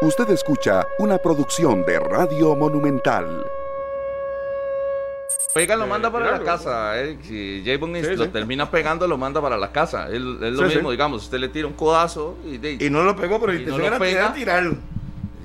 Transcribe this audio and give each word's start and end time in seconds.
Usted 0.00 0.30
escucha 0.30 0.86
una 1.00 1.18
producción 1.18 1.84
de 1.84 1.98
Radio 1.98 2.54
Monumental. 2.54 3.44
Pega 5.52 5.74
lo 5.74 5.88
manda 5.88 6.08
para 6.08 6.38
la 6.38 6.44
casa. 6.44 7.02
Eh. 7.02 7.18
Si 7.24 7.64
J. 7.66 8.14
lo 8.16 8.28
termina 8.28 8.70
pegando, 8.70 9.08
lo 9.08 9.18
manda 9.18 9.42
para 9.42 9.56
la 9.56 9.72
casa. 9.72 10.08
Es, 10.08 10.20
lo 10.20 10.62
mismo, 10.62 10.92
digamos. 10.92 11.24
Usted 11.24 11.38
le 11.38 11.48
tira 11.48 11.66
un 11.66 11.72
codazo 11.72 12.36
y, 12.46 12.86
y 12.86 12.90
no 12.90 13.02
lo 13.02 13.16
pegó, 13.16 13.40
pero 13.40 13.54
y 13.54 13.66
no 13.66 13.76
lo 13.76 13.98
pega, 13.98 14.32
tirarlo. 14.32 14.76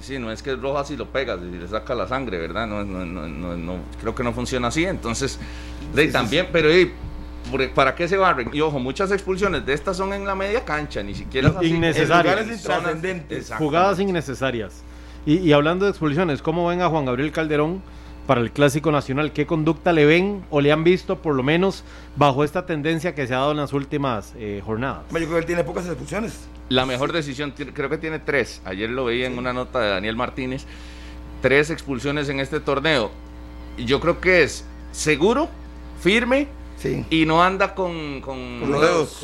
Sí, 0.01 0.19
no 0.19 0.31
es 0.31 0.43
que 0.43 0.51
es 0.51 0.61
roja 0.61 0.83
si 0.83 0.97
lo 0.97 1.07
pegas 1.07 1.39
y 1.41 1.57
le 1.57 1.67
saca 1.67 1.95
la 1.95 2.07
sangre, 2.07 2.37
¿verdad? 2.37 2.67
No, 2.67 2.83
no, 2.83 3.05
no, 3.05 3.57
no 3.57 3.77
creo 4.01 4.13
que 4.13 4.23
no 4.23 4.33
funciona 4.33 4.67
así. 4.67 4.85
Entonces, 4.85 5.39
de, 5.95 6.09
también, 6.09 6.49
pero 6.51 6.69
¿para 7.73 7.95
qué 7.95 8.07
se 8.07 8.17
barren? 8.17 8.49
Y 8.53 8.61
ojo, 8.61 8.79
muchas 8.79 9.11
expulsiones 9.11 9.65
de 9.65 9.73
estas 9.73 9.97
son 9.97 10.13
en 10.13 10.25
la 10.25 10.35
media 10.35 10.65
cancha, 10.65 11.03
ni 11.03 11.15
siquiera 11.15 11.53
innecesarias. 11.61 12.67
Jugadas 13.57 13.99
innecesarias. 13.99 14.83
Y, 15.25 15.37
y, 15.37 15.53
hablando 15.53 15.85
de 15.85 15.91
expulsiones, 15.91 16.41
¿cómo 16.41 16.67
ven 16.67 16.81
a 16.81 16.89
Juan 16.89 17.05
Gabriel 17.05 17.31
Calderón 17.31 17.81
para 18.27 18.41
el 18.41 18.51
Clásico 18.51 18.91
Nacional? 18.91 19.31
¿Qué 19.31 19.45
conducta 19.45 19.93
le 19.93 20.05
ven 20.05 20.43
o 20.49 20.59
le 20.59 20.71
han 20.71 20.83
visto, 20.83 21.21
por 21.21 21.35
lo 21.35 21.43
menos, 21.43 21.85
bajo 22.17 22.43
esta 22.43 22.65
tendencia 22.65 23.15
que 23.15 23.25
se 23.25 23.33
ha 23.33 23.37
dado 23.37 23.51
en 23.51 23.57
las 23.57 23.71
últimas 23.71 24.33
eh, 24.37 24.61
jornadas? 24.65 25.03
Yo 25.11 25.17
creo 25.17 25.29
que 25.29 25.37
él 25.37 25.45
tiene 25.45 25.63
pocas 25.63 25.85
expulsiones. 25.85 26.47
La 26.67 26.85
mejor 26.85 27.13
decisión, 27.13 27.51
creo 27.51 27.89
que 27.89 27.97
tiene 27.97 28.19
tres. 28.19 28.61
Ayer 28.65 28.89
lo 28.89 29.05
veía 29.05 29.27
en 29.27 29.37
una 29.37 29.53
nota 29.53 29.79
de 29.79 29.89
Daniel 29.89 30.15
Martínez. 30.15 30.65
Tres 31.41 31.69
expulsiones 31.69 32.27
en 32.29 32.39
este 32.39 32.59
torneo. 32.59 33.11
Yo 33.77 33.99
creo 33.99 34.19
que 34.19 34.43
es 34.43 34.65
seguro, 34.91 35.49
firme 36.01 36.47
y 37.09 37.25
no 37.25 37.43
anda 37.43 37.75
con, 37.75 38.21
con, 38.21 38.61
rodeos. 38.61 39.23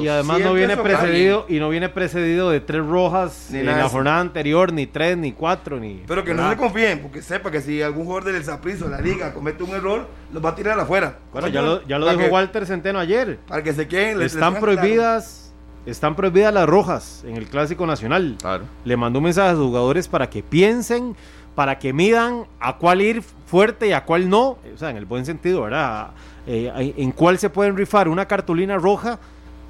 Y 0.00 0.08
además 0.08 0.40
no 0.40 0.54
viene 0.54 0.76
precedido 0.76 1.46
y 1.48 1.58
no 1.58 1.68
viene 1.68 1.88
precedido 1.88 2.50
de 2.50 2.60
tres 2.60 2.84
rojas 2.84 3.48
ni 3.50 3.58
en 3.60 3.66
la 3.66 3.88
jornada 3.88 4.20
anterior, 4.20 4.72
ni 4.72 4.86
tres, 4.86 5.16
ni 5.16 5.32
cuatro, 5.32 5.78
ni. 5.78 6.02
Pero 6.06 6.24
que 6.24 6.34
no 6.34 6.48
se 6.50 6.56
confíen, 6.56 7.00
porque 7.00 7.22
sepa 7.22 7.50
que 7.50 7.60
si 7.60 7.82
algún 7.82 8.04
jugador 8.04 8.32
del 8.32 8.44
Zaprizo, 8.44 8.88
la 8.88 9.00
liga, 9.00 9.32
comete 9.32 9.62
un 9.62 9.70
error, 9.70 10.08
los 10.32 10.44
va 10.44 10.50
a 10.50 10.54
tirar 10.54 10.78
afuera. 10.78 11.18
Bueno, 11.32 11.48
ya 11.48 11.62
lo, 11.62 11.86
ya 11.86 11.98
lo 11.98 12.10
dijo 12.10 12.30
Walter 12.30 12.66
Centeno 12.66 12.98
ayer. 12.98 13.38
Para 13.46 13.62
que 13.62 13.72
se 13.72 13.88
queden. 13.88 14.20
Están 14.22 14.60
prohibidas. 14.60 15.52
Están 15.86 16.16
prohibidas 16.16 16.54
las 16.54 16.66
rojas 16.66 17.24
en 17.26 17.36
el 17.36 17.46
Clásico 17.46 17.86
Nacional. 17.86 18.38
Le 18.84 18.96
mandó 18.96 19.18
un 19.18 19.24
mensaje 19.24 19.50
a 19.50 19.52
sus 19.52 19.66
jugadores 19.66 20.08
para 20.08 20.30
que 20.30 20.42
piensen, 20.42 21.14
para 21.54 21.78
que 21.78 21.92
midan 21.92 22.46
a 22.58 22.78
cuál 22.78 23.02
ir 23.02 23.22
fuerte 23.46 23.88
y 23.88 23.92
a 23.92 24.04
cuál 24.04 24.30
no. 24.30 24.56
O 24.74 24.78
sea, 24.78 24.88
en 24.88 24.96
el 24.96 25.04
buen 25.04 25.26
sentido, 25.26 25.62
¿verdad? 25.62 26.12
Eh, 26.46 26.94
en 26.98 27.12
cuál 27.12 27.38
se 27.38 27.48
pueden 27.48 27.76
rifar 27.76 28.08
una 28.08 28.26
cartulina 28.26 28.76
roja, 28.76 29.18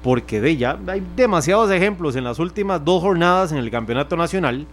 porque 0.03 0.41
de 0.41 0.57
ya 0.57 0.77
hay 0.87 1.01
demasiados 1.15 1.71
ejemplos 1.71 2.15
en 2.15 2.23
las 2.23 2.37
últimas 2.39 2.83
dos 2.83 3.01
jornadas 3.01 3.51
en 3.51 3.57
el 3.57 3.71
campeonato 3.71 4.17
nacional, 4.17 4.67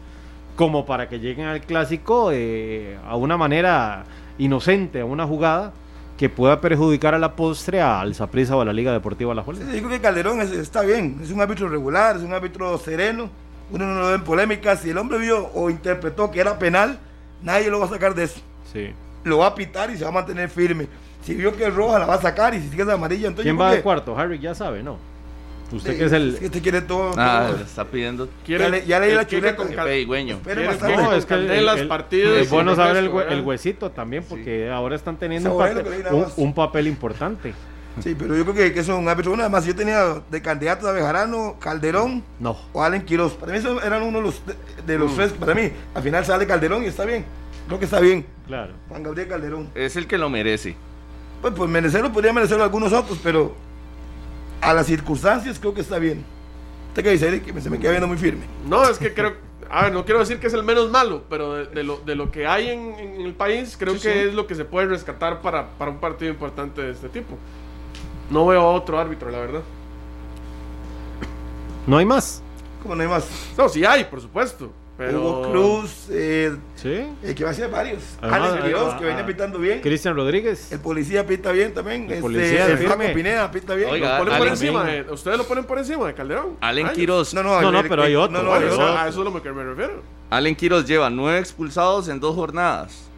como 0.57 0.85
para 0.85 1.09
que 1.09 1.21
lleguen 1.21 1.47
al 1.47 1.61
clásico 1.61 2.31
eh, 2.33 2.99
a 3.07 3.17
una 3.17 3.37
manera 3.37 4.05
inocente, 4.39 5.01
a 5.01 5.05
una 5.05 5.27
jugada 5.27 5.73
que 6.19 6.29
pueda 6.29 6.61
perjudicar 6.61 7.15
a 7.15 7.19
la 7.19 7.35
postre 7.35 7.81
al 7.81 8.15
Saprissa 8.15 8.57
o 8.57 8.61
a 8.61 8.65
la 8.65 8.73
Liga 8.73 8.93
Deportiva 8.93 9.35
La 9.35 9.45
Sí, 9.45 9.63
digo 9.73 9.89
que 9.89 10.01
Calderón 10.01 10.41
está 10.41 10.83
bien, 10.83 11.19
es 11.23 11.31
un 11.31 11.41
árbitro 11.41 11.69
regular, 11.69 12.17
es 12.17 12.23
un 12.23 12.33
árbitro 12.33 12.77
sereno, 12.79 13.31
uno 13.71 13.87
no 13.87 14.01
lo 14.01 14.09
ve 14.09 14.15
en 14.15 14.25
polémicas, 14.25 14.81
si 14.81 14.91
el 14.91 14.99
hombre 14.99 15.19
vio 15.19 15.51
o 15.55 15.71
interpretó 15.71 16.31
que 16.31 16.41
era 16.41 16.59
penal, 16.59 16.99
nadie 17.43 17.71
lo 17.71 17.81
va 17.81 17.87
a 17.87 17.89
sacar 17.89 18.15
de 18.15 18.25
eso. 18.25 18.41
Sí. 18.73 18.91
Lo 19.25 19.39
va 19.39 19.47
a 19.47 19.55
pitar 19.55 19.91
y 19.91 19.97
se 19.97 20.05
va 20.05 20.11
a 20.11 20.13
mantener 20.13 20.49
firme. 20.49 20.87
Si 21.23 21.35
vio 21.35 21.57
que 21.57 21.67
es 21.67 21.75
roja, 21.75 21.99
la 21.99 22.07
va 22.07 22.15
a 22.15 22.21
sacar 22.21 22.55
y 22.55 22.61
si 22.61 22.69
sigue 22.69 22.83
es 22.83 22.89
amarilla, 22.89 23.29
entonces. 23.29 23.45
¿Quién 23.45 23.61
va 23.61 23.71
al 23.71 23.83
cuarto? 23.83 24.17
Harry 24.19 24.39
ya 24.39 24.55
sabe, 24.55 24.83
¿no? 24.83 24.99
Usted 25.73 25.97
que 25.97 26.05
es 26.05 26.13
el. 26.13 26.39
Este 26.41 26.61
quiere 26.61 26.83
todo. 26.83 27.13
Ah, 27.17 27.51
está 27.63 27.85
pidiendo. 27.85 28.29
¿Quiere, 28.45 28.85
ya, 28.87 29.01
leí 29.01 29.15
la 29.15 29.27
chuleta. 29.27 29.57
Con 29.57 29.69
pedigüeño. 29.69 30.41
No, 30.45 31.15
es 31.15 31.27
que 31.27 31.35
el, 31.35 31.67
las 31.67 31.83
partidas. 31.83 32.43
Es 32.43 32.51
bueno 32.51 32.77
saber 32.77 32.97
el, 32.99 33.11
el, 33.31 33.41
huesito 33.41 33.91
también, 33.91 34.25
porque 34.29 34.71
ahora 34.71 34.97
están 34.97 35.17
teniendo 35.17 35.53
un 35.53 35.59
papel, 35.59 35.85
un, 36.37 36.55
papel, 36.55 36.87
importante. 36.87 37.55
Sí, 38.01 38.15
pero 38.19 38.37
yo 38.37 38.43
creo 38.45 38.55
que, 38.55 38.73
que 38.73 38.83
son 38.83 39.07
árbitros. 39.09 39.39
Además, 39.39 39.65
yo 39.65 39.75
tenía 39.75 40.23
de 40.31 40.43
candidato 40.43 40.89
a 40.89 40.93
Bejarano, 40.93 41.57
Calderón 41.59 42.23
no. 42.39 42.57
o 42.73 42.83
Allen 42.83 43.03
Quiroz. 43.03 43.35
Para 43.35 43.53
mí, 43.53 43.59
esos 43.59 43.83
eran 43.85 44.03
uno 44.03 44.19
de 44.19 44.25
los, 44.25 44.43
de, 44.87 44.99
los 44.99 45.13
mm. 45.13 45.17
tres. 45.17 45.33
Para 45.33 45.55
mí, 45.55 45.71
al 45.95 46.03
final 46.03 46.25
sale 46.25 46.47
Calderón 46.47 46.85
y 46.85 46.87
está 46.87 47.05
bien. 47.05 47.25
Creo 47.67 47.79
que 47.79 47.85
está 47.85 48.01
bien. 48.01 48.27
Claro. 48.47 48.73
Juan 48.89 49.03
Gabriel 49.03 49.29
Calderón. 49.29 49.71
Es 49.75 49.97
el 49.97 50.07
que 50.07 50.19
lo 50.19 50.29
merece. 50.31 50.75
Pues, 51.43 51.55
pues 51.55 51.69
merecerlo 51.69 52.13
podría 52.13 52.33
merecerlo 52.33 52.63
algunos 52.63 52.93
otros, 52.93 53.19
pero 53.23 53.53
a 54.61 54.73
las 54.73 54.87
circunstancias 54.87 55.59
creo 55.59 55.75
que 55.75 55.81
está 55.81 55.99
bien. 55.99 56.25
¿Usted 56.89 57.03
qué 57.03 57.11
dice, 57.11 57.29
Eric? 57.29 57.53
Que 57.53 57.61
se 57.61 57.69
me 57.69 57.81
queda 57.81 57.91
viendo 57.91 58.07
muy 58.07 58.17
firme. 58.17 58.45
No, 58.67 58.89
es 58.89 58.97
que 58.97 59.13
creo. 59.13 59.35
A 59.69 59.85
ver, 59.85 59.93
no 59.93 60.05
quiero 60.05 60.21
decir 60.21 60.39
que 60.39 60.47
es 60.47 60.55
el 60.55 60.63
menos 60.63 60.91
malo, 60.91 61.25
pero 61.29 61.55
de, 61.65 61.83
lo, 61.83 61.97
de 61.99 62.15
lo, 62.15 62.31
que 62.31 62.47
hay 62.47 62.69
en, 62.69 63.21
el 63.23 63.33
país, 63.33 63.77
creo 63.79 63.99
que 63.99 64.29
es 64.29 64.35
lo 64.35 64.47
que 64.47 64.55
se 64.55 64.65
puede 64.65 64.87
rescatar 64.87 65.41
para, 65.41 65.71
para 65.79 65.91
un 65.91 65.99
partido 65.99 66.31
importante 66.31 66.83
de 66.83 66.93
este 66.93 67.09
tipo. 67.09 67.37
No 68.31 68.47
veo 68.47 68.61
a 68.61 68.71
otro 68.71 68.99
árbitro, 69.01 69.31
la 69.31 69.39
verdad. 69.39 69.63
¿No 71.87 71.97
hay 71.97 72.05
más? 72.05 72.43
¿Cómo 72.83 72.95
no 72.95 73.03
hay 73.03 73.09
más? 73.09 73.27
No, 73.57 73.69
sí 73.69 73.85
hay, 73.85 74.05
por 74.05 74.21
supuesto. 74.21 74.71
Hugo 75.11 75.51
Cruz, 75.51 76.07
eh, 76.11 76.57
¿Sí? 76.77 77.05
Eh, 77.23 77.35
que 77.35 77.45
va 77.45 77.51
a 77.51 77.55
ser 77.55 77.71
varios. 77.71 78.03
Alex 78.21 78.65
Quiroz, 78.65 78.95
que 78.95 79.05
viene 79.05 79.25
pitando 79.25 79.59
bien. 79.59 79.81
Cristian 79.81 80.15
Rodríguez. 80.15 80.73
El 80.73 80.81
policía 80.81 81.27
pita 81.27 81.53
bien 81.53 81.73
también. 81.73 82.05
El 82.05 82.11
este, 82.11 82.23
policía 82.23 82.67
el 82.67 82.79
Flaco 82.79 83.03
Pineda 83.15 83.51
pita 83.51 83.75
bien. 83.75 83.91
Oiga, 83.91 84.19
lo 84.19 84.25
ponen 84.25 84.39
por 84.39 84.49
encima 84.49 84.87
¿Ustedes 85.11 85.39
lo 85.39 85.45
ponen 85.45 85.65
por 85.65 85.79
encima 85.79 86.07
de 86.07 86.15
Calderón? 86.15 86.57
Allen 86.61 86.89
Quiroz. 86.91 87.35
No, 87.35 87.43
no, 87.43 87.71
no, 87.71 87.83
pero 87.89 88.03
hay 88.03 88.15
otro. 88.15 88.43
No, 88.43 88.43
no, 88.43 88.53
a 88.53 89.09
eso 89.09 89.21
es 89.21 89.33
lo 89.33 89.43
que 89.43 89.53
me 89.53 89.65
refiero. 89.65 90.03
Allen 90.31 90.55
Quiroz 90.55 90.87
lleva 90.87 91.11
nueve 91.11 91.39
expulsados 91.39 92.09
en 92.09 92.21
dos 92.21 92.35
jornadas. 92.35 93.09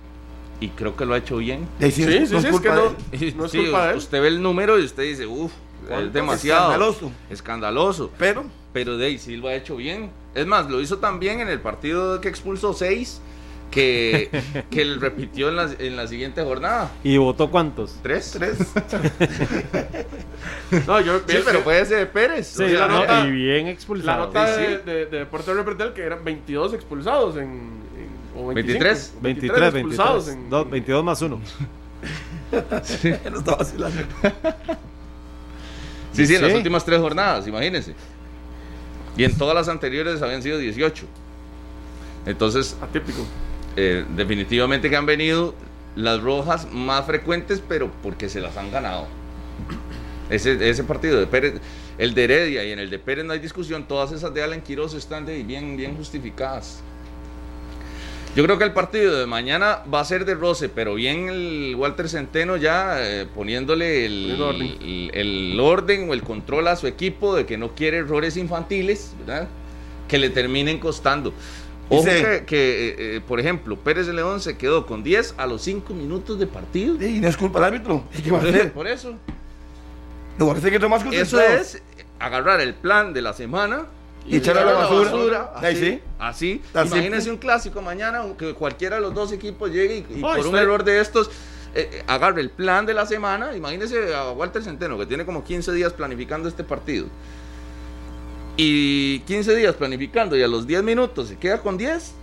Y 0.60 0.68
creo 0.68 0.96
que 0.96 1.04
lo 1.04 1.14
ha 1.14 1.18
hecho 1.18 1.38
bien. 1.38 1.68
Sí, 1.80 1.90
sí, 1.90 2.04
sí, 2.04 2.26
sí 2.26 2.36
es, 2.36 2.60
que 2.60 2.68
no, 2.68 2.94
no 3.36 3.44
es 3.44 3.52
culpa 3.52 3.86
de 3.86 3.92
él. 3.92 3.98
Usted 3.98 4.22
ve 4.22 4.28
el 4.28 4.40
número 4.40 4.78
y 4.78 4.84
usted 4.84 5.02
dice, 5.02 5.26
uff, 5.26 5.52
es 5.90 6.12
demasiado. 6.12 6.72
Escandaloso. 6.72 7.12
Escandaloso. 7.28 8.10
Pero. 8.18 8.44
Pero 8.72 8.96
de 8.96 9.18
sí 9.18 9.36
lo 9.36 9.48
ha 9.48 9.54
hecho 9.54 9.76
bien. 9.76 10.10
Es 10.34 10.46
más, 10.46 10.68
lo 10.68 10.80
hizo 10.80 10.98
también 10.98 11.40
en 11.40 11.48
el 11.48 11.60
partido 11.60 12.20
que 12.20 12.28
expulsó 12.28 12.72
seis. 12.72 13.20
Que, 13.70 14.30
que 14.70 14.82
él 14.82 15.00
repitió 15.00 15.48
en 15.48 15.56
la, 15.56 15.70
en 15.78 15.96
la 15.96 16.06
siguiente 16.06 16.44
jornada. 16.44 16.92
¿Y 17.02 17.16
votó 17.16 17.50
cuántos? 17.50 17.98
Tres. 18.02 18.30
Tres. 18.32 18.58
no, 20.86 21.00
yo 21.00 21.18
sí, 21.26 21.38
pero 21.44 21.64
puede 21.64 21.84
ser 21.84 21.98
de 21.98 22.06
Pérez. 22.06 22.46
Sí, 22.46 22.68
la 22.68 22.86
nota, 22.86 23.26
y 23.26 23.32
bien 23.32 23.66
expulsado. 23.66 24.20
La 24.20 24.26
nota 24.26 24.56
de, 24.56 24.78
de, 24.78 25.06
de 25.06 25.18
Deportes 25.18 25.56
Repretel 25.56 25.92
que 25.92 26.02
eran 26.02 26.24
22 26.24 26.74
expulsados 26.74 27.36
en. 27.36 27.70
o 28.36 28.46
23. 28.46 29.14
23, 29.20 29.50
23 29.50 29.74
expulsados. 29.74 30.28
En, 30.28 30.50
22 30.50 31.02
más 31.02 31.20
1. 31.20 31.40
sí. 32.84 33.12
no 33.28 33.38
estaba 33.38 33.56
vacilando. 33.56 34.02
Sí, 36.12 36.26
sí, 36.26 36.36
en 36.36 36.42
las 36.42 36.54
últimas 36.54 36.84
tres 36.84 37.00
jornadas, 37.00 37.48
imagínense. 37.48 37.96
Y 39.16 39.24
en 39.24 39.36
todas 39.36 39.54
las 39.54 39.68
anteriores 39.68 40.22
habían 40.22 40.42
sido 40.42 40.58
18. 40.58 41.06
Entonces, 42.26 42.76
atípico. 42.80 43.24
Eh, 43.76 44.04
definitivamente 44.16 44.88
que 44.88 44.96
han 44.96 45.06
venido 45.06 45.54
las 45.96 46.20
rojas 46.20 46.68
más 46.72 47.06
frecuentes, 47.06 47.62
pero 47.66 47.90
porque 48.02 48.28
se 48.28 48.40
las 48.40 48.56
han 48.56 48.70
ganado. 48.70 49.06
Ese, 50.30 50.68
ese 50.68 50.84
partido 50.84 51.20
de 51.20 51.26
Pérez, 51.26 51.54
el 51.98 52.14
de 52.14 52.24
Heredia 52.24 52.64
y 52.64 52.72
en 52.72 52.78
el 52.78 52.90
de 52.90 52.98
Pérez 52.98 53.24
no 53.24 53.32
hay 53.32 53.38
discusión, 53.38 53.86
todas 53.86 54.10
esas 54.12 54.32
de 54.32 54.42
Alan 54.42 54.62
Quiroz 54.62 54.94
están 54.94 55.26
de 55.26 55.42
bien, 55.42 55.76
bien 55.76 55.96
justificadas. 55.96 56.82
Yo 58.34 58.42
creo 58.42 58.58
que 58.58 58.64
el 58.64 58.72
partido 58.72 59.16
de 59.16 59.26
mañana 59.26 59.82
va 59.92 60.00
a 60.00 60.04
ser 60.04 60.24
de 60.24 60.34
roce, 60.34 60.68
pero 60.68 60.94
bien 60.94 61.28
el 61.28 61.76
Walter 61.78 62.08
Centeno 62.08 62.56
ya 62.56 62.96
eh, 62.98 63.26
poniéndole 63.32 64.06
el, 64.06 65.60
orden. 65.60 66.10
o 66.10 66.14
el 66.14 66.22
control 66.22 66.66
a 66.66 66.74
su 66.74 66.88
equipo 66.88 67.36
de 67.36 67.46
que 67.46 67.56
no 67.56 67.76
quiere 67.76 67.98
errores 67.98 68.36
infantiles, 68.36 69.14
¿verdad? 69.20 69.48
Que 70.08 70.18
le 70.18 70.30
terminen 70.30 70.80
costando. 70.80 71.32
Ojo 71.88 72.06
que, 72.06 72.40
eh, 72.48 72.96
eh, 72.98 73.20
por 73.26 73.38
ejemplo, 73.38 73.78
Pérez 73.78 74.08
de 74.08 74.14
León 74.14 74.40
se 74.40 74.56
quedó 74.56 74.84
con 74.84 75.04
10 75.04 75.34
a 75.36 75.46
los 75.46 75.62
5 75.62 75.94
minutos 75.94 76.36
de 76.36 76.48
partido. 76.48 76.96
Y 77.06 77.20
no 77.20 77.28
es 77.28 77.36
culpa 77.36 77.60
del 77.60 77.74
árbitro. 77.74 78.02
qué 78.24 78.32
va 78.32 78.38
a 78.38 78.40
hacer? 78.40 78.72
Por 78.72 78.88
eso. 78.88 79.14
Parece 80.38 80.72
que 80.72 80.88
más 80.88 81.04
Eso 81.12 81.40
es 81.40 81.80
agarrar 82.18 82.60
el 82.60 82.74
plan 82.74 83.12
de 83.12 83.22
la 83.22 83.32
semana 83.32 83.86
y, 84.26 84.36
echar 84.36 84.56
a 84.58 84.64
la 84.64 84.72
basura. 84.72 85.52
así, 85.56 86.00
así. 86.18 86.62
Imagínense 86.72 87.30
un 87.30 87.36
clásico 87.36 87.82
mañana, 87.82 88.22
que 88.38 88.54
cualquiera 88.54 88.96
de 88.96 89.02
los 89.02 89.14
dos 89.14 89.32
equipos 89.32 89.70
llegue 89.70 90.04
y, 90.08 90.20
por 90.20 90.46
un 90.46 90.56
error 90.56 90.84
de 90.84 91.00
estos 91.00 91.30
eh, 91.74 91.90
eh, 91.92 92.02
agarre 92.06 92.40
el 92.40 92.50
plan 92.50 92.86
de 92.86 92.94
la 92.94 93.04
semana. 93.04 93.56
Imagínense 93.56 94.14
a 94.14 94.30
Walter 94.30 94.62
Centeno, 94.62 94.96
que 94.96 95.06
tiene 95.06 95.24
como 95.24 95.42
15 95.42 95.72
días 95.72 95.92
planificando 95.92 96.48
este 96.48 96.64
partido. 96.64 97.06
Y 98.56 99.20
15 99.20 99.56
días 99.56 99.74
planificando 99.74 100.36
y 100.36 100.42
a 100.42 100.48
los 100.48 100.66
10 100.66 100.84
minutos 100.84 101.28
se 101.28 101.36
queda 101.36 101.60
con 101.60 101.76
10. 101.76 102.14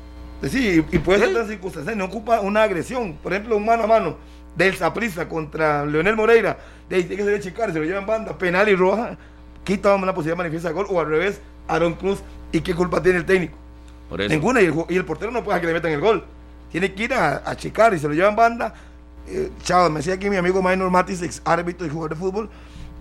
Sí, 0.49 0.83
y 0.91 0.97
puede 0.99 1.31
ser 1.31 1.47
circunstancia, 1.47 1.93
no 1.93 2.05
ocupa 2.05 2.39
una 2.39 2.63
agresión. 2.63 3.17
Por 3.21 3.33
ejemplo, 3.33 3.57
un 3.57 3.65
mano 3.65 3.83
a 3.83 3.87
mano 3.87 4.17
del 4.55 4.75
Saprisa 4.75 5.27
contra 5.27 5.85
Leonel 5.85 6.15
Moreira. 6.15 6.57
De 6.89 6.95
ahí 6.95 7.03
tiene 7.03 7.23
que 7.23 7.29
ser 7.29 7.41
chicar, 7.41 7.71
se 7.71 7.79
lo 7.79 7.85
llevan 7.85 8.05
banda, 8.05 8.37
penal 8.37 8.67
y 8.69 8.75
roja. 8.75 9.17
Quita 9.63 9.95
la 9.97 10.13
posibilidad 10.13 10.33
de 10.33 10.37
manifiesta 10.37 10.71
gol 10.71 10.87
o 10.89 10.99
al 10.99 11.07
revés 11.07 11.41
Aaron 11.67 11.93
Cruz 11.93 12.19
y 12.51 12.61
qué 12.61 12.73
culpa 12.75 13.01
tiene 13.01 13.19
el 13.19 13.25
técnico. 13.25 13.57
Ninguna, 14.29 14.61
y 14.61 14.65
el, 14.65 15.05
portero 15.05 15.31
no 15.31 15.43
puede 15.43 15.61
que 15.61 15.67
le 15.67 15.73
metan 15.73 15.91
el 15.91 16.01
gol. 16.01 16.25
Tiene 16.71 16.93
que 16.93 17.03
ir 17.03 17.13
a, 17.13 17.49
a 17.49 17.55
checar 17.55 17.93
y 17.93 17.99
se 17.99 18.07
lo 18.07 18.13
llevan 18.13 18.35
banda. 18.35 18.73
Eh, 19.27 19.51
chao, 19.63 19.89
me 19.89 19.97
decía 19.97 20.15
aquí 20.15 20.29
mi 20.29 20.35
amigo 20.35 20.61
Minor 20.61 20.89
Matis, 20.89 21.21
ex 21.21 21.41
árbitro 21.45 21.85
y 21.85 21.89
jugador 21.89 22.11
de 22.11 22.15
fútbol, 22.17 22.49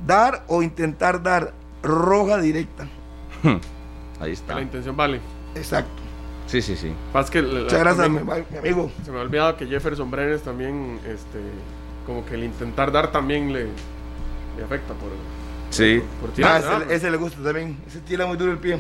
dar 0.07 0.45
o 0.47 0.63
intentar 0.63 1.23
dar 1.23 1.53
roja 1.83 2.39
directa. 2.39 2.87
Ahí 4.21 4.33
está. 4.33 4.55
La 4.55 4.63
intención 4.63 4.97
vale. 4.97 5.21
Exacto. 5.55 5.91
Sí, 6.47 6.63
sí, 6.63 6.77
sí. 6.77 6.93
Muchas 7.13 7.81
gracias, 7.81 8.11
mi, 8.11 8.19
amigo. 8.59 8.91
Se 9.05 9.11
me 9.11 9.19
ha 9.19 9.23
olvidado 9.23 9.57
que 9.57 9.67
Jefferson 9.67 10.11
Brenes 10.11 10.43
también, 10.43 10.99
este, 11.07 11.39
como 12.07 12.25
que 12.27 12.35
el 12.35 12.45
intentar 12.45 12.91
dar 12.91 13.13
también 13.13 13.53
le, 13.53 13.67
le 14.57 14.65
afecta 14.65 14.95
por, 14.95 15.11
sí. 15.71 16.03
por. 16.21 16.31
Ah, 16.45 16.83
ese, 16.85 16.95
ese, 16.95 17.11
le 17.11 17.17
gusta 17.17 17.43
también. 17.43 17.77
Ese 17.87 18.01
tira 18.01 18.27
muy 18.27 18.37
duro 18.37 18.53
el 18.53 18.59
pie. 18.59 18.79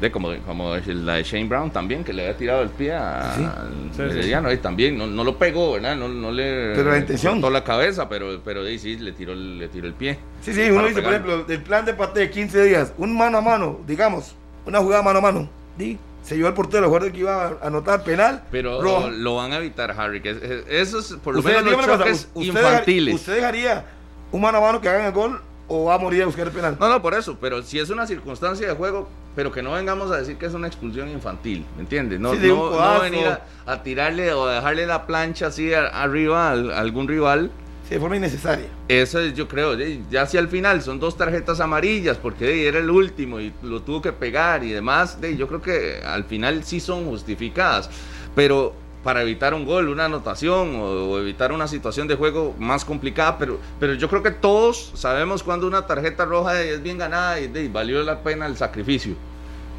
De 0.00 0.10
como, 0.10 0.36
como 0.44 0.74
la 0.74 1.14
de 1.14 1.22
Shane 1.22 1.44
Brown 1.44 1.70
también, 1.70 2.02
que 2.02 2.12
le 2.12 2.22
había 2.22 2.36
tirado 2.36 2.62
el 2.62 2.70
pie 2.70 2.94
al 2.94 3.92
Mediano, 3.96 4.52
y 4.52 4.56
también 4.56 4.98
no, 4.98 5.06
no, 5.06 5.22
lo 5.22 5.38
pegó, 5.38 5.74
¿verdad? 5.74 5.96
No, 5.96 6.08
no 6.08 6.32
le 6.32 6.74
pero 6.74 6.90
la 6.90 6.98
intención. 6.98 7.40
la 7.40 7.62
cabeza, 7.62 8.08
pero, 8.08 8.40
pero 8.44 8.66
sí, 8.76 8.96
le 8.96 9.12
tiró, 9.12 9.36
le 9.36 9.68
tiró 9.68 9.86
el 9.86 9.94
pie. 9.94 10.18
Sí, 10.42 10.52
sí, 10.52 10.68
uno 10.68 10.88
dice, 10.88 11.00
por 11.00 11.12
ejemplo, 11.12 11.46
el 11.48 11.62
plan 11.62 11.84
de 11.84 11.94
pate 11.94 12.20
de 12.20 12.30
15 12.30 12.64
días, 12.64 12.92
un 12.98 13.16
mano 13.16 13.38
a 13.38 13.40
mano, 13.40 13.80
digamos, 13.86 14.34
una 14.66 14.80
jugada 14.80 15.02
mano 15.02 15.20
a 15.20 15.22
mano, 15.22 15.48
¿sí? 15.78 15.96
se 16.24 16.36
llevó 16.36 16.48
el 16.48 16.54
portero, 16.54 16.84
recuerdo 16.84 17.12
que 17.12 17.20
iba 17.20 17.46
a 17.46 17.66
anotar 17.66 18.02
penal. 18.02 18.42
Pero 18.50 19.10
lo 19.10 19.36
van 19.36 19.52
a 19.52 19.58
evitar, 19.58 19.94
Harry, 19.96 20.20
que 20.20 20.64
eso 20.68 20.98
es 20.98 21.12
por 21.22 21.36
lo 21.36 21.42
menos 21.42 21.62
los 21.64 21.86
choques 21.86 22.28
infantiles. 22.34 23.14
¿Usted 23.14 23.36
dejaría 23.36 23.84
un 24.32 24.40
mano 24.40 24.58
a 24.58 24.60
mano 24.60 24.80
que 24.80 24.88
hagan 24.88 25.04
el 25.06 25.12
gol 25.12 25.40
o 25.68 25.84
va 25.84 25.94
a 25.94 25.98
morir 25.98 26.22
a 26.22 26.26
buscar 26.26 26.46
el 26.46 26.52
penal? 26.52 26.76
No, 26.78 26.88
no, 26.88 27.02
por 27.02 27.14
eso, 27.14 27.36
pero 27.40 27.62
si 27.62 27.78
es 27.78 27.90
una 27.90 28.06
circunstancia 28.06 28.68
de 28.68 28.74
juego, 28.74 29.08
pero 29.34 29.50
que 29.50 29.62
no 29.62 29.72
vengamos 29.72 30.10
a 30.10 30.18
decir 30.18 30.36
que 30.36 30.46
es 30.46 30.54
una 30.54 30.66
expulsión 30.66 31.08
infantil, 31.08 31.64
¿me 31.76 31.82
entiendes? 31.82 32.20
No, 32.20 32.34
no, 32.34 33.00
venir 33.00 33.26
a, 33.66 33.82
tirarle 33.82 34.32
o 34.32 34.46
dejarle 34.46 34.86
la 34.86 35.06
plancha 35.06 35.46
así 35.46 35.72
arriba 35.74 36.50
a, 36.50 36.52
algún 36.78 37.08
rival. 37.08 37.50
Sí, 37.88 37.94
de 37.94 38.00
forma 38.00 38.16
innecesaria. 38.16 38.66
Eso 38.88 39.20
es, 39.20 39.34
yo 39.34 39.46
creo, 39.46 39.76
ya 40.10 40.22
hacia 40.22 40.40
el 40.40 40.48
final 40.48 40.80
son 40.82 40.98
dos 40.98 41.18
tarjetas 41.18 41.60
amarillas 41.60 42.16
porque 42.16 42.66
era 42.66 42.78
el 42.78 42.88
último 42.88 43.40
y 43.40 43.52
lo 43.62 43.82
tuvo 43.82 44.00
que 44.00 44.12
pegar 44.12 44.64
y 44.64 44.70
demás, 44.70 45.18
yo 45.36 45.48
creo 45.48 45.60
que 45.60 46.00
al 46.04 46.24
final 46.24 46.64
sí 46.64 46.80
son 46.80 47.04
justificadas, 47.04 47.90
pero 48.34 48.83
para 49.04 49.22
evitar 49.22 49.54
un 49.54 49.66
gol, 49.66 49.90
una 49.90 50.06
anotación 50.06 50.74
o, 50.80 51.18
evitar 51.18 51.52
una 51.52 51.68
situación 51.68 52.08
de 52.08 52.16
juego 52.16 52.54
más 52.58 52.84
complicada, 52.84 53.38
pero, 53.38 53.60
pero 53.78 53.94
yo 53.94 54.08
creo 54.08 54.22
que 54.22 54.30
todos 54.30 54.92
sabemos 54.94 55.42
cuando 55.42 55.66
una 55.66 55.86
tarjeta 55.86 56.24
roja 56.24 56.60
es 56.62 56.82
bien 56.82 56.98
ganada 56.98 57.38
y, 57.38 57.68
valió 57.68 58.02
la 58.02 58.20
pena 58.20 58.46
el 58.46 58.56
sacrificio. 58.56 59.14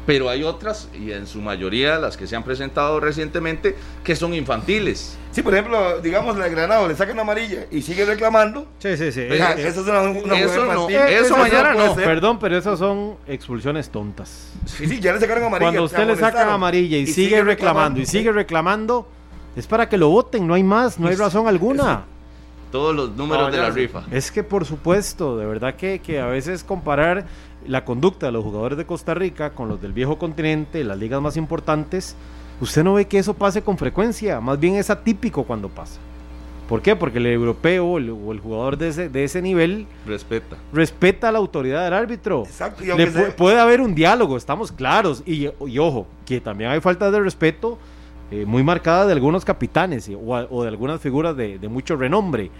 Pero 0.06 0.30
hay 0.30 0.44
otras, 0.44 0.88
y 0.94 1.10
en 1.10 1.26
su 1.26 1.40
mayoría 1.40 1.98
las 1.98 2.16
que 2.16 2.28
se 2.28 2.36
han 2.36 2.44
presentado 2.44 3.00
recientemente, 3.00 3.74
que 4.04 4.14
son 4.14 4.34
infantiles. 4.34 5.18
Sí, 5.32 5.42
por 5.42 5.52
ejemplo, 5.52 6.00
digamos, 6.00 6.36
la 6.38 6.48
Granado 6.48 6.86
le 6.86 6.94
sacan 6.94 7.18
amarilla 7.18 7.66
y 7.72 7.82
sigue 7.82 8.04
reclamando. 8.04 8.68
Sí, 8.78 8.96
sí, 8.96 9.10
sí. 9.10 9.22
eso 9.22 9.66
es 9.66 9.76
una, 9.78 10.02
eso, 10.38 10.64
no, 10.64 10.88
eso, 10.88 11.36
mañana 11.36 11.74
no. 11.74 11.94
Perdón, 11.96 12.38
pero 12.38 12.56
esas 12.56 12.78
son 12.78 13.16
expulsiones 13.26 13.90
tontas. 13.90 14.52
Sí, 14.64 14.86
sí, 14.86 15.00
ya 15.00 15.12
le 15.12 15.20
sacaron 15.20 15.44
amarilla. 15.44 15.66
Cuando 15.72 15.84
usted 15.84 16.06
le 16.06 16.16
saca 16.16 16.54
amarilla 16.54 16.96
y, 16.98 17.06
sigue, 17.08 17.42
reclamando, 17.42 18.00
y 18.00 18.06
sigue 18.06 18.30
reclamando, 18.30 19.08
es 19.56 19.66
para 19.66 19.88
que 19.88 19.98
lo 19.98 20.08
voten, 20.08 20.46
no 20.46 20.54
hay 20.54 20.62
más, 20.62 21.00
no 21.00 21.08
hay 21.08 21.16
razón 21.16 21.48
alguna. 21.48 22.04
Todos 22.70 22.94
los 22.94 23.16
números 23.16 23.50
de 23.50 23.58
la 23.58 23.70
rifa. 23.70 24.04
Es 24.10 24.30
que 24.30 24.42
por 24.42 24.64
supuesto, 24.64 25.36
de 25.36 25.46
verdad 25.46 25.74
que, 25.74 25.98
que 25.98 26.20
a 26.20 26.26
veces 26.26 26.62
comparar 26.64 27.26
la 27.68 27.84
conducta 27.84 28.26
de 28.26 28.32
los 28.32 28.44
jugadores 28.44 28.78
de 28.78 28.86
Costa 28.86 29.14
Rica 29.14 29.50
con 29.50 29.68
los 29.68 29.80
del 29.80 29.92
viejo 29.92 30.18
continente, 30.18 30.84
las 30.84 30.98
ligas 30.98 31.20
más 31.20 31.36
importantes, 31.36 32.16
usted 32.60 32.84
no 32.84 32.94
ve 32.94 33.06
que 33.06 33.18
eso 33.18 33.34
pase 33.34 33.62
con 33.62 33.78
frecuencia, 33.78 34.40
más 34.40 34.58
bien 34.58 34.76
es 34.76 34.90
atípico 34.90 35.44
cuando 35.44 35.68
pasa. 35.68 36.00
¿Por 36.68 36.82
qué? 36.82 36.96
Porque 36.96 37.18
el 37.18 37.26
europeo 37.26 37.86
o 37.86 37.98
el, 37.98 38.40
jugador 38.40 38.76
de 38.76 38.88
ese, 38.88 39.08
de 39.08 39.22
ese 39.22 39.40
nivel 39.40 39.86
respeta 40.04 40.56
respeta 40.72 41.30
la 41.30 41.38
autoridad 41.38 41.84
del 41.84 41.94
árbitro. 41.94 42.42
Exacto. 42.44 42.82
puede 43.36 43.60
haber 43.60 43.80
un 43.80 43.94
diálogo, 43.94 44.36
estamos 44.36 44.72
claros. 44.72 45.22
Y, 45.24 45.48
y, 45.66 45.78
ojo, 45.78 46.08
que 46.24 46.40
también 46.40 46.70
hay 46.70 46.80
falta 46.80 47.10
de 47.12 47.20
respeto 47.20 47.78
eh, 48.28 48.44
muy 48.44 48.64
marcada 48.64 49.06
de 49.06 49.12
algunos 49.12 49.44
capitanes 49.44 50.10
o, 50.10 50.62
de 50.62 50.68
algunas 50.68 51.00
figuras 51.00 51.36
de, 51.36 51.60
mucho 51.68 51.94
renombre. 51.94 52.50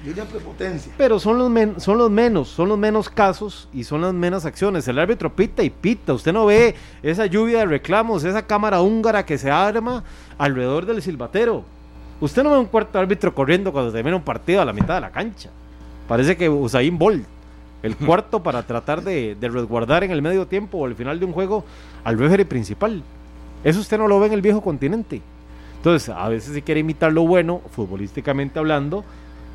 Pero 0.96 1.18
son 1.18 1.38
los, 1.38 1.82
son 1.82 1.98
los 1.98 2.08
menos, 2.08 2.48
son 2.48 2.68
los 2.68 2.78
menos 2.78 3.08
casos 3.08 3.68
y 3.72 3.82
son 3.82 4.02
las 4.02 4.14
menos 4.14 4.44
acciones. 4.44 4.86
El 4.86 5.00
árbitro 5.00 5.34
pita 5.34 5.64
y 5.64 5.70
pita. 5.70 6.12
Usted 6.12 6.32
no 6.32 6.46
ve 6.46 6.76
esa 7.02 7.26
lluvia 7.26 7.58
de 7.58 7.66
reclamos, 7.66 8.22
esa 8.22 8.46
cámara 8.46 8.80
húngara 8.80 9.26
que 9.26 9.38
se 9.38 9.50
arma 9.50 10.04
alrededor 10.38 10.86
del 10.86 11.02
silbatero. 11.02 11.64
Usted 12.20 12.44
no 12.44 12.52
ve 12.52 12.58
un 12.58 12.66
cuarto 12.66 13.00
árbitro 13.00 13.34
corriendo 13.34 13.72
cuando 13.72 13.90
termina 13.90 14.16
un 14.16 14.22
partido 14.22 14.62
a 14.62 14.64
la 14.64 14.72
mitad 14.72 14.94
de 14.94 15.00
la 15.00 15.10
cancha. 15.10 15.50
Parece 16.06 16.36
que 16.36 16.48
Usain 16.48 16.96
Bolt, 16.96 17.26
el 17.82 17.96
cuarto 18.06 18.40
para 18.40 18.62
tratar 18.62 19.02
de, 19.02 19.34
de 19.34 19.48
resguardar 19.48 20.04
en 20.04 20.12
el 20.12 20.22
medio 20.22 20.46
tiempo 20.46 20.78
o 20.78 20.86
al 20.86 20.94
final 20.94 21.18
de 21.18 21.26
un 21.26 21.32
juego 21.32 21.64
al 22.04 22.16
referee 22.16 22.46
principal. 22.46 23.02
Eso 23.64 23.80
usted 23.80 23.98
no 23.98 24.06
lo 24.06 24.20
ve 24.20 24.28
en 24.28 24.32
el 24.32 24.42
viejo 24.42 24.60
continente. 24.60 25.22
Entonces, 25.86 26.08
a 26.08 26.28
veces 26.28 26.52
se 26.52 26.62
quiere 26.62 26.80
imitar 26.80 27.12
lo 27.12 27.24
bueno, 27.28 27.60
futbolísticamente 27.70 28.58
hablando, 28.58 29.04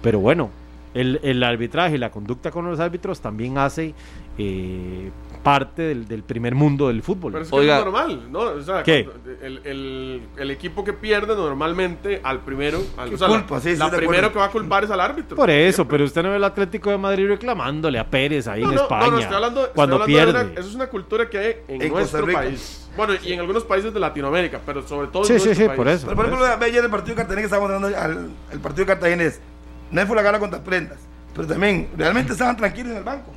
pero 0.01 0.21
bueno, 0.21 0.49
el, 0.93 1.19
el 1.23 1.43
arbitraje 1.43 1.97
la 1.97 2.09
conducta 2.09 2.51
con 2.51 2.63
los 2.63 2.79
árbitros 2.79 3.19
también 3.19 3.57
hace 3.57 3.93
eh, 4.37 5.11
parte 5.43 5.81
del, 5.81 6.07
del, 6.07 6.23
primer 6.23 6.55
mundo 6.55 6.87
del 6.87 7.01
fútbol. 7.01 7.33
Pero 7.33 7.43
es 7.43 7.51
que 7.51 7.59
es 7.59 7.67
normal, 7.67 8.31
¿no? 8.31 8.39
O 8.39 8.61
sea, 8.61 8.81
El, 8.81 9.61
el, 9.63 10.21
el, 10.37 10.51
equipo 10.51 10.83
que 10.83 10.93
pierde 10.93 11.35
normalmente 11.35 12.21
al 12.23 12.41
primero, 12.41 12.81
al, 12.97 13.13
o 13.13 13.17
sea, 13.17 13.27
culpa, 13.27 13.55
la, 13.55 13.61
sí, 13.61 13.75
la 13.75 13.89
primero 13.89 14.31
que 14.31 14.39
va 14.39 14.45
a 14.45 14.49
culpar 14.49 14.83
es 14.83 14.91
al 14.91 14.99
árbitro. 15.01 15.35
Por 15.35 15.49
eso, 15.49 15.87
pero 15.87 16.03
usted 16.03 16.23
no 16.23 16.29
ve 16.29 16.37
el 16.37 16.43
Atlético 16.43 16.89
de 16.91 16.97
Madrid 16.97 17.27
reclamándole 17.27 17.99
a 17.99 18.07
Pérez 18.07 18.47
ahí 18.47 18.63
en 18.63 18.73
España. 18.73 19.05
No, 19.05 19.11
no, 19.11 19.19
estoy 19.19 19.35
hablando, 19.35 19.69
cuando 19.73 19.97
estoy 19.97 20.17
hablando 20.17 20.39
pierde. 20.39 20.51
Una, 20.51 20.59
eso 20.59 20.69
es 20.69 20.75
una 20.75 20.87
cultura 20.87 21.29
que 21.29 21.37
hay 21.37 21.55
en, 21.67 21.91
nuestro 21.91 22.27
país. 22.31 22.89
Bueno, 22.95 23.13
y 23.23 23.33
en 23.33 23.39
algunos 23.39 23.63
países 23.63 23.93
de 23.93 23.99
Latinoamérica, 23.99 24.59
pero 24.65 24.87
sobre 24.87 25.07
todo 25.07 25.23
sí, 25.23 25.33
en 25.33 25.39
sí, 25.39 25.55
sí, 25.55 25.67
por 25.75 25.87
eso. 25.87 26.05
Pero 26.05 26.15
por, 26.15 26.25
ejemplo, 26.25 26.45
ayer 26.45 26.83
el 26.83 26.91
partido 26.91 27.15
de 27.15 27.21
Cartagena 27.21 27.41
que 27.41 27.45
estábamos 27.45 27.71
dando 27.71 27.87
al 27.87 28.29
el 28.51 28.59
partido 28.59 28.85
de 28.85 28.93
Cartagena 28.93 29.31
no 29.91 30.07
fue 30.07 30.15
la 30.15 30.21
gana 30.21 30.39
contra 30.39 30.63
Prendas, 30.63 30.99
pero 31.33 31.47
también 31.47 31.89
realmente 31.97 32.33
estaban 32.33 32.55
tranquilos 32.55 32.91
en 32.91 32.97
el 32.97 33.03
banco 33.03 33.31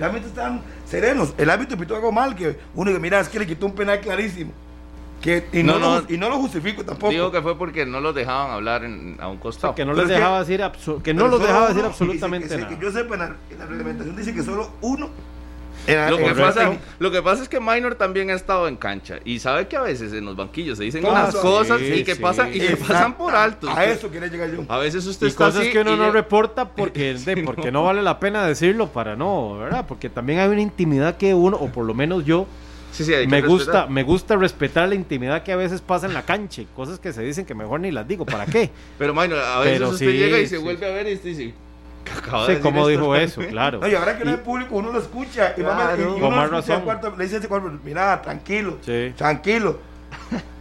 realmente 0.00 0.28
están 0.28 0.62
serenos. 0.86 1.34
El 1.36 1.50
árbitro 1.50 1.76
pitó 1.76 1.94
algo 1.94 2.10
mal, 2.10 2.34
que 2.34 2.58
uno 2.74 2.90
que 2.90 2.98
mira, 2.98 3.20
es 3.20 3.28
que 3.28 3.38
le 3.38 3.46
quitó 3.46 3.66
un 3.66 3.74
penal 3.74 4.00
clarísimo. 4.00 4.50
Que, 5.20 5.46
y, 5.52 5.62
no, 5.62 5.78
lo, 5.78 6.02
y 6.08 6.16
no 6.16 6.30
lo 6.30 6.38
justifico 6.38 6.82
tampoco. 6.82 7.12
Digo 7.12 7.30
que 7.30 7.42
fue 7.42 7.58
porque 7.58 7.84
no 7.84 8.00
los 8.00 8.14
dejaban 8.14 8.52
hablar 8.52 8.82
a 9.18 9.28
un 9.28 9.36
costado. 9.36 9.74
que 9.74 9.84
no 9.84 9.92
les 9.92 10.08
dejaba 10.08 10.40
decir, 10.42 10.62
que 11.02 11.12
no 11.12 11.28
los 11.28 11.40
dejaba 11.42 11.68
decir 11.68 11.84
absolutamente 11.84 12.56
nada. 12.56 12.78
yo 12.80 12.90
sepa, 12.90 13.14
en 13.14 13.20
la, 13.20 13.36
en 13.50 13.58
la 13.58 13.66
reglamentación 13.66 14.16
dice 14.16 14.34
que 14.34 14.42
solo 14.42 14.70
uno 14.80 15.10
lo, 15.86 16.18
que 16.18 16.34
pasa, 16.34 16.78
lo 16.98 17.10
que 17.10 17.22
pasa 17.22 17.42
es 17.42 17.48
que 17.48 17.60
Minor 17.60 17.94
también 17.94 18.30
ha 18.30 18.34
estado 18.34 18.68
en 18.68 18.76
cancha 18.76 19.18
y 19.24 19.38
sabe 19.38 19.66
que 19.68 19.76
a 19.76 19.82
veces 19.82 20.12
en 20.12 20.24
los 20.24 20.36
banquillos 20.36 20.78
se 20.78 20.84
dicen 20.84 21.04
unas 21.04 21.34
cosas 21.34 21.80
y 21.80 22.04
que 22.04 22.16
pasan 22.16 22.54
y 22.54 22.60
que 22.60 22.76
pasan 22.76 23.16
por 23.16 23.34
alto. 23.34 23.68
A 23.70 23.84
eso 23.84 24.08
quiere 24.08 24.28
llegar 24.28 24.50
yo. 24.50 24.64
A 24.68 24.78
veces 24.78 25.06
usted 25.06 25.28
y 25.28 25.32
cosas 25.32 25.66
que 25.66 25.78
uno 25.80 25.96
no 25.96 26.10
reporta 26.10 26.68
porque 26.68 27.16
porque 27.44 27.72
no 27.72 27.84
vale 27.84 28.02
la 28.02 28.20
pena 28.20 28.46
decirlo 28.46 28.88
para 28.88 29.16
no, 29.16 29.58
¿verdad? 29.58 29.84
Porque 29.86 30.08
también 30.08 30.40
hay 30.40 30.48
una 30.48 30.62
intimidad 30.62 31.16
que 31.16 31.34
uno 31.34 31.56
o 31.56 31.68
por 31.68 31.84
lo 31.84 31.94
menos 31.94 32.24
yo 32.24 32.46
me 33.28 33.42
gusta 33.42 33.86
me 33.86 34.02
gusta 34.02 34.36
respetar 34.36 34.88
la 34.88 34.94
intimidad 34.94 35.42
que 35.42 35.52
a 35.52 35.56
veces 35.56 35.80
pasa 35.80 36.06
en 36.06 36.14
la 36.14 36.22
cancha, 36.22 36.62
cosas 36.74 36.98
que 36.98 37.12
se 37.12 37.22
dicen 37.22 37.46
que 37.46 37.54
mejor 37.54 37.80
ni 37.80 37.90
las 37.90 38.06
digo, 38.06 38.26
¿para 38.26 38.46
qué? 38.46 38.70
Pero 38.98 39.14
Minor, 39.14 39.38
a 39.38 39.60
veces 39.60 39.88
usted 39.88 40.12
llega 40.12 40.38
y 40.38 40.46
se 40.46 40.58
vuelve 40.58 40.86
a 40.86 40.90
ver 40.90 41.06
y 41.06 41.16
dice 41.16 41.54
sí, 42.46 42.56
como 42.62 42.86
dijo 42.88 43.14
eso, 43.14 43.40
claro. 43.48 43.80
No, 43.80 43.88
y 43.88 43.94
ahora 43.94 44.16
que 44.16 44.24
no 44.24 44.30
hay 44.30 44.36
público, 44.38 44.76
uno 44.76 44.92
lo 44.92 44.98
escucha. 44.98 45.54
Y, 45.56 45.60
claro, 45.60 46.16
y, 46.16 46.20
uno 46.20 46.46
razón. 46.46 46.82
Cuarto, 46.82 47.14
le 47.16 47.24
dice 47.24 47.36
a 47.36 47.38
ese 47.38 47.48
cuarto, 47.48 47.70
mira, 47.84 48.20
tranquilo, 48.22 48.78
sí. 48.82 49.12
tranquilo. 49.16 49.78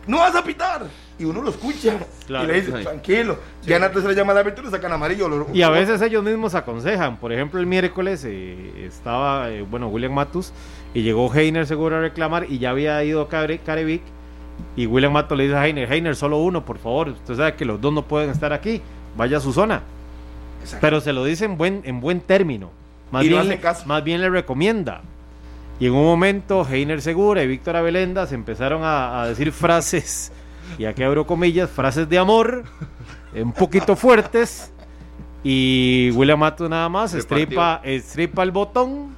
no 0.08 0.19
vas 0.19 0.36
a 0.36 0.43
pitar. 0.43 0.84
Y 1.17 1.25
uno 1.25 1.41
lo 1.41 1.50
escucha. 1.50 1.98
Claro, 2.27 2.46
y 2.46 2.48
le 2.48 2.62
dice, 2.62 2.72
tranquilo. 2.72 3.38
Sí. 3.60 3.69
Ya 3.69 3.75
antes 3.75 4.01
se 4.01 4.08
le 4.08 4.15
llama 4.15 4.31
al 4.31 4.38
árbitro 4.38 4.63
y 4.63 4.65
le 4.67 4.72
sacan 4.72 4.93
amarillo. 4.93 5.27
Lo, 5.27 5.48
y 5.53 5.62
a 5.62 5.69
veces 5.69 6.01
ellos 6.01 6.24
mismos 6.24 6.55
aconsejan. 6.55 7.17
Por 7.17 7.34
ejemplo, 7.34 7.60
el 7.60 7.65
miércoles 7.65 8.24
eh, 8.25 8.86
estaba, 8.86 9.50
eh, 9.50 9.62
bueno, 9.63 9.89
William 9.89 10.13
Matus 10.13 10.53
y 10.93 11.01
llegó 11.01 11.34
Heiner 11.34 11.67
seguro 11.67 11.98
a 11.98 12.00
reclamar 12.00 12.46
y 12.50 12.60
ya 12.60 12.69
había 12.69 13.03
ido 13.03 13.27
Carevic. 13.27 14.01
Y 14.77 14.86
William 14.86 15.12
Matus 15.12 15.38
le 15.38 15.43
dice 15.43 15.58
a 15.58 15.67
Heiner, 15.67 15.91
Heiner, 15.91 16.15
solo 16.15 16.38
uno, 16.38 16.63
por 16.63 16.77
favor. 16.77 17.10
Usted 17.10 17.36
sabe 17.36 17.55
que 17.55 17.65
los 17.65 17.81
dos 17.81 17.91
no 17.91 18.03
pueden 18.03 18.29
estar 18.29 18.53
aquí. 18.53 18.81
Vaya 19.17 19.38
a 19.38 19.41
su 19.41 19.51
zona. 19.51 19.81
Pero 20.81 21.01
se 21.01 21.13
lo 21.13 21.23
dice 21.23 21.45
en 21.45 21.57
buen, 21.57 21.81
en 21.85 21.99
buen 21.99 22.21
término. 22.21 22.71
Más, 23.11 23.23
bien, 23.23 23.47
le, 23.47 23.59
más 23.85 24.03
bien 24.03 24.21
le 24.21 24.29
recomienda. 24.29 25.01
Y 25.79 25.87
en 25.87 25.93
un 25.93 26.03
momento, 26.03 26.67
Heiner 26.69 27.01
Segura 27.01 27.41
y 27.43 27.47
Víctor 27.47 27.75
Abelenda 27.75 28.27
se 28.27 28.35
empezaron 28.35 28.81
a, 28.83 29.25
decir 29.27 29.51
frases, 29.51 30.31
y 30.77 30.85
aquí 30.85 31.03
abro 31.03 31.25
comillas, 31.25 31.69
frases 31.69 32.07
de 32.09 32.17
amor, 32.17 32.63
un 33.33 33.53
poquito 33.53 33.95
fuertes. 33.95 34.71
Y 35.41 36.11
William 36.15 36.37
Mato 36.37 36.67
nada 36.67 36.89
más 36.89 37.13
estripa, 37.13 37.79
estripa 37.83 38.43
el 38.43 38.51
botón, 38.51 39.15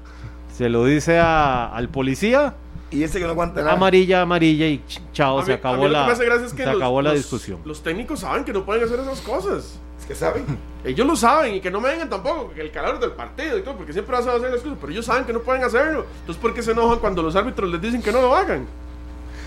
se 0.55 0.69
lo 0.69 0.85
dice 0.85 1.17
al 1.17 1.89
policía 1.89 2.53
y 2.91 3.03
ese 3.03 3.19
que 3.19 3.25
no 3.25 3.31
aguanta 3.31 3.61
nada. 3.61 3.73
Amarilla, 3.73 4.21
amarilla 4.21 4.67
y 4.67 4.83
chao, 5.13 5.41
se 5.43 5.53
acabó 5.53 5.87
la, 5.87 6.13
se 6.13 6.63
acabó 6.65 7.01
la 7.01 7.13
discusión. 7.13 7.59
Los 7.63 7.81
técnicos 7.81 8.19
saben 8.19 8.43
que 8.43 8.51
no 8.51 8.65
pueden 8.65 8.83
hacer 8.83 8.99
esas 8.99 9.21
cosas. 9.21 9.79
Que 10.11 10.15
saben. 10.15 10.45
Ellos 10.83 11.07
lo 11.07 11.15
saben 11.15 11.55
y 11.55 11.61
que 11.61 11.71
no 11.71 11.79
me 11.79 11.87
vengan 11.87 12.09
tampoco, 12.09 12.51
que 12.53 12.59
el 12.59 12.69
calor 12.69 12.99
del 12.99 13.11
partido 13.11 13.57
y 13.57 13.61
todo, 13.61 13.77
porque 13.77 13.93
siempre 13.93 14.13
vas 14.13 14.27
a 14.27 14.35
hacer 14.35 14.51
las 14.51 14.59
cosas, 14.59 14.77
pero 14.81 14.91
ellos 14.91 15.05
saben 15.05 15.23
que 15.23 15.31
no 15.31 15.39
pueden 15.39 15.63
hacerlo. 15.63 16.05
Entonces, 16.19 16.41
¿por 16.41 16.53
qué 16.53 16.61
se 16.61 16.71
enojan 16.71 16.99
cuando 16.99 17.23
los 17.23 17.33
árbitros 17.33 17.71
les 17.71 17.81
dicen 17.81 18.01
que 18.01 18.11
no 18.11 18.21
lo 18.21 18.35
hagan? 18.35 18.67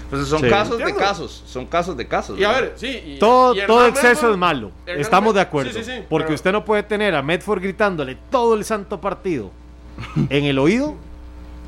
Pues 0.09 0.26
son 0.26 0.40
casos 0.40 0.78
de 0.78 0.94
casos, 0.94 1.42
son 1.44 1.66
casos 1.66 1.99
de 1.99 2.09
casos. 2.09 2.38
Y 2.38 2.44
a 2.44 2.52
ver, 2.52 2.73
sí. 2.76 3.18
todo 3.21 3.54
todo 3.66 3.87
exceso 3.87 4.30
es 4.30 4.38
malo, 4.38 4.71
estamos 4.87 5.35
de 5.35 5.42
acuerdo. 5.42 5.78
porque 6.09 6.33
usted 6.33 6.50
no 6.50 6.64
puede 6.64 6.83
tener 6.83 7.14
a 7.14 7.21
Medford 7.21 7.61
gritándole 7.61 8.16
todo 8.30 8.54
el 8.54 8.64
santo 8.64 9.02
partido 9.02 9.50
en 10.30 10.44
el 10.44 10.59
oído 10.59 10.94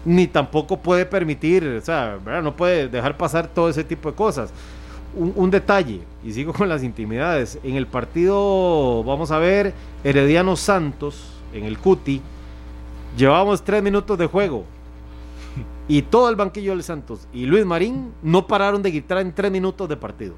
ni 0.07 0.27
tampoco 0.27 0.79
puede 0.79 1.05
permitir, 1.05 1.67
o 1.67 1.85
sea, 1.85 2.19
no 2.43 2.57
puede 2.57 2.89
dejar 2.89 3.19
pasar 3.19 3.47
todo 3.47 3.69
ese 3.69 3.85
tipo 3.85 4.11
de 4.11 4.17
cosas. 4.17 4.53
Un, 5.19 5.51
detalle, 5.51 6.03
y 6.23 6.33
sigo 6.33 6.53
con 6.53 6.69
las 6.69 6.83
intimidades, 6.83 7.59
en 7.63 7.77
el 7.77 7.87
partido, 7.87 9.03
vamos 9.03 9.31
a 9.31 9.39
ver, 9.39 9.73
Herediano 10.05 10.57
Santos, 10.57 11.33
en 11.55 11.65
el 11.65 11.79
Cuti, 11.79 12.21
llevábamos 13.17 13.63
tres 13.63 13.83
minutos 13.83 14.19
de 14.19 14.27
juego. 14.27 14.65
Y 15.89 16.03
todo 16.03 16.29
el 16.29 16.37
banquillo 16.37 16.73
del 16.73 16.83
Santos 16.83 17.29
y 17.33 17.47
Luis 17.47 17.65
Marín 17.65 18.13
no 18.21 18.49
pararon 18.49 18.83
de 18.83 18.91
gritar 18.91 19.19
en 19.19 19.33
tres 19.33 19.53
minutos 19.53 19.89
de 19.89 19.97
partido. 19.97 20.35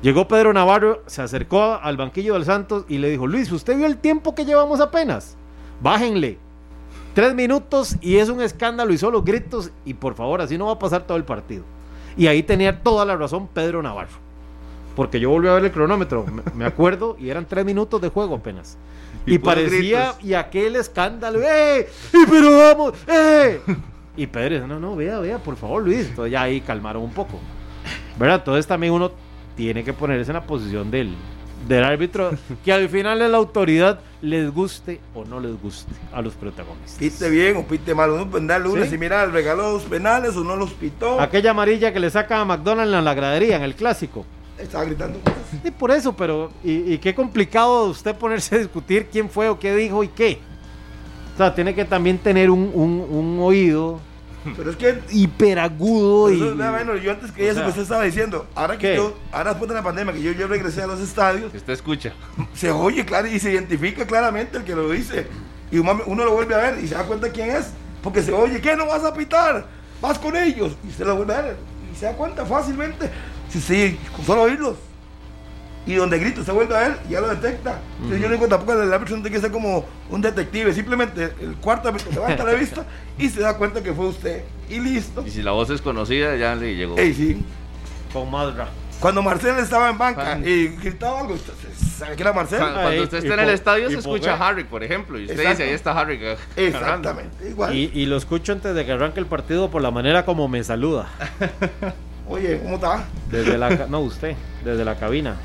Llegó 0.00 0.28
Pedro 0.28 0.52
Navarro, 0.52 1.02
se 1.06 1.20
acercó 1.20 1.74
al 1.82 1.96
banquillo 1.96 2.34
del 2.34 2.44
Santos 2.44 2.84
y 2.88 2.98
le 2.98 3.10
dijo, 3.10 3.26
Luis, 3.26 3.50
¿usted 3.50 3.76
vio 3.76 3.86
el 3.86 3.98
tiempo 3.98 4.36
que 4.36 4.44
llevamos 4.44 4.80
apenas? 4.80 5.36
Bájenle. 5.82 6.38
Tres 7.12 7.34
minutos 7.34 7.96
y 8.00 8.16
es 8.16 8.28
un 8.28 8.40
escándalo 8.40 8.92
y 8.92 8.98
solo 8.98 9.22
gritos 9.22 9.72
y 9.84 9.94
por 9.94 10.14
favor, 10.14 10.40
así 10.40 10.56
no 10.56 10.66
va 10.66 10.74
a 10.74 10.78
pasar 10.78 11.02
todo 11.02 11.18
el 11.18 11.24
partido. 11.24 11.64
Y 12.18 12.26
ahí 12.26 12.42
tenía 12.42 12.80
toda 12.82 13.04
la 13.04 13.16
razón 13.16 13.46
Pedro 13.46 13.82
Navarro. 13.82 14.18
Porque 14.96 15.20
yo 15.20 15.30
volví 15.30 15.46
a 15.46 15.52
ver 15.52 15.64
el 15.66 15.70
cronómetro, 15.70 16.26
me 16.54 16.64
acuerdo, 16.64 17.16
y 17.20 17.30
eran 17.30 17.46
tres 17.46 17.64
minutos 17.64 18.00
de 18.00 18.08
juego 18.08 18.34
apenas. 18.34 18.76
Y, 19.24 19.38
parecía, 19.38 20.14
y 20.20 20.34
aquel 20.34 20.74
escándalo, 20.74 21.40
¡eh! 21.40 21.88
¡Y 22.12 22.26
pero 22.28 22.58
vamos! 22.58 22.94
¡eh! 23.06 23.60
Y 24.16 24.26
Pedro 24.26 24.56
dice, 24.56 24.66
no, 24.66 24.80
no, 24.80 24.96
vea, 24.96 25.20
vea, 25.20 25.38
por 25.38 25.54
favor, 25.54 25.84
Luis. 25.84 26.08
Entonces 26.08 26.32
ya 26.32 26.42
ahí 26.42 26.60
calmaron 26.60 27.04
un 27.04 27.12
poco. 27.12 27.38
¿Verdad? 28.18 28.38
Entonces 28.38 28.66
también 28.66 28.92
uno 28.92 29.12
tiene 29.54 29.84
que 29.84 29.92
ponerse 29.92 30.32
en 30.32 30.34
la 30.34 30.42
posición 30.44 30.90
del, 30.90 31.14
del 31.68 31.84
árbitro, 31.84 32.30
que 32.64 32.72
al 32.72 32.88
final 32.88 33.20
es 33.20 33.30
la 33.30 33.36
autoridad, 33.36 34.00
les 34.22 34.50
guste 34.52 35.00
o 35.14 35.24
no 35.24 35.38
les 35.38 35.60
guste 35.60 35.92
a 36.12 36.22
los 36.22 36.34
protagonistas. 36.34 36.98
Pite 36.98 37.30
bien 37.30 37.56
o 37.58 37.64
pite 37.64 37.94
mal, 37.94 38.10
uno 38.10 38.28
puede 38.28 38.46
darle 38.46 38.68
una 38.68 38.86
y 38.86 38.98
mira, 38.98 39.26
regaló 39.26 39.72
los 39.74 39.82
penales 39.84 40.34
o 40.36 40.42
no 40.42 40.56
los 40.56 40.72
pitó. 40.72 41.20
Aquella 41.20 41.50
amarilla 41.50 41.92
que 41.92 42.00
le 42.00 42.10
saca 42.10 42.40
a 42.40 42.44
McDonald's 42.44 42.94
en 42.94 43.04
la 43.04 43.14
gradería, 43.14 43.56
en 43.56 43.62
el 43.62 43.74
clásico. 43.74 44.24
Estaba 44.58 44.84
gritando 44.84 45.20
Sí, 45.62 45.70
por 45.70 45.92
eso, 45.92 46.16
pero 46.16 46.50
y, 46.64 46.98
qué 46.98 47.14
complicado 47.14 47.84
usted 47.84 48.16
ponerse 48.16 48.56
a 48.56 48.58
discutir 48.58 49.06
quién 49.06 49.30
fue 49.30 49.48
o 49.48 49.58
qué 49.58 49.74
dijo 49.76 50.02
y 50.02 50.08
qué. 50.08 50.40
O 51.34 51.36
sea, 51.36 51.54
tiene 51.54 51.74
que 51.74 51.84
también 51.84 52.18
tener 52.18 52.50
un, 52.50 52.72
un, 52.74 53.06
un 53.08 53.38
oído 53.40 54.00
pero 54.56 54.70
es 54.70 54.76
que. 54.76 55.00
Hiperagudo 55.10 56.30
y. 56.30 56.38
bueno, 56.38 56.96
yo 56.96 57.12
antes 57.12 57.32
que 57.32 57.48
eso 57.48 57.62
que 57.62 57.68
usted 57.68 57.82
estaba 57.82 58.04
diciendo. 58.04 58.46
Ahora 58.54 58.78
que 58.78 58.96
yo, 58.96 59.16
ahora 59.32 59.50
después 59.50 59.68
de 59.68 59.74
la 59.74 59.82
pandemia, 59.82 60.12
que 60.12 60.22
yo, 60.22 60.32
yo 60.32 60.46
regresé 60.46 60.82
a 60.82 60.86
los 60.86 61.00
estadios. 61.00 61.52
Usted 61.54 61.72
escucha. 61.72 62.12
Se 62.54 62.70
oye 62.70 63.04
claro 63.04 63.28
y 63.28 63.38
se 63.38 63.52
identifica 63.52 64.06
claramente 64.06 64.58
el 64.58 64.64
que 64.64 64.74
lo 64.74 64.90
dice. 64.90 65.26
Y 65.70 65.78
uno, 65.78 66.24
lo 66.24 66.32
vuelve 66.32 66.54
a 66.54 66.58
ver 66.58 66.82
y 66.82 66.88
se 66.88 66.94
da 66.94 67.04
cuenta 67.04 67.30
quién 67.30 67.50
es. 67.50 67.70
Porque 68.02 68.22
se 68.22 68.32
oye, 68.32 68.60
¿qué 68.60 68.76
no 68.76 68.86
vas 68.86 69.04
a 69.04 69.12
pitar? 69.12 69.66
Vas 70.00 70.18
con 70.18 70.36
ellos. 70.36 70.76
Y 70.88 70.92
se 70.92 71.04
lo 71.04 71.16
vuelve 71.16 71.34
a 71.34 71.42
ver. 71.42 71.56
Y 71.92 71.96
se 71.96 72.06
da 72.06 72.12
cuenta 72.12 72.46
fácilmente. 72.46 73.10
Si 73.50 73.60
sí, 73.60 73.98
con 74.14 74.24
solo 74.24 74.42
oírlos 74.42 74.76
y 75.88 75.94
donde 75.94 76.18
grito 76.18 76.44
se 76.44 76.52
vuelve 76.52 76.76
a 76.76 76.80
ver, 76.80 76.98
ya 77.08 77.18
lo 77.18 77.28
detecta. 77.28 77.80
Yo 78.10 78.18
no 78.18 78.28
digo 78.28 78.46
tampoco 78.46 78.74
el 78.74 78.92
árbitro 78.92 79.16
no 79.16 79.22
tiene 79.22 79.36
que 79.36 79.40
ser 79.40 79.50
como 79.50 79.86
un 80.10 80.20
detective, 80.20 80.74
simplemente 80.74 81.32
el 81.40 81.56
cuarto 81.56 81.88
árbitro 81.88 82.12
levanta 82.12 82.44
la 82.44 82.52
vista 82.60 82.84
y 83.16 83.30
se 83.30 83.40
da 83.40 83.56
cuenta 83.56 83.82
que 83.82 83.94
fue 83.94 84.08
usted. 84.08 84.44
Y 84.68 84.80
listo. 84.80 85.24
Y 85.26 85.30
si 85.30 85.42
la 85.42 85.52
voz 85.52 85.70
es 85.70 85.80
conocida, 85.80 86.36
ya 86.36 86.54
le 86.54 86.76
llegó. 86.76 86.98
Ey, 86.98 87.14
sí. 87.14 87.42
Con 88.12 88.30
Madra. 88.30 88.68
Cuando 89.00 89.22
Marcel 89.22 89.56
estaba 89.58 89.88
en 89.88 89.96
banca 89.96 90.38
y 90.40 90.68
gritaba 90.76 91.20
algo, 91.20 91.36
¿sabe 91.96 92.16
que 92.16 92.22
era 92.22 92.34
Marcel? 92.34 92.58
Cuando, 92.58 93.04
usted 93.04 93.18
está 93.18 93.34
en 93.34 93.40
el 93.40 93.50
estadio, 93.50 93.88
se 93.88 93.98
escucha 93.98 94.34
a 94.34 94.46
Harry, 94.46 94.64
por 94.64 94.84
ejemplo, 94.84 95.18
y 95.18 95.24
usted 95.24 95.48
dice, 95.48 95.62
ahí 95.62 95.70
está 95.70 95.98
Harry. 95.98 96.20
Exactamente, 96.54 97.48
igual. 97.48 97.74
Y, 97.74 97.90
y, 97.94 98.04
lo 98.04 98.18
escucho 98.18 98.52
antes 98.52 98.74
de 98.74 98.84
que 98.84 98.92
arranque 98.92 99.20
el 99.20 99.26
partido 99.26 99.70
por 99.70 99.80
la 99.80 99.90
manera 99.90 100.26
como 100.26 100.48
me 100.48 100.62
saluda. 100.64 101.08
Oye, 102.28 102.60
¿cómo 102.62 102.74
está? 102.74 103.04
Desde 103.30 103.56
la, 103.56 103.70
no, 103.86 104.00
usted, 104.00 104.36
desde 104.62 104.84
la 104.84 104.96
cabina. 104.96 105.36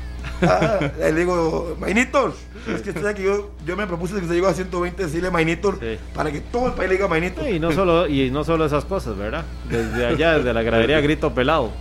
Ah, 0.42 0.90
le 0.98 1.12
digo, 1.12 1.76
Mainitor. 1.78 2.34
Es 2.66 2.82
que 2.82 2.92
que 2.92 3.22
yo, 3.22 3.50
yo 3.66 3.76
me 3.76 3.86
propuse 3.86 4.14
que 4.20 4.26
se 4.26 4.34
llegó 4.34 4.48
a 4.48 4.54
120 4.54 5.04
decirle 5.04 5.30
Mainitor 5.30 5.78
para 6.14 6.32
que 6.32 6.40
todo 6.40 6.68
el 6.68 6.72
país 6.72 6.88
le 6.88 6.96
diga 6.96 7.08
Mainitor. 7.08 7.48
y, 7.48 7.58
no 7.58 7.72
solo, 7.72 8.06
y 8.06 8.30
no 8.30 8.44
solo 8.44 8.64
esas 8.64 8.84
cosas, 8.84 9.16
¿verdad? 9.16 9.44
Desde 9.68 10.06
allá, 10.06 10.38
desde 10.38 10.52
la 10.52 10.62
gradería, 10.62 11.00
grito 11.00 11.34
pelado. 11.34 11.72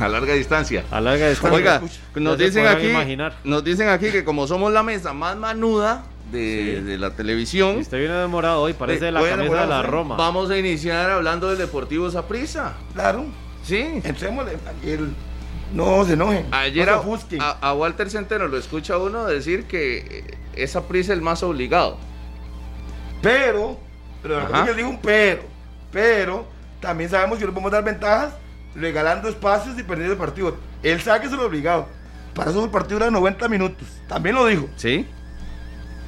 A 0.00 0.08
larga 0.08 0.34
distancia. 0.34 0.84
A 0.90 1.00
larga 1.00 1.28
distancia. 1.28 1.56
Oiga, 1.56 1.82
nos 2.16 2.36
dicen, 2.36 2.66
aquí, 2.66 2.92
nos 3.44 3.62
dicen 3.62 3.88
aquí 3.88 4.10
que 4.10 4.24
como 4.24 4.46
somos 4.46 4.72
la 4.72 4.82
mesa 4.82 5.12
más 5.12 5.36
manuda 5.36 6.04
de, 6.32 6.96
la 6.98 7.10
televisión. 7.10 7.78
usted 7.78 7.98
viene 7.98 8.14
demorado 8.14 8.62
hoy, 8.62 8.72
parece 8.72 9.06
de, 9.06 9.12
la 9.12 9.20
camisa 9.20 9.60
de 9.60 9.66
la 9.66 9.82
Roma. 9.82 10.16
Vamos 10.16 10.50
a 10.50 10.58
iniciar 10.58 11.10
hablando 11.10 11.48
del 11.48 11.58
Deportivo 11.58 12.10
Saprissa. 12.10 12.74
Claro. 12.92 13.26
Sí. 13.62 14.00
Entrémosle. 14.02 14.58
El, 14.82 15.14
no 15.72 16.04
se 16.04 16.14
enojen. 16.14 16.46
Ayer 16.52 16.88
a, 16.90 17.74
Walter 17.74 18.10
Centeno 18.10 18.48
lo 18.48 18.58
escucha 18.58 18.98
uno 18.98 19.24
decir 19.26 19.64
que 19.64 20.36
esa 20.54 20.86
prisa 20.86 21.12
es 21.12 21.18
el 21.18 21.22
más 21.22 21.42
obligado. 21.42 21.98
Pero, 23.22 23.78
pero 24.22 24.64
que 24.64 24.74
digo 24.74 24.88
un 24.88 25.00
pero, 25.00 25.42
pero 25.90 26.46
también 26.80 27.08
sabemos 27.08 27.38
que 27.38 27.46
no 27.46 27.52
podemos 27.52 27.72
dar 27.72 27.84
ventajas 27.84 28.34
regalando 28.74 29.28
espacios 29.28 29.78
y 29.78 29.82
perdiendo 29.82 30.12
el 30.12 30.18
partido. 30.18 30.56
Él 30.82 31.00
sabe 31.00 31.20
que 31.20 31.26
es 31.28 31.32
el 31.32 31.40
obligado. 31.40 31.86
Para 32.34 32.50
eso 32.50 32.64
el 32.64 32.70
partido 32.70 32.98
era 32.98 33.10
90 33.10 33.48
minutos. 33.48 33.88
También 34.08 34.34
lo 34.34 34.46
dijo. 34.46 34.68
Sí. 34.76 35.06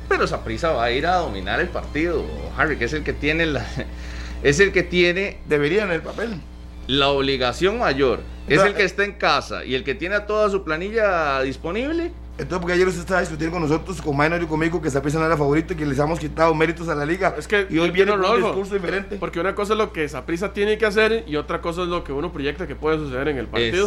Pero 0.08 0.24
esa 0.24 0.44
prisa 0.44 0.70
va 0.72 0.84
a 0.84 0.90
ir 0.90 1.06
a 1.06 1.16
dominar 1.16 1.60
el 1.60 1.68
partido, 1.68 2.24
Harry, 2.56 2.76
que 2.76 2.84
es 2.84 2.92
el 2.92 3.02
que 3.02 3.12
tiene 3.12 3.46
la, 3.46 3.66
es 4.42 4.60
el 4.60 4.72
que 4.72 4.82
tiene 4.82 5.40
debería 5.46 5.84
en 5.84 5.90
el 5.90 6.02
papel 6.02 6.40
la 6.86 7.08
obligación 7.08 7.78
mayor 7.78 8.20
es 8.48 8.62
el 8.62 8.74
que 8.74 8.84
está 8.84 9.04
en 9.04 9.12
casa 9.12 9.64
y 9.64 9.74
el 9.74 9.84
que 9.84 9.94
tiene 9.94 10.20
toda 10.20 10.50
su 10.50 10.62
planilla 10.62 11.40
disponible. 11.42 12.12
Entonces, 12.38 12.58
porque 12.58 12.74
ayer 12.74 12.86
usted 12.86 13.00
estaba 13.00 13.20
discutiendo 13.20 13.54
con 13.54 13.62
nosotros, 13.62 14.02
con 14.02 14.16
Minor 14.16 14.42
y 14.42 14.46
conmigo, 14.46 14.82
que 14.82 14.88
esa 14.88 15.00
no 15.00 15.24
era 15.24 15.38
favorito 15.38 15.72
y 15.72 15.76
que 15.76 15.86
les 15.86 15.98
hemos 15.98 16.18
quitado 16.18 16.54
méritos 16.54 16.86
a 16.88 16.94
la 16.94 17.06
liga. 17.06 17.34
Es 17.38 17.48
que 17.48 17.66
y 17.70 17.78
hoy 17.78 17.90
viene 17.90 18.12
un 18.12 18.20
discurso 18.20 18.74
diferente. 18.74 19.16
Porque 19.16 19.40
una 19.40 19.54
cosa 19.54 19.72
es 19.72 19.78
lo 19.78 19.90
que 19.92 20.06
Saprisa 20.08 20.52
tiene 20.52 20.76
que 20.76 20.84
hacer 20.84 21.24
y 21.26 21.36
otra 21.36 21.62
cosa 21.62 21.82
es 21.82 21.88
lo 21.88 22.04
que 22.04 22.12
uno 22.12 22.32
proyecta 22.32 22.66
que 22.66 22.76
puede 22.76 22.98
suceder 22.98 23.28
en 23.28 23.38
el 23.38 23.46
partido. 23.46 23.86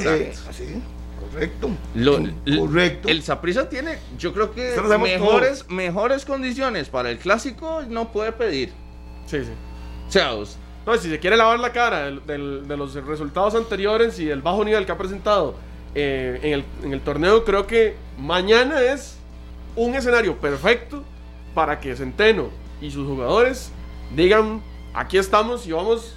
así, 0.50 0.82
correcto. 1.20 1.70
correcto. 2.58 3.08
El 3.08 3.22
Saprisa 3.22 3.70
tiene, 3.70 4.00
yo 4.18 4.34
creo 4.34 4.52
que 4.52 4.76
mejores, 5.00 5.70
mejores 5.70 6.26
condiciones 6.26 6.90
para 6.90 7.12
el 7.12 7.20
clásico 7.20 7.84
no 7.88 8.12
puede 8.12 8.32
pedir. 8.32 8.72
Sí, 9.28 9.44
sí. 9.44 9.52
O 10.08 10.12
sea, 10.12 10.34
entonces, 10.90 11.04
si 11.04 11.16
se 11.16 11.20
quiere 11.20 11.38
lavar 11.38 11.60
la 11.60 11.72
cara 11.72 12.10
de 12.10 12.76
los 12.76 12.96
resultados 13.06 13.54
anteriores 13.54 14.18
y 14.18 14.28
el 14.28 14.42
bajo 14.42 14.66
nivel 14.66 14.88
que 14.88 14.92
ha 14.92 14.98
presentado 14.98 15.54
eh, 15.94 16.64
en, 16.82 16.92
el, 16.92 17.02
torneo, 17.02 17.46
creo 17.46 17.68
que 17.68 17.96
mañana 18.18 18.82
es 18.82 19.20
un 19.76 19.94
escenario 19.94 20.36
perfecto 20.38 21.04
para 21.54 21.80
que 21.80 21.96
Centeno 21.96 22.50
y 22.82 22.90
sus 22.90 23.08
jugadores 23.08 23.72
digan, 24.16 24.64
aquí 24.92 25.20
estamos 25.20 25.68
y 25.68 25.74
vamos 25.74 26.16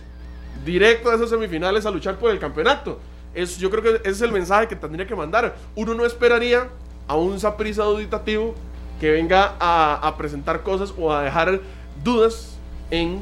directo 0.65 1.11
a 1.11 1.17
esas 1.17 1.29
semifinales 1.29 1.85
a 1.85 1.91
luchar 1.91 2.19
por 2.19 2.31
el 2.31 2.39
campeonato. 2.39 2.99
Es, 3.35 3.59
yo 3.59 3.69
creo 3.69 3.83
que 3.83 3.97
ese 3.97 4.11
es 4.11 4.23
el 4.23 4.33
mensaje 4.33 4.69
que 4.69 4.77
tendría 4.77 5.07
que 5.07 5.15
mandar. 5.15 5.55
Uno 5.75 5.93
no 5.93 6.07
esperaría 6.07 6.71
a 7.07 7.17
un 7.17 7.39
saprisa 7.39 7.83
auditativo 7.83 8.55
que 8.99 9.11
venga 9.11 9.55
a, 9.61 9.97
a 9.97 10.17
presentar 10.17 10.63
cosas 10.63 10.95
o 10.99 11.13
a 11.13 11.25
dejar 11.25 11.61
dudas 12.03 12.57
en 12.91 13.21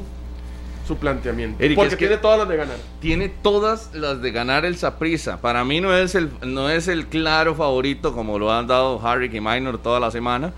su 0.91 0.97
planteamiento. 0.97 1.63
porque 1.75 1.95
tiene 1.95 2.17
todas 2.17 2.39
las 2.39 2.49
de 2.49 2.57
ganar. 2.57 2.77
Tiene 2.99 3.29
todas 3.29 3.91
las 3.93 4.21
de 4.21 4.31
ganar 4.31 4.65
el 4.65 4.75
Saprisa. 4.77 5.39
Para 5.39 5.63
mí 5.63 5.79
no 5.79 5.95
es 5.95 6.15
el, 6.15 6.29
no 6.43 6.69
es 6.69 6.89
el 6.89 7.07
claro 7.07 7.55
favorito 7.55 8.13
como 8.13 8.37
lo 8.37 8.51
han 8.51 8.67
dado 8.67 9.05
Harry 9.05 9.29
y 9.31 9.39
Minor 9.39 9.77
toda 9.77 10.01
la 10.01 10.11
semana, 10.11 10.53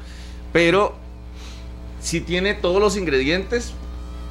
pero 0.51 0.95
sí 2.01 2.21
tiene 2.21 2.55
todos 2.55 2.81
los 2.81 2.97
ingredientes 2.97 3.73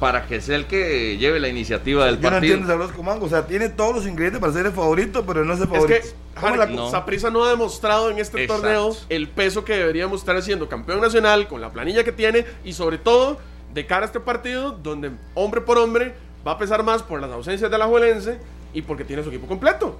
para 0.01 0.27
que 0.27 0.41
sea 0.41 0.57
el 0.57 0.65
que 0.65 1.17
lleve 1.17 1.39
la 1.39 1.47
iniciativa 1.47 2.05
del 2.05 2.15
partido. 2.15 2.41
Yo 2.41 2.65
no 2.65 2.73
entiendo 2.83 3.25
O 3.25 3.29
sea, 3.29 3.47
tiene 3.47 3.69
todos 3.69 3.95
los 3.95 4.05
ingredientes 4.05 4.41
para 4.41 4.51
ser 4.51 4.65
el 4.65 4.73
favorito, 4.73 5.25
pero 5.25 5.45
no 5.45 5.53
es 5.53 5.61
el 5.61 5.67
favorito. 5.69 5.93
Es 5.93 6.13
que 6.13 6.91
Saprissa 6.91 7.29
no. 7.29 7.45
ha 7.45 7.49
demostrado 7.49 8.09
en 8.09 8.19
este 8.19 8.45
torneo 8.45 8.93
el 9.07 9.29
peso 9.29 9.63
que 9.63 9.77
deberíamos 9.77 10.19
estar 10.19 10.35
haciendo 10.35 10.67
campeón 10.67 10.99
nacional 10.99 11.47
con 11.47 11.61
la 11.61 11.71
planilla 11.71 12.03
que 12.03 12.11
tiene 12.11 12.43
y 12.65 12.73
sobre 12.73 12.97
todo 12.97 13.39
de 13.73 13.85
cara 13.85 14.03
a 14.03 14.05
este 14.05 14.19
partido, 14.19 14.71
donde 14.71 15.11
hombre 15.33 15.61
por 15.61 15.77
hombre 15.77 16.13
va 16.45 16.53
a 16.53 16.57
pesar 16.57 16.83
más 16.83 17.01
por 17.01 17.21
las 17.21 17.31
ausencias 17.31 17.69
de 17.71 17.77
la 17.77 17.85
Juelense 17.85 18.39
y 18.73 18.81
porque 18.81 19.03
tiene 19.03 19.23
su 19.23 19.29
equipo 19.29 19.47
completo. 19.47 19.97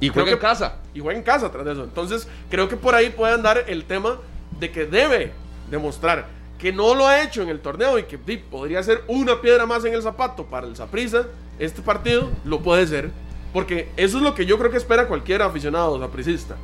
Y 0.00 0.08
juega 0.08 0.32
en 0.32 0.38
casa. 0.38 0.76
Y 0.92 1.00
juega 1.00 1.18
en 1.18 1.24
casa 1.24 1.50
tras 1.50 1.64
de 1.64 1.72
eso. 1.72 1.84
Entonces, 1.84 2.28
creo 2.50 2.68
que 2.68 2.76
por 2.76 2.94
ahí 2.94 3.10
puede 3.10 3.32
andar 3.32 3.64
el 3.68 3.84
tema 3.84 4.18
de 4.58 4.70
que 4.70 4.84
debe 4.84 5.32
demostrar 5.70 6.26
que 6.58 6.72
no 6.72 6.94
lo 6.94 7.06
ha 7.06 7.22
hecho 7.22 7.42
en 7.42 7.48
el 7.48 7.60
torneo 7.60 7.98
y 7.98 8.04
que 8.04 8.18
podría 8.18 8.82
ser 8.82 9.02
una 9.06 9.40
piedra 9.40 9.66
más 9.66 9.84
en 9.84 9.94
el 9.94 10.02
zapato 10.02 10.44
para 10.46 10.66
el 10.66 10.76
Saprisa, 10.76 11.26
este 11.58 11.82
partido 11.82 12.30
lo 12.44 12.60
puede 12.60 12.86
ser. 12.86 13.10
Porque 13.52 13.88
eso 13.96 14.16
es 14.18 14.22
lo 14.22 14.34
que 14.34 14.46
yo 14.46 14.58
creo 14.58 14.70
que 14.70 14.76
espera 14.76 15.06
cualquier 15.06 15.42
aficionado 15.42 15.98
sapricista. 16.00 16.56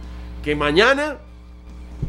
Que 0.43 0.57
mañana 0.57 1.19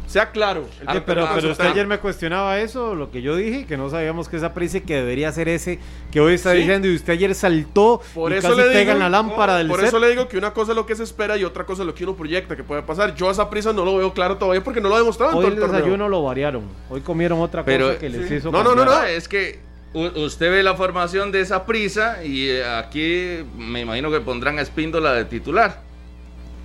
sea 0.06 0.30
claro. 0.30 0.66
pero, 1.06 1.28
usted 1.50 1.64
ayer 1.64 1.86
me 1.86 1.98
cuestionaba 1.98 2.58
eso, 2.60 2.94
lo 2.94 3.10
que 3.10 3.22
yo 3.22 3.36
dije, 3.36 3.64
que 3.66 3.76
no 3.76 3.88
sabíamos 3.88 4.28
que 4.28 4.36
esa 4.36 4.52
prisa 4.52 4.80
que 4.80 4.96
debería 4.96 5.32
ser 5.32 5.48
ese 5.48 5.78
que 6.10 6.20
hoy 6.20 6.34
está 6.34 6.52
diciendo 6.52 6.88
y 6.88 6.94
usted 6.94 7.14
ayer 7.14 7.34
saltó 7.34 8.00
por 8.14 8.32
eso 8.32 8.54
le 8.54 8.78
digo, 8.78 8.94
la 8.94 9.08
lámpara 9.08 9.56
del 9.56 9.68
Por 9.68 9.82
eso 9.82 9.98
le 9.98 10.10
digo 10.10 10.28
que 10.28 10.36
una 10.36 10.52
cosa 10.52 10.72
es 10.72 10.76
lo 10.76 10.86
que 10.86 10.94
se 10.94 11.02
espera 11.02 11.36
y 11.36 11.44
otra 11.44 11.64
cosa 11.64 11.82
es 11.82 11.86
lo 11.86 11.94
que 11.94 12.04
uno 12.04 12.14
proyecta 12.14 12.56
que 12.56 12.64
puede 12.64 12.82
pasar. 12.82 13.14
Yo 13.14 13.30
esa 13.30 13.48
prisa 13.48 13.72
no 13.72 13.84
lo 13.84 13.96
veo 13.96 14.12
claro 14.12 14.36
todavía 14.36 14.62
porque 14.62 14.80
no 14.80 14.88
lo 14.88 14.96
ha 14.96 14.98
demostrado. 14.98 15.36
Hoy 15.36 15.46
el 15.46 15.56
desayuno 15.56 16.08
lo 16.08 16.22
variaron. 16.22 16.64
Hoy 16.90 17.00
comieron 17.00 17.40
otra 17.40 17.64
cosa 17.64 17.98
que 17.98 18.08
les 18.08 18.30
hizo. 18.30 18.50
No, 18.50 18.62
no, 18.62 18.74
no, 18.74 18.84
no, 18.84 19.02
es 19.04 19.28
que 19.28 19.60
usted 19.94 20.50
ve 20.50 20.62
la 20.62 20.74
formación 20.74 21.32
de 21.32 21.40
esa 21.40 21.66
prisa 21.66 22.24
y 22.24 22.48
eh, 22.48 22.64
aquí 22.64 23.44
me 23.56 23.80
imagino 23.80 24.10
que 24.10 24.20
pondrán 24.20 24.58
a 24.58 24.62
Espíndola 24.62 25.12
de 25.12 25.24
titular. 25.24 25.80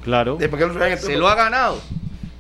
Claro. 0.04 0.38
Se 0.98 1.18
lo 1.18 1.28
ha 1.28 1.36
ganado. 1.36 1.82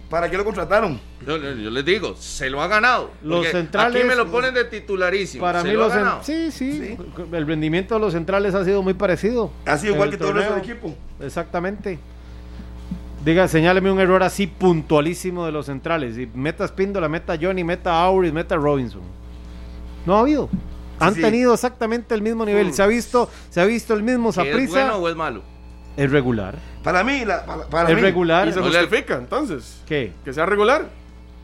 ¿Para 0.10 0.30
qué 0.30 0.38
lo 0.38 0.46
contrataron? 0.46 1.00
Yo, 1.26 1.38
les 1.38 1.84
digo, 1.84 2.16
se 2.18 2.50
lo 2.50 2.62
ha 2.62 2.68
ganado. 2.68 3.12
Los 3.22 3.48
centrales. 3.48 3.96
Aquí 3.96 4.08
me 4.08 4.16
lo 4.16 4.32
ponen 4.32 4.54
de 4.54 4.64
titularísimo. 4.66 5.42
Para 5.42 5.64
mí, 5.64 5.72
los 5.72 5.92
sí, 6.22 6.52
sí, 6.52 6.98
El 7.32 7.46
rendimiento 7.46 7.96
de 7.96 8.00
los 8.00 8.14
centrales 8.14 8.56
ha 8.56 8.64
sido 8.64 8.82
muy 8.82 8.94
parecido. 8.94 9.52
Ha 9.66 9.78
sido 9.78 9.96
igual 9.96 10.12
que 10.12 10.18
todo 10.18 10.30
el 10.30 10.36
resto 10.36 10.54
del 10.54 10.64
equipo. 10.64 10.96
Exactamente. 11.20 12.00
Diga, 13.26 13.50
señáleme 13.50 13.92
un 13.92 14.00
error 14.00 14.24
así 14.24 14.48
puntualísimo 14.48 15.46
de 15.46 15.52
los 15.52 15.66
centrales. 15.66 16.18
Y 16.18 16.28
meta 16.34 16.66
Spindola, 16.66 17.10
meta 17.10 17.38
Johnny, 17.40 17.66
meta 17.66 18.02
Auris, 18.02 18.32
meta 18.32 18.56
Robinson. 18.56 19.02
No 20.06 20.16
ha 20.16 20.20
habido. 20.22 20.50
Han 21.00 21.14
tenido 21.16 21.54
exactamente 21.54 22.16
el 22.16 22.22
mismo 22.22 22.46
nivel. 22.46 22.74
Se 22.74 22.82
ha 22.82 22.88
visto, 22.88 23.30
se 23.50 23.60
ha 23.60 23.66
visto 23.66 23.94
el 23.94 24.04
mismo 24.04 24.32
Saprisa. 24.32 24.62
¿Es 24.62 24.70
bueno 24.70 24.96
o 24.96 25.10
es 25.10 25.16
malo? 25.16 25.57
Es 25.98 26.12
regular. 26.12 26.56
Para 26.84 27.04
mí, 27.04 27.26
la, 27.26 27.46
para, 27.70 27.92
es 27.92 28.00
regular. 28.00 28.48
¿Y 28.48 28.54
se 28.54 28.62
justifica 28.62 29.16
entonces? 29.16 29.82
¿Qué? 29.88 30.14
Que 30.24 30.32
sea 30.32 30.46
regular. 30.46 30.88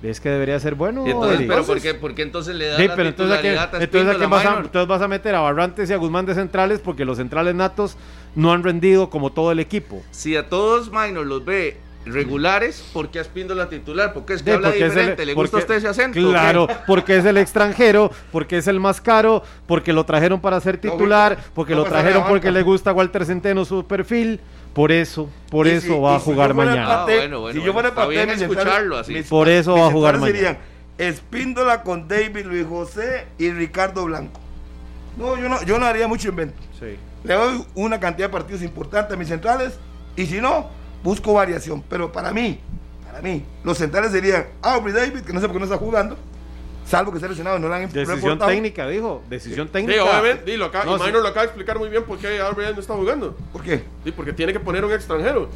¿Ves 0.04 0.20
que 0.20 0.30
debería 0.30 0.60
ser 0.60 0.76
bueno? 0.76 1.06
Entonces, 1.06 1.48
¿Pero 1.48 1.66
por 1.66 1.82
qué, 1.82 1.94
por 1.94 2.14
qué, 2.14 2.24
entonces 2.24 2.54
le 2.56 2.68
da 2.68 2.78
sí, 2.78 2.90
pero 2.94 3.08
entonces, 3.08 3.38
a 3.38 3.64
entonces, 3.80 4.30
vas 4.30 4.46
a, 4.46 4.58
entonces 4.58 4.88
vas 4.88 5.02
a 5.02 5.08
meter 5.08 5.34
a 5.34 5.40
Barrantes 5.40 5.90
y 5.90 5.94
a 5.94 5.98
Guzmán 5.98 6.26
de 6.26 6.36
centrales 6.36 6.82
porque 6.82 7.06
los 7.06 7.18
centrales 7.18 7.56
natos 7.56 7.96
no 8.36 8.52
han 8.52 8.64
rendido 8.64 9.10
como 9.10 9.32
todo 9.32 9.54
el 9.54 9.62
equipo. 9.62 10.04
Si 10.12 10.36
a 10.36 10.50
todos 10.50 10.92
minor 10.92 11.26
los 11.26 11.46
ve 11.46 11.78
regulares, 12.06 12.84
¿por 12.94 13.10
qué 13.10 13.24
la 13.56 13.70
titular? 13.70 14.14
Porque 14.14 14.34
es 14.34 14.44
que 14.44 14.52
habla 14.52 14.72
diferente, 14.72 15.26
¿le 15.26 15.34
gusta 15.34 15.58
a 15.58 15.60
usted 15.62 15.76
ese 15.76 15.88
acento? 15.88 16.20
Claro, 16.20 16.68
porque 16.88 17.18
es 17.18 17.26
el 17.26 17.38
extranjero, 17.38 18.12
porque 18.32 18.58
es 18.58 18.68
el 18.68 18.80
más 18.80 19.02
caro, 19.02 19.44
porque 19.68 19.94
lo 19.94 20.06
trajeron 20.06 20.42
para 20.42 20.60
ser 20.60 20.78
titular, 20.78 21.38
porque 21.54 21.76
lo 21.76 21.84
trajeron 21.86 22.26
porque 22.28 22.52
le 22.52 22.62
gusta 22.62 22.92
a 22.92 22.94
Walter 22.94 23.26
Centeno 23.26 23.66
su 23.66 23.86
perfil. 23.86 24.40
Por 24.74 24.92
eso, 24.92 25.30
por 25.52 25.68
eso 25.68 26.02
va 26.02 26.16
a 26.16 26.20
jugar 26.20 26.54
mañana. 26.56 27.06
si 27.52 27.62
yo 27.62 27.74
fuera 27.74 27.94
parte, 27.94 28.24
escucharlo 28.34 28.98
así. 28.98 29.22
por 29.24 29.48
eso 29.48 29.76
va 29.76 29.88
a 29.88 29.92
jugar 29.92 30.18
mañana. 30.18 30.38
Serían 30.38 30.58
Espíndola 30.98 31.82
con 31.82 32.08
David 32.08 32.46
Luis 32.46 32.66
José 32.68 33.26
y 33.38 33.50
Ricardo 33.52 34.06
Blanco. 34.06 34.40
No, 35.18 35.38
yo 35.38 35.50
no, 35.50 35.64
yo 35.64 35.80
no 35.80 35.86
haría 35.86 36.08
mucho 36.08 36.30
invento. 36.30 36.56
Le 37.24 37.34
doy 37.34 37.66
una 37.76 38.00
cantidad 38.00 38.28
de 38.28 38.34
partidos 38.34 38.62
importantes 38.62 39.14
a 39.14 39.18
mis 39.18 39.30
centrales 39.30 39.80
y 40.16 40.26
si 40.26 40.42
no, 40.42 40.70
busco 41.04 41.34
variación. 41.34 41.84
Pero 41.90 42.12
para 42.12 42.32
mí, 42.32 42.60
para 43.06 43.22
mí, 43.22 43.46
los 43.64 43.78
centrales 43.78 44.12
serían 44.12 44.48
Aubrey 44.62 44.94
David, 44.94 45.22
que 45.22 45.34
no 45.34 45.40
sé 45.40 45.48
por 45.48 45.56
qué 45.56 45.60
no 45.60 45.66
está 45.66 45.78
jugando, 45.78 46.18
salvo 46.86 47.12
que 47.12 47.18
esté 47.18 47.30
lesionado, 47.30 47.60
no 47.60 47.68
lo 47.68 47.74
han 47.76 47.92
Decisión 47.92 48.40
técnica, 48.40 48.88
dijo. 48.88 49.22
Decisión 49.30 49.68
técnica. 49.68 49.94
Sí, 49.94 50.00
obviamente, 50.00 50.52
dilo 50.52 50.66
acá. 50.66 50.84
No, 50.86 50.96
y 51.08 51.12
lo 51.12 51.20
acaba 51.20 51.42
de 51.42 51.48
explicar 51.48 51.78
muy 51.78 51.90
bien 51.90 52.04
por 52.04 52.18
qué 52.18 52.40
Aubrey 52.40 52.74
no 52.74 52.80
está 52.80 52.94
jugando. 52.94 53.36
¿Por 53.52 53.62
qué? 53.62 53.84
Sí, 54.04 54.12
porque 54.12 54.34
tiene 54.34 54.54
que 54.54 54.60
poner 54.60 54.84
un 54.84 54.92
extranjero. 54.92 55.50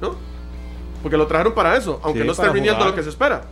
¿No? 0.00 0.16
Porque 1.02 1.16
lo 1.16 1.26
trajeron 1.26 1.54
para 1.54 1.76
eso, 1.76 2.00
aunque 2.02 2.24
no 2.24 2.32
esté 2.32 2.48
viniendo 2.50 2.84
lo 2.84 2.94
que 2.94 3.02
se 3.02 3.10
espera. 3.10 3.42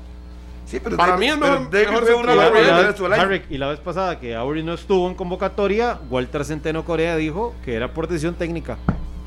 Sí, 0.64 0.80
pero 0.82 0.96
para 0.96 1.16
mí 1.16 1.28
es 1.28 1.38
mejor, 1.38 1.70
David 1.70 3.42
y 3.48 3.56
la 3.56 3.68
vez 3.68 3.78
pasada 3.78 4.18
que 4.18 4.34
Aubrey 4.34 4.64
no 4.64 4.74
estuvo 4.74 5.08
en 5.08 5.14
convocatoria, 5.14 6.00
Walter 6.10 6.44
Centeno 6.44 6.84
Corea 6.84 7.14
dijo 7.14 7.54
que 7.64 7.74
era 7.74 7.94
por 7.94 8.08
decisión 8.08 8.34
técnica. 8.34 8.76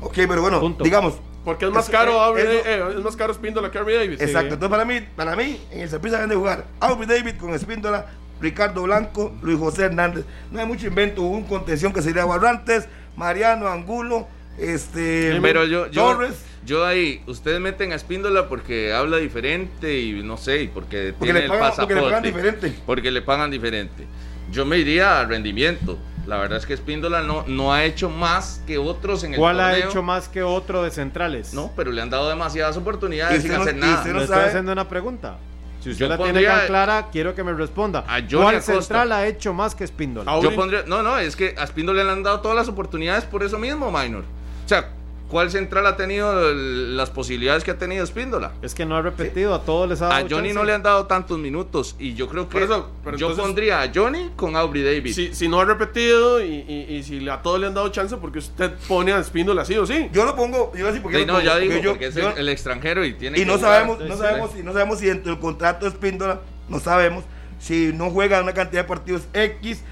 Ok, 0.00 0.14
pero 0.14 0.40
bueno, 0.40 0.76
digamos, 0.82 1.14
porque 1.44 1.66
es 1.66 1.72
más 1.72 1.88
caro 1.88 2.20
Aubrey, 2.20 2.44
eh, 2.46 2.84
es 2.96 3.02
más 3.02 3.16
caro 3.16 3.32
Spindola 3.32 3.70
que 3.70 3.78
Aubrey 3.78 3.96
David. 3.96 4.20
Exacto. 4.20 4.54
Entonces 4.54 4.70
para 4.70 4.84
mí, 4.84 5.00
para 5.16 5.36
mí, 5.36 5.60
en 5.70 5.80
el 5.80 5.88
Saprissa 5.88 6.16
deben 6.16 6.30
de 6.30 6.36
jugar 6.36 6.66
Aubrey 6.80 7.08
David 7.08 7.36
con 7.38 7.58
Spindola, 7.58 8.06
Ricardo 8.40 8.82
Blanco, 8.82 9.32
Luis 9.42 9.58
José 9.58 9.84
Hernández. 9.84 10.24
No 10.50 10.60
hay 10.60 10.66
mucho 10.66 10.86
invento, 10.86 11.22
hubo 11.22 11.36
un 11.36 11.44
contención 11.44 11.92
que 11.92 12.02
sería 12.02 12.24
Barrantes, 12.24 12.88
Mariano 13.16 13.68
Angulo, 13.68 14.28
este 14.58 15.38
pero 15.40 15.64
yo, 15.64 15.86
yo, 15.86 16.18
Yo 16.66 16.84
ahí, 16.84 17.22
ustedes 17.26 17.60
meten 17.60 17.92
a 17.92 17.98
Spindola 17.98 18.48
porque 18.48 18.92
habla 18.92 19.16
diferente 19.16 19.98
y 19.98 20.22
no 20.22 20.36
sé, 20.36 20.62
y 20.62 20.68
porque, 20.68 21.14
tiene 21.18 21.44
el 21.44 21.48
pasaporte. 21.48 21.94
Porque 21.94 21.94
le 21.94 22.02
pagan 22.02 22.22
diferente. 22.22 22.74
Porque 22.84 23.10
le 23.10 23.22
pagan 23.22 23.50
diferente. 23.50 24.06
Yo 24.50 24.64
me 24.64 24.78
iría 24.78 25.20
al 25.20 25.28
rendimiento. 25.28 25.98
La 26.26 26.36
verdad 26.36 26.58
es 26.58 26.66
que 26.66 26.74
Espíndola 26.74 27.22
no, 27.22 27.44
no 27.46 27.72
ha 27.72 27.84
hecho 27.84 28.08
más 28.08 28.62
que 28.66 28.78
otros 28.78 29.24
en 29.24 29.34
el 29.34 29.38
¿Cuál 29.38 29.58
ha 29.58 29.76
hecho 29.76 30.02
más 30.02 30.28
que 30.28 30.42
otro 30.42 30.82
de 30.82 30.90
centrales? 30.90 31.54
No, 31.54 31.72
pero 31.74 31.90
le 31.90 32.02
han 32.02 32.10
dado 32.10 32.28
demasiadas 32.28 32.76
oportunidades 32.76 33.42
sin 33.42 33.52
hacer 33.52 33.76
nada. 33.76 34.04
le 34.04 34.22
estoy 34.22 34.38
haciendo 34.38 34.72
una 34.72 34.88
pregunta. 34.88 35.38
Si 35.80 35.90
usted 35.90 36.08
la 36.08 36.18
tiene 36.18 36.44
tan 36.44 36.66
clara, 36.66 37.08
quiero 37.10 37.34
que 37.34 37.42
me 37.42 37.52
responda. 37.54 38.04
¿Cuál 38.30 38.62
central 38.62 39.12
ha 39.12 39.26
hecho 39.26 39.54
más 39.54 39.74
que 39.74 39.84
Espíndola? 39.84 40.40
Yo 40.40 40.54
pondría, 40.54 40.84
no, 40.86 41.02
no, 41.02 41.18
es 41.18 41.36
que 41.36 41.54
a 41.58 41.64
Espíndola 41.64 42.04
le 42.04 42.10
han 42.10 42.22
dado 42.22 42.40
todas 42.40 42.56
las 42.56 42.68
oportunidades 42.68 43.24
por 43.24 43.42
eso 43.42 43.58
mismo, 43.58 43.90
Minor. 43.90 44.24
O 44.64 44.68
sea, 44.68 44.90
¿Cuál 45.30 45.50
central 45.50 45.86
ha 45.86 45.96
tenido 45.96 46.52
las 46.52 47.08
posibilidades 47.10 47.62
que 47.62 47.70
ha 47.70 47.78
tenido 47.78 48.02
Espíndola? 48.02 48.52
Es 48.62 48.74
que 48.74 48.84
no 48.84 48.96
ha 48.96 49.02
repetido, 49.02 49.54
a 49.54 49.62
todos 49.62 49.88
les 49.88 50.02
ha 50.02 50.08
dado 50.08 50.26
A 50.26 50.28
Johnny 50.28 50.52
no 50.52 50.64
le 50.64 50.72
han 50.72 50.82
dado 50.82 51.06
tantos 51.06 51.38
minutos 51.38 51.94
y 52.00 52.14
yo 52.14 52.28
creo 52.28 52.48
que 52.48 52.64
eso, 52.64 52.90
yo 53.16 53.36
pondría 53.36 53.82
a 53.82 53.90
Johnny 53.94 54.32
con 54.34 54.56
Aubrey 54.56 54.82
David. 54.82 55.14
Si, 55.14 55.32
si 55.32 55.46
no 55.46 55.60
ha 55.60 55.64
repetido 55.64 56.44
y, 56.44 57.02
si 57.04 57.28
a 57.28 57.40
todos 57.42 57.60
le 57.60 57.68
han 57.68 57.74
dado 57.74 57.88
chance, 57.90 58.16
porque 58.16 58.40
usted 58.40 58.72
pone 58.88 59.12
a 59.12 59.20
Espíndola 59.20 59.64
sí 59.64 59.76
o 59.76 59.86
sí? 59.86 60.08
Yo 60.12 60.24
lo 60.24 60.34
pongo, 60.34 60.72
yo 60.74 60.88
así 60.88 60.98
porque 60.98 61.24
no, 61.24 61.40
ya 61.40 61.58
digo, 61.58 61.90
porque 61.90 62.06
es 62.06 62.16
el, 62.16 62.48
extranjero 62.48 63.04
y 63.04 63.14
tiene 63.14 63.38
y 63.38 63.44
no 63.44 63.56
sabemos, 63.56 64.00
no 64.00 64.16
sabemos, 64.16 64.50
si, 64.52 64.64
no 64.64 64.72
sabemos 64.72 64.98
si 64.98 65.06
dentro 65.06 65.30
del 65.30 65.40
contrato 65.40 65.84
de 65.84 65.92
Espíndola, 65.92 66.40
no 66.68 66.80
sabemos 66.80 67.22
si 67.60 67.92
no 67.94 68.10
juega 68.10 68.40
una 68.40 68.54
cantidad 68.54 68.82
de 68.82 68.88
partidos 68.88 69.22
X 69.32 69.84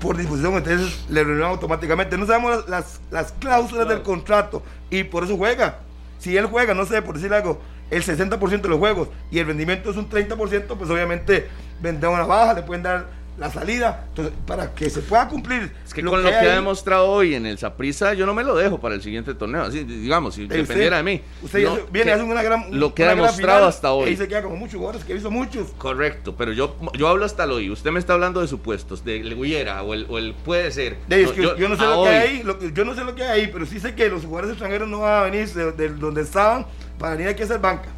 por 0.00 0.16
disposición, 0.16 0.54
entonces 0.54 1.04
le 1.08 1.24
renuevan 1.24 1.52
automáticamente. 1.52 2.18
No 2.18 2.26
sabemos 2.26 2.68
las, 2.68 3.00
las 3.10 3.32
cláusulas 3.32 3.88
del 3.88 4.02
contrato 4.02 4.62
y 4.90 5.04
por 5.04 5.24
eso 5.24 5.36
juega. 5.36 5.78
Si 6.18 6.36
él 6.36 6.46
juega, 6.46 6.74
no 6.74 6.84
sé, 6.84 7.00
por 7.00 7.14
decir 7.16 7.32
algo, 7.32 7.60
el 7.90 8.04
60% 8.04 8.60
de 8.60 8.68
los 8.68 8.78
juegos 8.78 9.08
y 9.30 9.38
el 9.38 9.46
rendimiento 9.46 9.90
es 9.90 9.96
un 9.96 10.08
30%, 10.08 10.76
pues 10.76 10.90
obviamente 10.90 11.48
vendrá 11.80 12.10
una 12.10 12.24
baja, 12.24 12.54
le 12.54 12.62
pueden 12.62 12.82
dar 12.82 13.06
la 13.40 13.50
salida. 13.50 14.04
Entonces, 14.10 14.34
para 14.46 14.74
que 14.74 14.90
se 14.90 15.00
pueda 15.00 15.26
cumplir. 15.26 15.72
Es 15.84 15.94
que 15.94 16.04
con 16.04 16.22
lo 16.22 16.28
que 16.28 16.36
ha 16.36 16.54
demostrado 16.54 17.08
hoy 17.08 17.34
en 17.34 17.46
el 17.46 17.56
Saprisa, 17.56 18.12
yo 18.12 18.26
no 18.26 18.34
me 18.34 18.44
lo 18.44 18.54
dejo 18.54 18.78
para 18.78 18.94
el 18.94 19.02
siguiente 19.02 19.34
torneo. 19.34 19.62
Así, 19.62 19.82
digamos, 19.82 20.34
si 20.34 20.46
dependiera 20.46 20.98
de 20.98 21.02
mí. 21.02 21.22
Usted 21.42 21.66
viene 21.90 22.12
hace 22.12 22.22
una 22.22 22.42
gran. 22.42 22.66
Lo 22.78 22.94
que 22.94 23.04
ha 23.04 23.08
demostrado 23.08 23.66
hasta 23.66 23.92
hoy. 23.92 24.10
Y 24.10 24.16
se 24.16 24.28
queda 24.28 24.42
como 24.42 24.56
muchos 24.56 24.74
jugadores 24.74 25.04
que 25.04 25.14
visto 25.14 25.30
muchos. 25.30 25.70
Correcto, 25.78 26.34
pero 26.36 26.52
yo, 26.52 26.76
yo 26.92 27.08
hablo 27.08 27.24
hasta 27.24 27.46
hoy. 27.46 27.70
Usted 27.70 27.90
me 27.90 27.98
está 27.98 28.12
hablando 28.12 28.42
de 28.42 28.46
supuestos, 28.46 29.04
de 29.04 29.34
hubiera 29.34 29.82
o 29.82 29.94
el, 29.94 30.06
o 30.10 30.18
el 30.18 30.34
puede 30.34 30.70
ser. 30.70 30.98
yo, 31.08 31.68
no 31.68 31.76
sé 31.76 31.86
lo 31.86 32.02
que 32.02 32.08
hay 32.10 32.28
ahí, 32.28 32.72
yo 32.74 32.84
no 32.84 32.94
sé 32.94 33.04
lo 33.04 33.14
que 33.14 33.24
hay 33.24 33.40
ahí, 33.40 33.50
pero 33.50 33.64
sí 33.64 33.80
sé 33.80 33.94
que 33.94 34.10
los 34.10 34.26
jugadores 34.26 34.50
extranjeros 34.50 34.86
no 34.86 35.00
van 35.00 35.14
a 35.14 35.22
venir 35.22 35.48
de, 35.48 35.88
donde 35.88 36.20
estaban 36.20 36.66
para 36.98 37.12
venir 37.12 37.28
aquí 37.28 37.40
a 37.40 37.44
hacer 37.46 37.58
banca. 37.58 37.88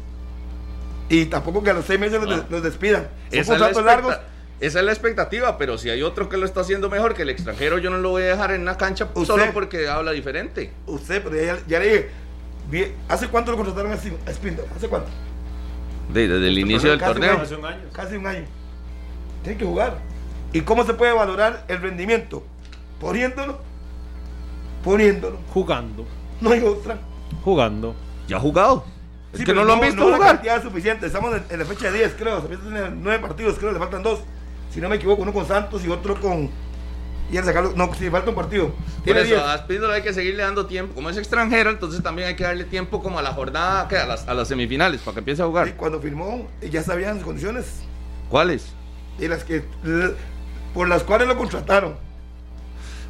Y 1.09 1.25
tampoco 1.25 1.61
que 1.61 1.69
a 1.69 1.73
los 1.73 1.83
seis 1.83 1.99
meses 1.99 2.21
los, 2.21 2.39
ah. 2.39 2.59
despidan. 2.61 3.09
Son 3.29 3.57
contratos 3.57 3.83
largos 3.83 4.17
esa 4.59 4.79
es 4.79 4.85
la 4.85 4.91
expectativa, 4.91 5.57
pero 5.57 5.77
si 5.77 5.89
hay 5.89 6.03
otro 6.03 6.29
que 6.29 6.37
lo 6.37 6.45
está 6.45 6.61
haciendo 6.61 6.89
mejor 6.89 7.13
que 7.13 7.23
el 7.23 7.29
extranjero, 7.29 7.79
yo 7.79 7.89
no 7.89 7.97
lo 7.97 8.11
voy 8.11 8.23
a 8.23 8.27
dejar 8.27 8.51
en 8.51 8.61
una 8.61 8.77
cancha 8.77 9.09
solo 9.25 9.45
porque 9.53 9.87
habla 9.87 10.11
diferente. 10.11 10.71
Usted, 10.85 11.21
pero 11.23 11.61
ya, 11.67 11.79
le 11.79 12.09
dije, 12.69 12.93
¿hace 13.09 13.27
cuánto 13.27 13.51
lo 13.51 13.57
contrataron 13.57 13.91
a 13.91 13.97
Spindle? 13.97 14.65
¿Hace 14.75 14.87
cuánto? 14.87 15.09
desde 16.09 16.47
el 16.47 16.59
inicio 16.59 16.91
del 16.91 16.99
torneo. 16.99 17.37
Casi 17.37 17.53
un 17.55 17.65
año. 17.65 17.81
Casi 17.91 18.15
un 18.15 18.27
año. 18.27 18.45
Tiene 19.43 19.57
que 19.57 19.65
jugar. 19.65 19.97
¿Y 20.51 20.61
cómo 20.61 20.85
se 20.85 20.93
puede 20.93 21.11
valorar 21.13 21.65
el 21.67 21.81
rendimiento? 21.81 22.43
Poniéndolo. 22.99 23.59
Poniéndolo. 24.83 25.39
Jugando. 25.53 26.05
No 26.39 26.51
hay 26.51 26.61
otra. 26.61 26.99
Jugando. 27.43 27.95
Ya 28.27 28.37
ha 28.37 28.39
jugado. 28.39 28.85
Es 29.33 29.43
que 29.43 29.53
no, 29.53 29.63
lo 29.63 29.73
han 29.73 29.81
visto 29.81 30.07
no 30.07 30.15
jugar. 30.15 30.41
La 30.43 30.61
suficiente. 30.61 31.07
Estamos 31.07 31.35
en, 31.49 31.59
la 31.59 31.65
fecha 31.65 31.91
de 31.91 31.97
10, 31.99 32.15
creo. 32.17 32.41
Se 32.41 32.57
tiene 32.57 32.89
nueve 32.91 33.19
partidos, 33.19 33.57
creo. 33.57 33.71
Le 33.71 33.79
faltan 33.79 34.03
dos 34.03 34.19
si 34.73 34.81
no 34.81 34.89
me 34.89 34.95
equivoco, 34.95 35.21
uno 35.21 35.33
con 35.33 35.47
Santos 35.47 35.85
y 35.85 35.89
otro 35.89 36.19
con 36.19 36.49
y 37.31 37.37
al 37.37 37.45
sacarlo, 37.45 37.73
no, 37.75 37.91
si 37.95 38.09
falta 38.09 38.29
un 38.29 38.35
partido. 38.35 38.73
Por 39.03 39.17
eso, 39.17 39.43
a 39.43 39.55
Espíndola 39.55 39.95
hay 39.95 40.03
que 40.03 40.13
seguirle 40.13 40.43
dando 40.43 40.67
tiempo. 40.67 40.93
Como 40.93 41.09
es 41.09 41.17
extranjero, 41.17 41.71
entonces 41.71 42.03
también 42.03 42.27
hay 42.27 42.35
que 42.35 42.43
darle 42.43 42.63
tiempo 42.63 43.01
como 43.01 43.17
a 43.17 43.21
la 43.21 43.33
jornada, 43.33 43.87
a 43.87 44.05
las, 44.05 44.27
a 44.27 44.33
las 44.33 44.47
semifinales, 44.47 45.01
para 45.01 45.15
que 45.15 45.19
empiece 45.19 45.41
a 45.41 45.45
jugar. 45.45 45.67
Y 45.67 45.71
cuando 45.71 45.99
firmó, 45.99 46.47
ya 46.61 46.83
sabían 46.83 47.15
las 47.15 47.23
condiciones. 47.23 47.81
¿Cuáles? 48.29 48.73
Y 49.17 49.27
las 49.27 49.43
que, 49.43 49.63
por 50.73 50.87
las 50.87 51.03
cuales 51.03 51.27
lo 51.27 51.37
contrataron. 51.37 51.95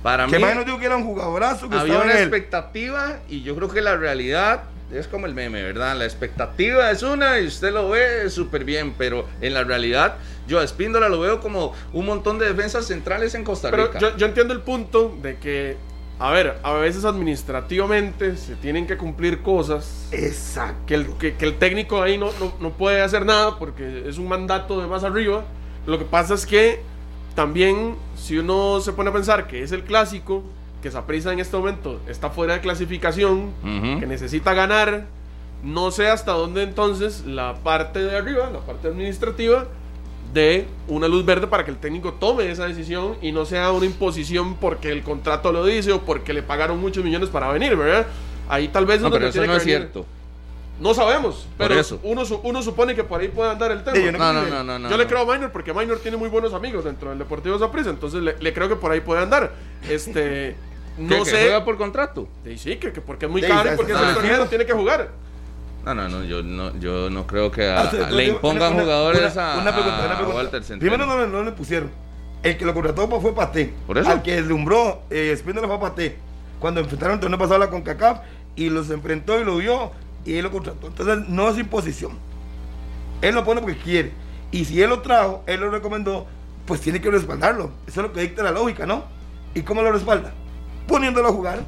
Para 0.03 0.27
que 0.27 0.37
mí. 0.37 0.43
Que 0.43 0.65
digo 0.65 0.77
que 0.77 0.85
era 0.85 0.97
un 0.97 1.05
jugadorazo. 1.05 1.69
Que 1.69 1.77
había 1.77 1.99
una 1.99 2.19
expectativa 2.19 3.19
y 3.29 3.41
yo 3.41 3.55
creo 3.55 3.69
que 3.69 3.81
la 3.81 3.95
realidad 3.95 4.65
es 4.93 5.07
como 5.07 5.25
el 5.25 5.33
meme, 5.33 5.63
¿verdad? 5.63 5.97
La 5.97 6.05
expectativa 6.05 6.91
es 6.91 7.01
una 7.03 7.39
y 7.39 7.47
usted 7.47 7.73
lo 7.73 7.89
ve 7.89 8.29
súper 8.29 8.63
bien, 8.63 8.93
pero 8.97 9.25
en 9.41 9.53
la 9.53 9.63
realidad 9.63 10.17
yo 10.47 10.59
a 10.59 10.63
Espíndola 10.63 11.09
lo 11.09 11.19
veo 11.19 11.39
como 11.39 11.73
un 11.93 12.05
montón 12.05 12.37
de 12.37 12.47
defensas 12.47 12.85
centrales 12.85 13.33
en 13.35 13.43
Costa 13.43 13.71
Rica. 13.71 13.91
Pero 13.93 14.17
yo, 14.17 14.25
entiendo 14.25 14.53
el 14.53 14.61
punto 14.61 15.17
de 15.21 15.37
que, 15.37 15.77
a 16.19 16.31
ver, 16.31 16.57
a 16.63 16.73
veces 16.73 17.05
administrativamente 17.05 18.37
se 18.37 18.55
tienen 18.55 18.85
que 18.85 18.97
cumplir 18.97 19.41
cosas. 19.41 20.09
Exacto. 20.11 20.85
Que 20.85 20.95
el, 20.95 21.07
que, 21.17 21.35
el 21.39 21.57
técnico 21.57 22.01
ahí 22.01 22.17
no, 22.17 22.29
no, 22.59 22.71
puede 22.71 23.01
hacer 23.01 23.25
nada 23.25 23.57
porque 23.57 24.07
es 24.07 24.17
un 24.17 24.27
mandato 24.27 24.81
de 24.81 24.87
más 24.87 25.03
arriba. 25.03 25.43
Lo 25.85 25.97
que 25.97 26.05
pasa 26.05 26.33
es 26.33 26.45
que 26.45 26.81
también, 27.35 27.95
si 28.15 28.37
uno 28.37 28.79
se 28.81 28.93
pone 28.93 29.09
a 29.09 29.13
pensar 29.13 29.47
que 29.47 29.63
es 29.63 29.71
el 29.71 29.83
clásico, 29.83 30.43
que 30.81 30.91
Saprissa 30.91 31.31
en 31.31 31.39
este 31.39 31.55
momento 31.57 31.99
está 32.07 32.29
fuera 32.29 32.53
de 32.55 32.59
clasificación, 32.61 33.51
que 33.99 34.05
necesita 34.05 34.53
ganar, 34.53 35.05
no 35.63 35.91
sé 35.91 36.09
hasta 36.09 36.33
dónde 36.33 36.63
entonces 36.63 37.25
la 37.25 37.55
parte 37.63 37.99
de 37.99 38.17
arriba, 38.17 38.49
la 38.51 38.59
parte 38.59 38.89
administrativa, 38.89 39.65
de 40.33 40.65
una 40.87 41.07
luz 41.07 41.23
verde 41.25 41.47
para 41.47 41.63
que 41.63 41.71
el 41.71 41.77
técnico 41.77 42.13
tome 42.13 42.49
esa 42.51 42.67
decisión 42.67 43.15
y 43.21 43.31
no 43.31 43.45
sea 43.45 43.71
una 43.71 43.85
imposición 43.85 44.55
porque 44.55 44.89
el 44.89 45.03
contrato 45.03 45.51
lo 45.51 45.63
dice 45.63 45.91
o 45.91 46.01
porque 46.01 46.33
le 46.33 46.41
pagaron 46.41 46.81
muchos 46.81 47.03
millones 47.03 47.29
para 47.29 47.49
venir, 47.49 47.75
¿verdad? 47.75 48.07
Ahí 48.49 48.67
tal 48.67 48.85
vez 48.85 48.99
no, 48.99 49.11
pero 49.11 49.27
eso 49.27 49.45
no 49.45 49.55
es 49.55 49.63
cierto. 49.63 50.05
No 50.79 50.93
sabemos, 50.93 51.47
pero 51.57 51.75
Uno, 52.01 52.23
uno 52.43 52.63
supone 52.63 52.95
que 52.95 53.03
por 53.03 53.21
ahí 53.21 53.27
puede 53.27 53.51
andar 53.51 53.71
el 53.71 53.83
tema. 53.83 54.33
no, 54.33 54.33
no, 54.33 54.63
no, 54.63 54.79
no, 54.79 54.89
yo 54.89 54.97
le 54.97 55.05
creo 55.05 55.19
a 55.21 55.33
Minor 55.33 55.51
porque 55.51 55.73
Minor 55.73 55.99
tiene 55.99 56.17
muy 56.17 56.29
buenos 56.29 56.53
amigos 56.53 56.83
dentro 56.83 57.09
del 57.09 57.19
Deportivo 57.19 57.59
Zaprisa, 57.59 57.89
entonces 57.91 58.21
le, 58.21 58.53
creo 58.53 58.67
que 58.67 58.75
por 58.75 58.91
ahí 58.91 59.01
puede 59.01 59.21
andar. 59.21 59.53
Este, 59.87 60.55
no 60.97 61.23
sé. 61.25 61.31
¿Que 61.31 61.37
juega 61.41 61.65
por 61.65 61.77
contrato? 61.77 62.27
Sí, 62.43 62.57
sí, 62.57 62.75
que, 62.77 62.89
porque 62.89 63.27
es 63.27 63.31
muy 63.31 63.41
caro 63.41 63.73
y 63.73 63.75
porque 63.75 63.91
es 63.91 63.99
extranjero, 63.99 64.47
tiene 64.47 64.65
que 64.65 64.73
jugar. 64.73 65.09
No, 65.85 65.93
no, 65.93 66.07
no, 66.07 66.23
yo 66.23 66.41
no, 66.41 66.77
yo 66.79 67.09
no 67.09 67.27
creo 67.27 67.51
que 67.51 67.67
ah, 67.67 67.91
le 68.09 68.27
impongan 68.27 68.73
jugadores 68.73 69.35
a, 69.37 69.59
una 69.59 69.73
pregunta, 69.73 70.05
una 70.05 70.15
pregunta. 70.15 70.37
Walter 70.37 70.79
Primero 70.79 71.05
no, 71.05 71.27
no, 71.27 71.43
le 71.43 71.51
pusieron. 71.51 71.91
El 72.41 72.57
que 72.57 72.65
lo 72.65 72.73
contrató 72.73 73.07
fue 73.21 73.35
Paté. 73.35 73.73
¿Por 73.85 73.97
eso? 73.97 74.09
Al 74.09 74.21
que 74.21 74.35
deslumbró 74.35 75.03
eh, 75.09 75.33
Spindler 75.37 75.67
fue 75.67 75.79
Paté. 75.79 76.17
Cuando 76.59 76.79
enfrentaron 76.79 77.15
el 77.15 77.19
torneo 77.19 77.37
pasado 77.37 77.59
la 77.59 77.69
CONCACAF 77.69 78.19
y 78.55 78.69
los 78.69 78.89
enfrentó 78.89 79.39
y 79.39 79.43
lo 79.43 79.57
vio 79.57 79.91
y 80.25 80.35
él 80.35 80.43
lo 80.43 80.51
contrató. 80.51 80.87
Entonces 80.87 81.27
no 81.29 81.49
es 81.49 81.57
imposición. 81.57 82.17
Él 83.21 83.35
lo 83.35 83.43
pone 83.43 83.61
porque 83.61 83.77
quiere. 83.77 84.11
Y 84.51 84.65
si 84.65 84.81
él 84.81 84.89
lo 84.89 85.01
trajo, 85.01 85.43
él 85.47 85.59
lo 85.59 85.69
recomendó, 85.69 86.27
pues 86.65 86.81
tiene 86.81 87.01
que 87.01 87.09
respaldarlo. 87.09 87.71
Eso 87.87 88.01
es 88.01 88.07
lo 88.07 88.13
que 88.13 88.21
dicta 88.21 88.43
la 88.43 88.51
lógica, 88.51 88.85
¿no? 88.85 89.05
¿Y 89.53 89.61
cómo 89.61 89.81
lo 89.81 89.91
respalda? 89.91 90.33
Poniéndolo 90.87 91.29
a 91.29 91.31
jugar. 91.31 91.63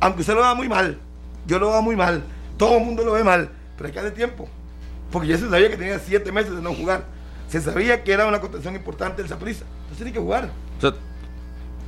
Aunque 0.00 0.20
usted 0.20 0.34
lo 0.34 0.40
va 0.40 0.54
muy 0.54 0.68
mal. 0.68 0.98
Yo 1.46 1.58
lo 1.58 1.70
veo 1.70 1.82
muy 1.82 1.96
mal 1.96 2.22
todo 2.60 2.76
el 2.76 2.84
mundo 2.84 3.02
lo 3.02 3.12
ve 3.12 3.24
mal, 3.24 3.48
pero 3.74 3.88
hay 3.88 3.94
que 3.94 4.10
tiempo. 4.10 4.46
Porque 5.10 5.28
ya 5.28 5.38
se 5.38 5.48
sabía 5.48 5.70
que 5.70 5.78
tenía 5.78 5.98
siete 5.98 6.30
meses 6.30 6.54
de 6.54 6.60
no 6.60 6.74
jugar. 6.74 7.04
Se 7.48 7.58
sabía 7.58 8.04
que 8.04 8.12
era 8.12 8.26
una 8.26 8.38
contención 8.38 8.76
importante 8.76 9.22
el 9.22 9.28
Saprissa. 9.28 9.64
Entonces 9.64 9.96
tiene 9.96 10.12
que 10.12 10.18
jugar. 10.18 10.50
O 10.76 10.80
sea, 10.82 10.92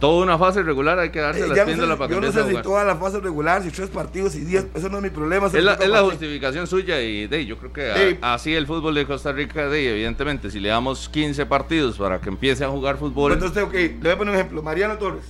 toda 0.03 0.25
una 0.25 0.37
fase 0.37 0.65
regular 0.65 0.99
hay 0.99 1.11
que 1.11 1.21
darse 1.21 1.45
eh, 1.45 1.47
la 1.47 1.87
no 1.87 1.97
para 1.97 2.13
Yo 2.13 2.21
no 2.21 2.33
sé 2.33 2.49
si 2.49 2.61
toda 2.61 2.83
la 2.83 2.97
fase 2.97 3.21
regular, 3.21 3.63
si 3.63 3.71
tres 3.71 3.89
partidos 3.89 4.35
y 4.35 4.41
diez, 4.41 4.67
eso 4.75 4.89
no 4.89 4.97
es 4.97 5.03
mi 5.05 5.11
problema. 5.11 5.47
Es 5.47 5.55
la, 5.63 6.03
justificación 6.03 6.67
suya 6.67 7.01
y 7.01 7.29
de, 7.29 7.47
yo 7.47 7.57
creo 7.57 7.73
que 7.73 8.19
así 8.21 8.53
el 8.53 8.67
fútbol 8.67 8.97
de 8.97 9.07
Costa 9.07 9.31
Rica, 9.31 9.69
de, 9.69 9.93
evidentemente, 9.93 10.51
si 10.51 10.59
le 10.59 10.71
damos 10.71 11.09
15 11.09 11.47
partidos 11.47 11.99
para 11.99 12.21
que 12.21 12.31
empiece 12.31 12.65
a 12.65 12.69
jugar 12.69 12.97
fútbol. 12.97 13.35
Entonces, 13.35 13.63
ok, 13.63 13.73
le 13.75 13.99
voy 14.01 14.11
a 14.11 14.19
poner 14.19 14.35
un 14.35 14.41
ejemplo. 14.41 14.61
Mariano 14.61 14.99
Torres. 14.99 15.25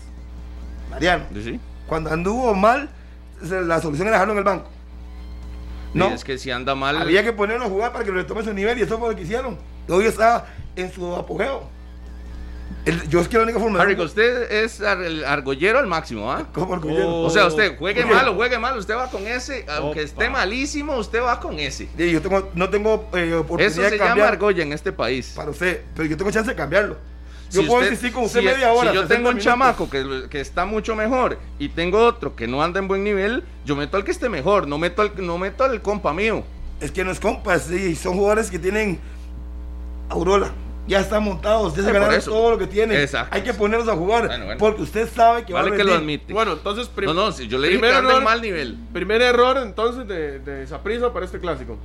Mariano. 0.91 1.25
¿Sí? 1.35 1.61
Cuando 1.87 2.11
anduvo 2.11 2.55
mal, 2.55 2.89
la 3.43 3.79
solución 3.79 4.09
era 4.09 4.17
dejarlo 4.17 4.33
en 4.33 4.39
el 4.39 4.45
banco. 4.45 4.71
No. 5.93 6.09
es 6.15 6.25
que 6.25 6.39
si 6.39 6.51
anda 6.51 6.75
mal. 6.75 6.97
Había 6.97 7.23
que 7.23 7.35
ponerlo 7.35 7.67
a 7.67 7.69
jugar 7.69 7.93
para 7.93 8.07
que 8.07 8.11
lo 8.11 8.17
retome 8.17 8.43
su 8.43 8.55
nivel 8.55 8.79
y 8.79 8.83
eso 8.83 8.99
fue 8.99 9.11
lo 9.11 9.17
que 9.17 9.21
hicieron. 9.21 9.59
Hoy 9.87 10.07
está 10.07 10.47
en 10.77 10.91
su 10.91 11.15
apogeo. 11.15 11.82
Yo 13.09 13.21
es 13.21 13.29
que 13.29 13.37
la 13.37 13.45
única 13.45 13.59
forma. 13.59 13.81
Harry, 13.81 13.99
usted 14.01 14.51
es 14.51 14.81
el 14.81 15.25
argollero 15.25 15.79
al 15.79 15.87
máximo, 15.87 16.31
¿ah? 16.31 16.47
¿Cómo 16.53 16.75
argollero? 16.75 17.23
o 17.23 17.31
sea, 17.31 17.47
usted 17.47 17.79
juegue 17.79 18.05
mal 18.05 18.29
o 18.29 18.35
juegue 18.35 18.59
mal, 18.59 18.77
usted 18.79 18.95
va 18.95 19.11
con 19.11 19.27
ese. 19.27 19.65
Aunque 19.69 20.03
esté 20.03 20.29
malísimo, 20.29 20.97
usted 20.97 21.23
va 21.23 21.41
con 21.41 21.59
ese. 21.59 21.89
yo 21.97 22.21
tengo, 22.21 22.51
no 22.55 22.69
tengo 22.71 23.09
eh, 23.15 23.35
oportunidad 23.35 23.73
Eso 23.73 23.89
se 23.89 23.99
llama 23.99 24.27
argolla 24.27 24.63
en 24.63 24.73
este 24.73 24.93
país. 24.93 25.33
Para 25.37 25.51
usted, 25.51 25.83
pero 25.95 26.09
yo 26.09 26.17
tengo 26.17 26.31
chance 26.31 26.51
de 26.51 26.57
cambiarlo. 26.57 26.97
Yo 27.51 27.67
puedo 27.67 27.83
insistir 27.83 28.13
con 28.13 28.25
usted 28.25 28.43
media 28.43 28.73
hora. 28.73 28.91
Si 28.91 28.97
yo 28.97 29.07
tengo 29.07 29.29
un 29.29 29.39
chamaco 29.39 29.89
que, 29.91 30.27
que, 30.31 30.41
está 30.41 30.65
mucho 30.65 30.97
mejor 30.97 31.39
y 31.59 31.69
tengo 31.69 32.03
otro 32.03 32.35
que 32.35 32.47
no 32.47 32.63
anda 32.63 32.79
en 32.79 32.89
buen 32.89 33.05
nivel, 33.05 33.45
yo 33.67 33.77
meto 33.77 33.99
al 33.99 34.05
que 34.05 34.11
esté 34.11 34.31
mejor, 34.31 34.67
no 34.67 34.79
meto 34.79 35.03
al, 35.03 35.13
no 35.19 35.37
meto 35.37 35.65
al 35.65 35.83
compa 35.83 36.15
mío. 36.15 36.45
Es 36.81 36.91
que 36.91 37.05
no 37.05 37.13
es 37.13 37.21
compa, 37.21 37.59
sí, 37.59 37.95
son 37.95 38.15
jugadores 38.15 38.51
que 38.51 38.59
tienen 38.59 38.99
Aurora. 40.09 40.53
Ya 40.87 41.01
están 41.01 41.23
montados, 41.23 41.77
ya 41.77 41.85
se 41.85 41.93
ganaron 41.93 42.21
todo 42.25 42.51
lo 42.51 42.59
que 42.59 42.67
tienen. 42.67 43.01
Exacto. 43.01 43.35
Hay 43.35 43.43
que 43.43 43.55
ponerlos 43.55 43.89
a 43.89 43.95
jugar. 43.95 44.57
Porque 44.59 44.83
usted 44.83 45.09
sabe 45.09 45.45
que 45.45 45.53
vale 45.53 45.71
va 45.71 45.77
a 45.77 45.79
que 45.79 45.85
lo 45.85 45.95
admite. 45.95 46.33
Bueno, 46.33 46.53
entonces. 46.55 46.91
No, 47.05 47.15
no, 47.15 47.33
si 47.33 47.47
yo 47.47 47.59
le 47.59 47.69
dije 47.69 47.81
que 47.81 47.89
error, 47.89 48.19
en 48.19 48.25
mal 48.25 48.43
nivel. 48.43 48.77
Primer 48.93 49.23
error 49.23 49.59
entonces 49.59 50.09
de, 50.09 50.41
de 50.41 50.67
Saprisa 50.67 51.13
para 51.13 51.25
este 51.25 51.39
clásico. 51.39 51.79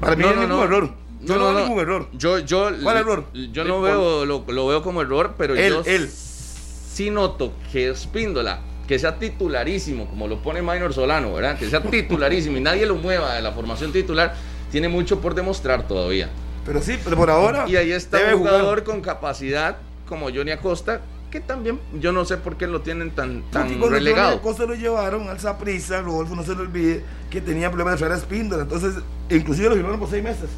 Para 0.00 0.16
mí 0.16 0.22
no, 0.22 0.34
no, 0.34 0.46
no, 0.46 0.64
error. 0.64 0.90
Yo 1.20 1.38
no, 1.38 1.54
veo 1.54 1.60
ningún 1.64 1.80
error. 1.80 2.08
Yo, 2.12 2.38
yo, 2.40 2.70
¿Cuál 2.82 2.96
error? 2.98 3.24
Yo 3.52 3.64
no 3.64 3.80
veo, 3.80 4.26
lo, 4.26 4.44
veo 4.44 4.82
como 4.82 5.00
error, 5.02 5.34
pero 5.38 5.54
yo 5.54 5.82
sí 5.84 7.10
noto 7.10 7.52
que 7.72 7.90
Espíndola, 7.90 8.60
que 8.86 8.98
sea 8.98 9.18
titularísimo, 9.18 10.08
como 10.08 10.28
lo 10.28 10.42
pone 10.42 10.62
Minor 10.62 10.94
Solano, 10.94 11.34
¿verdad? 11.34 11.58
Que 11.58 11.68
sea 11.68 11.82
titularísimo 11.82 12.56
y 12.56 12.60
nadie 12.60 12.86
lo 12.86 12.96
mueva 12.96 13.34
de 13.34 13.42
la 13.42 13.52
formación 13.52 13.92
titular, 13.92 14.34
tiene 14.70 14.88
mucho 14.88 15.20
por 15.20 15.34
demostrar 15.34 15.86
todavía. 15.86 16.30
Pero 16.66 16.82
sí, 16.82 16.98
pero 17.02 17.16
por 17.16 17.30
ahora. 17.30 17.68
Y 17.68 17.76
ahí 17.76 17.92
está 17.92 18.18
un 18.34 18.40
jugador 18.40 18.82
con 18.82 19.00
capacidad 19.00 19.78
como 20.08 20.26
Johnny 20.26 20.50
Acosta, 20.50 21.00
que 21.30 21.40
también 21.40 21.80
yo 22.00 22.12
no 22.12 22.24
sé 22.24 22.36
por 22.36 22.56
qué 22.56 22.66
lo 22.66 22.80
tienen 22.80 23.12
tan, 23.12 23.42
tan 23.50 23.80
relegado. 23.80 24.30
Johnny 24.30 24.40
Acosta 24.40 24.64
lo 24.66 24.74
llevaron 24.74 25.28
al 25.28 25.38
Saprissa, 25.38 26.00
Rodolfo 26.00 26.34
no 26.34 26.42
se 26.42 26.54
lo 26.54 26.62
olvide, 26.62 27.04
que 27.30 27.40
tenía 27.40 27.68
problemas 27.68 27.94
de 27.94 27.98
traer 27.98 28.12
a 28.12 28.16
Espíndola. 28.16 28.62
Entonces, 28.64 28.94
inclusive 29.30 29.68
lo 29.68 29.74
firmaron 29.76 30.00
por 30.00 30.10
seis 30.10 30.22
meses. 30.22 30.50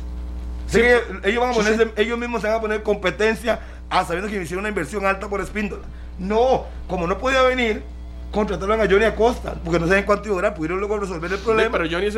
Sí, 0.67 0.81
ellos, 1.25 1.41
van 1.41 1.51
a 1.51 1.55
ponerse, 1.55 1.93
ellos 1.97 2.19
mismos 2.19 2.43
se 2.43 2.49
van 2.49 2.57
a 2.57 2.61
poner 2.61 2.83
competencia 2.83 3.61
a 3.89 4.05
sabiendo 4.05 4.31
que 4.31 4.43
hicieron 4.43 4.61
una 4.61 4.69
inversión 4.69 5.07
alta 5.07 5.29
por 5.29 5.41
Espíndola. 5.41 5.85
No, 6.19 6.67
como 6.89 7.07
no 7.07 7.17
podía 7.19 7.43
venir, 7.43 7.83
contrataron 8.31 8.81
a 8.81 8.87
Johnny 8.87 9.05
Acosta, 9.05 9.55
porque 9.65 9.79
no 9.79 9.87
saben 9.87 10.05
cuánto 10.05 10.29
iba 10.29 10.55
pudieron 10.55 10.79
luego 10.79 10.99
resolver 10.99 11.33
el 11.33 11.39
problema. 11.39 11.71
pero 11.71 11.89
Johnny, 11.91 12.09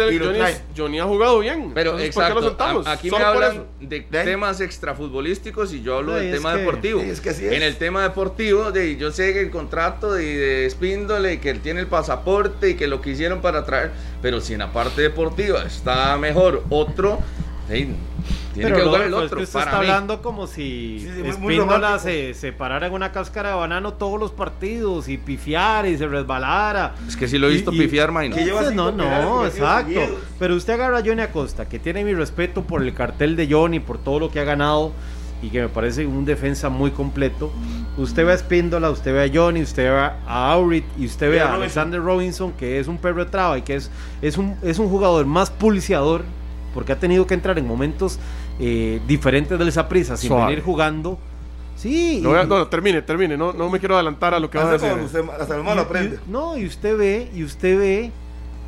Johnny, 0.77 0.99
ha 0.99 1.05
jugado 1.05 1.39
bien. 1.41 1.73
Pero 1.75 1.99
exacto, 1.99 2.57
aquí 2.87 3.11
me 3.11 3.19
hablan 3.19 3.65
de, 3.81 4.01
temas 4.01 4.61
extrafutbolísticos 4.61 5.73
y 5.73 5.83
yo 5.83 5.99
hablo 5.99 6.15
del 6.15 6.33
tema 6.33 6.55
deportivo. 6.55 7.01
En 7.01 7.63
el 7.63 7.77
tema 7.77 8.03
deportivo, 8.03 8.73
de, 8.73 8.97
yo 8.97 9.13
sé 9.13 9.33
que 9.33 9.41
el 9.41 9.51
contrato 9.51 10.13
de, 10.13 10.37
de 10.37 10.67
Espíndola 10.67 11.33
y 11.33 11.39
que 11.39 11.51
él 11.51 11.61
tiene 11.61 11.81
el 11.81 11.87
pasaporte 11.87 12.71
y 12.71 12.75
que 12.75 12.87
lo 12.87 13.01
quisieron 13.01 13.41
para 13.41 13.65
traer, 13.65 13.93
pero 14.23 14.41
si 14.41 14.55
en 14.55 14.61
la 14.61 14.73
parte 14.73 15.03
deportiva 15.03 15.65
está 15.65 16.17
mejor 16.19 16.65
otro 16.71 17.21
tiene 18.55 18.73
que 18.73 18.83
jugar 18.83 19.03
el 19.03 19.15
otro. 19.15 19.41
está 19.41 19.77
hablando 19.77 20.23
como 20.23 20.47
si 20.47 21.07
Espíndola 21.25 21.99
se, 21.99 22.35
se, 22.35 22.53
parara 22.53 22.87
en 22.87 22.93
una 22.93 23.13
cáscara 23.13 23.51
de 23.51 23.55
banano 23.57 23.95
todos 23.95 24.19
los 24.19 24.33
partidos 24.33 25.09
y 25.09 25.19
pifiara 25.19 25.89
y 25.89 25.97
se 25.97 26.07
resbalara. 26.07 26.95
Es 27.07 27.17
que 27.17 27.29
si 27.29 27.39
lo 27.39 27.49
he 27.49 27.51
visto 27.51 27.71
pifiar, 27.71 28.13
No, 28.13 28.91
no, 28.91 28.93
no, 28.93 29.47
exacto. 29.47 30.01
Pero 30.39 30.55
usted 30.55 30.75
agarra 30.75 30.99
a 30.99 31.03
Johnny 31.03 31.23
Acosta, 31.23 31.69
que 31.69 31.79
tiene 31.79 32.05
mi 32.05 32.15
respeto 32.15 32.63
por 32.63 32.83
el 32.83 32.95
cartel 32.95 33.37
de 33.37 33.49
Johnny, 33.51 33.81
por 33.81 33.99
todo 33.99 34.19
lo 34.19 34.31
que 34.31 34.41
ha 34.41 34.45
ganado 34.45 34.93
y 35.43 35.49
que 35.49 35.63
me 35.63 35.69
parece 35.69 36.07
un 36.07 36.25
defensa 36.25 36.69
muy 36.69 36.91
completo. 36.91 37.51
Usted 37.97 38.27
ve 38.27 38.33
a 38.33 38.35
Espíndola, 38.35 38.91
usted 38.91 39.13
ve 39.13 39.25
a 39.25 39.31
Johnny, 39.33 39.63
usted 39.63 39.85
ve 39.85 39.99
a 39.99 40.53
Aurit 40.53 40.85
y 40.99 41.07
usted 41.07 41.31
ve 41.31 41.41
a 41.41 41.55
Alexander 41.55 42.01
Robinson, 42.03 42.53
que 42.53 42.79
es 42.79 42.89
un 42.89 42.99
perro 42.99 43.25
de 43.25 43.31
traba 43.31 43.59
y 43.59 43.63
que 43.63 43.77
es, 43.77 43.91
es, 44.21 44.37
un, 44.37 44.57
es 44.63 44.79
un 44.79 44.89
jugador 44.89 45.27
más 45.27 45.51
pulseador 45.51 46.25
porque 46.75 46.93
ha 46.93 46.99
tenido 46.99 47.27
que 47.27 47.35
entrar 47.35 47.59
en 47.59 47.67
momentos 47.67 48.19
eh, 48.61 49.01
diferentes 49.07 49.59
de 49.59 49.69
esa 49.69 49.89
prisa 49.89 50.17
sin 50.17 50.37
venir 50.37 50.63
jugando. 50.63 51.19
Sí. 51.77 52.21
No, 52.23 52.67
termine, 52.69 53.01
termine, 53.01 53.37
no, 53.39 53.55
no 53.55 53.71
me 53.71 53.79
quiero 53.79 53.95
adelantar 53.95 54.35
a 54.35 54.39
lo 54.39 54.51
que 54.51 54.59
va 54.59 54.69
a 54.69 54.73
decir. 54.73 54.91
hasta 55.39 55.57
el 55.57 55.79
aprende. 55.79 56.19
no, 56.27 56.59
y 56.59 56.67
usted 56.67 56.97
ve, 56.97 57.31
y 57.35 57.43
usted 57.43 57.79
ve 57.79 58.13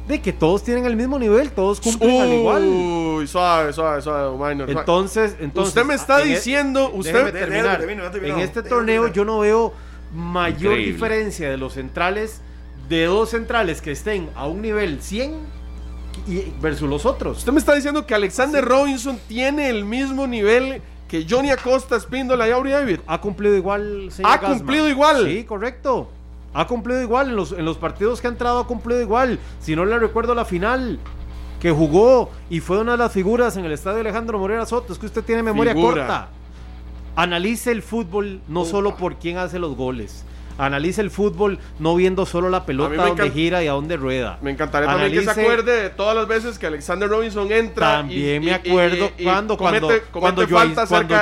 de 0.08 0.20
que 0.20 0.32
todos 0.32 0.64
tienen 0.64 0.86
el 0.86 0.96
mismo 0.96 1.18
nivel, 1.18 1.52
todos 1.52 1.80
cumplen 1.80 2.22
al 2.22 2.32
igual. 2.32 2.64
Uy, 2.64 3.26
suave, 3.26 3.72
suave, 3.72 4.00
suave, 4.00 4.36
minor. 4.36 4.70
Entonces, 4.70 5.36
entonces 5.40 5.68
usted 5.68 5.84
me 5.84 5.94
está 5.94 6.22
e- 6.22 6.26
diciendo, 6.26 6.90
usted 6.92 7.32
terminar, 7.32 7.82
en 7.82 8.38
este 8.38 8.62
torneo 8.62 9.08
yo 9.08 9.24
no 9.24 9.40
veo 9.40 9.74
mayor 10.14 10.76
diferencia 10.76 11.50
de 11.50 11.56
los 11.56 11.74
centrales 11.74 12.40
de 12.88 13.04
dos 13.04 13.30
centrales 13.30 13.80
que 13.80 13.92
estén 13.92 14.28
a 14.34 14.46
un 14.46 14.62
nivel 14.62 15.00
100 15.00 15.61
versus 16.60 16.88
los 16.88 17.06
otros. 17.06 17.38
Usted 17.38 17.52
me 17.52 17.58
está 17.58 17.74
diciendo 17.74 18.06
que 18.06 18.14
Alexander 18.14 18.64
Robinson 18.64 19.18
tiene 19.28 19.68
el 19.68 19.84
mismo 19.84 20.26
nivel 20.26 20.82
que 21.08 21.26
Johnny 21.28 21.50
Acosta, 21.50 21.98
Spindola 21.98 22.48
y 22.48 22.52
Aubrey 22.52 22.72
David. 22.72 23.00
Ha 23.06 23.20
cumplido 23.20 23.56
igual, 23.56 24.10
señor 24.10 24.32
Ha 24.32 24.40
cumplido 24.40 24.88
igual. 24.88 25.26
Sí, 25.26 25.44
correcto. 25.44 26.08
Ha 26.54 26.66
cumplido 26.66 27.02
igual. 27.02 27.30
En 27.30 27.36
los, 27.36 27.52
en 27.52 27.64
los 27.64 27.76
partidos 27.76 28.20
que 28.20 28.28
ha 28.28 28.30
entrado 28.30 28.60
ha 28.60 28.66
cumplido 28.66 29.00
igual. 29.00 29.38
Si 29.60 29.76
no 29.76 29.84
le 29.84 29.98
recuerdo 29.98 30.34
la 30.34 30.44
final 30.44 30.98
que 31.60 31.70
jugó 31.70 32.30
y 32.50 32.60
fue 32.60 32.78
una 32.78 32.92
de 32.92 32.98
las 32.98 33.12
figuras 33.12 33.56
en 33.56 33.64
el 33.64 33.72
estadio 33.72 34.00
Alejandro 34.00 34.38
Morera 34.38 34.66
Soto. 34.66 34.92
Es 34.92 34.98
que 34.98 35.06
usted 35.06 35.22
tiene 35.22 35.42
memoria 35.42 35.74
corta. 35.74 36.28
Analice 37.14 37.70
el 37.70 37.82
fútbol 37.82 38.40
no 38.48 38.64
solo 38.64 38.96
por 38.96 39.16
quién 39.16 39.36
hace 39.36 39.58
los 39.58 39.76
goles. 39.76 40.24
Analice 40.66 41.00
el 41.00 41.10
fútbol 41.10 41.58
no 41.78 41.94
viendo 41.96 42.26
solo 42.26 42.48
la 42.48 42.64
pelota 42.64 43.06
donde 43.06 43.30
gira 43.30 43.62
y 43.62 43.68
a 43.68 43.72
dónde 43.72 43.96
rueda. 43.96 44.38
Me 44.42 44.50
encantaría 44.50 44.88
también 44.88 45.12
que 45.12 45.22
se 45.22 45.30
acuerde 45.30 45.82
de 45.82 45.90
todas 45.90 46.16
las 46.16 46.28
veces 46.28 46.58
que 46.58 46.66
Alexander 46.66 47.08
Robinson 47.08 47.50
entra. 47.50 47.98
También 47.98 48.44
me 48.44 48.54
acuerdo 48.54 49.10
cuando, 49.22 49.56
cuando, 49.56 49.98
cuando, 50.12 50.48
cuando, 50.48 50.86
cuando 50.86 51.14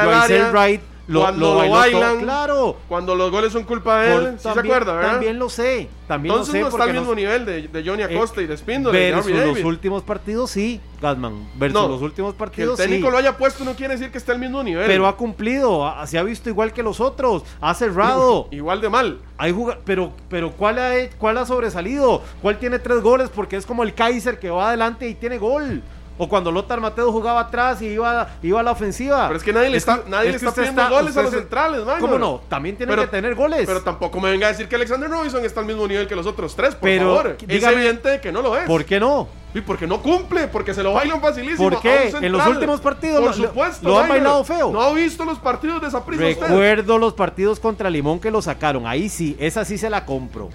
Wright 0.52 0.89
cuando 1.12 1.62
lo, 1.62 1.70
bailan, 1.70 2.20
claro. 2.20 2.76
Cuando 2.88 3.14
los 3.14 3.30
goles 3.30 3.52
son 3.52 3.64
culpa 3.64 4.02
de 4.02 4.14
él, 4.14 4.34
¿sí 4.38 4.48
se 4.52 4.58
acuerda, 4.58 4.94
verdad? 4.94 5.12
También 5.12 5.38
lo 5.38 5.48
sé, 5.48 5.88
también 6.06 6.32
Entonces 6.32 6.54
lo 6.54 6.58
sé. 6.58 6.62
no 6.62 6.68
está 6.68 6.84
al 6.84 6.98
mismo 6.98 7.14
nivel 7.14 7.44
de, 7.44 7.68
de 7.68 7.84
Johnny 7.84 8.02
eh, 8.02 8.06
Acosta 8.06 8.42
y 8.42 8.46
de 8.46 8.56
Spindle. 8.56 8.92
Versus 8.92 9.32
los 9.32 9.64
últimos 9.64 10.02
partidos, 10.02 10.50
sí, 10.50 10.80
Gasman. 11.00 11.48
Versus 11.56 11.88
los 11.88 12.02
últimos 12.02 12.34
partidos, 12.34 12.76
que 12.76 12.84
el 12.84 12.88
técnico 12.90 13.10
lo 13.10 13.18
haya 13.18 13.36
puesto 13.36 13.64
no 13.64 13.74
quiere 13.74 13.94
decir 13.94 14.10
que 14.10 14.18
esté 14.18 14.32
al 14.32 14.38
mismo 14.38 14.62
nivel. 14.62 14.86
Pero 14.86 15.06
ha 15.06 15.16
cumplido, 15.16 15.92
se 16.06 16.18
ha 16.18 16.22
visto 16.22 16.48
igual 16.48 16.72
que 16.72 16.82
los 16.82 17.00
otros, 17.00 17.42
ha 17.60 17.74
cerrado. 17.74 18.48
igual 18.50 18.80
de 18.80 18.88
mal. 18.88 19.18
Hay 19.38 19.54
pero, 19.84 20.12
pero 20.28 20.52
¿cuál 20.52 20.78
ha, 20.78 20.92
¿cuál 21.18 21.38
ha 21.38 21.46
sobresalido? 21.46 22.22
¿Cuál 22.42 22.58
tiene 22.58 22.78
tres 22.78 23.00
goles? 23.00 23.30
Porque 23.34 23.56
es 23.56 23.64
como 23.64 23.82
el 23.82 23.94
Kaiser 23.94 24.38
que 24.38 24.50
va 24.50 24.68
adelante 24.68 25.08
y 25.08 25.14
tiene 25.14 25.38
gol. 25.38 25.82
O 26.22 26.28
cuando 26.28 26.52
Lothar 26.52 26.82
Mateo 26.82 27.10
jugaba 27.10 27.40
atrás 27.40 27.80
y 27.80 27.86
iba, 27.86 28.28
iba 28.42 28.60
a 28.60 28.62
la 28.62 28.72
ofensiva. 28.72 29.28
Pero 29.28 29.38
es 29.38 29.42
que 29.42 29.54
nadie 29.54 29.70
le 29.70 29.78
está, 29.78 30.02
nadie 30.06 30.28
le 30.28 30.36
está 30.36 30.52
pidiendo 30.52 30.86
goles 30.90 31.16
a 31.16 31.22
los 31.22 31.30
centrales, 31.30 31.82
man. 31.82 31.98
¿Cómo 31.98 32.18
no? 32.18 32.42
También 32.46 32.76
tienen 32.76 32.94
que 32.94 33.06
tener 33.06 33.34
goles. 33.34 33.64
Pero 33.64 33.80
tampoco 33.80 34.20
me 34.20 34.30
venga 34.30 34.48
a 34.48 34.50
decir 34.50 34.68
que 34.68 34.76
Alexander 34.76 35.08
Robinson 35.08 35.42
está 35.46 35.60
al 35.60 35.66
mismo 35.66 35.88
nivel 35.88 36.06
que 36.06 36.14
los 36.14 36.26
otros 36.26 36.54
tres, 36.54 36.74
por 36.74 36.94
favor. 36.94 37.38
es 37.48 37.62
evidente 37.62 38.20
que 38.20 38.30
no 38.32 38.42
lo 38.42 38.54
es. 38.54 38.66
¿Por 38.66 38.84
qué 38.84 39.00
no? 39.00 39.28
Y 39.54 39.62
porque 39.62 39.86
no 39.86 40.02
cumple, 40.02 40.46
porque 40.48 40.74
se 40.74 40.82
lo 40.82 40.92
bailan 40.92 41.22
facilísimo. 41.22 41.70
¿Por 41.70 41.80
qué? 41.80 42.12
En 42.20 42.32
los 42.32 42.46
últimos 42.46 42.82
partidos 42.82 43.24
Por 43.24 43.34
supuesto, 43.34 43.88
lo, 43.88 43.98
han 43.98 44.08
bailado 44.10 44.44
feo. 44.44 44.70
No 44.70 44.82
ha 44.82 44.92
visto 44.92 45.24
los 45.24 45.38
partidos 45.38 45.80
de 45.80 45.88
esa 45.88 46.04
prisa 46.04 46.22
Recuerdo 46.22 46.98
los 46.98 47.14
partidos 47.14 47.58
contra 47.58 47.88
Limón 47.88 48.20
que 48.20 48.30
lo 48.30 48.42
sacaron. 48.42 48.86
Ahí 48.86 49.08
sí, 49.08 49.38
esa 49.40 49.64
sí 49.64 49.78
se 49.78 49.88
la 49.88 50.04
compro. 50.04 50.50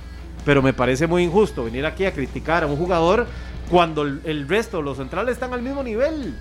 Pero 0.46 0.62
me 0.62 0.74
parece 0.74 1.08
muy 1.08 1.24
injusto 1.24 1.64
venir 1.64 1.88
aquí 1.88 2.06
a 2.06 2.14
criticar 2.14 2.64
a 2.64 2.68
un 2.68 2.78
jugador 2.78 3.26
cuando 3.70 4.04
el, 4.04 4.48
resto, 4.48 4.82
los 4.82 4.98
centrales 4.98 5.34
están 5.34 5.54
al 5.54 5.62
mismo 5.62 5.84
nivel. 5.84 6.36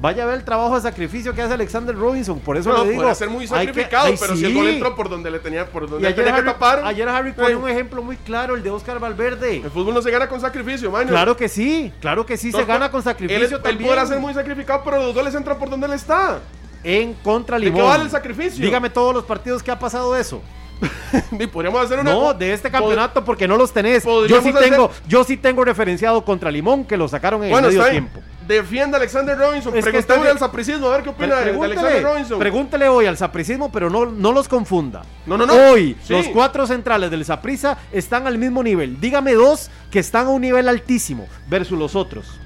Vaya 0.00 0.24
a 0.24 0.26
ver 0.26 0.36
el 0.36 0.44
trabajo 0.44 0.74
de 0.74 0.82
sacrificio 0.82 1.34
que 1.34 1.42
hace 1.42 1.54
Alexander 1.54 1.96
Robinson. 1.96 2.40
Por 2.40 2.56
eso 2.56 2.84
le 2.84 2.90
digo. 2.90 3.02
Puede 3.02 3.14
ser 3.14 3.30
muy 3.30 3.46
sacrificado, 3.46 4.12
pero 4.18 4.36
si 4.36 4.44
el 4.44 4.54
gol 4.54 4.68
entró 4.68 4.94
por 4.94 5.08
donde 5.08 5.30
le 5.30 5.38
tenía, 5.38 5.66
por 5.66 5.88
donde 5.88 6.06
ayer 6.06 6.24
tenía 6.24 6.34
que 6.34 6.42
tapar. 6.42 6.82
Ayer 6.84 7.08
Harry 7.08 7.32
pone 7.32 7.56
un 7.56 7.68
ejemplo 7.68 8.02
muy 8.02 8.16
claro, 8.16 8.54
el 8.56 8.62
de 8.62 8.70
Oscar 8.70 8.98
Valverde. 8.98 9.58
El 9.58 9.70
fútbol 9.70 9.94
no 9.94 10.02
se 10.02 10.10
gana 10.10 10.28
con 10.28 10.40
sacrificio, 10.40 10.90
man. 10.90 11.06
Claro 11.06 11.36
que 11.36 11.48
sí, 11.48 11.92
claro 12.00 12.26
que 12.26 12.36
sí 12.36 12.52
se 12.52 12.64
gana 12.64 12.90
con 12.90 13.02
sacrificio 13.02 13.56
él, 13.56 13.62
también. 13.62 13.80
Él 13.80 13.86
podrá 13.86 14.06
ser 14.06 14.18
muy 14.18 14.34
sacrificado, 14.34 14.82
pero 14.84 14.98
los 14.98 15.14
goles 15.14 15.34
entran 15.34 15.58
por 15.58 15.70
donde 15.70 15.86
él 15.86 15.92
está. 15.92 16.40
En 16.82 17.14
contra 17.14 17.58
Limón. 17.58 17.76
¿De 17.76 17.80
qué 17.80 17.88
vale 17.88 18.04
el 18.04 18.10
sacrificio? 18.10 18.62
Dígame 18.62 18.90
todos 18.90 19.14
los 19.14 19.24
partidos 19.24 19.62
que 19.62 19.70
ha 19.70 19.78
pasado 19.78 20.14
eso. 20.16 20.42
podríamos 21.52 21.84
hacer 21.84 21.98
una. 21.98 22.12
No, 22.12 22.34
de 22.34 22.52
este 22.52 22.70
campeonato 22.70 23.24
porque 23.24 23.48
no 23.48 23.56
los 23.56 23.72
tenés. 23.72 24.04
Yo 24.04 24.42
sí, 24.42 24.52
tengo, 24.52 24.90
yo 25.06 25.24
sí 25.24 25.36
tengo 25.36 25.64
referenciado 25.64 26.24
contra 26.24 26.50
Limón 26.50 26.84
que 26.84 26.96
lo 26.96 27.08
sacaron 27.08 27.44
en 27.44 27.54
el 27.54 27.62
medio 27.62 27.84
tiempo. 27.86 28.20
Defienda 28.46 28.98
a 28.98 29.00
Alexander 29.00 29.38
Robinson. 29.38 29.74
Es 29.74 29.82
Pregúntale 29.82 30.28
al 30.28 30.38
sapricismo 30.38 30.86
a 30.88 30.90
ver 30.90 31.02
qué 31.02 31.08
opina 31.10 31.36
de 31.36 31.50
Alexander 31.50 32.02
Robinson. 32.02 32.38
Pregúntele 32.38 32.88
hoy 32.88 33.06
al 33.06 33.16
sapricismo, 33.16 33.72
pero 33.72 33.88
no, 33.88 34.06
no 34.06 34.32
los 34.32 34.48
confunda. 34.48 35.02
No, 35.24 35.38
no, 35.38 35.46
no. 35.46 35.54
Hoy, 35.54 35.96
los 36.08 36.28
cuatro 36.28 36.66
centrales 36.66 37.10
del 37.10 37.24
Saprisa 37.24 37.78
están 37.90 38.26
al 38.26 38.36
mismo 38.36 38.62
nivel. 38.62 39.00
Dígame 39.00 39.32
dos 39.32 39.70
que 39.90 39.98
están 39.98 40.26
a 40.26 40.30
un 40.30 40.42
nivel 40.42 40.68
altísimo 40.68 41.26
versus 41.48 41.78
los 41.78 41.96
otros. 41.96 42.38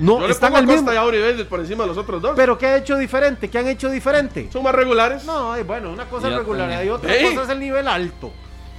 No, 0.00 0.26
están 0.26 0.56
al 0.56 0.66
mismo. 0.66 0.90
Y 0.92 1.44
por 1.44 1.60
encima 1.60 1.84
de 1.84 1.88
los 1.88 1.98
otros 1.98 2.20
dos. 2.20 2.32
Pero 2.34 2.58
¿qué 2.58 2.66
ha 2.66 2.76
hecho 2.78 2.96
diferente? 2.96 3.48
¿Qué 3.48 3.58
han 3.58 3.68
hecho 3.68 3.90
diferente? 3.90 4.48
Son 4.52 4.62
más 4.62 4.74
regulares. 4.74 5.24
No, 5.24 5.54
bueno, 5.64 5.90
una 5.90 6.06
cosa 6.06 6.28
es 6.28 6.34
regular 6.34 6.84
y 6.84 6.88
otra 6.88 7.12
cosa 7.22 7.42
es 7.44 7.48
el 7.50 7.60
nivel 7.60 7.86
alto. 7.86 8.32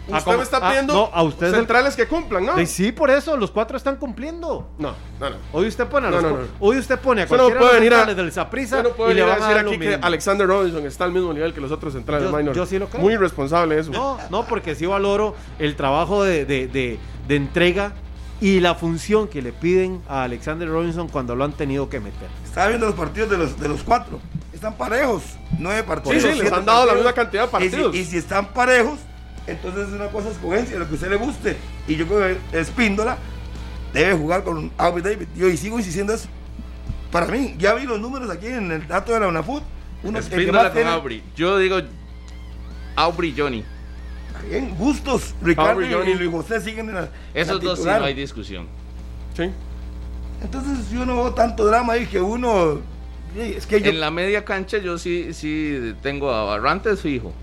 Usted 0.08 0.36
me 0.36 0.44
está 0.44 0.58
ah, 0.58 0.70
pidiendo 0.70 0.94
no, 0.94 1.10
a 1.14 1.24
ustedes 1.24 1.56
centrales 1.56 1.96
que 1.96 2.08
cumplan, 2.08 2.46
¿no? 2.46 2.66
Sí, 2.66 2.92
por 2.92 3.10
eso, 3.10 3.38
los 3.38 3.52
cuatro 3.52 3.78
están 3.78 3.98
cumpliendo. 3.98 4.68
No, 4.78 4.96
no, 5.20 5.30
no. 5.30 5.36
Hoy 5.54 5.68
usted 5.68 5.88
pone 5.88 6.08
a 6.08 6.12
los 6.12 6.24
Hoy 6.60 6.78
usted 6.78 7.00
pone 7.00 7.22
a 7.22 7.28
cualquiera 7.28 7.60
de 7.60 7.70
los 7.70 7.80
centrales 7.80 8.16
del 8.18 8.32
Saprissa 8.32 8.84
y 9.10 9.14
le 9.14 9.22
va 9.22 9.34
a 9.34 9.40
decir 9.40 9.58
aquí 9.58 9.78
que 9.78 10.00
Alexander 10.02 10.48
Robinson 10.48 10.86
está 10.86 11.06
al 11.06 11.12
mismo 11.12 11.32
nivel 11.34 11.54
que 11.54 11.62
los 11.62 11.72
otros 11.72 11.94
centrales 11.94 12.30
yo, 12.30 12.54
Yo 12.54 12.66
sí 12.66 12.80
lo 12.80 12.88
creo. 12.88 13.02
Muy 13.02 13.14
irresponsable 13.14 13.80
eso. 13.80 13.92
No, 13.92 14.18
no, 14.30 14.46
porque 14.46 14.76
sí 14.76 14.86
valoro 14.86 15.36
el 15.60 15.76
trabajo 15.76 16.24
de, 16.24 16.46
de, 16.46 16.68
de, 16.68 17.00
de 17.28 17.36
entrega 17.36 17.94
y 18.42 18.60
la 18.60 18.74
función 18.74 19.28
que 19.28 19.42
le 19.42 19.54
piden 19.54 20.02
a 20.10 20.24
Alexander 20.24 20.68
Robinson 20.68 21.08
cuando 21.08 21.36
lo 21.36 21.44
han 21.44 21.54
tenido 21.54 21.88
que 21.90 22.00
meter. 22.00 22.28
Estaba 22.44 22.70
viendo 22.70 22.88
los 22.88 22.96
partidos 22.96 23.30
de 23.30 23.38
los, 23.38 23.58
de 23.60 23.70
los 23.70 23.84
cuatro. 23.84 24.20
Están 24.52 24.76
parejos. 24.76 25.22
Nueve 25.60 25.84
partidos. 25.84 26.24
Sí, 26.24 26.32
sí, 26.34 26.40
les 26.42 26.52
han 26.52 26.66
dado 26.66 26.88
la 26.88 26.96
misma 26.96 27.14
cantidad 27.14 27.44
de 27.44 27.50
partidos. 27.50 27.96
Y 27.96 28.04
si, 28.04 28.18
están 28.18 28.48
parejos, 28.48 29.00
entonces 29.46 29.90
es 29.90 29.94
una 29.94 30.08
cosa 30.08 30.30
escogencia, 30.30 30.80
lo 30.80 30.88
que 30.88 30.94
a 30.94 30.96
usted 30.96 31.10
le 31.12 31.18
guste. 31.18 31.56
Y 31.88 31.96
yo 31.96 32.08
creo 32.08 32.36
que 32.52 32.60
Espíndola 32.60 33.20
debe 33.94 34.16
jugar 34.16 34.44
con 34.44 34.72
Aubrey 34.76 35.04
David. 35.04 35.28
Yo 35.36 35.48
y 35.48 35.56
sigo 35.56 35.78
insistiendo 35.78 36.14
eso. 36.14 36.28
Para 37.12 37.28
mí, 37.28 37.56
ya 37.60 37.76
vi 37.76 37.86
los 37.86 38.00
números 38.00 38.30
aquí 38.32 38.48
en 38.48 38.72
el 38.72 38.88
dato 38.88 39.14
de 39.14 39.20
la 39.20 39.28
UNAFUT. 39.28 39.62
Uno, 40.04 40.18
Espíndola 40.18 40.74
con 40.74 40.88
Aubrey. 40.88 41.24
Yo 41.36 41.60
digo 41.60 41.78
Aubrey 42.96 43.36
Johnny 43.38 43.64
bien, 44.50 44.76
gustos. 44.78 45.34
Ricardo 45.42 45.82
y, 45.82 46.14
Luis 46.16 46.32
José 46.32 46.62
siguen 46.62 46.90
en 46.90 46.96
la. 46.96 47.10
Esos 47.34 47.62
dos 47.62 47.80
sí 47.80 47.86
no 47.86 48.04
hay 48.04 48.14
discusión. 48.14 48.68
Sí. 49.36 49.50
Entonces 50.42 50.90
yo 50.90 51.06
no 51.06 51.16
veo 51.16 51.34
tanto 51.34 51.66
drama 51.66 51.94
ahí 51.94 52.06
que 52.06 52.20
uno. 52.20 52.80
Es 53.38 53.66
que 53.66 53.78
En 53.78 54.00
la 54.00 54.12
media 54.12 54.44
cancha 54.44 54.78
yo 54.78 54.98
sí, 54.98 55.34
sí 55.34 55.96
tengo 56.02 56.32
a 56.32 56.44
Barrantes 56.44 57.02
fijo. 57.02 57.34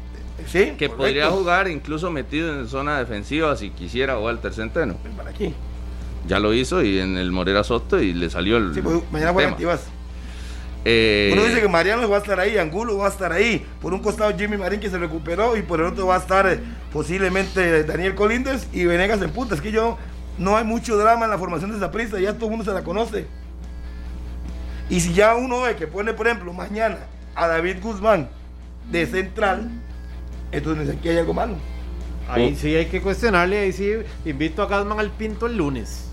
Sí. 0.47 0.75
Que 0.79 0.89
podría 0.89 1.31
jugar 1.31 1.69
incluso 1.69 2.11
metido 2.11 2.59
en 2.59 2.69
zona 2.69 2.99
defensiva 2.99 3.57
si 3.57 3.71
quisiera 3.71 4.19
o 4.19 4.29
al 4.29 4.41
centeno. 4.53 4.97
¿Para 5.17 5.31
aquí? 5.31 5.55
Ya 6.27 6.39
lo 6.39 6.53
hizo 6.53 6.83
y 6.83 6.99
en 6.99 7.17
el 7.17 7.33
Morera 7.33 7.65
Soto 7.65 8.01
y 8.01 8.13
le 8.13 8.29
salió 8.31 8.59
el. 8.59 8.75
Sí, 8.75 8.83
pues, 8.83 9.03
mañana 9.11 9.33
juega 9.33 9.57
eh, 10.85 11.31
Uno 11.33 11.45
dice 11.45 11.61
que 11.61 11.69
Mariano 11.69 12.09
va 12.09 12.17
a 12.17 12.21
estar 12.21 12.39
ahí, 12.39 12.57
Angulo 12.57 12.99
va 12.99 13.07
a 13.07 13.11
estar 13.11 13.33
ahí. 13.33 13.67
Por 13.81 13.93
un 13.93 14.01
costado 14.01 14.37
Jimmy 14.37 14.57
Marín 14.57 14.81
que 14.81 14.91
se 14.91 14.99
recuperó 14.99 15.57
y 15.57 15.63
por 15.63 15.81
el 15.81 15.87
otro 15.87 16.07
va 16.07 16.17
a 16.17 16.19
estar 16.19 16.47
eh, 16.49 16.61
posiblemente 16.93 17.85
Daniel 17.85 18.15
Colindres 18.15 18.69
y 18.73 18.85
Venegas 18.85 19.21
en 19.23 19.31
punta. 19.31 19.55
Es 19.55 19.61
que 19.61 19.73
yo 19.73 19.99
no 20.39 20.57
hay 20.57 20.65
mucho 20.65 20.97
drama 20.97 21.25
en 21.25 21.31
la 21.31 21.39
formación 21.39 21.71
de 21.71 21.77
esa 21.77 21.91
prisa, 21.91 22.19
ya 22.21 22.35
todo 22.35 22.47
el 22.47 22.51
mundo 22.51 22.65
se 22.65 22.73
la 22.73 22.83
conoce. 22.83 23.27
Y 24.89 25.01
si 25.01 25.13
ya 25.13 25.35
uno 25.35 25.63
ve 25.63 25.77
que 25.77 25.87
pone, 25.87 26.15
por 26.15 26.27
ejemplo, 26.27 26.53
mañana 26.53 26.99
a 27.35 27.47
David 27.47 27.77
Guzmán 27.83 28.29
de 28.91 29.07
central, 29.07 29.69
entonces 30.51 30.97
aquí 30.97 31.09
hay 31.09 31.19
algo 31.19 31.35
malo. 31.35 31.57
Ahí 32.29 32.55
sí 32.57 32.75
hay 32.75 32.87
que 32.87 33.01
cuestionarle, 33.01 33.59
ahí 33.59 33.73
sí 33.73 33.91
invito 34.25 34.63
a 34.63 34.67
Guzmán 34.67 35.01
al 35.01 35.11
Pinto 35.11 35.47
el 35.47 35.57
lunes. 35.57 36.08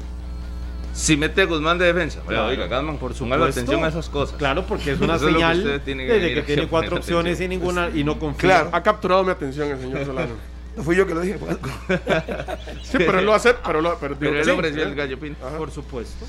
Si 0.95 1.17
mete 1.17 1.41
a 1.41 1.45
Guzmán 1.45 1.77
de 1.77 1.91
defensa. 1.91 2.21
oiga, 2.25 2.67
Guzmán, 2.67 2.97
por 2.97 3.13
su 3.13 3.31
atención 3.31 3.83
a 3.83 3.89
esas 3.89 4.07
cosas. 4.07 4.37
Claro, 4.37 4.65
porque 4.65 4.93
es 4.93 5.01
una 5.01 5.19
señal 5.19 5.61
de 5.61 5.81
que, 5.83 6.43
tiene 6.45 6.67
cuatro 6.67 6.97
opciones 6.97 7.39
y 7.41 7.47
ninguna 7.49 7.89
y 7.93 8.03
no 8.03 8.17
confía. 8.17 8.49
Claro, 8.49 8.69
ha 8.71 8.81
capturado 8.81 9.23
mi 9.23 9.31
atención 9.31 9.69
el 9.69 9.79
señor 9.79 10.05
Solano. 10.05 10.33
No 10.77 10.83
fui 10.83 10.95
yo 10.95 11.05
que 11.05 11.13
lo 11.13 11.21
dije. 11.21 11.37
sí, 12.83 12.97
pero 12.97 13.19
él 13.19 13.25
lo 13.25 13.33
hace, 13.33 13.53
pero, 13.65 13.81
lo, 13.81 13.97
pero, 13.97 14.17
pero 14.17 14.41
él 14.41 14.49
ofreció 14.49 14.83
el 14.83 14.95
gallo 14.95 15.17
Por 15.57 15.71
supuesto. 15.71 16.25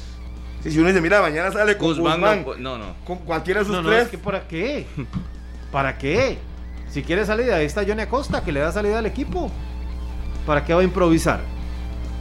Si, 0.63 0.71
si 0.71 0.79
uno 0.79 0.89
dice, 0.89 1.01
mira, 1.01 1.21
mañana 1.21 1.51
sale 1.51 1.77
con 1.77 1.89
Guzmán. 1.89 2.45
Guzmán 2.45 2.63
no, 2.63 2.79
no, 2.79 2.95
Con 3.05 3.19
cualquiera 3.19 3.61
de 3.61 3.67
sus 3.67 3.75
no, 3.75 3.89
tres. 3.89 4.05
es 4.05 4.09
que 4.09 4.19
¿para 4.19 4.47
qué? 4.47 4.87
¿Para 5.73 5.99
qué? 5.99 6.39
Si 6.91 7.03
quiere 7.03 7.25
salida, 7.27 7.57
ahí 7.57 7.67
está 7.67 7.85
Johnny 7.85 8.03
Acosta, 8.03 8.43
que 8.45 8.53
le 8.53 8.61
da 8.61 8.71
salida 8.71 8.99
al 8.99 9.07
equipo. 9.07 9.51
¿Para 10.45 10.65
qué 10.65 10.75
va 10.75 10.81
a 10.81 10.85
improvisar? 10.85 11.41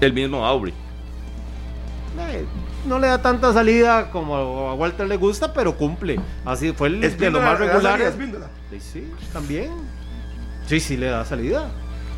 El 0.01 0.13
mismo 0.13 0.45
Aubrey. 0.45 0.73
Eh, 2.19 2.45
no 2.86 2.99
le 2.99 3.08
da 3.08 3.21
tanta 3.21 3.54
salida 3.54 4.12
como 4.12 4.36
a 4.69 4.73
Walter 4.75 5.08
le 5.08 5.17
gusta, 5.17 5.54
pero 5.54 5.75
cumple. 5.75 6.19
Así 6.43 6.71
fue 6.71 6.89
el 6.89 7.17
de 7.17 7.30
lo 7.30 7.41
más 7.41 7.60
regular. 7.60 7.99
Sí, 8.69 8.80
sí, 8.80 9.12
también. 9.34 9.71
Sí, 10.67 10.80
sí 10.80 10.97
le 10.97 11.08
da 11.08 11.25
salida. 11.25 11.69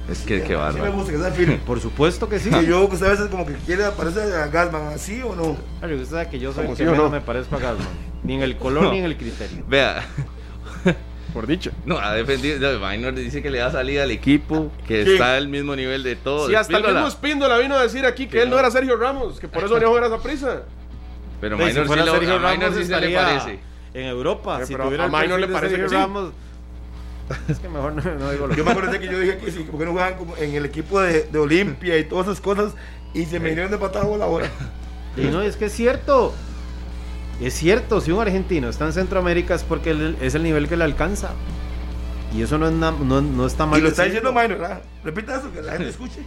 Es 0.09 0.19
que, 0.19 0.41
qué 0.41 0.55
bárbaro. 0.55 0.85
Sí 0.85 0.89
me 0.89 0.95
gusta 0.95 1.11
que 1.11 1.17
sea 1.17 1.31
firme. 1.31 1.57
Por 1.65 1.81
supuesto 1.81 2.29
que 2.29 2.39
sí. 2.39 2.49
Que 2.49 2.65
yo, 2.65 2.89
que 2.89 2.95
a 2.95 3.09
veces 3.09 3.27
como 3.27 3.45
que 3.45 3.53
quiere 3.65 3.83
parecer 3.91 4.33
a 4.33 4.47
Gasman, 4.47 4.93
¿así 4.93 5.21
o 5.21 5.35
no? 5.35 5.57
Claro, 5.79 5.95
usted 5.95 6.09
sabe 6.09 6.29
que 6.29 6.39
yo 6.39 6.53
soy 6.53 6.67
el 6.67 6.75
que 6.75 6.85
no? 6.85 7.09
me 7.09 7.19
parezco 7.19 7.55
a 7.55 7.59
Gasman. 7.59 7.87
Ni 8.23 8.35
en 8.35 8.41
el 8.41 8.57
color 8.57 8.91
ni 8.91 8.99
en 8.99 9.05
el 9.05 9.17
criterio. 9.17 9.65
Vea. 9.67 10.05
Por 11.33 11.47
dicho. 11.47 11.71
No, 11.85 11.97
ha 11.97 12.13
defendido. 12.13 12.79
Minor 12.79 13.13
dice 13.13 13.41
que 13.41 13.49
le 13.49 13.59
da 13.59 13.71
salida 13.71 14.03
al 14.03 14.11
equipo, 14.11 14.71
que 14.87 15.01
está 15.01 15.35
al 15.35 15.47
mismo 15.47 15.75
nivel 15.75 16.03
de 16.03 16.15
todos. 16.15 16.49
Sí, 16.49 16.55
hasta 16.55 16.77
el 16.77 16.83
mismo 16.83 17.09
Spíndola 17.09 17.57
vino 17.57 17.75
a 17.75 17.83
decir 17.83 18.05
aquí 18.05 18.27
que 18.27 18.41
él 18.41 18.49
no 18.49 18.57
era 18.57 18.71
Sergio 18.71 18.97
Ramos, 18.97 19.39
que 19.39 19.47
por 19.47 19.63
eso 19.63 19.73
venía 19.73 19.87
a 19.87 19.89
jugar 19.89 20.03
a 20.05 20.07
esa 20.07 20.23
prisa. 20.23 20.61
Pero 21.41 21.57
Minor, 21.57 21.87
si, 21.87 21.93
si 21.93 22.09
Sergio 22.09 22.39
Ramos 22.39 22.75
sí 22.75 22.85
se 22.85 23.01
le 23.01 23.15
parece. 23.15 23.59
En 23.93 24.05
Europa, 24.05 24.65
si 24.65 24.75
tuviera 24.75 25.05
a 25.05 25.07
Minor 25.07 25.39
le 25.39 25.47
parece 25.47 25.75
Sergio 25.75 25.97
Ramos. 25.97 26.31
Es 27.49 27.59
que 27.59 27.67
mejor 27.67 27.91
no, 27.93 28.01
no 28.01 28.31
digo 28.31 28.47
lo 28.47 28.55
Yo 28.55 28.63
me 28.63 28.71
acuerdo 28.71 28.97
que 28.97 29.05
yo 29.05 29.19
dije 29.19 29.37
que 29.37 29.51
sí, 29.51 29.67
porque 29.69 29.83
no 29.83 29.91
jugaban 29.91 30.17
como 30.17 30.37
en 30.37 30.55
el 30.55 30.63
equipo 30.63 31.01
de, 31.01 31.23
de 31.23 31.37
Olimpia 31.37 31.97
y 31.97 32.05
todas 32.05 32.27
esas 32.27 32.39
cosas 32.39 32.73
y 33.13 33.25
se 33.25 33.39
me 33.39 33.49
vinieron 33.49 33.71
de 33.71 33.77
patada 33.77 34.05
la 34.17 34.27
hora. 34.27 34.49
Y 35.17 35.21
no, 35.31 35.41
es 35.41 35.57
que 35.57 35.65
es 35.65 35.73
cierto. 35.73 36.35
Es 37.41 37.53
cierto, 37.53 38.01
si 38.01 38.11
un 38.11 38.19
argentino 38.19 38.69
está 38.69 38.85
en 38.85 38.93
Centroamérica 38.93 39.53
es 39.55 39.63
porque 39.63 40.15
es 40.21 40.33
el 40.33 40.43
nivel 40.43 40.67
que 40.67 40.75
le 40.75 40.83
alcanza. 40.83 41.31
Y 42.35 42.41
eso 42.41 42.57
no, 42.57 42.67
es 42.67 42.73
no, 42.73 43.21
no 43.21 43.45
está 43.45 43.65
mal. 43.65 43.79
Y 43.79 43.83
lo 43.83 43.89
está 43.89 44.03
diciendo 44.03 44.31
Minor, 44.31 44.57
¿verdad? 44.57 44.81
Repita 45.03 45.37
eso, 45.37 45.51
que 45.51 45.61
la 45.61 45.73
gente 45.73 45.89
escuche. 45.89 46.21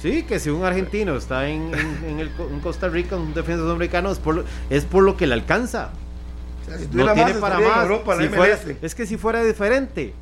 Sí, 0.00 0.22
que 0.24 0.38
si 0.38 0.50
un 0.50 0.64
argentino 0.64 1.16
está 1.16 1.48
en, 1.48 1.72
en, 2.06 2.20
el, 2.20 2.30
en 2.50 2.60
Costa 2.60 2.88
Rica, 2.88 3.16
un 3.16 3.32
defensor 3.34 3.70
americano, 3.70 4.10
es 4.10 4.18
por, 4.18 4.44
es 4.70 4.84
por 4.84 5.04
lo 5.04 5.16
que 5.16 5.26
le 5.26 5.34
alcanza. 5.34 5.90
O 6.62 6.68
sea, 6.68 6.78
si 6.78 6.86
no 6.92 7.12
tiene 7.12 7.34
para 7.34 7.60
más. 7.60 7.82
Europa, 7.82 8.16
si 8.18 8.28
fuera, 8.28 8.58
es 8.82 8.94
que 8.94 9.06
si 9.06 9.16
fuera 9.16 9.42
diferente, 9.42 10.14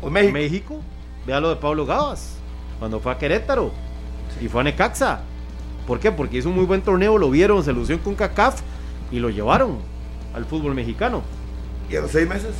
o 0.00 0.08
México. 0.08 0.32
México, 0.32 0.80
vea 1.26 1.40
lo 1.40 1.50
de 1.50 1.56
Pablo 1.56 1.84
Gavas, 1.84 2.36
cuando 2.78 3.00
fue 3.00 3.12
a 3.12 3.18
Querétaro 3.18 3.72
y 4.40 4.48
fue 4.48 4.60
a 4.60 4.64
Necaxa. 4.64 5.20
¿Por 5.86 5.98
qué? 5.98 6.12
Porque 6.12 6.38
hizo 6.38 6.48
un 6.48 6.54
muy 6.54 6.64
buen 6.64 6.82
torneo, 6.82 7.18
lo 7.18 7.30
vieron, 7.30 7.64
se 7.64 7.72
lució 7.72 8.00
con 8.02 8.14
CACAF 8.14 8.60
y 9.10 9.18
lo 9.18 9.30
llevaron 9.30 9.78
al 10.34 10.44
fútbol 10.44 10.74
mexicano. 10.74 11.22
¿Y 11.90 11.96
a 11.96 12.00
los 12.00 12.10
seis 12.10 12.28
meses? 12.28 12.54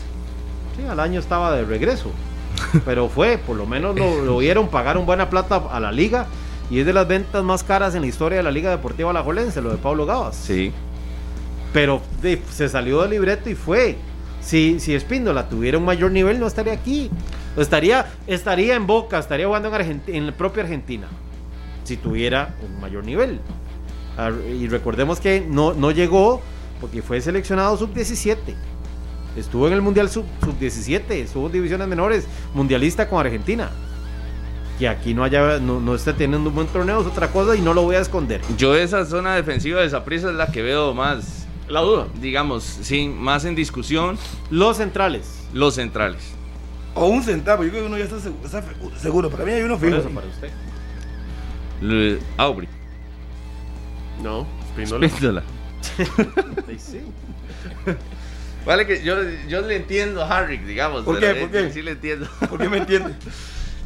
Sí, 0.76 0.84
al 0.88 1.00
año 1.00 1.20
estaba 1.20 1.54
de 1.54 1.64
regreso. 1.64 2.10
Pero 2.84 3.08
fue, 3.08 3.38
por 3.38 3.56
lo 3.56 3.66
menos 3.66 3.96
lo, 3.96 4.22
lo 4.22 4.38
vieron, 4.38 4.68
pagaron 4.68 5.06
buena 5.06 5.30
plata 5.30 5.62
a 5.70 5.80
la 5.80 5.92
liga 5.92 6.26
y 6.70 6.78
es 6.78 6.86
de 6.86 6.92
las 6.92 7.08
ventas 7.08 7.42
más 7.42 7.64
caras 7.64 7.94
en 7.96 8.02
la 8.02 8.06
historia 8.06 8.38
de 8.38 8.44
la 8.44 8.52
Liga 8.52 8.70
Deportiva 8.70 9.10
Alajuelense, 9.10 9.60
lo 9.60 9.70
de 9.70 9.76
Pablo 9.76 10.06
Gavas. 10.06 10.36
Sí. 10.36 10.72
Pero 11.72 12.00
se 12.50 12.68
salió 12.68 13.02
del 13.02 13.10
libreto 13.10 13.50
y 13.50 13.54
fue. 13.56 13.96
Si, 14.40 14.80
si 14.80 14.94
Espíndola 14.94 15.48
tuviera 15.48 15.78
un 15.78 15.84
mayor 15.84 16.12
nivel, 16.12 16.38
no 16.38 16.46
estaría 16.46 16.72
aquí. 16.72 17.10
Estaría, 17.56 18.06
estaría 18.26 18.76
en 18.76 18.86
Boca, 18.86 19.18
estaría 19.18 19.46
jugando 19.46 19.74
en, 19.76 20.02
en 20.06 20.26
la 20.26 20.32
propia 20.32 20.62
Argentina. 20.62 21.08
Si 21.84 21.96
tuviera 21.96 22.54
un 22.64 22.80
mayor 22.80 23.04
nivel. 23.04 23.40
Y 24.28 24.68
recordemos 24.68 25.20
que 25.20 25.40
no, 25.40 25.74
no 25.74 25.90
llegó 25.90 26.40
porque 26.80 27.02
fue 27.02 27.20
seleccionado 27.20 27.76
sub-17. 27.76 28.36
Estuvo 29.36 29.66
en 29.68 29.74
el 29.74 29.82
Mundial 29.82 30.10
sub-17, 30.10 31.10
estuvo 31.10 31.46
en 31.46 31.52
divisiones 31.52 31.86
menores, 31.86 32.26
mundialista 32.54 33.08
con 33.08 33.20
Argentina. 33.20 33.70
Que 34.78 34.88
aquí 34.88 35.14
no 35.14 35.22
haya, 35.22 35.58
no, 35.58 35.78
no 35.78 35.94
esté 35.94 36.12
teniendo 36.12 36.48
un 36.48 36.54
buen 36.54 36.66
torneo 36.66 37.00
es 37.02 37.06
otra 37.06 37.28
cosa 37.28 37.54
y 37.54 37.60
no 37.60 37.74
lo 37.74 37.82
voy 37.82 37.96
a 37.96 38.00
esconder. 38.00 38.40
Yo 38.56 38.74
esa 38.74 39.04
zona 39.04 39.36
defensiva 39.36 39.80
de 39.80 39.86
esa 39.86 40.04
prisa 40.04 40.30
es 40.30 40.36
la 40.36 40.50
que 40.50 40.62
veo 40.62 40.94
más 40.94 41.46
la 41.68 41.80
duda. 41.80 42.08
Digamos, 42.20 42.64
sí, 42.64 43.08
más 43.08 43.44
en 43.44 43.54
discusión. 43.54 44.18
Los 44.50 44.78
centrales. 44.78 45.46
Los 45.52 45.74
centrales. 45.74 46.32
O 46.94 47.06
un 47.06 47.22
centavo, 47.22 47.62
yo 47.62 47.70
creo 47.70 47.82
que 47.82 47.88
uno 47.88 47.98
ya 47.98 48.04
está 48.04 48.18
seguro. 48.98 49.30
Para 49.30 49.44
mí 49.44 49.52
hay 49.52 49.62
uno 49.62 49.78
fijo. 49.78 49.96
Eso 49.96 50.10
para 50.10 50.26
usted. 50.26 50.50
Aubry. 52.36 52.68
No, 54.22 54.46
Spíndola. 54.74 55.42
sí. 56.78 57.02
Vale 58.66 58.86
que 58.86 59.02
yo, 59.02 59.16
yo 59.48 59.62
le 59.62 59.76
entiendo 59.76 60.22
a 60.22 60.38
Harry, 60.38 60.58
digamos. 60.58 61.04
¿Por 61.04 61.18
qué? 61.18 61.34
¿Por 61.34 61.50
qué? 61.50 61.70
Sí 61.72 61.82
le 61.82 61.92
entiendo. 61.92 62.28
¿Por 62.48 62.58
qué 62.58 62.68
me 62.68 62.78
entiende? 62.78 63.14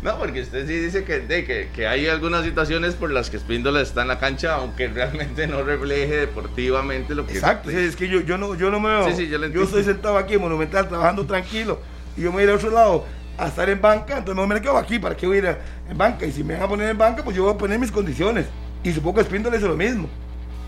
No, 0.02 0.18
porque 0.18 0.42
usted 0.42 0.66
sí 0.66 0.74
dice 0.74 1.04
que, 1.04 1.26
que, 1.26 1.70
que, 1.74 1.86
hay 1.86 2.08
algunas 2.08 2.44
situaciones 2.44 2.94
por 2.94 3.10
las 3.10 3.30
que 3.30 3.38
Spíndola 3.38 3.80
está 3.80 4.02
en 4.02 4.08
la 4.08 4.18
cancha, 4.18 4.56
aunque 4.56 4.88
realmente 4.88 5.46
no 5.46 5.62
refleje 5.62 6.16
deportivamente 6.16 7.14
lo 7.14 7.26
que 7.26 7.32
Exacto, 7.32 7.70
es 7.70 7.96
que 7.96 8.08
yo, 8.08 8.20
yo, 8.20 8.36
no, 8.36 8.54
yo 8.54 8.70
no 8.70 8.80
me 8.80 8.90
veo. 8.90 9.08
Sí, 9.08 9.16
sí, 9.16 9.28
yo, 9.28 9.38
yo 9.46 9.62
estoy 9.62 9.82
sentado 9.82 10.18
aquí 10.18 10.34
en 10.34 10.42
Monumental 10.42 10.88
trabajando 10.88 11.24
tranquilo 11.24 11.80
y 12.18 12.22
yo 12.22 12.32
me 12.32 12.44
voy 12.44 12.52
a 12.52 12.56
otro 12.56 12.70
lado 12.70 13.06
a 13.38 13.46
estar 13.46 13.70
en 13.70 13.80
banca, 13.80 14.18
entonces 14.18 14.36
no 14.36 14.46
me 14.46 14.60
quedo 14.60 14.76
aquí, 14.76 14.98
¿para 14.98 15.16
qué 15.16 15.26
voy 15.26 15.36
a 15.36 15.38
ir 15.38 15.56
en 15.88 15.96
banca? 15.96 16.26
Y 16.26 16.32
si 16.32 16.44
me 16.44 16.54
van 16.54 16.64
a 16.64 16.68
poner 16.68 16.90
en 16.90 16.98
banca, 16.98 17.24
pues 17.24 17.34
yo 17.34 17.44
voy 17.44 17.54
a 17.54 17.56
poner 17.56 17.78
mis 17.78 17.90
condiciones. 17.90 18.46
Y 18.82 18.92
supongo 18.92 19.18
que 19.18 19.24
Spíndola 19.24 19.56
es 19.56 19.62
lo 19.62 19.74
mismo 19.74 20.10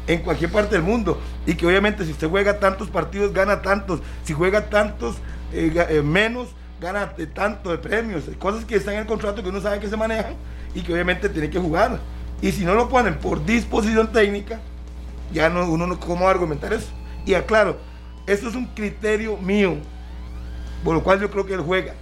en 0.07 0.21
cualquier 0.21 0.51
parte 0.51 0.75
del 0.75 0.83
mundo. 0.83 1.21
Y 1.47 1.55
que 1.55 1.67
obviamente 1.67 2.05
si 2.05 2.13
usted 2.13 2.29
juega 2.29 2.59
tantos 2.59 2.89
partidos, 2.89 3.33
gana 3.33 3.63
tantos. 3.63 4.01
Si 4.25 4.33
juega 4.33 4.69
tantos, 4.69 5.17
eh, 5.53 5.73
eh, 5.89 6.03
menos 6.03 6.49
gana 6.81 7.15
tanto 7.35 7.71
de 7.71 7.79
premios, 7.79 8.25
cosas 8.39 8.65
que 8.65 8.77
están 8.77 8.95
en 8.95 9.01
el 9.01 9.07
contrato 9.07 9.43
que 9.43 9.49
uno 9.49 9.61
sabe 9.61 9.81
que 9.81 9.89
se 9.89 9.97
manejan 9.97 10.35
y 10.75 10.83
que 10.83 10.93
obviamente 10.93 11.29
tiene 11.29 11.49
que 11.49 11.59
jugar. 11.59 11.99
Y 12.43 12.53
si 12.53 12.65
no 12.65 12.75
lo 12.75 12.89
ponen 12.89 13.17
por 13.17 13.45
disposición 13.45 14.13
técnica, 14.13 14.61
ya 15.33 15.49
no, 15.49 15.69
uno 15.71 15.87
no 15.87 15.99
cómo 15.99 16.29
argumentar 16.29 16.73
eso. 16.73 16.89
Y 17.25 17.35
aclaro, 17.35 17.79
eso 18.27 18.49
es 18.49 18.55
un 18.55 18.67
criterio 18.67 19.37
mío, 19.39 19.77
por 20.85 20.95
lo 20.95 21.03
cual 21.03 21.21
yo 21.21 21.31
creo 21.31 21.47
que 21.47 21.55
él 21.55 21.61
juega. 21.61 21.95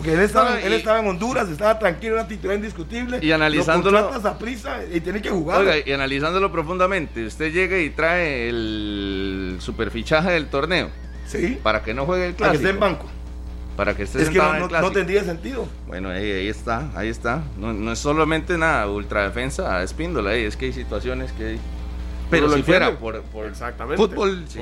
Porque 0.00 0.14
él 0.14 0.20
estaba, 0.20 0.58
él 0.58 0.72
estaba 0.72 1.00
en 1.00 1.08
Honduras, 1.08 1.46
estaba 1.50 1.78
tranquilo, 1.78 2.14
era 2.14 2.26
titular 2.26 2.56
indiscutible. 2.56 3.18
Y 3.20 3.32
analizándolo. 3.32 3.98
a 3.98 4.38
prisa 4.38 4.78
y 4.90 5.00
tiene 5.00 5.20
que 5.20 5.28
jugar. 5.28 5.60
Oiga, 5.60 5.74
y 5.84 5.92
analizándolo 5.92 6.50
profundamente, 6.50 7.26
usted 7.26 7.52
llega 7.52 7.78
y 7.78 7.90
trae 7.90 8.48
el 8.48 9.58
superfichaje 9.60 10.30
del 10.30 10.46
torneo. 10.46 10.88
Sí. 11.26 11.58
Para 11.62 11.82
que 11.82 11.92
no 11.92 12.06
juegue 12.06 12.28
el 12.28 12.34
clásico. 12.34 12.38
Para 12.38 12.50
que 12.52 12.56
esté 12.56 12.70
en 12.70 12.80
banco 12.80 13.06
para 13.76 13.94
que 13.94 14.02
esté 14.04 14.22
es 14.22 14.30
que 14.30 14.38
no, 14.38 14.90
tendría 14.90 15.22
sentido. 15.22 15.68
Bueno, 15.86 16.08
ahí, 16.10 16.48
está, 16.48 16.90
ahí 16.94 17.08
está. 17.08 17.42
No, 17.58 17.92
es 17.92 17.98
solamente 17.98 18.58
nada 18.58 18.86
ultradefensa 18.86 19.82
Espíndola, 19.82 20.34
es 20.34 20.56
que 20.56 20.66
hay 20.66 20.72
situaciones 20.72 21.32
que... 21.32 21.58
Pero 22.30 22.50
si 22.54 22.62
fuera 22.62 22.98
por, 22.98 23.22
Exactamente. 23.46 23.96
fútbol, 23.96 24.44
si, 24.48 24.58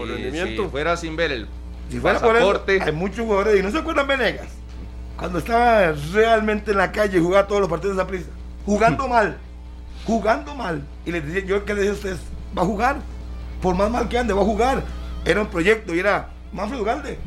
fuera 0.71 0.97
sin 0.97 1.17
ver 1.17 1.33
el 1.33 1.49
si 1.91 2.01
fuera 2.01 2.21
por 2.21 2.37
hay 2.69 2.93
muchos 2.93 3.27
jugadores, 3.27 3.59
y 3.59 3.63
no 3.63 3.71
se 3.71 3.79
acuerdan 3.79 4.07
Venegas, 4.07 4.49
cuando 5.19 5.41
estaba 5.41 5.93
realmente 6.13 6.71
en 6.71 6.79
la 6.79 6.91
calle 6.93 7.21
jugaba 7.21 7.47
todos 7.47 7.61
los 7.61 7.71
partidos 7.71 7.97
de 7.97 8.03
esa 8.03 8.09
prisa, 8.09 8.31
jugando 8.65 9.09
mal, 9.09 9.37
jugando 10.07 10.55
mal. 10.55 10.83
Y 11.05 11.13
les 11.13 11.27
decía, 11.27 11.45
yo 11.45 11.65
que 11.65 11.75
le 11.75 11.81
decía 11.81 11.93
a 11.93 11.97
ustedes, 11.97 12.21
va 12.57 12.63
a 12.63 12.65
jugar, 12.65 12.97
por 13.61 13.75
más 13.75 13.91
mal 13.91 14.09
que 14.09 14.19
ande, 14.19 14.33
va 14.33 14.43
a 14.43 14.47
jugar. 14.47 14.83
Era 15.25 15.43
un 15.43 15.49
proyecto 15.49 15.95
y 15.95 15.99
era 15.99 16.31
Manfred 16.53 16.81
Ugalde 16.81 17.19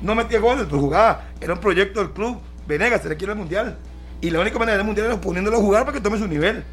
no 0.00 0.14
metía 0.14 0.38
goles, 0.38 0.66
pero 0.68 0.80
jugaba. 0.80 1.24
Era 1.40 1.54
un 1.54 1.60
proyecto 1.60 2.00
del 2.00 2.10
club. 2.10 2.38
Venegas 2.66 3.02
se 3.02 3.08
le 3.08 3.16
quiere 3.16 3.32
el 3.32 3.38
mundial. 3.38 3.76
Y 4.20 4.30
la 4.30 4.40
única 4.40 4.58
manera 4.58 4.78
del 4.78 4.86
mundial 4.86 5.06
era 5.06 5.20
poniéndolo 5.20 5.56
a 5.56 5.60
jugar 5.60 5.84
para 5.84 5.96
que 5.96 6.02
tome 6.02 6.18
su 6.18 6.26
nivel. 6.26 6.64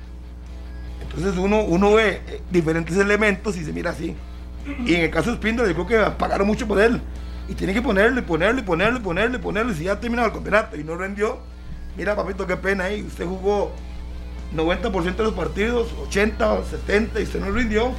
Entonces 1.02 1.38
uno, 1.38 1.64
uno 1.64 1.94
ve 1.94 2.22
eh, 2.28 2.42
diferentes 2.52 2.98
elementos 2.98 3.56
y 3.58 3.64
se 3.64 3.72
mira 3.72 3.92
así. 3.92 4.16
Y 4.86 4.96
en 4.96 5.02
el 5.02 5.12
caso 5.12 5.30
de 5.30 5.38
Spindler, 5.38 5.68
yo 5.68 5.86
creo 5.86 5.88
que 5.88 6.12
pagaron 6.18 6.48
mucho 6.48 6.68
por 6.68 6.80
él. 6.80 7.02
Y 7.48 7.54
tiene 7.54 7.74
que 7.74 7.82
ponerle, 7.82 8.22
ponerle, 8.22 8.64
ponerle, 8.64 9.00
ponerle, 9.00 9.40
ponerle. 9.40 9.74
Si 9.74 9.84
ya 9.84 9.94
ha 9.94 10.00
terminado 10.00 10.28
el 10.28 10.34
campeonato 10.34 10.78
y 10.78 10.84
no 10.84 10.96
rendió, 10.96 11.40
mira, 11.96 12.16
papito, 12.16 12.48
qué 12.48 12.58
pena 12.58 12.86
ahí. 12.86 13.04
Usted 13.04 13.26
jugó 13.26 13.72
90% 14.56 15.16
de 15.16 15.24
los 15.24 15.34
partidos, 15.34 15.94
80 16.08 16.54
o 16.54 16.66
70 16.66 17.20
y 17.20 17.24
usted 17.24 17.40
no 17.40 17.52
rindió. 17.52 17.92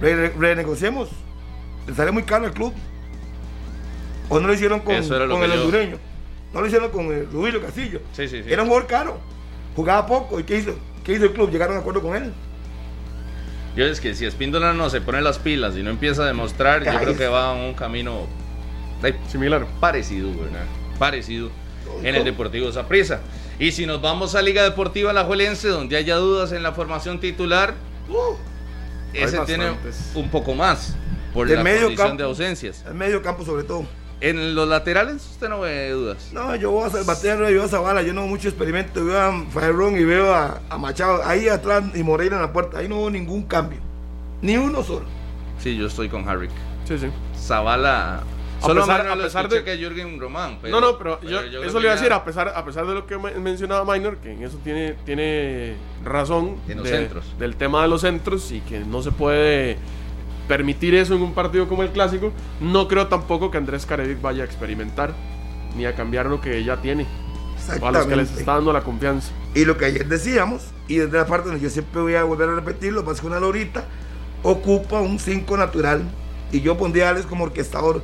renegociemos. 0.00 1.10
Le 1.86 1.94
sale 1.94 2.10
muy 2.10 2.24
caro 2.24 2.46
al 2.46 2.52
club. 2.52 2.72
¿O 4.28 4.40
no 4.40 4.48
lo 4.48 4.54
hicieron 4.54 4.80
con, 4.80 4.96
con 5.06 5.42
el 5.42 5.52
hondureño? 5.52 5.98
No 6.52 6.60
lo 6.60 6.66
hicieron 6.66 6.90
con 6.90 7.06
el 7.06 7.30
Rubilio 7.30 7.60
Castillo. 7.60 8.00
Sí, 8.12 8.28
sí, 8.28 8.42
sí. 8.42 8.52
Era 8.52 8.62
un 8.62 8.68
jugador 8.68 8.88
caro. 8.88 9.20
Jugaba 9.76 10.06
poco. 10.06 10.40
¿Y 10.40 10.44
qué 10.44 10.58
hizo? 10.58 10.74
¿Qué 11.04 11.14
hizo 11.14 11.24
el 11.24 11.32
club? 11.32 11.50
Llegaron 11.50 11.76
a 11.76 11.80
acuerdo 11.80 12.02
con 12.02 12.16
él. 12.16 12.32
Yo 13.74 13.86
es 13.86 14.00
que 14.00 14.14
si 14.14 14.26
Espíndola 14.26 14.74
no 14.74 14.90
se 14.90 15.00
pone 15.00 15.22
las 15.22 15.38
pilas 15.38 15.76
y 15.76 15.82
no 15.82 15.90
empieza 15.90 16.24
a 16.24 16.26
demostrar, 16.26 16.84
yo 16.84 16.98
creo 16.98 17.16
que 17.16 17.26
va 17.26 17.50
a 17.50 17.52
un 17.54 17.72
camino 17.72 18.26
similar. 19.28 19.66
Parecido, 19.80 20.30
¿verdad? 20.30 20.64
Parecido 20.98 21.50
en 22.02 22.14
el 22.14 22.24
Deportivo 22.24 22.70
Zaprisa. 22.72 23.20
Y 23.58 23.72
si 23.72 23.86
nos 23.86 24.00
vamos 24.00 24.34
a 24.34 24.42
Liga 24.42 24.62
Deportiva 24.62 25.12
La 25.12 25.24
Juelense, 25.24 25.68
donde 25.68 25.96
haya 25.96 26.16
dudas 26.16 26.52
en 26.52 26.62
la 26.62 26.72
formación 26.72 27.20
titular, 27.20 27.74
uh, 28.08 28.34
ese 29.12 29.38
tiene 29.40 29.72
un 30.14 30.30
poco 30.30 30.54
más 30.54 30.96
por 31.32 31.48
la 31.48 31.62
medio 31.62 31.82
condición 31.82 32.16
de 32.16 32.24
ausencias. 32.24 32.84
El 32.86 32.94
medio 32.94 33.22
campo 33.22 33.44
sobre 33.44 33.64
todo. 33.64 33.86
En 34.20 34.54
los 34.54 34.68
laterales 34.68 35.16
usted 35.32 35.48
no 35.48 35.60
ve 35.60 35.90
dudas. 35.90 36.30
No, 36.32 36.54
yo 36.54 36.70
voy 36.70 36.86
a 36.86 36.90
Salvatierra, 36.90 37.50
yo 37.50 37.56
veo 37.56 37.64
a 37.64 37.68
Zavala, 37.68 38.02
yo 38.02 38.12
no 38.14 38.26
mucho 38.26 38.48
experimento, 38.48 39.04
veo 39.04 39.20
a 39.20 39.44
Ferrón 39.50 39.96
y 39.96 40.04
veo 40.04 40.32
a, 40.32 40.60
Machado 40.78 41.24
ahí 41.24 41.48
atrás 41.48 41.82
y 41.94 42.04
Moreira 42.04 42.36
en 42.36 42.42
la 42.42 42.52
puerta, 42.52 42.78
ahí 42.78 42.88
no 42.88 42.98
hubo 42.98 43.10
ningún 43.10 43.42
cambio, 43.42 43.80
ni 44.40 44.56
uno 44.56 44.84
solo. 44.84 45.06
Sí, 45.58 45.76
yo 45.76 45.88
estoy 45.88 46.08
con 46.08 46.28
Harry. 46.28 46.48
Sí, 46.84 46.98
sí. 46.98 47.08
Zavala, 47.36 48.22
A 48.62 48.74
pesar, 48.74 49.08
a 49.08 49.16
pesar 49.16 49.48
de 49.48 49.64
que 49.64 49.76
Jürgen 49.76 50.18
Román. 50.20 50.58
no, 50.70 50.80
no, 50.80 50.98
pero, 50.98 51.20
yo, 51.22 51.40
eso 51.40 51.78
le 51.78 51.86
iba 51.86 51.92
a 51.92 51.96
decir, 51.96 52.12
a 52.12 52.24
pesar, 52.24 52.52
a 52.54 52.64
pesar 52.64 52.86
de 52.86 52.94
lo 52.94 53.06
que 53.06 53.18
mencionaba 53.18 53.92
Minor, 53.92 54.18
que 54.18 54.32
en 54.32 54.42
eso 54.42 54.58
tiene, 54.62 54.94
tiene 55.04 55.74
razón 56.04 56.56
del 57.38 57.56
tema 57.56 57.82
de 57.82 57.88
los 57.88 58.02
centros 58.02 58.50
y 58.52 58.60
que 58.60 58.80
no 58.80 59.02
se 59.02 59.10
puede 59.10 59.78
permitir 60.48 60.94
eso 60.94 61.14
en 61.14 61.22
un 61.22 61.34
partido 61.34 61.68
como 61.68 61.82
el 61.82 61.90
clásico, 61.90 62.32
no 62.60 62.88
creo 62.88 63.06
tampoco 63.06 63.50
que 63.50 63.58
Andrés 63.58 63.86
Carevic 63.86 64.20
vaya 64.20 64.42
a 64.42 64.46
experimentar 64.46 65.12
ni 65.76 65.86
a 65.86 65.94
cambiar 65.94 66.26
lo 66.26 66.40
que 66.40 66.58
ella 66.58 66.76
tiene. 66.76 67.06
A 67.80 67.90
los 67.92 68.06
que 68.06 68.16
les 68.16 68.36
está 68.36 68.54
dando 68.54 68.72
la 68.72 68.82
confianza. 68.82 69.32
Y 69.54 69.64
lo 69.64 69.76
que 69.76 69.84
ayer 69.84 70.08
decíamos, 70.08 70.62
y 70.88 70.96
desde 70.96 71.16
la 71.16 71.26
parte 71.26 71.48
donde 71.48 71.62
yo 71.62 71.70
siempre 71.70 72.02
voy 72.02 72.14
a 72.14 72.24
volver 72.24 72.48
a 72.48 72.54
repetirlo, 72.56 73.02
más 73.02 73.20
que 73.20 73.26
una 73.26 73.38
lorita, 73.38 73.84
ocupa 74.42 75.00
un 75.00 75.18
5 75.18 75.56
natural. 75.56 76.02
Y 76.50 76.60
yo 76.60 76.76
pondría 76.76 77.08
a 77.08 77.10
Alex 77.10 77.26
como 77.26 77.44
orquestador. 77.44 78.02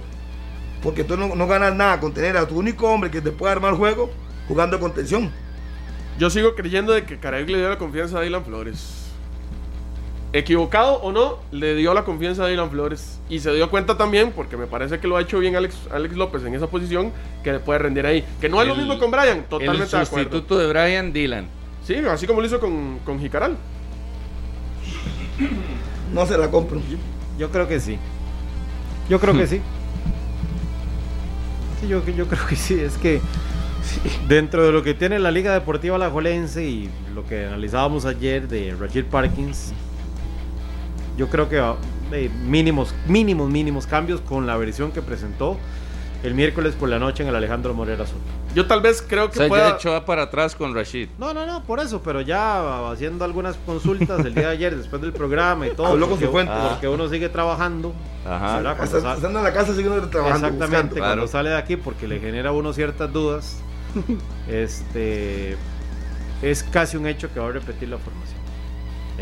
Porque 0.83 1.05
tú 1.05 1.17
no, 1.17 1.47
ganas 1.47 1.75
nada 1.75 2.01
con 2.01 2.13
tener 2.13 2.37
a 2.37 2.47
tu 2.47 2.59
único 2.59 2.89
hombre 2.89 3.11
que 3.11 3.21
te 3.21 3.33
puede 3.33 3.53
armar 3.53 3.73
el 3.73 3.79
juego 3.79 4.11
jugando 4.47 4.79
con 4.79 4.95
tensión. 4.95 5.33
Yo 6.19 6.31
sigo 6.31 6.55
creyendo 6.55 6.93
de 6.93 7.05
que 7.05 7.19
Carevic 7.19 7.51
le 7.51 7.59
dio 7.59 7.69
la 7.69 7.79
confianza 7.79 8.19
a 8.19 8.23
Dylan 8.23 8.45
Flores 8.45 9.09
equivocado 10.33 10.95
o 10.97 11.13
no, 11.13 11.39
le 11.51 11.75
dio 11.75 11.95
la 11.95 12.05
confianza 12.05 12.45
a 12.45 12.49
Dylan 12.49 12.71
Flores. 12.71 13.21
Y 13.29 13.41
se 13.41 13.53
dio 13.53 13.71
cuenta 13.71 13.97
también, 13.97 14.33
porque 14.33 14.57
me 14.57 14.67
parece 14.67 14.99
que 14.99 15.09
lo 15.09 15.17
ha 15.17 15.23
hecho 15.23 15.39
bien 15.39 15.57
Alex, 15.57 15.77
Alex 15.91 16.17
López 16.17 16.45
en 16.45 16.55
esa 16.55 16.67
posición, 16.67 17.13
que 17.43 17.53
le 17.53 17.61
puede 17.61 17.79
rendir 17.79 18.07
ahí. 18.07 18.25
Que 18.41 18.49
no 18.49 18.61
es 18.61 18.69
lo 18.69 18.75
mismo 18.75 18.99
con 18.99 19.11
Brian, 19.11 19.45
totalmente 19.49 19.97
el 19.97 20.07
sustituto 20.07 20.59
de, 20.59 20.67
Brian, 20.69 21.13
Dylan. 21.13 21.47
Sí, 21.85 21.97
así 21.97 22.27
como 22.27 22.41
lo 22.41 22.47
hizo 22.47 22.61
con, 22.61 22.99
con 23.05 23.19
Jicaral. 23.21 23.57
No 26.13 26.27
se 26.27 26.37
la 26.37 26.51
compro. 26.51 26.81
Yo, 27.39 27.51
creo 27.51 27.69
que 27.69 27.81
sí. 27.81 27.99
Yo 29.09 29.21
creo 29.21 29.35
que 29.35 29.47
sí. 29.47 29.61
Sí, 31.81 31.89
yo, 31.89 32.05
yo 32.05 32.27
creo 32.27 32.47
que 32.47 32.57
sí. 32.57 32.75
Es 32.75 32.97
que 32.97 33.21
dentro 34.29 34.65
de 34.65 34.73
lo 34.73 34.83
que 34.83 34.95
tiene 34.95 35.19
la 35.19 35.31
Liga 35.31 35.53
Deportiva 35.53 35.99
La 35.99 36.11
Jolense 36.11 36.65
y 36.65 36.91
lo 37.15 37.25
que 37.25 37.47
analizábamos 37.47 38.05
ayer 38.05 38.49
de 38.49 38.75
Rachel 38.79 39.05
Parkins, 39.05 39.73
yo 41.17 41.29
creo 41.29 41.49
que 41.49 41.63
eh, 42.13 42.31
mínimos, 42.45 42.95
mínimos, 43.07 43.51
mínimos 43.51 43.87
cambios 43.87 44.21
con 44.21 44.47
la 44.47 44.57
versión 44.57 44.93
que 44.93 45.03
presentó 45.03 45.57
el 46.23 46.35
miércoles 46.35 46.75
por 46.75 46.89
la 46.89 46.99
noche 46.99 47.23
en 47.23 47.29
el 47.29 47.37
Alejandro 47.37 47.75
Morera 47.75 48.07
Soto. 48.07 48.38
Yo 48.59 48.67
tal 48.67 48.81
vez 48.81 49.01
creo 49.07 49.31
que 49.31 49.41
o 49.41 49.49
sea, 49.49 49.69
echó 49.77 50.05
para 50.05 50.23
atrás 50.23 50.57
con 50.57 50.75
Rashid. 50.75 51.11
No, 51.17 51.33
no, 51.33 51.47
no, 51.47 51.63
por 51.63 51.79
eso, 51.79 52.03
pero 52.03 52.23
ya 52.23 52.91
haciendo 52.91 53.25
algunas 53.25 53.55
consultas 53.59 54.19
el 54.27 54.35
día 54.35 54.49
de 54.49 54.53
ayer, 54.53 54.77
después 54.77 55.01
del 55.01 55.13
programa 55.13 55.69
y 55.69 55.71
todo. 55.77 55.97
porque, 56.09 56.27
porque 56.27 56.89
uno 56.89 57.09
sigue 57.09 57.29
trabajando. 57.29 57.95
Ajá. 58.27 58.59
Estando 58.83 59.39
en 59.39 59.45
la 59.45 59.53
casa 59.53 59.77
sigue 59.77 59.89
uno 59.89 60.09
trabajando. 60.09 60.49
Exactamente, 60.49 60.99
cuando 60.99 61.29
sale 61.29 61.51
de 61.51 61.57
aquí 61.57 61.77
porque 61.77 62.09
le 62.09 62.19
genera 62.19 62.51
a 62.51 62.53
uno 62.53 62.73
ciertas 62.73 63.13
dudas, 63.13 63.59
este 64.49 65.57
es 66.43 66.65
casi 66.65 66.97
un 66.97 67.07
hecho 67.07 67.33
que 67.33 67.39
va 67.39 67.51
a 67.51 67.53
repetir 67.53 67.89
la 67.89 67.99
formación 67.99 68.38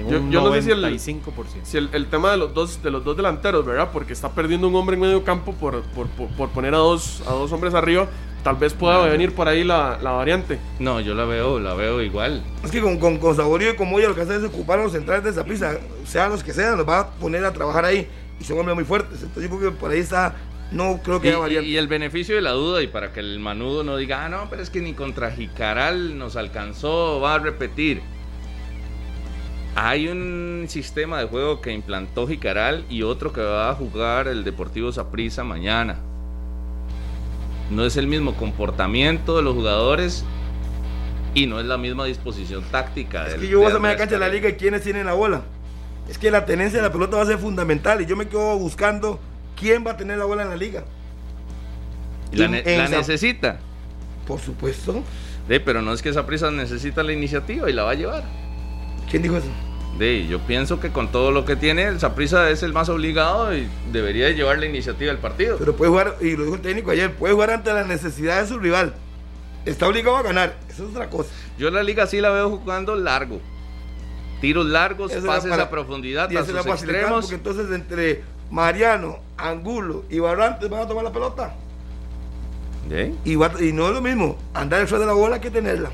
yo, 0.04 0.20
no 0.20 0.52
sé 0.52 0.62
si 0.62 0.70
el, 0.70 1.00
si 1.00 1.78
el, 1.78 2.06
tema 2.06 2.30
de 2.30 2.36
los 2.36 2.52
dos 2.52 2.82
de 2.82 2.90
los 2.90 3.02
dos 3.04 3.16
delanteros, 3.16 3.64
¿verdad? 3.64 3.90
Porque 3.92 4.12
está 4.12 4.30
perdiendo 4.32 4.68
un 4.68 4.74
hombre 4.74 4.94
en 4.94 5.00
medio 5.00 5.24
campo 5.24 5.54
por, 5.54 5.82
por, 5.82 6.48
poner 6.50 6.74
a 6.74 6.78
dos, 6.78 7.22
a 7.26 7.32
dos 7.32 7.50
hombres 7.52 7.74
arriba. 7.74 8.06
Tal 8.42 8.56
vez 8.56 8.74
pueda 8.74 9.04
venir 9.06 9.34
por 9.34 9.48
ahí 9.48 9.64
la, 9.64 9.98
variante. 10.02 10.58
No, 10.78 11.00
yo 11.00 11.14
la 11.14 11.24
veo, 11.24 11.58
la 11.58 11.74
veo 11.74 12.02
igual. 12.02 12.44
Es 12.62 12.70
que 12.70 12.80
con, 12.80 12.98
con, 12.98 13.18
con 13.18 13.34
Saborío 13.34 13.70
y 13.70 13.76
con 13.76 13.90
Moya 13.90 14.08
lo 14.08 14.14
que 14.14 14.20
hace 14.20 14.36
es 14.36 14.44
ocupar 14.44 14.78
a 14.78 14.84
los 14.84 14.92
centrales 14.92 15.24
de 15.24 15.30
esa 15.30 15.44
pista, 15.44 15.78
sean 16.04 16.30
los 16.30 16.44
que 16.44 16.52
sean, 16.52 16.76
los 16.76 16.88
va 16.88 17.00
a 17.00 17.10
poner 17.12 17.44
a 17.44 17.52
trabajar 17.52 17.84
ahí. 17.84 18.06
Y 18.38 18.44
son 18.44 18.58
hombres 18.58 18.76
muy 18.76 18.84
fuertes. 18.84 19.22
Entonces 19.22 19.50
yo 19.50 19.58
creo 19.58 19.72
que 19.72 19.76
por 19.78 19.90
ahí 19.90 20.00
está 20.00 20.34
no 20.70 21.00
creo 21.02 21.20
que 21.20 21.28
y, 21.28 21.30
haya 21.30 21.38
variante. 21.38 21.68
Y 21.68 21.76
el 21.76 21.88
beneficio 21.88 22.34
de 22.34 22.42
la 22.42 22.50
duda, 22.50 22.82
y 22.82 22.88
para 22.88 23.12
que 23.12 23.20
el 23.20 23.38
manudo 23.38 23.84
no 23.84 23.96
diga, 23.96 24.24
ah, 24.24 24.28
no, 24.28 24.48
pero 24.50 24.62
es 24.62 24.70
que 24.70 24.80
ni 24.80 24.94
contra 24.94 25.30
Jicaral 25.30 26.18
nos 26.18 26.36
alcanzó, 26.36 27.20
va 27.20 27.34
a 27.34 27.38
repetir. 27.38 28.02
Hay 29.78 30.08
un 30.08 30.64
sistema 30.68 31.18
de 31.18 31.26
juego 31.26 31.60
que 31.60 31.70
implantó 31.70 32.26
Jicaral 32.26 32.86
y 32.88 33.02
otro 33.02 33.34
que 33.34 33.42
va 33.42 33.68
a 33.68 33.74
jugar 33.74 34.26
el 34.26 34.42
Deportivo 34.42 34.90
Saprissa 34.90 35.44
mañana. 35.44 35.98
No 37.70 37.84
es 37.84 37.98
el 37.98 38.06
mismo 38.06 38.34
comportamiento 38.36 39.36
de 39.36 39.42
los 39.42 39.54
jugadores 39.54 40.24
y 41.34 41.46
no 41.46 41.60
es 41.60 41.66
la 41.66 41.76
misma 41.76 42.06
disposición 42.06 42.64
táctica. 42.70 43.26
Es 43.28 43.34
que 43.34 43.48
yo 43.48 43.60
voy 43.60 43.70
a 43.70 43.78
media 43.78 43.98
cancha 43.98 44.14
de 44.14 44.20
la 44.20 44.30
liga 44.30 44.48
y 44.48 44.54
quiénes 44.54 44.80
tienen 44.80 45.04
la 45.04 45.12
bola. 45.12 45.42
Es 46.08 46.16
que 46.16 46.30
la 46.30 46.46
tenencia 46.46 46.78
de 46.78 46.86
la 46.86 46.92
pelota 46.92 47.18
va 47.18 47.24
a 47.24 47.26
ser 47.26 47.36
fundamental 47.36 48.00
y 48.00 48.06
yo 48.06 48.16
me 48.16 48.28
quedo 48.28 48.58
buscando 48.58 49.20
quién 49.60 49.86
va 49.86 49.90
a 49.90 49.96
tener 49.98 50.16
la 50.16 50.24
bola 50.24 50.44
en 50.44 50.48
la 50.48 50.56
liga. 50.56 50.84
¿La, 52.32 52.48
necesita? 52.48 53.58
Por 54.26 54.40
supuesto. 54.40 55.04
pero 55.46 55.82
no 55.82 55.92
es 55.92 56.00
que 56.00 56.08
esa 56.08 56.24
prisa 56.24 56.50
necesita 56.50 57.02
la 57.02 57.12
iniciativa 57.12 57.68
y 57.68 57.74
la 57.74 57.82
va 57.82 57.90
a 57.90 57.94
llevar. 57.94 58.24
¿Quién 59.10 59.22
dijo 59.22 59.36
eso? 59.36 59.65
De, 59.98 60.26
yo 60.26 60.40
pienso 60.40 60.78
que 60.78 60.90
con 60.90 61.10
todo 61.10 61.30
lo 61.30 61.44
que 61.46 61.56
tiene, 61.56 61.84
el 61.84 61.98
Saprisa 61.98 62.50
es 62.50 62.62
el 62.62 62.72
más 62.74 62.88
obligado 62.90 63.56
y 63.56 63.66
debería 63.92 64.30
llevar 64.30 64.58
la 64.58 64.66
iniciativa 64.66 65.10
del 65.10 65.20
partido. 65.20 65.56
Pero 65.58 65.74
puede 65.74 65.90
jugar, 65.90 66.16
y 66.20 66.36
lo 66.36 66.44
dijo 66.44 66.56
el 66.56 66.60
técnico 66.60 66.90
ayer, 66.90 67.14
puede 67.14 67.32
jugar 67.32 67.50
ante 67.50 67.72
la 67.72 67.84
necesidad 67.84 68.42
de 68.42 68.48
su 68.48 68.58
rival. 68.58 68.94
Está 69.64 69.88
obligado 69.88 70.16
a 70.16 70.22
ganar, 70.22 70.56
eso 70.68 70.84
es 70.84 70.90
otra 70.90 71.08
cosa. 71.08 71.30
Yo 71.58 71.70
la 71.70 71.82
liga 71.82 72.06
sí 72.06 72.20
la 72.20 72.30
veo 72.30 72.50
jugando 72.50 72.94
largo. 72.94 73.40
Tiros 74.40 74.66
largos, 74.66 75.12
pases 75.12 75.52
a 75.52 75.70
profundidad, 75.70 76.30
y 76.30 76.36
a 76.36 76.44
sus 76.44 76.54
extremos. 76.54 77.24
Porque 77.24 77.34
entonces 77.36 77.70
entre 77.72 78.22
Mariano, 78.50 79.18
Angulo 79.38 80.04
y 80.10 80.18
Barrantes 80.18 80.68
van 80.68 80.82
a 80.82 80.86
tomar 80.86 81.04
la 81.04 81.12
pelota. 81.12 81.54
Y, 83.24 83.32
y 83.32 83.72
no 83.72 83.88
es 83.88 83.94
lo 83.94 84.00
mismo 84.00 84.38
andar 84.54 84.80
detrás 84.80 85.00
de 85.00 85.06
la 85.06 85.14
bola 85.14 85.40
que 85.40 85.50
tenerla. 85.50 85.90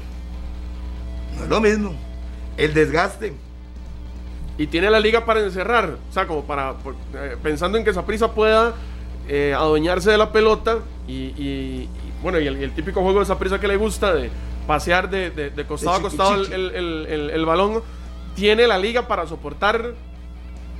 No 1.36 1.44
es 1.44 1.48
lo 1.48 1.60
mismo. 1.60 1.94
El 2.56 2.74
desgaste 2.74 3.32
y 4.62 4.68
tiene 4.68 4.88
la 4.90 5.00
liga 5.00 5.24
para 5.24 5.40
encerrar, 5.40 5.96
o 6.08 6.12
sea, 6.12 6.28
como 6.28 6.44
para, 6.44 6.76
eh, 7.14 7.36
pensando 7.42 7.76
en 7.78 7.82
que 7.82 7.90
esa 7.90 8.06
prisa 8.06 8.30
pueda 8.30 8.74
eh, 9.28 9.52
adueñarse 9.58 10.08
de 10.08 10.16
la 10.16 10.30
pelota 10.30 10.78
y, 11.08 11.88
bueno, 12.22 12.38
y 12.38 12.46
el, 12.46 12.70
típico 12.70 13.02
juego 13.02 13.18
de 13.18 13.24
esa 13.24 13.40
prisa 13.40 13.58
que 13.58 13.66
le 13.66 13.76
gusta 13.76 14.14
de 14.14 14.30
pasear 14.68 15.10
de, 15.10 15.52
costado 15.66 15.96
a 15.96 16.00
costado 16.00 16.34
el, 16.36 17.44
balón, 17.44 17.82
tiene 18.36 18.68
la 18.68 18.78
liga 18.78 19.08
para 19.08 19.26
soportar 19.26 19.94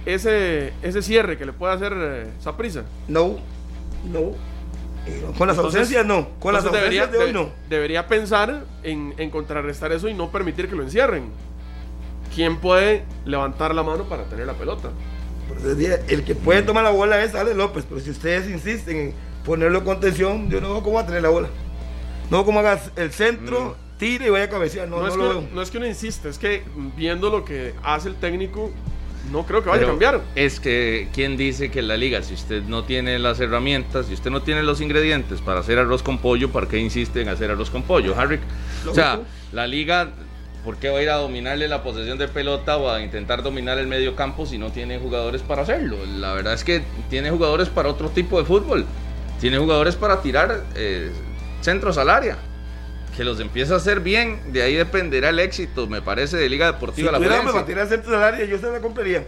ese, 0.07 0.73
ese 0.85 1.03
cierre 1.03 1.37
que 1.37 1.45
le 1.45 1.53
puede 1.53 1.75
hacer 1.75 1.93
eh, 1.97 2.53
prisa. 2.57 2.85
No, 3.09 3.41
no. 4.05 4.31
Con 5.37 5.49
las 5.49 5.59
ausencias 5.59 6.07
no, 6.07 6.29
con 6.39 6.55
las 6.55 6.65
ausencias 6.65 7.11
debería, 7.11 7.19
de 7.19 7.19
hoy 7.19 7.33
no. 7.33 7.51
Debería 7.69 8.07
pensar 8.07 8.63
en, 8.85 9.13
en 9.19 9.31
contrarrestar 9.31 9.91
eso 9.91 10.09
y 10.09 10.15
no 10.15 10.31
permitir 10.31 10.69
que 10.69 10.77
lo 10.77 10.85
encierren. 10.85 11.33
¿Quién 12.35 12.57
puede 12.57 13.05
levantar 13.25 13.75
la 13.75 13.83
mano 13.83 14.05
para 14.05 14.25
tener 14.25 14.47
la 14.47 14.55
pelota? 14.55 14.91
El 16.09 16.25
que 16.25 16.35
puede 16.35 16.63
tomar 16.63 16.85
la 16.85 16.91
bola 16.91 17.23
es 17.23 17.35
Ale 17.35 17.55
López, 17.55 17.85
pero 17.89 18.01
si 18.01 18.11
ustedes 18.11 18.49
insisten 18.51 18.97
en 18.97 19.15
ponerlo 19.45 19.79
en 19.79 19.85
contención, 19.85 20.51
yo 20.51 20.61
no 20.61 20.73
veo 20.73 20.83
cómo 20.83 20.97
va 20.97 21.03
a 21.03 21.07
tener 21.07 21.23
la 21.23 21.29
bola. 21.29 21.49
No 22.31 22.39
veo 22.39 22.47
cómo 22.47 22.61
hagas 22.61 22.91
el 22.97 23.13
centro, 23.13 23.77
mm. 23.77 23.99
tire 23.99 24.27
y 24.29 24.31
vaya 24.31 24.45
a 24.45 24.49
cabecear. 24.49 24.89
No, 24.89 25.01
no, 25.01 25.09
es 25.09 25.15
que, 25.15 25.21
veo. 25.21 25.45
no 25.53 25.63
es 25.63 25.71
que 25.71 25.79
uno 25.79 25.87
insiste, 25.87 26.29
es 26.29 26.39
que 26.39 26.63
viendo 26.97 27.31
lo 27.31 27.45
que 27.45 27.75
hace 27.83 28.09
el 28.09 28.15
técnico, 28.17 28.71
no 29.31 29.45
creo 29.47 29.63
que 29.63 29.69
vaya 29.69 29.85
a 29.85 29.89
cambiar. 29.89 30.23
Es 30.35 30.59
que, 30.59 31.09
¿quién 31.13 31.37
dice 31.37 31.71
que 31.71 31.81
en 31.81 31.89
la 31.89 31.97
liga, 31.97 32.23
si 32.23 32.35
usted 32.35 32.63
no 32.63 32.85
tiene 32.85 33.19
las 33.19 33.39
herramientas, 33.41 34.07
si 34.07 34.15
usted 34.15 34.31
no 34.31 34.43
tiene 34.43 34.63
los 34.63 34.81
ingredientes 34.81 35.41
para 35.41 35.61
hacer 35.61 35.79
arroz 35.79 36.03
con 36.03 36.19
pollo, 36.19 36.51
¿para 36.51 36.67
qué 36.67 36.79
insiste 36.79 37.21
en 37.21 37.29
hacer 37.29 37.51
arroz 37.51 37.71
con 37.71 37.83
pollo, 37.83 38.19
Harry? 38.19 38.41
O 38.89 38.95
sea, 38.95 39.21
la 39.53 39.67
liga 39.67 40.11
¿Por 40.65 40.77
qué 40.77 40.91
va 40.91 40.99
a 40.99 41.03
ir 41.03 41.11
a 41.11 41.17
dominarle 41.17 41.67
la 41.67 41.83
posesión 41.83 42.19
de 42.19 42.29
pelota 42.29 42.77
o 42.77 42.89
a 42.89 43.03
intentar 43.03 43.43
dominar 43.43 43.79
el 43.79 43.89
medio 43.89 44.15
campo 44.15 44.47
si 44.47 44.59
no 44.59 44.71
tiene 44.71 44.99
jugadores 44.99 45.43
para 45.43 45.63
hacerlo? 45.63 45.97
La 46.07 46.35
verdad 46.35 46.55
es 46.55 46.63
que 46.63 46.83
tiene 47.11 47.31
jugadores 47.31 47.69
para 47.69 47.89
otro 47.89 48.11
tipo 48.11 48.39
de 48.39 48.45
fútbol. 48.45 48.87
Tiene 49.41 49.59
jugadores 49.59 49.97
para 49.97 50.23
tirar 50.23 50.63
eh, 50.77 51.11
centros 51.61 51.99
al 51.99 52.11
área. 52.11 52.37
Que 53.17 53.25
los 53.25 53.41
empiece 53.41 53.73
a 53.73 53.77
hacer 53.77 54.01
bien, 54.01 54.53
de 54.53 54.63
ahí 54.63 54.75
dependerá 54.75 55.31
el 55.31 55.41
éxito, 55.41 55.87
me 55.87 56.01
parece, 56.01 56.37
de 56.37 56.49
Liga 56.49 56.67
Deportiva 56.67 57.09
si 57.19 57.25
La 57.25 57.43
para 57.43 57.67
tirar 57.67 57.89
centros 57.89 58.15
al 58.15 58.23
área, 58.23 58.47
yo 58.47 58.57
se 58.59 58.71
la 58.71 58.81
compraría. 58.81 59.25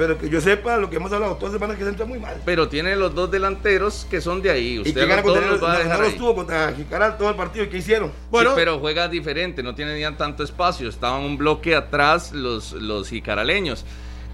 Pero 0.00 0.16
que 0.16 0.30
yo 0.30 0.40
sepa, 0.40 0.78
lo 0.78 0.88
que 0.88 0.96
hemos 0.96 1.12
hablado 1.12 1.36
todas 1.36 1.52
semanas 1.52 1.76
que 1.76 1.82
se 1.84 1.90
entra 1.90 2.06
muy 2.06 2.18
mal. 2.18 2.40
Pero 2.46 2.70
tiene 2.70 2.96
los 2.96 3.14
dos 3.14 3.30
delanteros 3.30 4.06
que 4.08 4.22
son 4.22 4.40
de 4.40 4.50
ahí. 4.50 4.78
Usted 4.78 4.92
¿Y 4.92 4.94
que 4.94 5.04
gana 5.04 5.22
contra 5.22 5.46
los, 5.46 5.62
va 5.62 5.76
a 5.76 5.84
no, 5.84 6.00
los 6.00 6.16
tuvo 6.16 6.34
contra 6.34 6.72
Jicaral 6.72 7.18
todo 7.18 7.28
el 7.28 7.36
partido. 7.36 7.66
¿Y 7.66 7.68
qué 7.68 7.76
hicieron? 7.76 8.10
Bueno, 8.30 8.52
pero 8.54 8.78
juega 8.78 9.08
diferente, 9.08 9.62
no 9.62 9.74
tienen 9.74 10.16
tanto 10.16 10.42
espacio. 10.42 10.88
Estaban 10.88 11.20
un 11.20 11.36
bloque 11.36 11.74
atrás 11.74 12.32
los, 12.32 12.72
los 12.72 13.10
jicaraleños. 13.10 13.84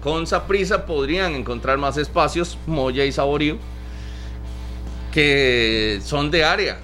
Con 0.01 0.25
Saprisa 0.25 0.85
podrían 0.85 1.33
encontrar 1.33 1.77
más 1.77 1.97
espacios, 1.97 2.57
Moya 2.65 3.03
y 3.03 3.11
Saborío, 3.11 3.57
que 5.11 5.99
son 6.01 6.31
de 6.31 6.45
área. 6.45 6.79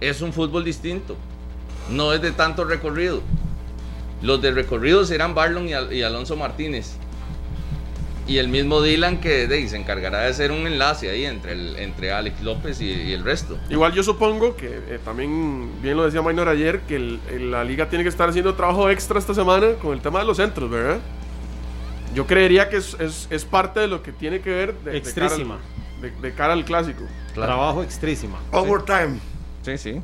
Es 0.00 0.22
un 0.22 0.32
fútbol 0.32 0.64
distinto. 0.64 1.18
No 1.90 2.14
es 2.14 2.22
de 2.22 2.32
tanto 2.32 2.64
recorrido. 2.64 3.20
Los 4.22 4.40
de 4.40 4.52
recorrido 4.52 5.04
serán 5.04 5.34
Barlon 5.34 5.68
y 5.68 6.00
Alonso 6.00 6.34
Martínez 6.34 6.96
Y 8.26 8.38
el 8.38 8.48
mismo 8.48 8.80
Dylan 8.80 9.18
que 9.20 9.48
se 9.68 9.76
encargará 9.76 10.20
de 10.20 10.28
hacer 10.28 10.52
un 10.52 10.66
enlace 10.66 11.10
ahí 11.10 11.24
entre, 11.24 11.52
el, 11.52 11.76
entre 11.76 12.12
Alex 12.12 12.40
López 12.42 12.80
y, 12.80 13.12
el 13.12 13.24
resto. 13.24 13.58
Igual 13.68 13.92
yo 13.92 14.02
supongo 14.02 14.54
que 14.54 14.68
eh, 14.88 15.00
también, 15.04 15.82
bien 15.82 15.96
lo 15.96 16.04
decía 16.04 16.22
Maynor 16.22 16.48
ayer, 16.48 16.80
que 16.82 17.18
la 17.40 17.64
liga 17.64 17.88
tiene 17.88 18.04
que 18.04 18.08
estar 18.08 18.28
haciendo 18.28 18.54
trabajo 18.54 18.88
extra 18.90 19.18
esta 19.18 19.34
semana 19.34 19.72
con 19.82 19.92
el 19.92 20.00
tema 20.00 20.20
de 20.20 20.26
los 20.26 20.36
centros, 20.36 20.70
¿verdad? 20.70 21.00
Yo 22.14 22.26
creería 22.26 22.68
que 22.68 22.76
es, 22.76 22.96
es, 23.30 23.44
parte 23.44 23.80
de 23.80 23.88
lo 23.88 24.02
que 24.02 24.12
tiene 24.12 24.40
que 24.40 24.50
ver 24.50 24.74
de, 24.80 24.98
extrísima. 24.98 25.58
De, 26.20 26.32
cara 26.34 26.52
al, 26.52 26.64
clásico. 26.64 27.04
Trabajo 27.34 27.82
extrísima. 27.82 28.38
Overtime. 28.52 29.18
Sí, 29.62 29.78
sí. 29.78 30.02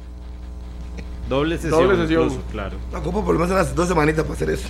Doble 1.28 1.58
sesión. 1.58 1.82
Doble 1.82 1.96
sesión. 1.96 2.42
claro. 2.50 2.78
La 2.92 3.00
Copa 3.00 3.22
por 3.22 3.34
lo 3.34 3.40
menos 3.40 3.50
unas 3.52 3.74
dos 3.74 3.88
semanitas 3.88 4.24
para 4.24 4.34
hacer 4.34 4.50
eso. 4.50 4.68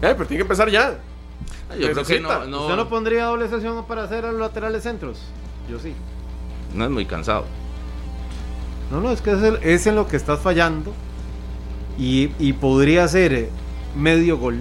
Eh, 0.00 0.14
pero 0.16 0.26
tiene 0.26 0.38
que 0.38 0.42
empezar 0.42 0.70
ya. 0.70 0.98
Yo 1.78 1.92
creo 1.92 2.04
que 2.04 2.20
no, 2.20 2.46
no, 2.46 2.62
¿Usted 2.62 2.76
no 2.76 2.88
pondría 2.88 3.24
doble 3.26 3.48
sesión 3.48 3.84
para 3.86 4.04
hacer 4.04 4.24
a 4.24 4.32
los 4.32 4.40
laterales 4.40 4.82
centros? 4.82 5.20
Yo 5.70 5.78
sí. 5.78 5.94
No 6.74 6.84
es 6.84 6.90
muy 6.90 7.06
cansado. 7.06 7.44
No, 8.90 9.00
no, 9.00 9.10
es 9.10 9.22
que 9.22 9.32
es, 9.62 9.86
en 9.86 9.94
lo 9.94 10.06
que 10.06 10.16
estás 10.16 10.40
fallando. 10.40 10.92
Y, 11.98 12.52
podría 12.54 13.06
ser 13.08 13.48
medio 13.96 14.38
gol. 14.38 14.60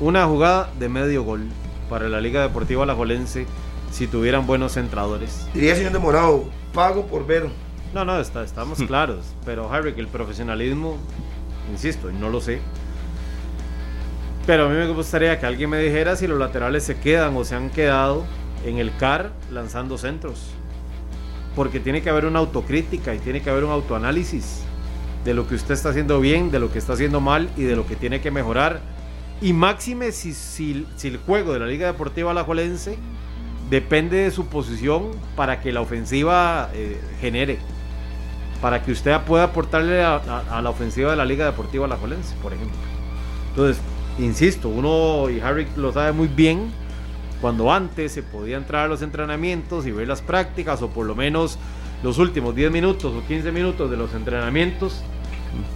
Una 0.00 0.26
jugada 0.26 0.70
de 0.78 0.88
medio 0.88 1.24
gol 1.24 1.46
para 1.88 2.08
la 2.08 2.20
Liga 2.20 2.42
Deportiva 2.42 2.84
Alajuelense 2.84 3.46
si 3.90 4.06
tuvieran 4.06 4.46
buenos 4.46 4.72
centradores. 4.72 5.46
Diría 5.52 5.74
señor 5.74 5.92
Demorado, 5.92 6.44
pago 6.72 7.06
por 7.06 7.26
ver. 7.26 7.48
No, 7.92 8.04
no, 8.04 8.18
está, 8.18 8.44
estamos 8.44 8.78
claros. 8.86 9.24
Pero 9.44 9.70
Harry, 9.72 9.92
que 9.94 10.00
el 10.00 10.08
profesionalismo, 10.08 10.96
insisto, 11.70 12.10
y 12.10 12.14
no 12.14 12.30
lo 12.30 12.40
sé, 12.40 12.60
pero 14.50 14.66
a 14.66 14.68
mí 14.68 14.74
me 14.74 14.88
gustaría 14.88 15.38
que 15.38 15.46
alguien 15.46 15.70
me 15.70 15.78
dijera 15.78 16.16
si 16.16 16.26
los 16.26 16.36
laterales 16.36 16.82
se 16.82 16.98
quedan 16.98 17.36
o 17.36 17.44
se 17.44 17.54
han 17.54 17.70
quedado 17.70 18.24
en 18.66 18.78
el 18.78 18.90
CAR 18.96 19.30
lanzando 19.52 19.96
centros. 19.96 20.50
Porque 21.54 21.78
tiene 21.78 22.02
que 22.02 22.10
haber 22.10 22.24
una 22.24 22.40
autocrítica 22.40 23.14
y 23.14 23.20
tiene 23.20 23.42
que 23.42 23.50
haber 23.50 23.62
un 23.62 23.70
autoanálisis 23.70 24.62
de 25.24 25.34
lo 25.34 25.46
que 25.46 25.54
usted 25.54 25.74
está 25.74 25.90
haciendo 25.90 26.18
bien, 26.18 26.50
de 26.50 26.58
lo 26.58 26.72
que 26.72 26.80
está 26.80 26.94
haciendo 26.94 27.20
mal 27.20 27.48
y 27.56 27.62
de 27.62 27.76
lo 27.76 27.86
que 27.86 27.94
tiene 27.94 28.20
que 28.20 28.32
mejorar. 28.32 28.80
Y 29.40 29.52
máxime 29.52 30.10
si, 30.10 30.84
el 31.04 31.18
juego 31.18 31.52
de 31.52 31.60
la 31.60 31.66
Liga 31.66 31.86
Deportiva 31.86 32.32
Alajuelense 32.32 32.98
depende 33.70 34.16
de 34.16 34.32
su 34.32 34.48
posición 34.48 35.12
para 35.36 35.60
que 35.60 35.72
la 35.72 35.80
ofensiva 35.80 36.70
eh, 36.74 37.00
genere. 37.20 37.60
Para 38.60 38.82
que 38.82 38.90
usted 38.90 39.16
pueda 39.20 39.44
aportarle 39.44 40.02
a, 40.02 40.16
a, 40.16 40.60
la 40.60 40.70
ofensiva 40.70 41.12
de 41.12 41.16
la 41.16 41.24
Liga 41.24 41.46
Deportiva 41.46 41.84
Alajuelense, 41.84 42.34
por 42.42 42.52
ejemplo. 42.52 42.76
Entonces, 43.50 43.80
insisto, 44.24 44.68
uno 44.68 45.28
y 45.30 45.40
Harry 45.40 45.66
lo 45.76 45.92
sabe 45.92 46.12
muy 46.12 46.28
bien, 46.28 46.70
cuando 47.40 47.72
antes 47.72 48.12
se 48.12 48.22
podía 48.22 48.56
entrar 48.56 48.84
a 48.84 48.88
los 48.88 49.02
entrenamientos 49.02 49.86
y 49.86 49.90
ver 49.90 50.08
las 50.08 50.20
prácticas, 50.20 50.82
o 50.82 50.88
por 50.90 51.06
lo 51.06 51.14
menos 51.14 51.58
los 52.02 52.18
últimos 52.18 52.54
10 52.54 52.70
minutos 52.70 53.12
o 53.14 53.26
15 53.26 53.52
minutos 53.52 53.90
de 53.90 53.96
los 53.96 54.14
entrenamientos, 54.14 55.02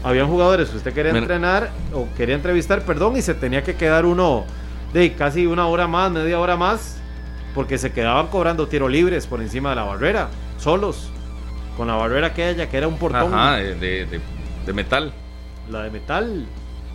habían 0.03 0.29
jugadores 0.29 0.69
que 0.71 0.77
usted 0.77 0.93
quería 0.93 1.13
entrenar 1.13 1.71
o 1.93 2.07
quería 2.17 2.35
entrevistar, 2.35 2.83
perdón, 2.83 3.17
y 3.17 3.23
se 3.23 3.35
tenía 3.35 3.63
que 3.63 3.77
quedar 3.77 4.05
uno 4.07 4.45
de 4.93 5.13
casi 5.15 5.47
una 5.47 5.67
hora 5.67 5.89
más, 5.89 6.13
media 6.13 6.39
hora 6.39 6.57
más, 6.57 6.99
porque 7.55 7.79
se 7.79 7.93
quedaban 7.93 8.29
cobrando 8.29 8.69
tiro 8.69 8.89
libres 8.89 9.27
por 9.27 9.41
encima 9.41 9.71
de 9.71 9.77
la 9.77 9.85
barrera, 9.85 10.29
solos, 10.59 11.11
con 11.77 11.89
la 11.89 11.95
barrera 11.95 12.29
aquella 12.29 12.69
que 12.69 12.77
era 12.77 12.89
un 12.89 12.99
portón. 12.99 13.33
de 14.67 14.73
metal. 14.73 15.13
La 15.71 15.83
de 15.83 15.91
metal. 15.91 16.47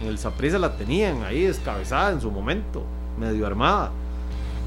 En 0.01 0.07
el 0.07 0.17
Saprissa 0.17 0.57
la 0.57 0.77
tenían 0.77 1.23
ahí 1.23 1.41
descabezada 1.41 2.11
en 2.11 2.21
su 2.21 2.31
momento, 2.31 2.83
medio 3.17 3.45
armada. 3.45 3.91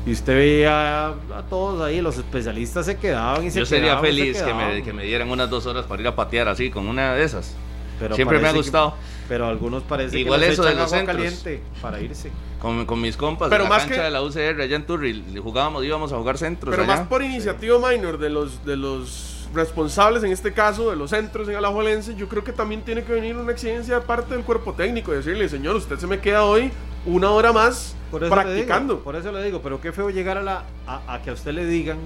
Y 0.04 0.12
usted 0.12 0.34
veía 0.34 1.06
a, 1.08 1.42
todos 1.48 1.80
ahí, 1.80 2.00
los 2.00 2.18
especialistas 2.18 2.86
se 2.86 2.96
quedaban 2.96 3.46
y 3.46 3.50
se 3.50 3.60
Yo 3.60 3.66
sería 3.66 3.98
feliz 3.98 4.42
que 4.42 4.52
me, 4.52 4.82
que 4.82 4.92
me, 4.92 5.04
dieran 5.04 5.30
unas 5.30 5.48
dos 5.48 5.64
horas 5.66 5.86
para 5.86 6.02
ir 6.02 6.08
a 6.08 6.16
patear 6.16 6.48
así, 6.48 6.70
con 6.70 6.88
una 6.88 7.14
de 7.14 7.22
esas. 7.22 7.54
Pero 8.00 8.16
Siempre 8.16 8.40
me 8.40 8.48
ha 8.48 8.52
gustado. 8.52 8.94
pero 9.28 9.46
algunos 9.46 9.84
parece 9.84 10.18
Igual 10.18 10.40
que 10.40 10.48
eso 10.48 10.64
de 10.64 10.74
los 10.74 10.92
agua 10.92 11.06
caliente 11.06 11.62
para 11.80 12.00
irse. 12.00 12.32
Con, 12.60 12.84
con 12.84 13.00
mis 13.00 13.16
compas 13.16 13.48
pero 13.48 13.64
la 13.64 13.78
cancha 13.78 14.04
de 14.04 14.10
la 14.10 14.22
UCR 14.22 14.60
allá 14.60 14.76
en 14.76 14.86
Turri, 14.86 15.24
jugábamos, 15.40 15.84
íbamos 15.84 16.12
a 16.12 16.16
jugar 16.16 16.36
centros. 16.36 16.74
Pero 16.74 16.84
más 16.86 17.06
por 17.06 17.22
iniciativa 17.22 17.78
minor 17.90 18.18
de 18.18 18.30
los, 18.30 18.64
de 18.64 18.76
los 18.76 19.31
responsables, 19.54 20.22
en 20.24 20.32
este 20.32 20.52
caso, 20.52 20.90
de 20.90 20.96
los 20.96 21.10
centros 21.10 21.48
en 21.48 21.56
Alajuelense, 21.56 22.14
yo 22.14 22.28
creo 22.28 22.42
que 22.42 22.52
también 22.52 22.82
tiene 22.82 23.04
que 23.04 23.12
venir 23.12 23.36
una 23.36 23.52
exigencia 23.52 23.96
de 23.96 24.00
parte 24.00 24.34
del 24.34 24.44
cuerpo 24.44 24.72
técnico, 24.72 25.12
decirle, 25.12 25.48
señor, 25.48 25.76
usted 25.76 25.98
se 25.98 26.06
me 26.06 26.20
queda 26.20 26.44
hoy 26.44 26.70
una 27.04 27.30
hora 27.30 27.52
más 27.52 27.94
practicando. 28.10 29.00
por 29.00 29.16
eso 29.16 29.32
le 29.32 29.42
digo, 29.44 29.60
pero 29.62 29.80
qué 29.80 29.92
feo 29.92 30.10
llegar 30.10 30.38
a, 30.38 30.42
la, 30.42 30.64
a, 30.86 31.20
que 31.22 31.30
a 31.30 31.32
usted 31.32 31.52
le 31.52 31.66
digan, 31.66 31.98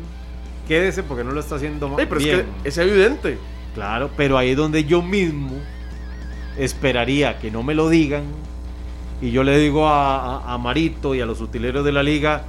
quédese 0.67 1.03
porque 1.03 1.25
no 1.25 1.33
lo 1.33 1.41
está 1.41 1.57
haciendo 1.57 1.89
mal. 1.89 2.07
pero 2.09 2.21
es 2.21 2.27
que 2.27 2.45
es 2.65 2.79
evidente. 2.79 3.39
Claro, 3.75 4.11
pero 4.17 4.39
ahí 4.39 4.51
es 4.51 4.57
donde 4.57 4.85
yo 4.85 5.03
mismo 5.03 5.53
esperaría 6.59 7.39
que 7.39 7.51
no 7.51 7.63
me 7.63 7.75
lo 7.75 7.91
digan 7.91 8.25
y 9.21 9.31
yo 9.31 9.45
le 9.45 9.59
digo 9.59 9.87
a, 9.87 10.57
Marito 10.59 11.15
y 11.15 11.21
a 11.21 11.27
los 11.27 11.41
utileros 11.41 11.85
de 11.85 11.93
la 11.93 12.03
liga, 12.03 12.45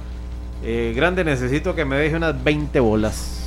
eh, 0.64 0.92
grande, 0.96 1.24
necesito 1.24 1.74
que 1.74 1.84
me 1.84 1.96
deje 1.96 2.16
unas 2.16 2.42
20 2.42 2.80
bolas 2.80 3.37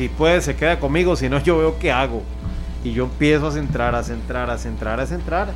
si 0.00 0.08
puede, 0.08 0.40
se 0.40 0.56
queda 0.56 0.80
conmigo, 0.80 1.14
si 1.14 1.28
no, 1.28 1.42
yo 1.42 1.58
veo 1.58 1.78
qué 1.78 1.92
hago. 1.92 2.22
Y 2.82 2.92
yo 2.92 3.04
empiezo 3.04 3.48
a 3.48 3.52
centrar, 3.52 3.94
a 3.94 4.02
centrar, 4.02 4.48
a 4.48 4.56
centrar, 4.56 4.98
a 4.98 5.06
centrar. 5.06 5.52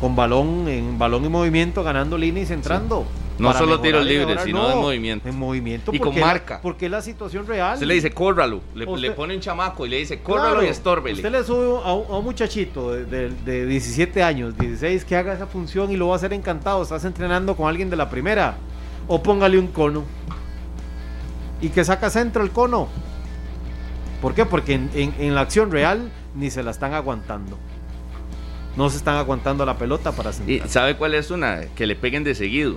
Con 0.00 0.16
balón, 0.16 0.66
en 0.66 0.98
balón 0.98 1.24
en 1.24 1.30
movimiento, 1.30 1.84
ganando 1.84 2.18
línea 2.18 2.42
y 2.42 2.46
centrando. 2.46 3.06
No 3.38 3.52
solo 3.52 3.80
tiros 3.80 4.04
libres, 4.04 4.40
sino 4.42 4.72
en 4.72 4.78
movimiento. 4.78 5.28
En 5.28 5.38
movimiento. 5.38 5.94
Y 5.94 6.00
con 6.00 6.18
marca. 6.18 6.58
porque 6.60 6.86
es 6.86 6.90
la 6.90 7.00
situación 7.00 7.46
real. 7.46 7.74
Usted 7.74 7.86
le 7.86 7.94
dice, 7.94 8.10
córralo. 8.10 8.60
Le, 8.74 9.12
pone 9.12 9.36
un 9.36 9.40
chamaco 9.40 9.86
y 9.86 9.90
le 9.90 9.98
dice, 9.98 10.18
córralo 10.18 10.64
y 10.64 10.66
estórbele. 10.66 11.14
Usted 11.14 11.30
le 11.30 11.44
sube 11.44 11.80
a 11.84 11.92
un, 11.92 12.24
muchachito 12.24 12.90
de, 12.90 13.30
de, 13.30 13.66
17 13.66 14.20
años, 14.24 14.58
16, 14.58 15.04
que 15.04 15.14
haga 15.14 15.32
esa 15.32 15.46
función 15.46 15.92
y 15.92 15.96
lo 15.96 16.08
va 16.08 16.14
a 16.14 16.16
hacer 16.16 16.32
encantado. 16.32 16.82
Estás 16.82 17.04
entrenando 17.04 17.56
con 17.56 17.68
alguien 17.68 17.88
de 17.88 17.94
la 17.94 18.10
primera. 18.10 18.56
O 19.06 19.22
póngale 19.22 19.60
un 19.60 19.68
cono. 19.68 20.02
Y 21.62 21.68
que 21.68 21.84
saca 21.84 22.10
centro 22.10 22.42
el 22.42 22.50
cono. 22.50 22.88
¿Por 24.20 24.34
qué? 24.34 24.44
Porque 24.44 24.74
en, 24.74 25.34
la 25.34 25.40
acción 25.40 25.70
real 25.70 26.10
ni 26.34 26.50
se 26.50 26.62
la 26.62 26.70
están 26.70 26.94
aguantando. 26.94 27.58
No 28.76 28.88
se 28.90 28.98
están 28.98 29.16
aguantando 29.16 29.64
la 29.66 29.76
pelota 29.76 30.12
para 30.12 30.32
sentar. 30.32 30.66
¿Y 30.66 30.68
sabe 30.68 30.96
cuál 30.96 31.14
es 31.14 31.30
una? 31.30 31.62
Que 31.74 31.86
le 31.86 31.96
peguen 31.96 32.24
de 32.24 32.34
seguido. 32.34 32.76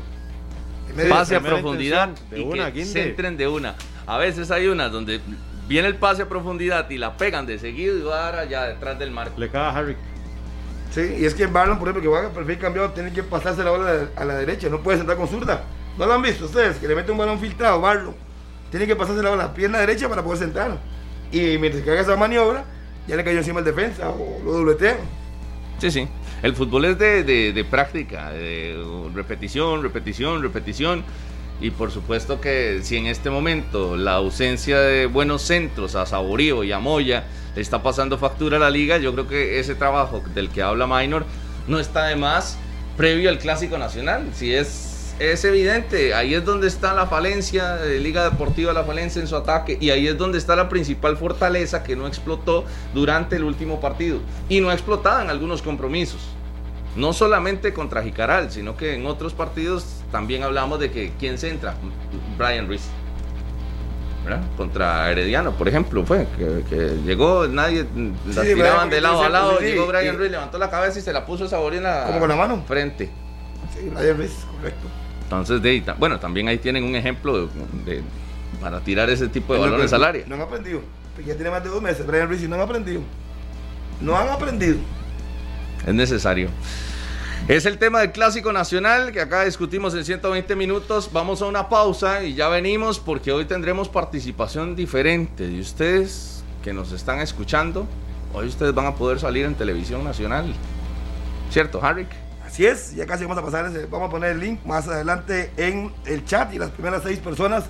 Pase 1.09 1.35
a 1.35 1.41
profundidad 1.41 2.09
de 2.29 2.41
y 2.41 2.43
una, 2.43 2.71
que 2.71 2.85
centren 2.85 3.37
de 3.37 3.47
una. 3.47 3.75
A 4.05 4.17
veces 4.17 4.51
hay 4.51 4.67
unas 4.67 4.91
donde 4.91 5.21
viene 5.67 5.87
el 5.87 5.95
pase 5.95 6.23
a 6.23 6.29
profundidad 6.29 6.89
y 6.89 6.97
la 6.97 7.17
pegan 7.17 7.45
de 7.45 7.57
seguido 7.57 7.97
y 7.97 8.01
va 8.01 8.15
a 8.15 8.31
dar 8.31 8.35
allá 8.39 8.63
detrás 8.63 8.99
del 8.99 9.11
marco. 9.11 9.39
Le 9.39 9.49
cae 9.49 9.61
a 9.61 9.69
Harry. 9.69 9.95
Sí, 10.91 11.15
y 11.19 11.25
es 11.25 11.33
que 11.33 11.43
en 11.43 11.53
Barlon, 11.53 11.79
por 11.79 11.87
ejemplo, 11.87 12.03
que 12.03 12.07
va 12.07 12.27
a 12.27 12.31
perfil 12.31 12.59
cambiado, 12.59 12.91
tiene 12.91 13.11
que 13.11 13.23
pasarse 13.23 13.63
la 13.63 13.71
bola 13.71 14.09
a 14.15 14.25
la 14.25 14.35
derecha, 14.35 14.69
no 14.69 14.81
puede 14.81 14.99
sentar 14.99 15.17
con 15.17 15.27
zurda. 15.27 15.63
¿No 15.97 16.05
lo 16.05 16.13
han 16.13 16.21
visto 16.21 16.45
ustedes? 16.45 16.77
Que 16.77 16.87
le 16.87 16.95
mete 16.95 17.11
un 17.11 17.17
balón 17.17 17.39
filtrado, 17.39 17.81
Barlon. 17.81 18.15
Tiene 18.69 18.85
que 18.85 18.95
pasarse 18.95 19.23
la 19.23 19.31
bola 19.31 19.43
a 19.43 19.47
la 19.47 19.53
pierna 19.53 19.79
derecha 19.79 20.07
para 20.07 20.23
poder 20.23 20.39
sentar. 20.39 20.77
Y 21.33 21.57
mientras 21.57 21.83
que 21.83 21.91
haga 21.91 22.01
esa 22.01 22.15
maniobra, 22.15 22.63
ya 23.07 23.15
le 23.15 23.23
cayó 23.23 23.39
encima 23.39 23.59
el 23.59 23.65
defensa 23.65 24.09
o 24.09 24.39
lo 24.45 24.53
dobletea. 24.53 24.97
Sí, 25.79 25.91
sí. 25.91 26.07
El 26.43 26.55
fútbol 26.55 26.85
es 26.85 26.99
de, 26.99 27.23
de, 27.23 27.65
práctica, 27.65 28.31
de 28.31 28.77
repetición, 29.13 29.81
repetición, 29.81 30.41
repetición. 30.41 31.03
Y 31.59 31.71
por 31.71 31.91
supuesto 31.91 32.39
que 32.39 32.81
si 32.83 32.97
en 32.97 33.07
este 33.07 33.29
momento 33.29 33.97
la 33.97 34.15
ausencia 34.15 34.79
de 34.79 35.07
buenos 35.07 35.41
centros 35.41 35.95
a 35.95 36.05
Saborío 36.05 36.63
y 36.63 36.71
a 36.71 36.79
Moya 36.79 37.23
le 37.55 37.61
está 37.61 37.81
pasando 37.81 38.17
factura 38.17 38.57
a 38.57 38.59
la 38.59 38.69
liga, 38.69 38.97
yo 38.97 39.13
creo 39.13 39.27
que 39.27 39.59
ese 39.59 39.73
trabajo 39.73 40.21
del 40.33 40.49
que 40.49 40.61
habla 40.61 40.85
Minor 40.85 41.25
no 41.67 41.79
está 41.79 42.05
de 42.05 42.15
más 42.15 42.57
previo 42.97 43.29
al 43.29 43.39
Clásico 43.39 43.77
Nacional. 43.77 44.29
Si 44.33 44.53
es 44.53 44.92
es 45.31 45.45
evidente, 45.45 46.13
ahí 46.13 46.33
es 46.33 46.43
donde 46.43 46.67
está 46.67 46.93
la 46.93 47.05
falencia 47.07 47.75
de 47.75 47.99
Liga 47.99 48.23
Deportiva 48.29 48.73
La 48.73 48.83
Falencia 48.83 49.21
en 49.21 49.27
su 49.27 49.35
ataque 49.35 49.77
y 49.79 49.89
ahí 49.91 50.07
es 50.07 50.17
donde 50.17 50.37
está 50.37 50.55
la 50.55 50.69
principal 50.69 51.17
fortaleza 51.17 51.83
que 51.83 51.95
no 51.95 52.07
explotó 52.07 52.65
durante 52.93 53.35
el 53.35 53.43
último 53.43 53.79
partido 53.79 54.19
y 54.49 54.59
no 54.59 54.71
explotaba 54.71 55.21
en 55.21 55.29
algunos 55.29 55.61
compromisos. 55.61 56.19
No 56.95 57.13
solamente 57.13 57.73
contra 57.73 58.03
Jicaral, 58.03 58.51
sino 58.51 58.75
que 58.75 58.95
en 58.95 59.05
otros 59.05 59.33
partidos 59.33 60.01
también 60.11 60.43
hablamos 60.43 60.79
de 60.79 60.91
que 60.91 61.13
quién 61.19 61.37
se 61.37 61.49
entra, 61.49 61.75
Brian 62.37 62.67
Ruiz. 62.67 62.83
Contra 64.55 65.11
Herediano, 65.11 65.51
por 65.51 65.67
ejemplo, 65.67 66.05
fue 66.05 66.25
que, 66.37 66.97
llegó, 67.05 67.47
nadie 67.47 67.85
la 68.33 68.41
tiraban 68.41 68.89
de 68.89 69.01
lado 69.01 69.21
a 69.21 69.29
lado, 69.29 69.59
llegó 69.59 69.85
Brian 69.85 70.17
Ruiz, 70.17 70.31
levantó 70.31 70.57
la 70.57 70.69
cabeza 70.69 70.99
y 70.99 71.01
se 71.01 71.11
la 71.11 71.25
puso 71.25 71.43
a 71.43 71.75
en 71.75 71.83
la, 71.83 72.05
¿Como 72.05 72.19
con 72.19 72.29
la 72.29 72.35
mano? 72.35 72.63
frente. 72.65 73.09
Sí, 73.73 73.89
Brian 73.93 74.15
Ruiz, 74.15 74.31
correcto. 74.55 75.02
Entonces, 75.39 75.61
de, 75.61 75.93
bueno, 75.97 76.19
también 76.19 76.47
ahí 76.47 76.57
tienen 76.57 76.83
un 76.83 76.95
ejemplo 76.95 77.49
de, 77.85 78.01
para 78.61 78.79
tirar 78.79 79.09
ese 79.09 79.27
tipo 79.27 79.53
de 79.53 79.59
balones 79.59 79.91
al 79.93 80.03
área. 80.03 80.25
No 80.27 80.35
han 80.35 80.41
aprendido. 80.41 80.81
Ya 81.25 81.35
tiene 81.35 81.51
más 81.51 81.63
de 81.63 81.69
dos 81.69 81.81
meses, 81.81 82.05
Brian 82.07 82.27
Ruiz, 82.27 82.41
no 82.47 82.55
han 82.55 82.61
aprendido. 82.61 83.01
No 84.01 84.17
han 84.17 84.29
aprendido. 84.29 84.77
Es 85.85 85.93
necesario. 85.93 86.49
Es 87.47 87.65
el 87.65 87.77
tema 87.77 87.99
del 87.99 88.13
Clásico 88.13 88.53
Nacional 88.53 89.11
que 89.11 89.19
acá 89.19 89.43
discutimos 89.43 89.93
en 89.95 90.05
120 90.05 90.55
minutos. 90.55 91.09
Vamos 91.11 91.41
a 91.41 91.45
una 91.45 91.67
pausa 91.67 92.23
y 92.23 92.35
ya 92.35 92.47
venimos 92.47 92.99
porque 92.99 93.33
hoy 93.33 93.45
tendremos 93.45 93.89
participación 93.89 94.77
diferente 94.77 95.47
de 95.47 95.59
ustedes 95.59 96.43
que 96.63 96.71
nos 96.71 96.93
están 96.93 97.19
escuchando. 97.19 97.85
Hoy 98.33 98.47
ustedes 98.47 98.73
van 98.73 98.85
a 98.85 98.95
poder 98.95 99.19
salir 99.19 99.45
en 99.45 99.55
televisión 99.55 100.05
nacional. 100.05 100.53
¿Cierto, 101.51 101.83
Harry? 101.83 102.07
Así 102.53 102.65
es, 102.67 102.93
ya 102.93 103.07
casi 103.07 103.23
vamos 103.23 103.39
a 103.39 103.41
pasar, 103.41 103.71
vamos 103.89 104.09
a 104.09 104.11
poner 104.11 104.33
el 104.33 104.39
link 104.39 104.63
más 104.63 104.87
adelante 104.87 105.49
en 105.57 105.91
el 106.05 106.23
chat 106.23 106.53
y 106.53 106.59
las 106.59 106.69
primeras 106.69 107.01
seis 107.01 107.17
personas 107.17 107.63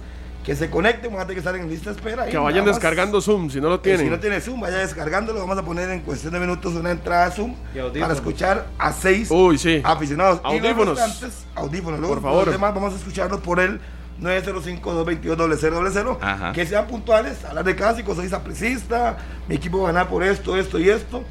que 0.44 0.58
se 0.58 0.70
conecten, 0.70 1.10
van 1.10 1.22
a 1.22 1.24
tener 1.24 1.36
que 1.36 1.40
estar 1.40 1.56
en 1.56 1.70
lista 1.70 1.90
de 1.90 1.96
espera. 1.96 2.26
Que 2.26 2.38
vayan 2.38 2.66
descargando 2.66 3.22
Zoom, 3.22 3.50
si 3.50 3.62
no 3.62 3.70
lo 3.70 3.80
tienen. 3.80 4.02
Si 4.02 4.10
no 4.10 4.20
tiene 4.20 4.42
Zoom, 4.42 4.60
vaya 4.60 4.80
descargándolo. 4.80 5.40
Vamos 5.40 5.58
a 5.58 5.64
poner 5.64 5.90
en 5.90 6.02
cuestión 6.02 6.34
de 6.34 6.42
minutos 6.42 6.74
una 6.74 6.92
entrada 6.92 7.28
a 7.28 7.32
Zoom 7.32 7.56
para 7.98 8.14
escuchar 8.14 8.68
a 8.78 8.92
seis 8.92 9.32
aficionados. 9.86 10.42
Audífonos. 10.44 11.00
Audífonos. 11.56 12.06
por 12.06 12.22
favor. 12.22 12.48
Los 12.48 12.56
demás 12.56 12.74
vamos 12.74 12.92
a 12.92 12.98
escucharlos 12.98 13.40
por 13.40 13.62
el 13.62 13.80
905-222-0000. 14.22 16.52
Que 16.52 16.66
sean 16.66 16.88
puntuales, 16.88 17.46
hablar 17.46 17.64
de 17.64 17.74
clásicos, 17.74 18.18
soy 18.18 18.28
sapricista, 18.28 19.16
mi 19.48 19.56
equipo 19.56 19.78
va 19.78 19.92
a 19.92 19.94
ganar 19.94 20.10
por 20.10 20.24
esto, 20.24 20.58
esto 20.58 20.78
y 20.78 20.90
esto. 20.90 21.24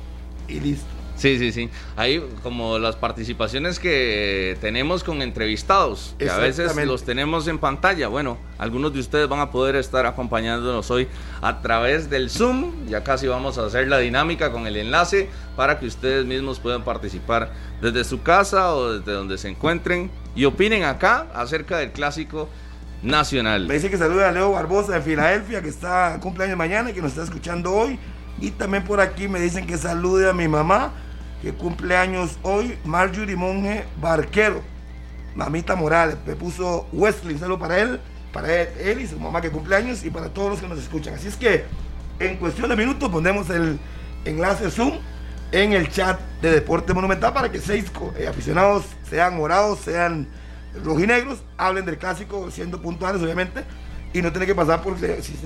Y 0.49 0.59
listo. 0.59 1.02
Sí, 1.17 1.39
sí, 1.39 1.53
sí. 1.53 1.71
Hay 1.97 2.25
como 2.43 2.79
las 2.79 2.97
participaciones 2.97 3.79
que 3.79 4.57
tenemos 4.61 5.05
con 5.05 5.23
entrevistados, 5.23 6.15
que 6.19 6.29
a 6.29 6.39
veces 6.39 6.75
los 6.87 7.05
tenemos 7.05 7.47
en 7.49 7.59
pantalla. 7.59 8.09
Bueno, 8.09 8.39
algunos 8.59 8.93
de 8.93 9.01
ustedes 9.01 9.29
van 9.29 9.41
a 9.41 9.51
poder 9.51 9.77
estar 9.77 10.07
acompañándonos 10.07 10.91
hoy 10.91 11.09
a 11.41 11.61
través 11.61 12.11
del 12.11 12.31
Zoom. 12.31 12.87
Ya 12.87 13.05
casi 13.05 13.27
vamos 13.27 13.59
a 13.59 13.67
hacer 13.67 13.89
la 13.89 13.99
dinámica 13.99 14.51
con 14.51 14.67
el 14.67 14.77
enlace 14.77 15.29
para 15.57 15.79
que 15.79 15.87
ustedes 15.87 16.25
mismos 16.25 16.59
puedan 16.61 16.83
participar 16.83 17.53
desde 17.81 18.05
su 18.05 18.23
casa 18.23 18.75
o 18.75 18.95
desde 18.95 19.13
donde 19.13 19.39
se 19.39 19.49
encuentren 19.49 20.11
y 20.35 20.45
opinen 20.45 20.85
acá 20.85 21.27
acerca 21.35 21.79
del 21.79 21.93
clásico 21.93 22.49
nacional. 23.03 23.67
Me 23.67 23.75
dice 23.75 23.91
que 23.91 23.99
saluda 23.99 24.29
a 24.29 24.33
Leo 24.33 24.53
Barbosa 24.53 24.93
de 24.95 25.03
Filadelfia, 25.03 25.61
que 25.61 25.69
está 25.69 26.19
cumpleaños 26.21 26.57
mañana 26.57 26.91
y 26.91 26.95
que 26.95 27.03
nos 27.03 27.11
está 27.11 27.25
escuchando 27.25 27.73
hoy. 27.73 27.99
Y 28.43 28.51
también 28.51 28.83
por 28.83 29.01
aquí 29.01 29.29
me 29.29 29.39
dicen 29.39 29.69
que 29.69 29.79
salude 29.79 30.29
a 30.29 30.33
mi 30.33 30.49
mamá, 30.49 30.91
que 31.41 31.53
cumple 31.53 31.97
años 31.97 32.39
hoy, 32.43 32.77
Marjorie 32.85 33.37
Monge 33.37 33.85
Barquero. 34.01 34.61
Mamita 35.37 35.77
Morales, 35.77 36.17
me 36.27 36.35
puso 36.35 36.89
Wesley, 36.93 37.35
un 37.35 37.41
saludo 37.41 37.61
para 37.61 37.79
él, 37.79 38.01
para 38.33 38.53
él, 38.53 39.01
y 39.01 39.07
su 39.07 39.19
mamá 39.21 39.41
que 39.41 39.49
cumple 39.49 39.77
años 39.77 40.05
y 40.05 40.11
para 40.11 40.29
todos 40.29 40.51
los 40.51 40.61
que 40.61 40.67
nos 40.67 40.81
escuchan. 40.81 41.15
Así 41.15 41.29
es 41.29 41.37
que 41.37 41.65
en 42.19 42.37
cuestión 42.37 42.69
de 42.69 42.75
minutos 42.75 43.09
ponemos 43.11 43.49
el 43.49 43.79
enlace 44.25 44.73
Zoom 44.73 44.99
en 45.53 45.73
el 45.73 45.89
chat 45.89 46.19
de 46.41 46.51
Deporte 46.51 46.93
Monumental 46.93 47.33
para 47.33 47.49
que 47.49 47.61
seis 47.61 47.93
eh, 48.19 48.27
aficionados, 48.27 48.87
sean 49.09 49.37
morados, 49.37 49.79
sean 49.79 50.27
rojinegros, 50.83 51.45
hablen 51.57 51.85
del 51.85 51.97
clásico 51.97 52.51
siendo 52.51 52.83
puntuales, 52.83 53.23
obviamente, 53.23 53.63
y 54.13 54.21
no 54.21 54.33
tiene 54.33 54.47
que 54.47 54.55
pasar 54.57 54.83
por 54.83 54.99
si 54.99 55.39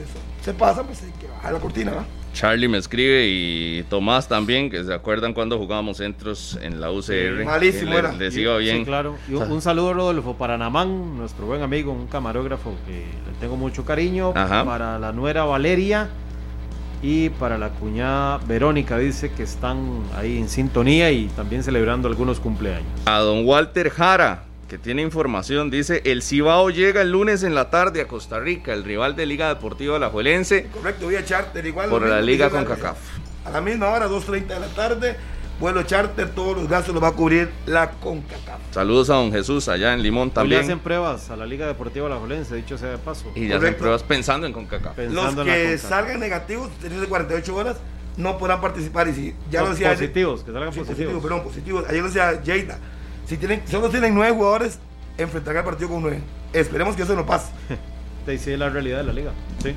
se, 0.42 0.54
pasa, 0.54 0.82
pues 0.82 1.02
hay 1.02 1.12
que 1.20 1.26
bajar 1.26 1.52
la 1.52 1.60
cortina, 1.60 1.92
Charlie 2.36 2.68
me 2.68 2.76
escribe 2.76 3.26
y 3.26 3.82
Tomás 3.84 4.28
también, 4.28 4.68
que 4.68 4.84
se 4.84 4.92
acuerdan 4.92 5.32
cuando 5.32 5.56
jugábamos 5.56 5.96
centros 5.96 6.58
en 6.60 6.82
la 6.82 6.90
UCR. 6.90 7.46
malísimo 7.46 7.94
era. 7.94 8.12
Les 8.12 8.36
iba 8.36 8.58
bien. 8.58 8.80
Sí, 8.80 8.84
claro. 8.84 9.16
Y 9.26 9.32
un, 9.32 9.62
saludo 9.62 9.88
a 9.88 9.92
Rodolfo 9.94 10.34
para 10.34 10.58
Namán, 10.58 11.16
nuestro 11.16 11.46
buen 11.46 11.62
amigo, 11.62 11.92
un 11.92 12.06
camarógrafo 12.06 12.74
que 12.86 12.92
le 12.92 13.38
tengo 13.40 13.56
mucho 13.56 13.86
cariño. 13.86 14.34
Para 14.34 14.98
la 14.98 15.12
nuera 15.12 15.44
Valeria 15.44 16.10
y 17.02 17.30
para 17.30 17.56
la 17.56 17.70
cuñada 17.70 18.38
Verónica, 18.46 18.98
dice 18.98 19.32
que 19.32 19.42
están 19.42 20.02
ahí 20.14 20.36
en 20.36 20.50
sintonía 20.50 21.10
y 21.12 21.28
también 21.28 21.62
celebrando 21.62 22.06
algunos 22.06 22.38
cumpleaños. 22.38 22.86
A 23.06 23.20
don 23.20 23.46
Walter 23.46 23.88
Jara, 23.88 24.44
que 24.68 24.78
tiene 24.78 25.02
información, 25.02 25.70
dice, 25.70 26.02
el 26.04 26.22
Cibao 26.22 26.70
llega 26.70 27.02
el 27.02 27.12
lunes 27.12 27.42
en 27.42 27.54
la 27.54 27.70
tarde 27.70 28.00
a 28.00 28.08
Costa 28.08 28.40
Rica, 28.40 28.72
el 28.72 28.84
rival 28.84 29.14
de 29.14 29.26
Liga 29.26 29.48
Deportiva 29.48 29.96
Alajuelense. 29.96 30.66
Correcto, 30.72 31.06
voy 31.06 31.16
a 31.16 31.24
charter 31.24 31.64
igual. 31.64 31.88
Por 31.88 32.06
la 32.06 32.20
Liga 32.20 32.50
con 32.50 32.64
CACAF. 32.64 32.98
A 33.44 33.50
la 33.50 33.60
misma 33.60 33.88
hora, 33.90 34.08
2.30 34.08 34.46
de 34.46 34.60
la 34.60 34.66
tarde, 34.66 35.16
vuelo 35.60 35.84
charter, 35.84 36.30
todos 36.30 36.56
los 36.56 36.68
gastos 36.68 36.92
los 36.92 37.02
va 37.02 37.08
a 37.08 37.12
cubrir 37.12 37.48
la 37.66 37.92
CONCACAF. 37.92 38.58
Saludos 38.72 39.08
a 39.10 39.14
don 39.14 39.30
Jesús 39.30 39.68
allá 39.68 39.94
en 39.94 40.02
Limón 40.02 40.32
también. 40.32 40.62
Y 40.62 40.64
hacen 40.64 40.80
pruebas 40.80 41.30
a 41.30 41.36
la 41.36 41.46
Liga 41.46 41.68
Deportiva 41.68 42.06
Alajuelense, 42.06 42.56
dicho 42.56 42.76
sea 42.76 42.90
de 42.90 42.98
paso. 42.98 43.30
Y 43.36 43.46
ya 43.46 43.58
hacen 43.58 43.76
pruebas 43.76 44.02
pensando 44.02 44.48
en 44.48 44.52
CONCACAF. 44.52 44.98
los 44.98 45.34
que 45.36 45.78
salgan 45.78 46.18
negativos, 46.18 46.70
de 46.80 47.06
48 47.06 47.54
horas, 47.54 47.76
no 48.16 48.36
podrán 48.36 48.60
participar. 48.60 49.06
Y 49.06 49.14
si 49.14 49.34
ya 49.48 49.62
lo 49.62 49.70
decía... 49.70 49.92
Positivos, 49.92 50.42
que 50.42 50.50
salgan 50.50 50.70
positivos. 50.70 50.88
positivos. 50.88 51.22
Perdón, 51.22 51.42
positivos. 51.44 51.84
Ayer 51.88 52.00
lo 52.00 52.08
decía 52.08 52.42
Jada 52.44 52.80
si 53.26 53.36
tienen, 53.36 53.62
solo 53.68 53.90
tienen 53.90 54.14
nueve 54.14 54.34
jugadores, 54.34 54.78
enfrentarán 55.18 55.58
el 55.58 55.64
partido 55.64 55.90
con 55.90 56.02
nueve. 56.02 56.20
Esperemos 56.52 56.96
que 56.96 57.02
eso 57.02 57.14
no 57.14 57.26
pase. 57.26 57.50
Te 58.24 58.32
dice 58.32 58.56
la 58.56 58.70
realidad 58.70 58.98
de 58.98 59.04
la 59.04 59.12
liga. 59.12 59.32
Sí. 59.62 59.74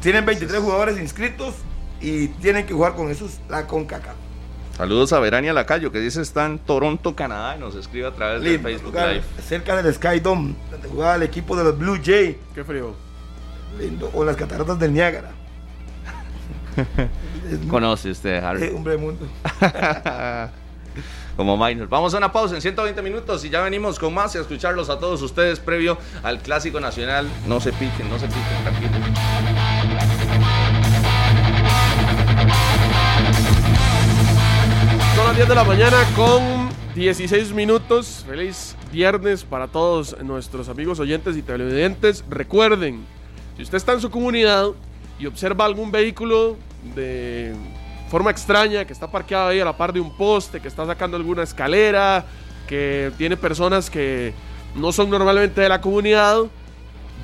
Tienen 0.00 0.24
23 0.24 0.60
jugadores 0.60 0.98
inscritos 0.98 1.54
y 2.00 2.28
tienen 2.28 2.66
que 2.66 2.72
jugar 2.72 2.94
con 2.94 3.10
esos 3.10 3.40
la 3.48 3.66
CONCACAF. 3.66 4.14
Saludos 4.76 5.12
a 5.12 5.20
Verania 5.20 5.52
Lacayo, 5.52 5.92
que 5.92 6.00
dice 6.00 6.20
está 6.20 6.46
en 6.46 6.58
Toronto, 6.58 7.14
Canadá, 7.14 7.56
y 7.56 7.60
nos 7.60 7.76
escribe 7.76 8.08
a 8.08 8.12
través 8.12 8.42
de 8.42 8.58
Facebook 8.58 8.94
Live. 8.94 9.22
Cerca 9.46 9.80
del 9.80 9.94
Sky 9.94 10.18
Dome, 10.20 10.54
donde 10.70 10.88
jugaba 10.88 11.14
el 11.14 11.22
equipo 11.22 11.54
de 11.56 11.64
los 11.64 11.78
Blue 11.78 11.98
Jay. 12.02 12.38
Qué 12.54 12.64
frío. 12.64 12.94
Lindo. 13.78 14.10
O 14.14 14.24
las 14.24 14.36
cataratas 14.36 14.78
del 14.78 14.92
Niágara. 14.92 15.30
Conoce 17.68 18.10
usted, 18.10 18.42
Harry. 18.42 18.64
Eh, 18.64 18.72
hombre 18.74 18.96
mundo. 18.96 19.28
como 21.36 21.56
minor. 21.56 21.88
Vamos 21.88 22.14
a 22.14 22.18
una 22.18 22.32
pausa 22.32 22.54
en 22.54 22.62
120 22.62 23.02
minutos 23.02 23.44
y 23.44 23.50
ya 23.50 23.60
venimos 23.60 23.98
con 23.98 24.14
más 24.14 24.34
y 24.34 24.38
a 24.38 24.40
escucharlos 24.40 24.90
a 24.90 24.98
todos 24.98 25.22
ustedes 25.22 25.60
previo 25.60 25.98
al 26.22 26.40
Clásico 26.40 26.80
Nacional. 26.80 27.28
No 27.46 27.60
se 27.60 27.72
piquen, 27.72 28.08
no 28.08 28.18
se 28.18 28.26
piquen, 28.26 28.62
tranquilos. 28.62 28.92
Son 35.16 35.26
las 35.26 35.36
10 35.36 35.48
de 35.48 35.54
la 35.54 35.64
mañana 35.64 35.96
con 36.16 36.68
16 36.94 37.52
minutos. 37.52 38.24
Feliz 38.28 38.76
viernes 38.92 39.44
para 39.44 39.66
todos 39.68 40.16
nuestros 40.22 40.68
amigos 40.68 41.00
oyentes 41.00 41.36
y 41.36 41.42
televidentes. 41.42 42.24
Recuerden, 42.28 43.04
si 43.56 43.62
usted 43.62 43.76
está 43.76 43.92
en 43.92 44.00
su 44.00 44.10
comunidad 44.10 44.68
y 45.18 45.26
observa 45.26 45.64
algún 45.64 45.90
vehículo 45.90 46.56
de 46.94 47.54
forma 48.14 48.30
extraña, 48.30 48.84
que 48.84 48.92
está 48.92 49.10
parqueado 49.10 49.48
ahí 49.48 49.58
a 49.58 49.64
la 49.64 49.76
par 49.76 49.92
de 49.92 49.98
un 49.98 50.16
poste, 50.16 50.60
que 50.60 50.68
está 50.68 50.86
sacando 50.86 51.16
alguna 51.16 51.42
escalera, 51.42 52.24
que 52.68 53.10
tiene 53.18 53.36
personas 53.36 53.90
que 53.90 54.32
no 54.76 54.92
son 54.92 55.10
normalmente 55.10 55.60
de 55.60 55.68
la 55.68 55.80
comunidad, 55.80 56.44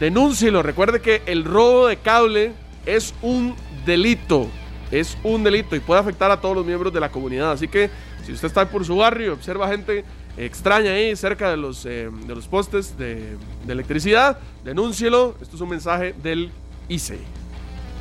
denúncielo. 0.01 0.64
Recuerde 0.64 1.01
que 1.01 1.22
el 1.26 1.45
robo 1.45 1.86
de 1.86 1.97
cable 1.99 2.55
es 2.86 3.14
un 3.22 3.55
delito. 3.86 4.49
Es 4.91 5.16
un 5.22 5.45
delito 5.45 5.76
y 5.76 5.78
puede 5.78 6.01
afectar 6.01 6.28
a 6.32 6.41
todos 6.41 6.57
los 6.57 6.66
miembros 6.66 6.93
de 6.93 6.99
la 6.99 7.09
comunidad. 7.09 7.53
Así 7.53 7.68
que 7.68 7.88
si 8.26 8.32
usted 8.32 8.49
está 8.49 8.68
por 8.68 8.84
su 8.84 8.97
barrio 8.97 9.34
observa 9.34 9.68
gente 9.68 10.05
extraña 10.36 10.91
ahí 10.91 11.14
cerca 11.14 11.53
de 11.53 11.57
los, 11.57 11.86
eh, 11.86 12.11
de 12.26 12.34
los 12.34 12.49
postes 12.49 12.99
de, 12.99 13.36
de, 13.64 13.72
electricidad, 13.72 14.38
denúncielo. 14.64 15.36
Esto 15.41 15.55
es 15.55 15.62
un 15.62 15.68
mensaje 15.68 16.16
del 16.20 16.51
ICE. 16.88 17.20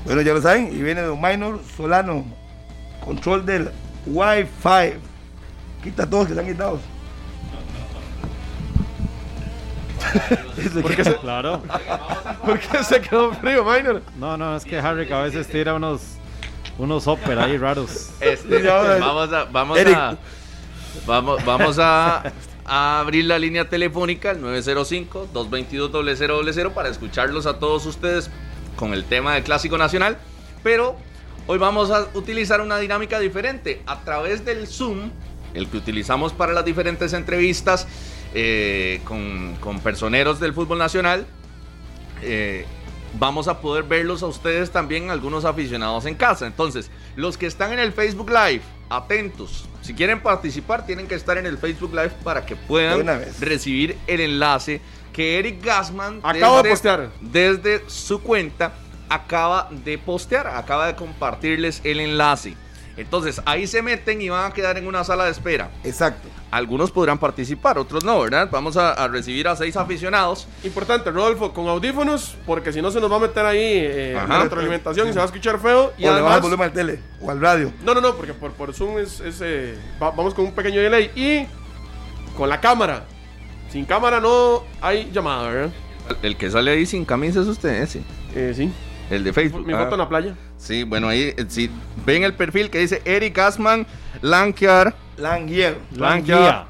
Bueno, 0.06 0.24
ya 0.24 0.34
lo 0.34 0.42
saben, 0.42 0.76
y 0.76 0.82
viene 0.82 1.02
Don 1.02 1.22
Minor 1.22 1.60
Solano 1.78 2.39
control 3.04 3.46
del 3.46 3.72
Wi-Fi. 4.06 4.94
Quita 5.84 6.10
todos 6.10 6.28
que 6.28 6.34
están 6.34 6.48
quitados. 6.48 6.80
¿Por 10.82 10.96
qué 10.96 11.04
se, 11.04 11.16
claro. 11.18 11.62
¿Por 12.46 12.60
qué 12.60 12.84
se 12.84 13.02
quedó 13.02 13.34
frío, 13.34 13.64
Minor? 13.64 14.02
No, 14.18 14.38
no, 14.38 14.56
es 14.56 14.64
que 14.64 14.78
Harry 14.78 15.12
a 15.12 15.22
veces 15.22 15.48
tira 15.48 15.74
unos 15.74 16.02
unos 16.78 17.08
ópera 17.08 17.46
ahí 17.46 17.58
raros. 17.58 18.10
Este, 18.20 18.62
vamos 18.64 19.34
a 19.34 19.44
vamos 19.46 19.80
a 19.80 20.18
vamos, 21.06 21.46
vamos 21.46 21.80
a, 21.80 22.24
a, 22.66 23.00
abrir 23.00 23.26
la 23.26 23.38
línea 23.38 23.70
telefónica 23.70 24.32
al 24.32 24.42
905 24.42 25.30
222 25.34 26.18
0000 26.18 26.72
para 26.72 26.90
escucharlos 26.90 27.46
a 27.46 27.60
todos 27.60 27.86
ustedes 27.86 28.30
con 28.76 28.94
el 28.94 29.04
tema 29.04 29.34
del 29.34 29.44
Clásico 29.44 29.78
Nacional, 29.78 30.18
pero 30.64 30.96
Hoy 31.52 31.58
vamos 31.58 31.90
a 31.90 32.08
utilizar 32.14 32.62
una 32.62 32.78
dinámica 32.78 33.20
diferente. 33.20 33.82
A 33.88 34.02
través 34.02 34.46
del 34.46 34.68
Zoom, 34.68 35.10
el 35.56 35.68
que 35.68 35.78
utilizamos 35.78 36.32
para 36.32 36.54
las 36.54 36.64
diferentes 36.64 37.12
entrevistas 37.14 37.88
eh, 38.36 39.02
con, 39.04 39.80
personeros 39.84 40.40
del 40.40 40.54
fútbol 40.54 40.78
nacional, 40.78 41.26
eh, 42.22 42.68
vamos 43.18 43.48
a 43.48 43.62
poder 43.62 43.86
verlos 43.86 44.22
a 44.22 44.28
ustedes 44.28 44.70
también, 44.70 45.10
algunos 45.10 45.44
aficionados 45.44 46.06
en 46.06 46.14
casa. 46.14 46.46
Entonces, 46.46 46.92
los 47.16 47.36
que 47.36 47.48
están 47.48 47.74
en 47.74 47.80
el 47.80 47.94
Facebook 47.94 48.30
Live, 48.30 48.62
atentos. 48.88 49.68
Si 49.82 49.96
quieren 49.96 50.22
participar, 50.22 50.86
tienen 50.86 51.08
que 51.08 51.16
estar 51.16 51.40
en 51.40 51.48
el 51.48 51.58
Facebook 51.58 51.96
Live 51.96 52.12
para 52.24 52.46
que 52.46 52.58
puedan 52.58 53.08
recibir 53.40 53.98
el 54.06 54.20
enlace 54.20 54.82
que 55.12 55.40
Eric 55.40 55.66
Gassman 55.66 56.20
acaba 56.22 56.62
de 56.62 56.70
postear 56.70 57.10
desde 57.22 57.90
su 57.90 58.22
cuenta 58.22 58.72
acaba 59.10 59.68
de 59.72 59.98
postear, 59.98 60.48
acaba 60.48 60.88
de 60.88 60.96
compartirles 60.96 61.82
el 61.84 62.00
enlace. 62.00 62.56
Entonces 63.00 63.42
ahí 63.46 63.66
se 63.66 63.82
meten 63.82 64.22
y 64.22 64.28
van 64.28 64.52
a 64.52 64.54
quedar 64.54 64.78
en 64.78 64.86
una 64.86 65.06
sala 65.06 65.24
de 65.24 65.32
espera. 65.32 65.72
Exacto. 65.86 66.28
Algunos 66.52 66.92
podrán 66.92 67.18
participar, 67.18 67.78
otros 67.78 68.04
no, 68.04 68.20
¿verdad? 68.20 68.50
Vamos 68.52 68.76
a, 68.76 69.08
recibir 69.08 69.48
a 69.48 69.56
seis 69.56 69.78
aficionados. 69.78 70.48
Importante, 70.66 71.10
Rodolfo, 71.10 71.54
con 71.54 71.70
audífonos, 71.70 72.36
porque 72.46 72.74
si 72.74 72.82
no 72.82 72.92
se 72.92 73.00
nos 73.00 73.10
va 73.10 73.16
a 73.16 73.20
meter 73.20 73.46
ahí 73.46 73.62
eh, 73.62 74.22
la 74.28 74.44
retroalimentación 74.44 75.08
y 75.08 75.14
se 75.14 75.18
va 75.18 75.24
a 75.24 75.28
escuchar 75.28 75.60
feo. 75.62 75.94
Y 75.98 76.06
o 76.06 76.12
además, 76.12 76.32
le 76.32 76.36
el 76.38 76.42
volumen 76.42 76.66
al 76.66 76.74
tele 76.74 77.00
o 77.22 77.32
al 77.32 77.40
radio. 77.40 77.72
No, 77.84 77.94
no, 77.94 78.02
no, 78.02 78.16
porque 78.16 78.34
por, 78.34 78.52
por 78.52 78.74
Zoom 78.74 78.98
es, 78.98 79.22
eh, 79.42 79.78
vamos 80.00 80.34
con 80.34 80.46
un 80.46 80.52
pequeño 80.52 80.82
delay. 80.82 81.12
Y 81.16 81.48
con 82.36 82.50
la 82.50 82.60
cámara. 82.60 83.06
Sin 83.72 83.86
cámara 83.86 84.20
no 84.20 84.64
hay 84.82 85.10
llamada, 85.12 85.48
¿verdad? 85.48 85.72
El 86.22 86.36
que 86.36 86.50
sale 86.50 86.72
ahí 86.72 86.86
sin 86.86 87.06
camisa 87.06 87.40
es 87.40 87.48
usted, 87.48 87.82
ese. 87.82 88.02
Eh, 88.36 88.54
sí. 88.56 88.74
El 89.10 89.24
de 89.24 89.34
Facebook. 89.34 89.66
Mi 89.66 89.74
foto 89.74 89.94
en 89.94 90.00
la 90.00 90.10
playa. 90.10 90.36
Sí, 90.58 90.84
bueno, 90.84 91.08
ahí 91.08 91.34
si 91.48 91.70
ven 92.06 92.24
el 92.24 92.34
perfil 92.34 92.70
que 92.70 92.80
dice 92.80 93.02
Eric 93.06 93.38
Asman 93.40 93.88
Lankiar. 94.22 94.94
Langier. 95.18 95.78
Lankiar. 95.96 96.68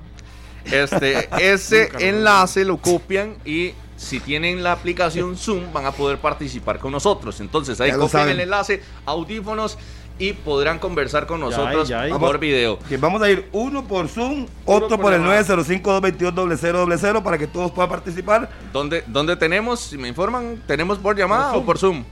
Este, 0.66 1.30
ese 1.40 1.90
enlace 2.00 2.66
lo 2.66 2.78
copian 2.78 3.36
y 3.46 3.74
si 3.98 4.20
tienen 4.20 4.64
la 4.64 4.72
aplicación 4.72 5.36
Zoom 5.36 5.72
van 5.74 5.86
a 5.86 5.92
poder 5.92 6.18
participar 6.20 6.80
con 6.80 6.92
nosotros. 6.92 7.40
Entonces 7.42 7.80
ahí 7.82 7.92
copian 7.92 8.30
el 8.30 8.40
enlace, 8.40 8.82
audífonos 9.06 9.78
y 10.18 10.34
podrán 10.34 10.80
conversar 10.80 11.28
con 11.28 11.40
nosotros 11.40 11.92
por 12.20 12.40
video. 12.40 12.80
Que 12.80 12.98
vamos 12.98 13.22
a 13.22 13.30
ir 13.30 13.48
uno 13.52 13.86
por 13.86 14.08
Zoom, 14.08 14.48
otro 14.66 15.00
por, 15.00 15.14
el 15.14 15.22
905-222-0000 15.24 17.24
para 17.24 17.38
que 17.38 17.48
todos 17.48 17.72
puedan 17.72 17.90
participar. 17.90 18.50
¿Dónde, 18.72 19.04
¿Dónde 19.08 19.36
tenemos? 19.36 19.80
Si 19.80 19.98
me 19.98 20.08
informan, 20.08 20.62
¿tenemos 20.68 21.00
por 21.00 21.18
llamada 21.18 21.54
o 21.54 21.66
por 21.66 21.78
Zoom? 21.78 22.06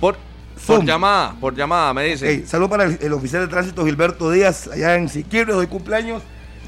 Por 0.00 0.16
por 0.66 0.84
llamada, 0.84 1.34
por 1.40 1.54
llamada, 1.54 1.94
me 1.94 2.04
dice. 2.04 2.24
Okay, 2.26 2.46
saludo 2.46 2.70
para 2.70 2.84
el, 2.84 3.12
oficial 3.12 3.42
de 3.42 3.48
tránsito 3.48 3.84
Gilberto 3.84 4.30
Díaz, 4.30 4.68
allá 4.68 4.96
en 4.96 5.08
Siquirre, 5.08 5.54
hoy 5.54 5.66
cumpleaños. 5.66 6.22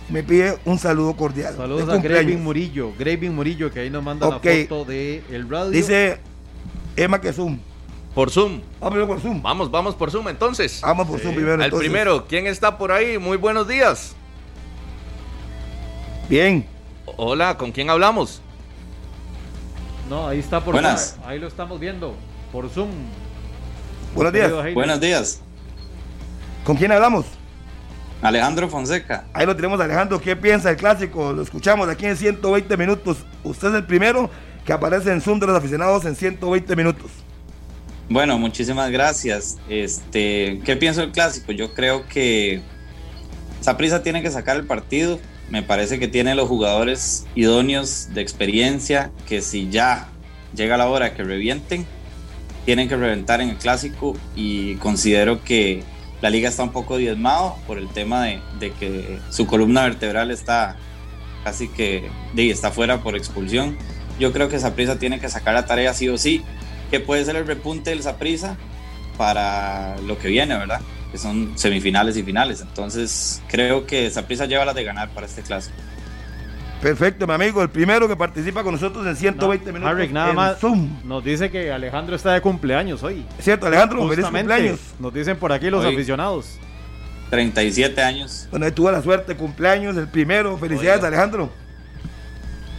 Me 0.09 0.23
pide 0.23 0.59
un 0.65 0.79
saludo 0.79 1.15
cordial. 1.15 1.55
Saludos 1.57 1.89
a 1.89 1.97
Graving 1.99 2.43
Murillo, 2.43 2.93
Graving 2.99 3.35
Murillo, 3.35 3.71
que 3.71 3.81
ahí 3.81 3.91
nos 3.91 4.03
manda 4.03 4.29
la 4.29 4.41
foto 4.41 4.85
de 4.85 5.23
el 5.31 5.49
radio. 5.49 5.71
Dice 5.71 6.19
Emma 6.97 7.21
que 7.21 7.33
Zoom. 7.33 7.59
Por 8.15 8.31
Zoom. 8.31 8.61
Vamos 8.81 9.07
por 9.07 9.21
Zoom. 9.21 9.43
Vamos, 9.43 9.71
vamos 9.71 9.95
por 9.95 10.11
Zoom 10.11 10.29
entonces. 10.29 10.81
Vamos 10.83 11.07
por 11.07 11.21
Zoom 11.21 11.35
primero. 11.35 11.63
El 11.63 11.73
primero, 11.73 12.27
¿quién 12.27 12.47
está 12.47 12.77
por 12.77 12.93
ahí? 12.93 13.17
Muy 13.17 13.37
buenos 13.39 13.69
días. 13.69 14.15
Bien. 16.29 16.67
Hola, 17.17 17.57
¿con 17.57 17.73
quién 17.73 17.89
hablamos? 17.89 18.43
No, 20.11 20.29
ahí 20.29 20.41
está 20.41 20.61
por 20.61 20.75
Buenas. 20.75 21.17
Ahí 21.25 21.39
lo 21.39 21.47
estamos 21.47 21.81
viendo. 21.81 22.15
Por 22.53 22.69
Zoom. 22.69 22.91
Buenos 24.15 24.33
días. 24.33 24.75
Buenos 24.75 25.01
días. 25.01 25.41
¿Con 26.65 26.77
quién 26.77 26.93
hablamos? 26.93 27.27
Alejandro 28.21 28.69
Fonseca. 28.69 29.25
Ahí 29.33 29.47
lo 29.47 29.57
tenemos, 29.57 29.81
Alejandro. 29.81 30.21
¿Qué 30.21 30.37
piensa 30.37 30.69
del 30.69 30.77
clásico? 30.77 31.33
Lo 31.33 31.43
escuchamos 31.43 31.89
aquí 31.89 32.07
en 32.07 32.17
120 32.17 32.77
minutos. 32.77 33.19
Usted 33.43 33.69
es 33.69 33.75
el 33.75 33.85
primero 33.85 34.31
que 34.65 34.73
aparece 34.73 35.11
en 35.11 35.21
Zoom 35.21 35.41
de 35.41 35.47
los 35.47 35.57
aficionados 35.57 36.05
en 36.05 36.15
120 36.15 36.77
minutos. 36.77 37.11
Bueno, 38.09 38.39
muchísimas 38.39 38.91
gracias. 38.91 39.59
Este, 39.69 40.61
¿qué 40.65 40.77
pienso 40.77 41.01
del 41.01 41.11
clásico? 41.11 41.51
Yo 41.53 41.73
creo 41.75 42.07
que 42.07 42.61
Saprisa 43.61 44.03
tiene 44.03 44.23
que 44.23 44.31
sacar 44.31 44.57
el 44.57 44.67
partido. 44.67 45.19
Me 45.51 45.63
parece 45.63 45.99
que 45.99 46.07
tiene 46.07 46.35
los 46.35 46.49
jugadores 46.49 47.27
idóneos 47.35 48.09
de 48.15 48.21
experiencia 48.21 49.11
que 49.27 49.41
si 49.41 49.69
ya 49.71 50.09
llega 50.55 50.77
la 50.77 50.89
hora 50.89 51.15
que 51.15 51.25
revienten, 51.25 51.87
tienen 52.65 52.89
que 52.89 52.97
reventar 52.97 53.41
en 53.41 53.51
el 53.51 53.57
clásico 53.57 54.15
y 54.37 54.77
considero 54.77 55.43
que 55.43 55.83
la 56.21 56.31
liga 56.31 56.49
está 56.49 56.63
un 56.63 56.73
poco 56.73 56.97
diezmado 56.97 57.57
por 57.67 57.79
el 57.79 57.89
tema 57.89 58.25
de, 58.25 58.73
que 58.79 59.19
su 59.31 59.47
columna 59.47 59.83
vertebral 59.83 60.31
está 60.31 60.77
casi 61.43 61.69
que 61.69 62.09
está 62.37 62.71
fuera 62.71 63.03
por 63.03 63.17
expulsión. 63.17 63.77
Yo 64.21 64.33
creo 64.33 64.49
que 64.49 64.61
Saprisa 64.61 64.99
tiene 64.99 65.19
que 65.19 65.29
sacar 65.29 65.55
la 65.55 65.67
tarea 65.67 65.93
sí 65.95 66.09
o 66.09 66.17
sí, 66.17 66.45
que 66.91 67.01
puede 67.01 67.25
ser 67.25 67.35
el 67.35 67.47
repunte 67.47 67.91
del 67.91 68.03
Saprisa 68.03 68.57
para 69.19 69.99
lo 69.99 70.17
que 70.17 70.29
viene, 70.29 70.57
¿verdad? 70.57 70.81
Que 71.11 71.19
son 71.19 71.59
semifinales 71.59 72.17
y 72.17 72.23
finales. 72.23 72.61
Entonces 72.61 73.43
creo 73.49 73.87
que 73.87 74.09
Saprisa 74.11 74.47
lleva 74.47 74.65
las 74.65 74.77
de 74.77 74.85
ganar 74.85 75.09
para 75.11 75.27
este 75.27 75.43
clásico. 75.43 75.77
Perfecto, 76.83 77.29
mi 77.29 77.33
amigo. 77.33 77.63
El 77.63 77.71
primero 77.71 78.09
que 78.09 78.17
participa 78.17 78.65
con 78.65 78.75
nosotros 78.75 79.07
en 79.07 79.15
120 79.15 79.73
minutos. 79.73 80.11
nada 80.11 80.33
más 80.33 80.59
Zoom. 80.59 80.91
Nos 81.05 81.23
dice 81.23 81.49
que 81.49 81.71
Alejandro 81.71 82.17
está 82.17 82.33
de 82.33 82.41
cumpleaños 82.41 83.05
hoy. 83.05 83.25
cierto, 83.39 83.67
Alejandro, 83.67 84.09
feliz 84.09 84.27
cumpleaños. 84.27 84.81
Nos 84.99 85.15
dicen 85.15 85.37
por 85.37 85.53
aquí 85.53 85.71
los 85.71 85.85
aficionados. 85.85 86.59
37 87.31 88.03
años. 88.03 88.49
Bueno, 88.51 88.67
ahí 88.67 88.73
tuvo 88.73 88.91
la 88.91 89.01
suerte, 89.01 89.37
cumpleaños, 89.37 89.97
el 89.97 90.09
primero. 90.09 90.59
Felicidades, 90.59 91.05
Alejandro. 91.05 91.51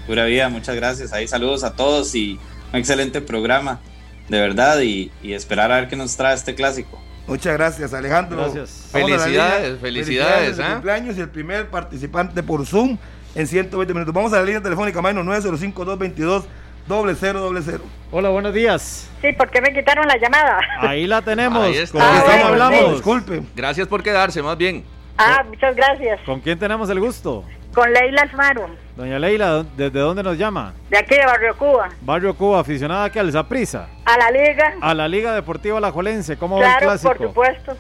Pura 0.06 0.26
vida, 0.26 0.50
muchas 0.50 0.76
gracias. 0.76 1.14
Ahí 1.14 1.26
saludos 1.26 1.64
a 1.64 1.74
todos 1.74 2.14
y 2.14 2.38
un 2.74 2.80
excelente 2.80 3.22
programa, 3.22 3.80
de 4.28 4.40
verdad, 4.42 4.82
y, 4.82 5.12
esperar 5.24 5.72
a 5.72 5.80
ver 5.80 5.88
qué 5.88 5.96
nos 5.96 6.18
trae 6.18 6.36
este 6.36 6.56
clásico. 6.56 7.02
Muchas 7.26 7.54
gracias, 7.54 7.94
Alejandro. 7.94 8.38
Gracias. 8.38 8.90
Felicidades, 8.92 9.80
felicidades. 9.80 9.80
Felicidades, 9.80 10.60
¿eh? 10.60 10.74
cumpleaños 10.74 11.18
y 11.18 11.22
el 11.22 11.30
primer 11.30 11.70
participante 11.70 12.44
por 12.44 12.66
Zoom 12.66 12.98
en 13.36 13.48
120 13.48 13.94
minutos. 13.94 14.14
Vamos 14.14 14.34
a 14.34 14.38
la 14.38 14.44
línea 14.44 14.62
telefónica, 14.62 15.02
Maino 15.02 15.24
905-222. 15.24 16.44
Doble 16.88 17.16
cero, 17.16 17.40
doble 17.40 17.62
cero. 17.64 17.84
Hola, 18.12 18.30
buenos 18.30 18.54
días. 18.54 19.10
Sí, 19.22 19.32
¿por 19.32 19.50
qué 19.50 19.62
me 19.62 19.74
quitaron 19.74 20.06
la 20.06 20.18
llamada? 20.18 20.60
Ahí 20.80 21.08
la 21.08 21.22
tenemos. 21.22 21.64
Ahí 21.64 21.78
está. 21.78 22.00
¿Con 22.00 22.22
quién 22.30 22.46
hablamos? 22.46 22.92
Disculpe. 22.92 23.42
Gracias 23.56 23.88
por 23.88 24.04
quedarse, 24.04 24.44
más 24.44 24.58
bien. 24.58 24.84
Ah, 25.18 25.44
muchas 25.48 25.76
gracias. 25.76 26.20
¿Con 26.26 26.42
quién 26.42 26.60
tenemos 26.60 26.90
el 26.90 27.00
gusto? 27.00 27.46
Con 27.74 27.92
Leila 27.92 28.24
Alfaro. 28.24 28.70
Doña 28.98 29.18
Leila, 29.18 29.64
¿desde 29.78 30.00
dónde 30.00 30.24
nos 30.24 30.38
llama? 30.38 30.74
De 30.90 30.98
aquí, 30.98 31.16
de 31.16 31.26
Barrio 31.26 31.58
Cuba. 31.58 31.90
Barrio 32.02 32.36
Cuba, 32.36 32.60
aficionada 32.60 33.06
aquí 33.06 33.18
al 33.18 33.32
Zaprisa. 33.32 33.88
A 34.06 34.18
la 34.18 34.30
Liga. 34.30 34.74
A 34.82 34.94
la 34.94 35.08
Liga 35.08 35.34
Deportiva 35.34 35.78
Alajuelense. 35.78 36.38
¿Cómo 36.38 36.60
ve 36.60 36.66
el 36.66 36.78
clásico? 36.80 37.14
por 37.14 37.28
supuesto. 37.28 37.78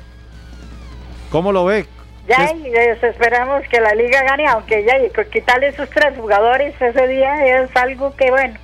¿Cómo 1.29 1.51
lo 1.51 1.65
ve? 1.65 1.85
Ya, 2.28 2.53
y 2.53 2.74
esperamos 2.74 3.63
que 3.69 3.82
la 3.82 3.93
liga 3.93 4.24
gane, 4.24 4.47
aunque 4.47 4.86
ya 4.86 4.97
y 4.97 5.11
quitarle 5.30 5.67
esos 5.67 5.89
tres 5.89 6.15
jugadores 6.15 6.74
ese 6.80 7.07
día 7.07 7.45
es 7.45 7.76
algo 7.76 8.15
que, 8.15 8.32
bueno, 8.32 8.57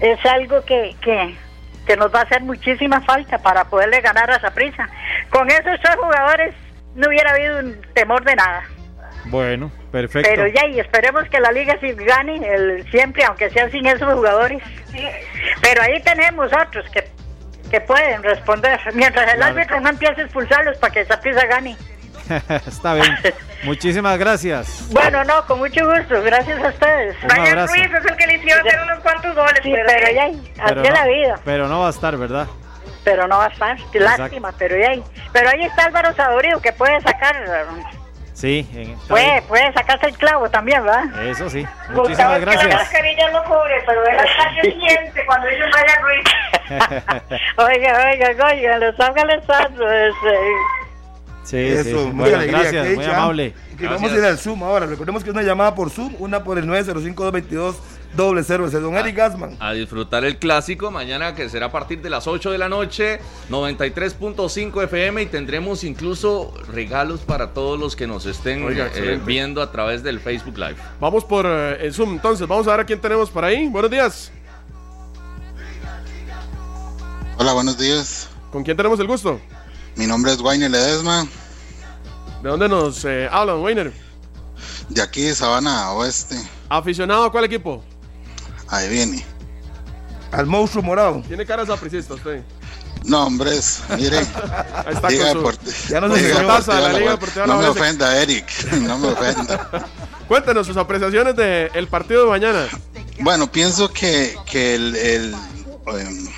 es 0.00 0.24
algo 0.24 0.64
que, 0.64 0.94
que, 1.00 1.34
que 1.84 1.96
nos 1.96 2.14
va 2.14 2.20
a 2.20 2.22
hacer 2.22 2.42
muchísima 2.42 3.00
falta 3.00 3.38
para 3.38 3.64
poderle 3.64 4.00
ganar 4.00 4.30
a 4.30 4.36
esa 4.36 4.52
prisa. 4.52 4.88
Con 5.30 5.50
esos 5.50 5.80
tres 5.82 5.96
jugadores 5.96 6.54
no 6.94 7.08
hubiera 7.08 7.32
habido 7.32 7.58
un 7.58 7.80
temor 7.94 8.24
de 8.24 8.36
nada. 8.36 8.62
Bueno, 9.26 9.72
perfecto. 9.90 10.30
Pero 10.30 10.46
ya, 10.46 10.66
y 10.66 10.78
esperemos 10.78 11.28
que 11.28 11.40
la 11.40 11.50
liga 11.50 11.76
sí 11.80 11.92
gane 11.92 12.36
el, 12.36 12.88
siempre, 12.90 13.24
aunque 13.24 13.50
sea 13.50 13.68
sin 13.70 13.84
esos 13.86 14.12
jugadores. 14.14 14.62
Pero 15.60 15.82
ahí 15.82 16.00
tenemos 16.02 16.52
otros 16.52 16.88
que, 16.90 17.04
que 17.68 17.80
pueden 17.80 18.22
responder, 18.22 18.78
mientras 18.94 19.34
el 19.34 19.42
árbitro 19.42 19.80
no 19.80 19.90
empiece 19.90 20.20
a 20.20 20.24
expulsarlos 20.24 20.78
para 20.78 20.92
que 20.92 21.00
esa 21.00 21.20
prisa 21.20 21.44
gane. 21.46 21.76
Está 22.66 22.94
bien. 22.94 23.18
Muchísimas 23.64 24.18
gracias. 24.18 24.88
Bueno, 24.90 25.24
no, 25.24 25.44
con 25.46 25.58
mucho 25.58 25.84
gusto. 25.86 26.22
Gracias 26.22 26.62
a 26.62 26.68
ustedes. 26.68 27.16
Brian 27.22 27.68
Ruiz 27.68 27.86
es 27.86 28.10
el 28.10 28.16
que 28.16 28.26
le 28.26 28.36
hicieron 28.36 28.66
hacer 28.66 28.80
unos 28.82 28.98
cuantos 29.00 29.34
goles. 29.34 29.60
Sí, 29.62 29.72
pero, 29.86 30.12
ya, 30.12 30.24
así 30.64 30.90
la 30.90 31.06
vida. 31.06 31.40
Pero 31.44 31.68
no 31.68 31.80
va 31.80 31.88
a 31.88 31.90
estar, 31.90 32.16
¿verdad? 32.16 32.46
Pero 33.04 33.26
no 33.26 33.38
va 33.38 33.46
a 33.46 33.48
estar. 33.48 33.76
Qué 33.92 34.00
lástima, 34.00 34.52
pero 34.58 34.76
ya. 34.76 35.02
Pero 35.32 35.50
ahí 35.50 35.64
está 35.64 35.86
Álvaro 35.86 36.14
Sadorío 36.14 36.60
que 36.60 36.72
puede 36.72 37.00
sacar. 37.00 37.66
Sí, 38.38 38.64
puede, 39.08 39.42
puede 39.42 39.72
sacarse 39.72 40.06
el 40.06 40.16
clavo 40.16 40.48
también, 40.48 40.84
¿verdad? 40.84 41.26
Eso 41.26 41.50
sí. 41.50 41.66
Muchísimas 41.90 42.40
gracias. 42.40 42.66
Que 42.66 42.70
la 42.70 42.76
mascarilla 42.76 43.30
no 43.32 43.42
cubre, 43.42 43.82
pero 43.84 44.06
él 44.06 44.16
está 44.16 44.62
siente 44.62 45.26
cuando 45.26 45.48
ellos 45.48 45.68
vayan 45.72 46.02
Ruiz. 46.02 46.24
oiga, 47.56 48.10
oiga, 48.12 48.46
oiga, 48.46 48.78
los 48.78 49.00
ángeles 49.00 49.44
santos. 49.44 49.86
Este, 49.90 50.38
Sí, 51.44 51.56
Eso, 51.56 52.04
sí. 52.04 52.10
Muy 52.12 52.30
gracias, 52.30 52.94
muy 52.94 53.04
amable. 53.04 53.54
vamos 53.80 54.12
a 54.12 54.16
ir 54.16 54.24
al 54.24 54.38
Zoom 54.38 54.62
ahora. 54.62 54.86
Recordemos 54.86 55.24
que 55.24 55.30
es 55.30 55.34
una 55.34 55.42
llamada 55.42 55.74
por 55.74 55.90
Zoom, 55.90 56.14
una 56.18 56.44
por 56.44 56.58
el 56.58 56.66
905-222. 56.66 57.74
Doble 58.16 58.42
cero, 58.42 58.66
ese 58.66 58.80
don 58.80 58.96
Eric 58.96 59.16
Gasman. 59.16 59.56
A 59.60 59.72
disfrutar 59.72 60.24
el 60.24 60.38
clásico 60.38 60.90
mañana 60.90 61.34
que 61.34 61.48
será 61.50 61.66
a 61.66 61.72
partir 61.72 62.00
de 62.00 62.08
las 62.08 62.26
8 62.26 62.50
de 62.50 62.58
la 62.58 62.68
noche, 62.70 63.20
93.5 63.50 64.84
FM 64.84 65.22
y 65.22 65.26
tendremos 65.26 65.84
incluso 65.84 66.54
regalos 66.72 67.20
para 67.20 67.52
todos 67.52 67.78
los 67.78 67.96
que 67.96 68.06
nos 68.06 68.24
estén 68.24 68.66
eh, 68.70 69.20
viendo 69.26 69.60
a 69.60 69.70
través 69.70 70.02
del 70.02 70.20
Facebook 70.20 70.56
Live. 70.56 70.76
Vamos 71.00 71.24
por 71.24 71.44
eh, 71.46 71.84
el 71.84 71.92
Zoom, 71.92 72.12
entonces 72.12 72.48
vamos 72.48 72.66
a 72.66 72.70
ver 72.70 72.80
a 72.80 72.84
quién 72.84 73.00
tenemos 73.00 73.30
por 73.30 73.44
ahí. 73.44 73.68
Buenos 73.68 73.90
días. 73.90 74.32
Hola, 77.36 77.52
buenos 77.52 77.78
días. 77.78 78.30
¿Con 78.50 78.64
quién 78.64 78.76
tenemos 78.76 78.98
el 79.00 79.06
gusto? 79.06 79.38
Mi 79.98 80.06
nombre 80.06 80.32
es 80.32 80.40
Wayner 80.40 80.70
Ledesma. 80.70 81.26
¿De 82.40 82.48
dónde 82.48 82.68
nos 82.68 83.04
eh, 83.04 83.28
hablan, 83.32 83.56
Wayner? 83.56 83.92
De 84.88 85.02
aquí, 85.02 85.22
de 85.22 85.34
Sabana 85.34 85.90
Oeste. 85.90 86.36
¿Aficionado 86.68 87.24
a 87.24 87.32
cuál 87.32 87.44
equipo? 87.46 87.82
Ahí 88.68 88.88
viene. 88.88 89.26
Al 90.30 90.46
monstruo 90.46 90.84
morado. 90.84 91.20
¿Tiene 91.26 91.44
cara 91.44 91.66
sapricista 91.66 92.14
usted? 92.14 92.44
No, 93.04 93.26
hombres, 93.26 93.82
mire. 93.98 94.18
Ahí 94.86 94.94
está 94.94 95.10
Liga 95.10 95.34
con 95.34 95.54
su, 95.54 95.88
ya 95.88 96.00
no 96.00 96.14
se 96.14 96.32
taza 96.32 96.80
la 96.80 96.92
Liga 96.92 97.10
Deportiva 97.12 97.46
No 97.48 97.58
me 97.58 97.66
ofenda, 97.66 98.22
Eric. 98.22 98.46
No 98.74 98.98
me 98.98 99.08
ofenda. 99.08 99.68
Cuéntenos 100.28 100.64
sus 100.64 100.76
apreciaciones 100.76 101.34
del 101.34 101.88
partido 101.88 102.22
de 102.22 102.30
mañana. 102.30 102.68
Bueno, 103.18 103.50
pienso 103.50 103.92
que, 103.92 104.36
que 104.46 104.76
el, 104.76 104.94
el 104.94 105.34
em, 105.88 106.28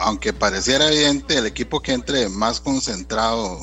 aunque 0.00 0.32
pareciera 0.32 0.86
evidente, 0.88 1.38
el 1.38 1.46
equipo 1.46 1.80
que 1.80 1.92
entre 1.92 2.28
más 2.28 2.60
concentrado, 2.60 3.58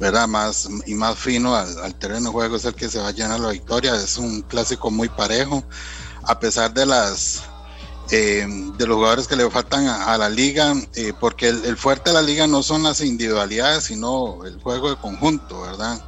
¿verdad? 0.00 0.26
Más 0.26 0.68
y 0.86 0.94
más 0.94 1.18
fino 1.18 1.54
al, 1.54 1.94
terreno 1.96 2.26
de 2.26 2.32
juego 2.32 2.56
es 2.56 2.64
el 2.64 2.74
que 2.74 2.88
se 2.88 2.98
va 2.98 3.08
a 3.08 3.12
llenar 3.12 3.40
la 3.40 3.50
victoria. 3.50 3.94
Es 3.94 4.18
un 4.18 4.42
clásico 4.42 4.90
muy 4.90 5.08
parejo, 5.08 5.62
a 6.24 6.38
pesar 6.38 6.72
de 6.72 6.86
las 6.86 7.42
eh, 8.10 8.46
de 8.76 8.86
los 8.86 8.96
jugadores 8.96 9.28
que 9.28 9.36
le 9.36 9.48
faltan 9.50 9.86
a, 9.86 10.18
la 10.18 10.28
liga, 10.28 10.74
eh, 10.94 11.12
porque 11.18 11.48
el, 11.48 11.76
fuerte 11.76 12.10
de 12.10 12.14
la 12.14 12.22
liga 12.22 12.46
no 12.46 12.62
son 12.62 12.82
las 12.82 13.00
individualidades, 13.00 13.84
sino 13.84 14.44
el 14.44 14.60
juego 14.60 14.90
de 14.90 14.96
conjunto, 14.96 15.62
¿verdad? 15.62 16.04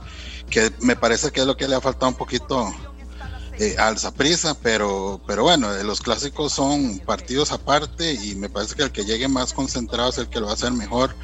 Que 0.51 0.72
me 0.80 0.97
parece 0.97 1.30
que 1.30 1.40
es 1.40 1.47
lo 1.47 1.57
que 1.57 1.68
le 1.68 1.76
ha 1.76 1.80
faltado 1.80 2.09
un 2.09 2.16
poquito 2.16 2.74
eh, 3.59 3.76
alza 3.78 4.12
prisa, 4.12 4.55
pero, 4.62 5.20
pero 5.26 5.44
bueno, 5.44 5.72
los 5.84 6.00
clásicos 6.00 6.52
son 6.52 6.98
partidos 7.00 7.52
aparte 7.52 8.12
y 8.12 8.34
me 8.34 8.48
parece 8.48 8.74
que 8.74 8.82
el 8.82 8.90
que 8.90 9.05
llegue 9.05 9.28
más 9.28 9.52
concentrado 9.52 10.11
es 10.11 10.18
el 10.18 10.28
que 10.28 10.40
lo 10.40 10.46
va 10.46 10.52
a 10.52 10.55
hacer 10.55 10.72
mejor. 10.72 11.14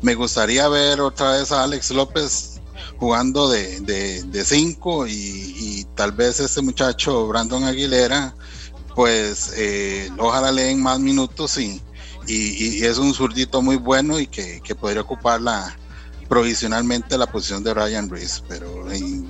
Me 0.00 0.14
gustaría 0.14 0.68
ver 0.68 1.00
otra 1.00 1.32
vez 1.32 1.50
a 1.50 1.64
Alex 1.64 1.90
López 1.90 2.60
jugando 2.98 3.48
de, 3.48 3.80
de, 3.80 4.44
cinco 4.44 5.06
y, 5.08 5.84
tal 5.96 6.12
vez 6.12 6.38
ese 6.38 6.62
muchacho 6.62 7.26
Brandon 7.26 7.64
Aguilera, 7.64 8.34
pues 8.94 9.52
eh, 9.56 10.08
ojalá 10.18 10.52
le 10.52 10.62
den 10.62 10.80
más 10.80 11.00
minutos 11.00 11.58
y, 11.58 11.82
y, 12.28 12.84
es 12.84 12.98
un 12.98 13.12
zurdito 13.12 13.60
muy 13.60 13.76
bueno 13.76 14.20
y 14.20 14.28
que, 14.28 14.60
que 14.60 14.76
podría 14.76 15.02
ocupar 15.02 15.40
la, 15.40 15.76
provisionalmente 16.28 17.16
la 17.18 17.26
posición 17.26 17.62
de 17.62 17.74
Ryan 17.74 18.08
Reese, 18.08 18.42
pero 18.48 18.86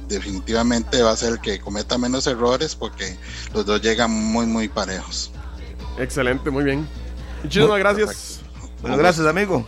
definitivamente 0.09 1.03
va 1.03 1.11
a 1.11 1.17
ser 1.17 1.33
el 1.33 1.41
que 1.41 1.61
cometa 1.61 1.99
menos 1.99 2.27
errores 2.27 2.75
porque 2.77 3.17
los 3.55 3.67
dos 3.67 3.83
llegan 3.83 4.11
muy, 4.11 4.47
muy 4.47 4.69
parejos. 4.69 5.33
Excelente, 5.99 6.51
muy 6.51 6.65
bien. 6.65 6.89
Muchísimas 7.43 7.79
gracias. 7.79 8.41
Bueno, 8.81 8.97
gracias, 8.97 9.27
amigo. 9.27 9.67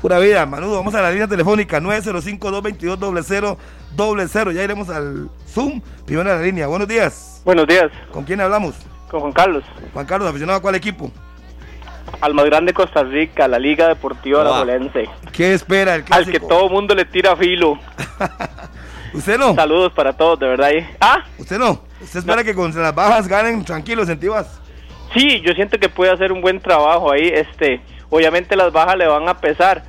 Pura 0.00 0.18
vida, 0.18 0.44
Manudo. 0.44 0.76
Vamos 0.76 0.94
a 0.94 1.00
la 1.00 1.10
línea 1.10 1.26
telefónica 1.26 1.80
905-222-0000. 1.80 4.52
Ya 4.52 4.62
iremos 4.62 4.90
al 4.90 5.30
Zoom. 5.48 5.80
Primero 6.04 6.30
a 6.30 6.34
la 6.34 6.42
línea. 6.42 6.66
Buenos 6.66 6.86
días. 6.86 7.40
Buenos 7.44 7.66
días. 7.66 7.90
¿Con 8.12 8.24
quién 8.24 8.40
hablamos? 8.40 8.74
Con 9.10 9.20
Juan 9.20 9.32
Carlos. 9.32 9.64
Juan 9.92 10.06
Carlos, 10.06 10.28
aficionado 10.28 10.58
a 10.58 10.62
cuál 10.62 10.74
equipo? 10.74 11.10
Al 12.20 12.34
más 12.34 12.44
grande 12.46 12.72
Costa 12.72 13.02
Rica, 13.02 13.48
la 13.48 13.58
Liga 13.58 13.88
Deportiva 13.88 14.42
Alajuelense. 14.42 15.08
¿Qué 15.32 15.54
espera 15.54 15.94
el 15.96 16.04
clásico? 16.04 16.28
Al 16.28 16.32
que 16.32 16.40
todo 16.40 16.68
mundo 16.68 16.94
le 16.94 17.04
tira 17.04 17.36
filo. 17.36 17.78
¿Usted 19.14 19.38
no? 19.38 19.54
Saludos 19.54 19.92
para 19.92 20.12
todos, 20.12 20.38
de 20.40 20.46
verdad. 20.46 20.70
¿Ah? 21.00 21.24
¿Usted 21.38 21.58
no? 21.58 21.82
¿Usted 22.00 22.18
espera 22.18 22.42
que 22.42 22.54
con 22.54 22.74
las 22.74 22.94
bajas 22.94 23.28
ganen 23.28 23.64
tranquilos 23.64 24.08
en 24.08 24.18
Tibas? 24.18 24.60
Sí, 25.14 25.40
yo 25.42 25.52
siento 25.52 25.78
que 25.78 25.88
puede 25.88 26.10
hacer 26.10 26.32
un 26.32 26.40
buen 26.40 26.60
trabajo 26.60 27.12
ahí. 27.12 27.28
Este, 27.28 27.80
obviamente 28.10 28.56
las 28.56 28.72
bajas 28.72 28.96
le 28.96 29.06
van 29.06 29.28
a 29.28 29.38
pesar, 29.38 29.84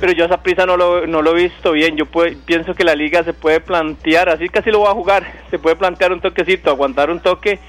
pero 0.00 0.12
yo 0.12 0.24
esa 0.24 0.42
prisa 0.42 0.66
no 0.66 0.76
lo, 0.76 1.06
no 1.06 1.22
lo 1.22 1.36
he 1.36 1.44
visto 1.44 1.72
bien. 1.72 1.96
Yo 1.96 2.06
pienso 2.44 2.74
que 2.74 2.82
la 2.82 2.96
liga 2.96 3.22
se 3.22 3.32
puede 3.32 3.60
plantear, 3.60 4.28
así 4.28 4.48
casi 4.48 4.70
lo 4.70 4.80
va 4.80 4.90
a 4.90 4.94
jugar, 4.94 5.24
se 5.50 5.60
puede 5.60 5.76
plantear 5.76 6.12
un 6.12 6.20
toquecito, 6.20 6.70
aguantar 6.70 7.10
un 7.10 7.20
toque 7.20 7.60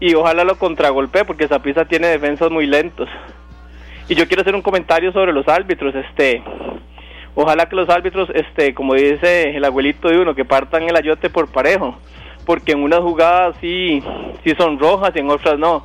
y 0.00 0.14
ojalá 0.14 0.44
lo 0.44 0.58
contragolpee 0.58 1.24
porque 1.24 1.48
Zapisa 1.48 1.84
tiene 1.84 2.08
defensas 2.08 2.50
muy 2.50 2.66
lentos. 2.66 3.08
Y 4.08 4.14
yo 4.14 4.26
quiero 4.26 4.42
hacer 4.42 4.54
un 4.54 4.62
comentario 4.62 5.12
sobre 5.12 5.32
los 5.32 5.46
árbitros, 5.48 5.94
este 5.94 6.42
ojalá 7.34 7.66
que 7.66 7.76
los 7.76 7.88
árbitros, 7.88 8.28
este, 8.34 8.74
como 8.74 8.94
dice 8.94 9.56
el 9.56 9.64
abuelito 9.64 10.08
de 10.08 10.18
uno, 10.18 10.34
que 10.34 10.44
partan 10.44 10.82
el 10.88 10.96
ayote 10.96 11.30
por 11.30 11.46
parejo, 11.52 11.96
porque 12.44 12.72
en 12.72 12.82
unas 12.82 12.98
jugadas 12.98 13.56
sí, 13.60 14.02
sí 14.42 14.54
son 14.58 14.78
rojas 14.78 15.12
y 15.14 15.20
en 15.20 15.30
otras 15.30 15.56
no. 15.56 15.84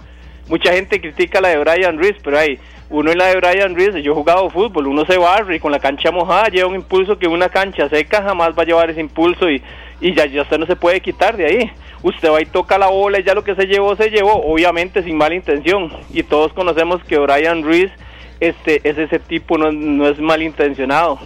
Mucha 0.49 0.73
gente 0.73 0.99
critica 0.99 1.41
la 1.41 1.49
de 1.49 1.57
Brian 1.57 1.99
Reese, 1.99 2.19
pero 2.23 2.39
hay 2.39 2.57
uno 2.89 3.11
en 3.11 3.19
la 3.19 3.27
de 3.27 3.35
Brian 3.35 3.75
Reese, 3.75 4.01
yo 4.01 4.13
he 4.13 4.15
jugado 4.15 4.49
fútbol, 4.49 4.87
uno 4.87 5.05
se 5.05 5.17
barre 5.17 5.57
y 5.57 5.59
con 5.59 5.71
la 5.71 5.79
cancha 5.79 6.11
mojada 6.11 6.47
lleva 6.47 6.69
un 6.69 6.75
impulso 6.75 7.19
que 7.19 7.27
una 7.27 7.49
cancha 7.49 7.87
seca 7.87 8.23
jamás 8.23 8.57
va 8.57 8.63
a 8.63 8.65
llevar 8.65 8.89
ese 8.89 9.01
impulso 9.01 9.47
y, 9.49 9.61
y 10.01 10.13
ya, 10.15 10.25
ya 10.25 10.41
usted 10.41 10.57
no 10.57 10.65
se 10.65 10.75
puede 10.75 11.01
quitar 11.01 11.37
de 11.37 11.45
ahí 11.45 11.71
usted 12.03 12.29
va 12.29 12.41
y 12.41 12.45
toca 12.45 12.77
la 12.77 12.87
bola 12.87 13.19
y 13.19 13.23
ya 13.23 13.33
lo 13.33 13.43
que 13.43 13.55
se 13.55 13.65
llevó, 13.65 13.95
se 13.95 14.09
llevó, 14.09 14.43
obviamente 14.45 15.01
sin 15.03 15.17
mala 15.17 15.35
intención. 15.35 15.91
Y 16.11 16.23
todos 16.23 16.53
conocemos 16.53 17.03
que 17.05 17.17
Brian 17.17 17.63
Ruiz 17.63 17.91
este, 18.39 18.81
es 18.87 18.97
ese 18.97 19.19
tipo, 19.19 19.57
no, 19.57 19.71
no 19.71 20.07
es 20.07 20.19
malintencionado. 20.19 21.17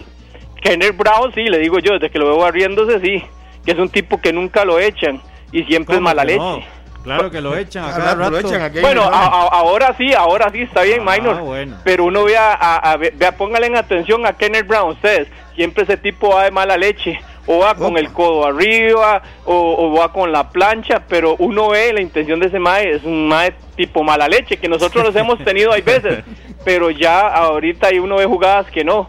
Kenneth 0.62 0.96
Brown, 0.96 1.32
sí, 1.34 1.44
le 1.44 1.58
digo 1.58 1.78
yo, 1.78 1.94
desde 1.94 2.10
que 2.10 2.18
lo 2.18 2.26
veo 2.26 2.38
barriéndose, 2.38 3.00
sí, 3.00 3.22
que 3.64 3.72
es 3.72 3.78
un 3.78 3.88
tipo 3.88 4.20
que 4.20 4.32
nunca 4.32 4.64
lo 4.64 4.78
echan 4.78 5.20
y 5.52 5.64
siempre 5.64 5.96
es 5.96 6.00
mala 6.00 6.24
leche. 6.24 6.66
Claro 7.04 7.30
que 7.30 7.40
lo 7.40 7.56
echan 7.56 7.84
bueno, 8.82 9.02
ahora 9.02 9.94
sí, 9.96 10.12
ahora 10.12 10.50
sí, 10.50 10.62
está 10.62 10.82
bien, 10.82 11.02
ah, 11.06 11.16
Minor. 11.16 11.68
Pero 11.84 12.04
uno 12.04 12.24
vea, 12.24 12.52
a, 12.52 12.96
vea, 12.96 13.36
póngale 13.36 13.66
en 13.66 13.76
atención 13.76 14.26
a 14.26 14.32
Kenneth 14.34 14.66
Brown, 14.66 14.90
ustedes. 14.90 15.28
Siempre 15.54 15.84
ese 15.84 15.96
tipo 15.96 16.34
va 16.34 16.44
de 16.44 16.50
mala 16.50 16.76
leche 16.76 17.18
o 17.48 17.60
va 17.60 17.74
con 17.74 17.96
el 17.96 18.12
codo 18.12 18.46
arriba, 18.46 19.22
o, 19.46 19.92
va 19.98 20.12
con 20.12 20.30
la 20.30 20.50
plancha, 20.50 21.04
pero 21.08 21.34
uno 21.38 21.70
ve 21.70 21.94
la 21.94 22.02
intención 22.02 22.38
de 22.38 22.46
ese 22.46 22.58
mae, 22.58 22.90
es 22.90 23.04
un 23.04 23.26
mae 23.26 23.54
tipo 23.74 24.04
mala 24.04 24.28
leche, 24.28 24.58
que 24.58 24.68
nosotros 24.68 25.02
los 25.02 25.16
hemos 25.16 25.42
tenido 25.42 25.72
hay 25.72 25.80
veces, 25.80 26.24
pero 26.64 26.90
ya 26.90 27.26
ahorita 27.26 27.88
hay 27.88 27.98
uno 27.98 28.16
ve 28.16 28.26
jugadas 28.26 28.70
que 28.70 28.84
no. 28.84 29.08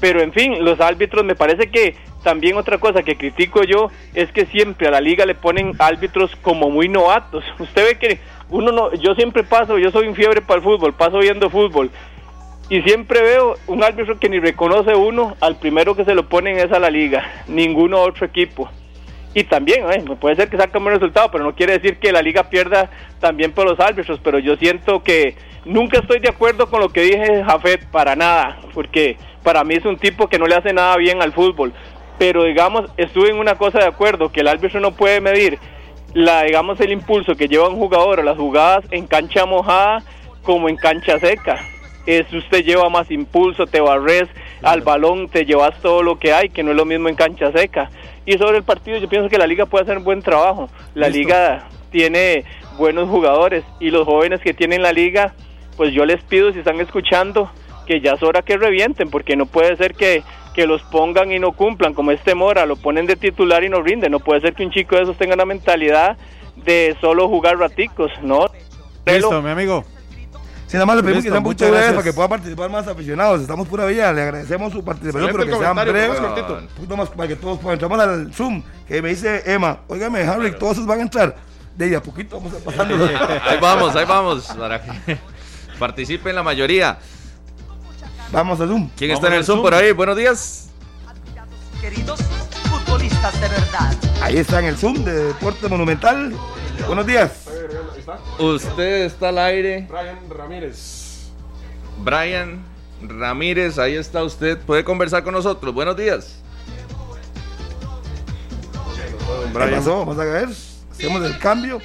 Pero 0.00 0.20
en 0.20 0.32
fin, 0.32 0.62
los 0.64 0.80
árbitros 0.80 1.24
me 1.24 1.34
parece 1.34 1.70
que 1.70 1.96
también 2.22 2.56
otra 2.58 2.78
cosa 2.78 3.02
que 3.02 3.16
critico 3.16 3.62
yo 3.64 3.90
es 4.14 4.30
que 4.32 4.46
siempre 4.46 4.86
a 4.86 4.90
la 4.90 5.00
liga 5.00 5.24
le 5.24 5.34
ponen 5.34 5.72
árbitros 5.78 6.36
como 6.42 6.68
muy 6.68 6.88
novatos. 6.88 7.42
Usted 7.58 7.84
ve 7.84 7.98
que 7.98 8.20
uno 8.50 8.70
no, 8.70 8.94
yo 8.94 9.14
siempre 9.14 9.44
paso, 9.44 9.78
yo 9.78 9.90
soy 9.90 10.08
un 10.08 10.14
fiebre 10.14 10.42
para 10.42 10.58
el 10.58 10.64
fútbol, 10.64 10.94
paso 10.94 11.18
viendo 11.18 11.48
fútbol 11.48 11.90
y 12.70 12.82
siempre 12.82 13.22
veo 13.22 13.56
un 13.66 13.82
árbitro 13.82 14.18
que 14.18 14.28
ni 14.28 14.40
reconoce 14.40 14.94
uno, 14.94 15.36
al 15.40 15.56
primero 15.56 15.96
que 15.96 16.04
se 16.04 16.14
lo 16.14 16.28
ponen 16.28 16.58
es 16.58 16.70
a 16.70 16.78
la 16.78 16.90
liga, 16.90 17.24
ninguno 17.46 18.00
otro 18.00 18.26
equipo. 18.26 18.68
Y 19.32 19.44
también, 19.44 19.90
eh, 19.90 20.04
puede 20.20 20.36
ser 20.36 20.48
que 20.48 20.56
un 20.56 20.84
buen 20.84 20.94
resultado, 20.94 21.30
pero 21.30 21.44
no 21.44 21.54
quiere 21.54 21.78
decir 21.78 21.98
que 21.98 22.12
la 22.12 22.20
liga 22.20 22.50
pierda 22.50 22.90
también 23.20 23.52
por 23.52 23.66
los 23.66 23.80
árbitros, 23.80 24.20
pero 24.22 24.38
yo 24.38 24.56
siento 24.56 25.02
que 25.02 25.34
nunca 25.64 26.00
estoy 26.00 26.18
de 26.18 26.28
acuerdo 26.28 26.68
con 26.68 26.80
lo 26.80 26.90
que 26.90 27.02
dije 27.02 27.42
Jafet, 27.44 27.86
para 27.90 28.16
nada, 28.16 28.58
porque 28.74 29.16
para 29.42 29.64
mí 29.64 29.74
es 29.74 29.84
un 29.84 29.96
tipo 29.96 30.28
que 30.28 30.38
no 30.38 30.46
le 30.46 30.56
hace 30.56 30.72
nada 30.72 30.96
bien 30.96 31.22
al 31.22 31.32
fútbol. 31.32 31.72
Pero 32.18 32.44
digamos, 32.44 32.90
estuve 32.96 33.30
en 33.30 33.38
una 33.38 33.54
cosa 33.54 33.78
de 33.78 33.86
acuerdo, 33.86 34.30
que 34.30 34.40
el 34.40 34.48
árbitro 34.48 34.80
no 34.80 34.92
puede 34.92 35.20
medir 35.20 35.58
la, 36.12 36.42
digamos, 36.42 36.80
el 36.80 36.92
impulso 36.92 37.34
que 37.34 37.48
lleva 37.48 37.68
un 37.68 37.76
jugador 37.76 38.20
a 38.20 38.24
las 38.24 38.36
jugadas 38.36 38.84
en 38.90 39.06
cancha 39.06 39.46
mojada 39.46 40.02
como 40.42 40.68
en 40.68 40.76
cancha 40.76 41.18
seca 41.18 41.60
es 42.08 42.32
usted 42.32 42.64
lleva 42.64 42.88
más 42.88 43.10
impulso, 43.10 43.66
te 43.66 43.82
barres 43.82 44.28
al 44.62 44.80
balón, 44.80 45.28
te 45.28 45.44
llevas 45.44 45.78
todo 45.82 46.02
lo 46.02 46.18
que 46.18 46.32
hay, 46.32 46.48
que 46.48 46.62
no 46.62 46.70
es 46.70 46.76
lo 46.76 46.86
mismo 46.86 47.10
en 47.10 47.14
cancha 47.14 47.52
seca. 47.52 47.90
Y 48.24 48.38
sobre 48.38 48.56
el 48.56 48.62
partido 48.62 48.96
yo 48.96 49.10
pienso 49.10 49.28
que 49.28 49.36
la 49.36 49.46
liga 49.46 49.66
puede 49.66 49.84
hacer 49.84 49.98
un 49.98 50.04
buen 50.04 50.22
trabajo. 50.22 50.70
La 50.94 51.10
liga 51.10 51.68
tiene 51.90 52.46
buenos 52.78 53.10
jugadores 53.10 53.62
y 53.78 53.90
los 53.90 54.06
jóvenes 54.06 54.40
que 54.40 54.54
tienen 54.54 54.80
la 54.80 54.92
liga, 54.92 55.34
pues 55.76 55.92
yo 55.92 56.06
les 56.06 56.24
pido 56.24 56.50
si 56.50 56.60
están 56.60 56.80
escuchando 56.80 57.50
que 57.86 58.00
ya 58.00 58.12
es 58.12 58.22
hora 58.22 58.40
que 58.40 58.56
revienten, 58.56 59.10
porque 59.10 59.36
no 59.36 59.44
puede 59.44 59.76
ser 59.76 59.94
que, 59.94 60.22
que 60.54 60.66
los 60.66 60.80
pongan 60.84 61.30
y 61.30 61.38
no 61.38 61.52
cumplan, 61.52 61.92
como 61.92 62.10
este 62.10 62.34
Mora, 62.34 62.64
lo 62.64 62.76
ponen 62.76 63.04
de 63.04 63.16
titular 63.16 63.64
y 63.64 63.68
no 63.68 63.82
rinde. 63.82 64.08
No 64.08 64.20
puede 64.20 64.40
ser 64.40 64.54
que 64.54 64.64
un 64.64 64.70
chico 64.70 64.96
de 64.96 65.02
esos 65.02 65.18
tenga 65.18 65.34
una 65.34 65.44
mentalidad 65.44 66.16
de 66.56 66.96
solo 67.02 67.28
jugar 67.28 67.58
raticos, 67.58 68.10
¿no? 68.22 68.46
Listo, 69.04 69.42
mi 69.42 69.50
amigo. 69.50 69.84
Si 70.68 70.74
nada 70.74 70.84
más 70.84 70.96
le 70.96 71.02
pedimos 71.02 71.24
que 71.24 71.30
sean 71.30 71.42
muchas 71.42 71.70
gracias 71.70 71.92
para 71.92 72.04
que 72.04 72.12
puedan 72.12 72.28
participar 72.28 72.68
más 72.68 72.86
aficionados. 72.86 73.40
Estamos 73.40 73.66
pura 73.66 73.86
vida, 73.86 74.12
le 74.12 74.20
agradecemos 74.20 74.70
su 74.70 74.84
participación, 74.84 75.30
pero 75.32 75.46
que 75.46 75.56
sean 75.56 75.74
breves, 75.74 76.20
un 76.20 76.68
poquito 76.76 76.96
más 76.96 77.08
para 77.08 77.26
que 77.26 77.36
todos 77.36 77.58
puedan. 77.58 77.74
Entramos 77.74 77.98
al 77.98 78.34
Zoom, 78.34 78.62
que 78.86 79.00
me 79.00 79.08
dice 79.08 79.42
Emma, 79.46 79.78
óigame, 79.88 80.20
Harry, 80.20 80.52
todos 80.58 80.74
esos 80.74 80.86
van 80.86 80.98
a 80.98 81.02
entrar. 81.02 81.36
De 81.74 81.86
ahí 81.86 81.94
a 81.94 82.02
poquito 82.02 82.36
vamos 82.36 82.52
a 82.52 82.62
pasando. 82.62 82.94
ahí 83.46 83.58
vamos, 83.58 83.96
ahí 83.96 84.04
vamos, 84.04 84.44
para 84.58 84.82
que 84.82 85.18
participen 85.78 86.34
la 86.34 86.42
mayoría. 86.42 86.98
Vamos 88.30 88.60
al 88.60 88.68
Zoom. 88.68 88.90
¿Quién 88.94 89.12
está 89.12 89.28
en 89.28 89.34
el 89.34 89.44
Zoom, 89.44 89.62
por 89.62 89.72
ahí? 89.72 89.92
Buenos 89.92 90.18
días. 90.18 90.68
Queridos 91.80 92.20
futbolistas 92.64 93.40
de 93.40 93.48
verdad. 93.48 93.96
Ahí 94.20 94.36
está 94.36 94.58
en 94.58 94.66
el 94.66 94.76
Zoom 94.76 95.02
de 95.02 95.28
Deporte 95.28 95.66
Monumental. 95.66 96.34
Buenos 96.86 97.06
días. 97.06 97.47
Usted 98.38 99.04
está 99.04 99.28
al 99.28 99.38
aire. 99.38 99.86
Brian 99.88 100.18
Ramírez. 100.30 101.30
Brian 101.98 102.64
Ramírez, 103.02 103.78
ahí 103.78 103.96
está 103.96 104.22
usted. 104.22 104.58
Puede 104.58 104.84
conversar 104.84 105.22
con 105.22 105.34
nosotros. 105.34 105.74
Buenos 105.74 105.96
días. 105.96 106.40
¿Qué 109.52 109.58
pasó? 109.58 109.98
Vamos 109.98 110.18
a 110.18 110.24
ver. 110.24 110.48
Hacemos 110.90 111.24
el 111.24 111.38
cambio 111.38 111.80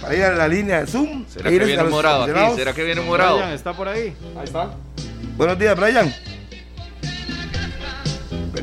para 0.00 0.14
ir 0.14 0.24
a 0.24 0.32
la 0.32 0.48
línea 0.48 0.80
de 0.80 0.86
Zoom. 0.86 1.26
¿Será 1.28 1.50
que 1.50 1.58
viene 1.58 1.84
morado 1.84 2.24
aquí? 2.24 2.56
¿Será 2.56 2.72
que 2.72 2.84
viene 2.84 3.00
morado? 3.00 3.42
está 3.52 3.72
por 3.72 3.88
ahí. 3.88 4.14
Ahí 4.36 4.44
está. 4.44 4.70
Buenos 5.36 5.58
días, 5.58 5.78
Brian. 5.78 6.12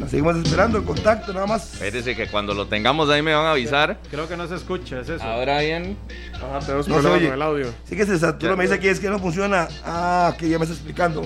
Seguimos 0.10 0.36
esperando 0.38 0.80
el 0.80 0.86
contacto, 0.86 1.34
nada 1.34 1.46
más. 1.46 1.74
Espérese 1.74 2.16
que 2.16 2.28
cuando 2.28 2.56
lo 2.56 2.68
tengamos 2.68 3.10
ahí 3.10 3.22
me 3.22 3.36
van 3.36 3.46
a 3.46 3.52
avisar. 3.52 4.00
Creo 4.10 4.28
que 4.28 4.36
no 4.36 4.48
se 4.48 4.56
escucha, 4.56 5.02
es 5.02 5.10
eso. 5.10 5.24
Ahora 5.24 5.60
bien. 5.60 5.98
Ajá, 6.34 6.60
tenemos 6.66 6.88
no 6.88 6.96
problemas 6.96 7.22
con 7.22 7.34
el 7.34 7.42
audio. 7.42 7.68
Sí 7.84 7.96
que 7.96 8.06
se 8.06 8.18
saturó, 8.18 8.58
me 8.58 8.64
dice 8.64 8.76
aquí 8.76 8.88
es 8.88 9.00
que 9.00 9.10
no 9.10 9.20
funciona. 9.20 9.68
Ah, 9.86 10.34
que 10.38 10.50
ya 10.50 10.58
me 10.58 10.66
está 10.66 10.74
explicando. 10.74 11.22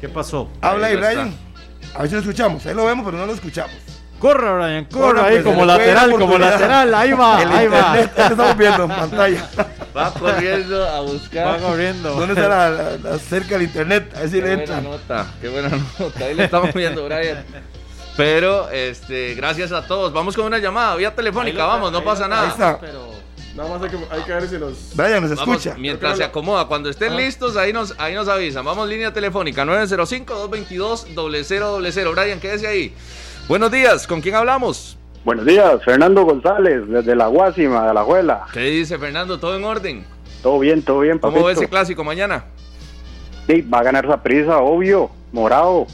¿Qué 0.00 0.08
pasó? 0.10 0.50
Habla 0.60 0.88
ahí, 0.88 0.96
Brian. 0.96 1.34
A 1.94 2.00
ver 2.00 2.08
si 2.08 2.14
lo 2.14 2.20
escuchamos. 2.20 2.66
Ahí 2.66 2.74
lo 2.74 2.84
vemos, 2.84 3.04
pero 3.04 3.16
no 3.16 3.24
lo 3.24 3.32
escuchamos. 3.32 3.74
Corre, 4.18 4.54
Brian, 4.56 4.84
corre, 4.84 5.20
ahí 5.20 5.40
pues, 5.40 5.44
como 5.44 5.64
lateral, 5.64 6.10
como 6.12 6.38
lateral, 6.38 6.94
ahí 6.94 7.12
va, 7.12 7.38
ahí 7.38 7.66
va. 7.66 7.98
estamos 7.98 8.56
viendo 8.56 8.84
en 8.84 8.88
pantalla. 8.90 9.48
Va 9.96 10.10
corriendo 10.14 10.88
a 10.88 11.00
buscar. 11.00 11.46
Va 11.46 11.58
corriendo. 11.58 12.14
¿Dónde 12.14 12.32
está 12.32 12.70
la, 12.70 13.18
cerca 13.18 13.58
del 13.58 13.64
internet? 13.64 14.10
A 14.16 14.20
ver 14.20 14.30
si 14.30 14.40
le 14.40 14.52
entra. 14.52 14.76
Qué 14.76 14.80
buena 14.80 14.96
nota, 14.96 15.26
qué 15.40 15.48
buena 15.48 15.68
nota. 15.68 16.24
Ahí 16.24 16.34
le 16.34 16.44
estamos 16.44 16.72
viendo, 16.72 17.04
Brian. 17.04 17.44
Pero, 18.16 18.70
este, 18.70 19.34
gracias 19.34 19.72
a 19.72 19.86
todos. 19.86 20.12
Vamos 20.12 20.36
con 20.36 20.46
una 20.46 20.58
llamada 20.58 20.96
vía 20.96 21.14
telefónica, 21.14 21.64
vamos, 21.64 21.92
no 21.92 22.02
pasa 22.04 22.28
nada. 22.28 22.42
Ahí 22.42 22.48
está. 22.48 22.78
Nada 23.54 23.68
más 23.68 23.82
hay 23.82 23.90
que, 23.90 23.98
hay 24.10 24.22
que 24.22 24.32
ver 24.32 24.48
si 24.48 24.56
los. 24.58 24.92
Brian, 24.94 25.22
nos 25.22 25.32
escucha. 25.32 25.74
mientras 25.78 26.16
se 26.16 26.24
acomoda, 26.24 26.64
cuando 26.66 26.88
estén 26.88 27.14
listos, 27.16 27.54
ahí 27.56 27.72
nos, 27.72 27.94
ahí 27.98 28.14
nos 28.14 28.28
avisan. 28.28 28.64
Vamos, 28.64 28.88
línea 28.88 29.12
telefónica 29.12 29.64
905-222-0000. 29.64 32.14
Brian, 32.14 32.40
quédese 32.40 32.66
ahí. 32.66 32.94
Buenos 33.48 33.70
días, 33.70 34.06
¿con 34.06 34.22
quién 34.22 34.36
hablamos? 34.36 34.96
Buenos 35.24 35.44
días, 35.44 35.84
Fernando 35.84 36.24
González, 36.24 36.88
desde 36.88 37.14
la 37.14 37.26
Guásima, 37.26 37.86
de 37.86 37.94
la 37.94 38.02
Juela. 38.02 38.46
¿Qué 38.52 38.60
dice 38.60 38.98
Fernando? 38.98 39.38
¿Todo 39.38 39.56
en 39.56 39.64
orden? 39.64 40.04
Todo 40.42 40.58
bien, 40.58 40.82
todo 40.82 41.00
bien, 41.00 41.18
papito. 41.18 41.40
¿Cómo 41.40 41.46
ve 41.46 41.52
ese 41.52 41.68
clásico 41.68 42.02
mañana? 42.02 42.44
Sí, 43.46 43.60
va 43.60 43.80
a 43.80 43.82
ganar 43.82 44.04
esa 44.04 44.22
prisa, 44.22 44.58
obvio, 44.58 45.10
morado. 45.30 45.86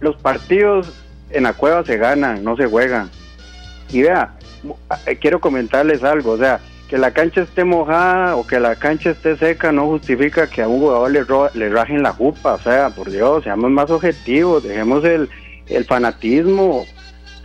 Los 0.00 0.16
partidos 0.16 0.92
en 1.30 1.44
la 1.44 1.52
cueva 1.52 1.84
se 1.84 1.96
ganan, 1.96 2.44
no 2.44 2.56
se 2.56 2.66
juegan. 2.66 3.10
Y 3.90 4.02
vea, 4.02 4.34
eh, 5.06 5.16
quiero 5.16 5.40
comentarles 5.40 6.04
algo, 6.04 6.32
o 6.32 6.38
sea, 6.38 6.60
que 6.88 6.98
la 6.98 7.12
cancha 7.12 7.42
esté 7.42 7.62
mojada 7.62 8.34
o 8.34 8.44
que 8.44 8.58
la 8.58 8.74
cancha 8.74 9.10
esté 9.10 9.36
seca 9.36 9.70
no 9.70 9.86
justifica 9.86 10.48
que 10.48 10.60
a 10.60 10.66
un 10.66 10.80
jugador 10.80 11.10
le, 11.12 11.24
le 11.54 11.68
rajen 11.70 12.02
la 12.02 12.12
jupa, 12.12 12.54
o 12.54 12.58
sea, 12.58 12.90
por 12.90 13.10
Dios, 13.10 13.44
seamos 13.44 13.70
más 13.70 13.90
objetivos, 13.90 14.64
dejemos 14.64 15.04
el, 15.04 15.28
fanatismo. 15.86 16.84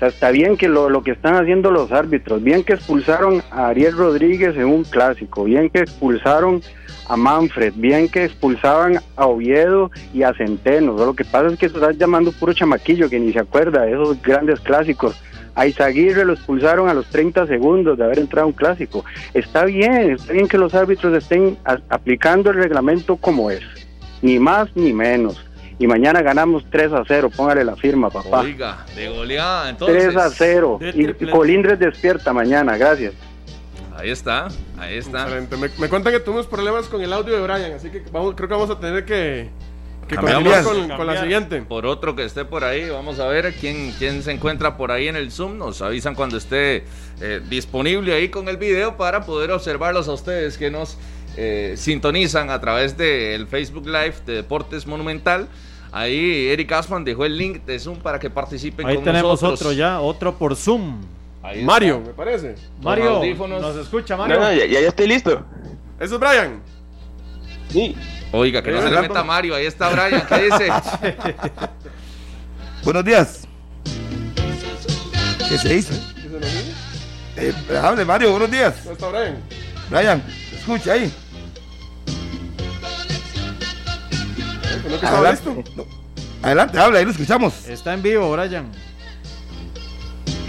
Está 0.02 0.32
bien 0.32 0.58
que 0.58 0.68
lo, 0.68 0.90
lo, 0.90 1.04
que 1.04 1.12
están 1.12 1.36
haciendo 1.36 1.72
los 1.72 1.92
árbitros, 1.92 2.44
bien 2.44 2.64
que 2.64 2.74
expulsaron 2.74 3.42
a 3.50 3.68
Ariel 3.68 3.96
Rodríguez 3.96 4.56
en 4.58 4.66
un 4.66 4.84
clásico, 4.84 5.46
bien 5.46 5.70
que 5.70 5.80
expulsaron 5.80 6.62
a 7.08 7.16
Manfred, 7.16 7.74
bien 7.76 8.10
que 8.10 8.26
expulsaban 8.26 9.00
a 9.16 9.26
Oviedo 9.26 9.92
y 10.14 10.24
a 10.24 10.34
Centeno. 10.34 10.94
Lo 10.98 11.14
que 11.14 11.24
pasa 11.24 11.48
es 11.48 11.60
que 11.60 11.70
se 11.70 11.76
está 11.76 11.92
llamando 11.92 12.32
puro 12.32 12.54
chamaquillo 12.54 13.10
que 13.10 13.20
ni 13.20 13.32
se 13.32 13.40
acuerda 13.40 13.84
de 13.84 13.94
esos 13.94 14.22
grandes 14.22 14.60
clásicos. 14.60 15.16
A 15.56 15.68
Izaguirre 15.68 16.26
lo 16.26 16.34
expulsaron 16.34 16.90
a 16.90 16.94
los 16.94 17.08
30 17.08 17.48
segundos 17.48 17.98
de 17.98 18.04
haber 18.04 18.20
entrado 18.20 18.48
un 18.48 18.54
clásico. 18.54 19.06
Está 19.34 19.64
bien, 19.64 20.12
está 20.12 20.34
bien 20.34 20.50
que 20.50 20.58
los 20.58 20.76
árbitros 20.76 21.16
estén 21.16 21.58
aplicando 21.90 22.50
el 22.50 22.58
reglamento 22.58 23.16
como 23.16 23.50
es, 23.50 23.62
ni 24.22 24.38
más 24.38 24.76
ni 24.76 24.92
menos. 24.92 25.42
Y 25.78 25.88
mañana 25.88 26.22
ganamos 26.22 26.66
3 26.70 26.94
a 26.94 27.04
0, 27.06 27.30
póngale 27.36 27.64
la 27.64 27.76
firma, 27.76 28.10
papá. 28.10 28.42
Oiga, 28.42 28.86
de 28.96 29.10
goleada, 29.10 29.70
entonces. 29.70 30.14
3 30.14 30.18
a 30.18 30.30
0. 30.30 30.80
Y 30.94 31.26
Colindres 31.26 31.80
despierta 31.80 32.32
mañana, 32.32 32.78
gracias. 32.78 33.14
Ahí 33.96 34.10
está, 34.10 34.48
ahí 34.78 34.98
está. 34.98 35.26
Me, 35.28 35.70
me 35.78 35.90
cuentan 35.90 36.14
que 36.14 36.20
tuvimos 36.20 36.48
problemas 36.48 36.88
con 36.88 37.02
el 37.02 37.12
audio 37.12 37.36
de 37.36 37.42
Brian, 37.42 37.74
así 37.74 37.90
que 37.90 38.04
vamos, 38.12 38.36
creo 38.36 38.48
que 38.48 38.54
vamos 38.54 38.70
a 38.70 38.80
tener 38.80 39.06
que 39.06 39.50
que 40.08 40.16
con, 40.18 41.08
la 41.08 41.20
siguiente. 41.20 41.62
Por 41.64 41.86
otro 41.86 42.16
que 42.16 42.24
esté 42.26 42.46
por 42.46 42.64
ahí, 42.64 42.90
vamos 42.90 43.20
a 43.20 43.28
ver 43.28 43.54
quién, 43.60 43.92
quién 43.98 44.22
se 44.22 44.32
encuentra 44.32 44.78
por 44.78 44.92
ahí 44.92 45.08
en 45.08 45.16
el 45.16 45.32
Zoom. 45.32 45.58
Nos 45.58 45.82
avisan 45.82 46.14
cuando 46.14 46.38
esté 46.38 46.86
eh, 47.22 47.42
disponible 47.50 48.14
ahí 48.14 48.30
con 48.30 48.48
el 48.48 48.58
video 48.58 48.98
para 48.98 49.26
poder 49.26 49.52
observarlos 49.52 50.08
a 50.08 50.14
ustedes 50.14 50.58
que 50.58 50.70
nos 50.70 50.98
eh, 51.38 51.76
sintonizan 51.78 52.50
a 52.50 52.60
través 52.60 52.98
del 52.98 53.48
Facebook 53.48 53.86
Live 53.86 54.16
de 54.26 54.34
Deportes 54.36 54.88
Monumental. 54.88 55.48
Ahí 55.92 56.48
Eric 56.48 56.72
Asman 56.74 57.04
dejó 57.04 57.26
el 57.26 57.38
link 57.38 57.64
de 57.66 57.80
Zoom 57.80 58.00
para 58.00 58.20
que 58.20 58.30
participen 58.30 58.86
ahí 58.86 58.98
tenemos 58.98 59.42
otro 59.44 59.72
ya, 59.72 60.02
otro 60.02 60.36
por 60.36 60.56
Zoom. 60.56 61.02
Mario, 61.64 62.02
me 62.02 62.14
parece. 62.14 62.56
Mario, 62.82 63.22
nos 63.48 63.76
escucha 63.78 64.18
Mario. 64.18 64.40
ya, 64.54 64.66
ya 64.66 64.80
estoy 64.80 65.08
listo. 65.08 65.46
¿Eso 66.00 66.16
es 66.16 66.20
Brian? 66.20 66.62
Sí. 67.70 67.96
Oiga, 68.32 68.62
que 68.62 68.72
no 68.72 68.82
se 68.82 68.92
le 68.92 69.02
meta 69.02 69.24
Mario, 69.24 69.56
ahí 69.56 69.66
está 69.66 69.90
Brian, 69.90 70.26
¿qué 70.28 70.44
dice? 70.44 70.70
Buenos 72.84 73.06
días. 73.06 73.48
¿Qué 75.48 75.58
se 75.58 75.76
dice? 75.76 75.94
Eh, 77.38 77.54
hable 77.82 78.06
Mario, 78.06 78.32
buenos 78.32 78.52
días. 78.52 78.84
¿Dónde 78.84 78.94
está 78.94 79.10
Brian? 79.10 79.38
Brian, 79.90 80.24
escucha 80.54 80.94
ahí. 80.94 81.14
Adelante, 84.86 85.64
Adelante, 86.44 86.80
habla, 86.80 87.00
ahí 87.00 87.06
lo 87.06 87.12
escuchamos. 87.12 87.68
Está 87.68 87.94
en 87.94 88.04
vivo, 88.04 88.32
Brian. 88.32 88.72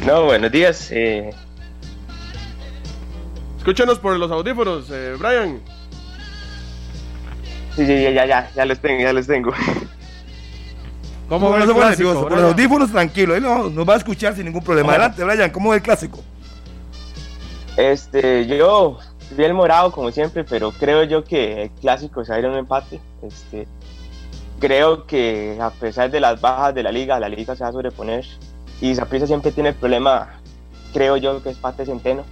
No, 0.05 0.24
buenos 0.24 0.53
días. 0.53 0.89
Eh... 0.91 1.30
Escúchanos 3.59 3.99
por 3.99 4.16
los 4.16 4.30
audífonos, 4.30 4.91
eh, 4.91 5.14
Brian. 5.18 5.61
Sí, 7.74 7.87
sí, 7.87 8.03
ya, 8.03 8.26
ya, 8.26 8.51
ya 8.55 8.64
les 8.64 8.80
tengo, 8.80 9.03
ya 9.03 9.12
les 9.12 9.26
tengo. 9.26 9.53
¿Cómo 11.28 11.57
el 11.57 11.64
clásico? 11.74 12.28
Por 12.28 12.32
los 12.32 12.53
audífonos, 12.53 12.93
tranquilo, 12.93 13.34
él 13.34 13.43
no, 13.43 13.68
nos 13.68 13.89
va 13.89 13.95
a 13.95 13.97
escuchar 13.97 14.34
sin 14.34 14.45
ningún 14.45 14.62
problema. 14.62 14.91
Adelante, 14.91 15.24
Brian, 15.24 15.51
¿cómo 15.51 15.72
es 15.74 15.78
el 15.78 15.82
clásico? 15.82 16.22
Este, 17.76 18.47
yo 18.47 18.99
vi 19.32 19.45
el 19.45 19.55
morado 19.55 19.91
como 19.93 20.11
siempre, 20.12 20.45
pero 20.45 20.72
creo 20.72 21.03
yo 21.05 21.24
que 21.24 21.64
el 21.64 21.70
clásico 21.70 22.24
se 22.24 22.30
va 22.30 22.37
a 22.37 22.39
ir 22.39 22.47
a 22.47 22.51
un 22.51 22.59
empate. 22.59 23.01
Este, 23.22 23.66
creo 24.59 25.07
que 25.07 25.59
a 25.61 25.70
pesar 25.70 26.11
de 26.11 26.20
las 26.20 26.40
bajas 26.40 26.74
de 26.74 26.82
la 26.82 26.92
liga, 26.92 27.20
la 27.20 27.28
liga 27.28 27.54
se 27.57 27.64
va 27.64 27.70
a 27.70 27.72
sobreponer. 27.72 28.24
Y 28.80 28.94
Zaprisa 28.94 29.26
siempre 29.26 29.52
tiene 29.52 29.70
el 29.70 29.74
problema, 29.74 30.40
creo 30.92 31.16
yo, 31.16 31.42
que 31.42 31.50
es 31.50 31.59
Pate 31.59 31.86
Centeno. 31.86 32.24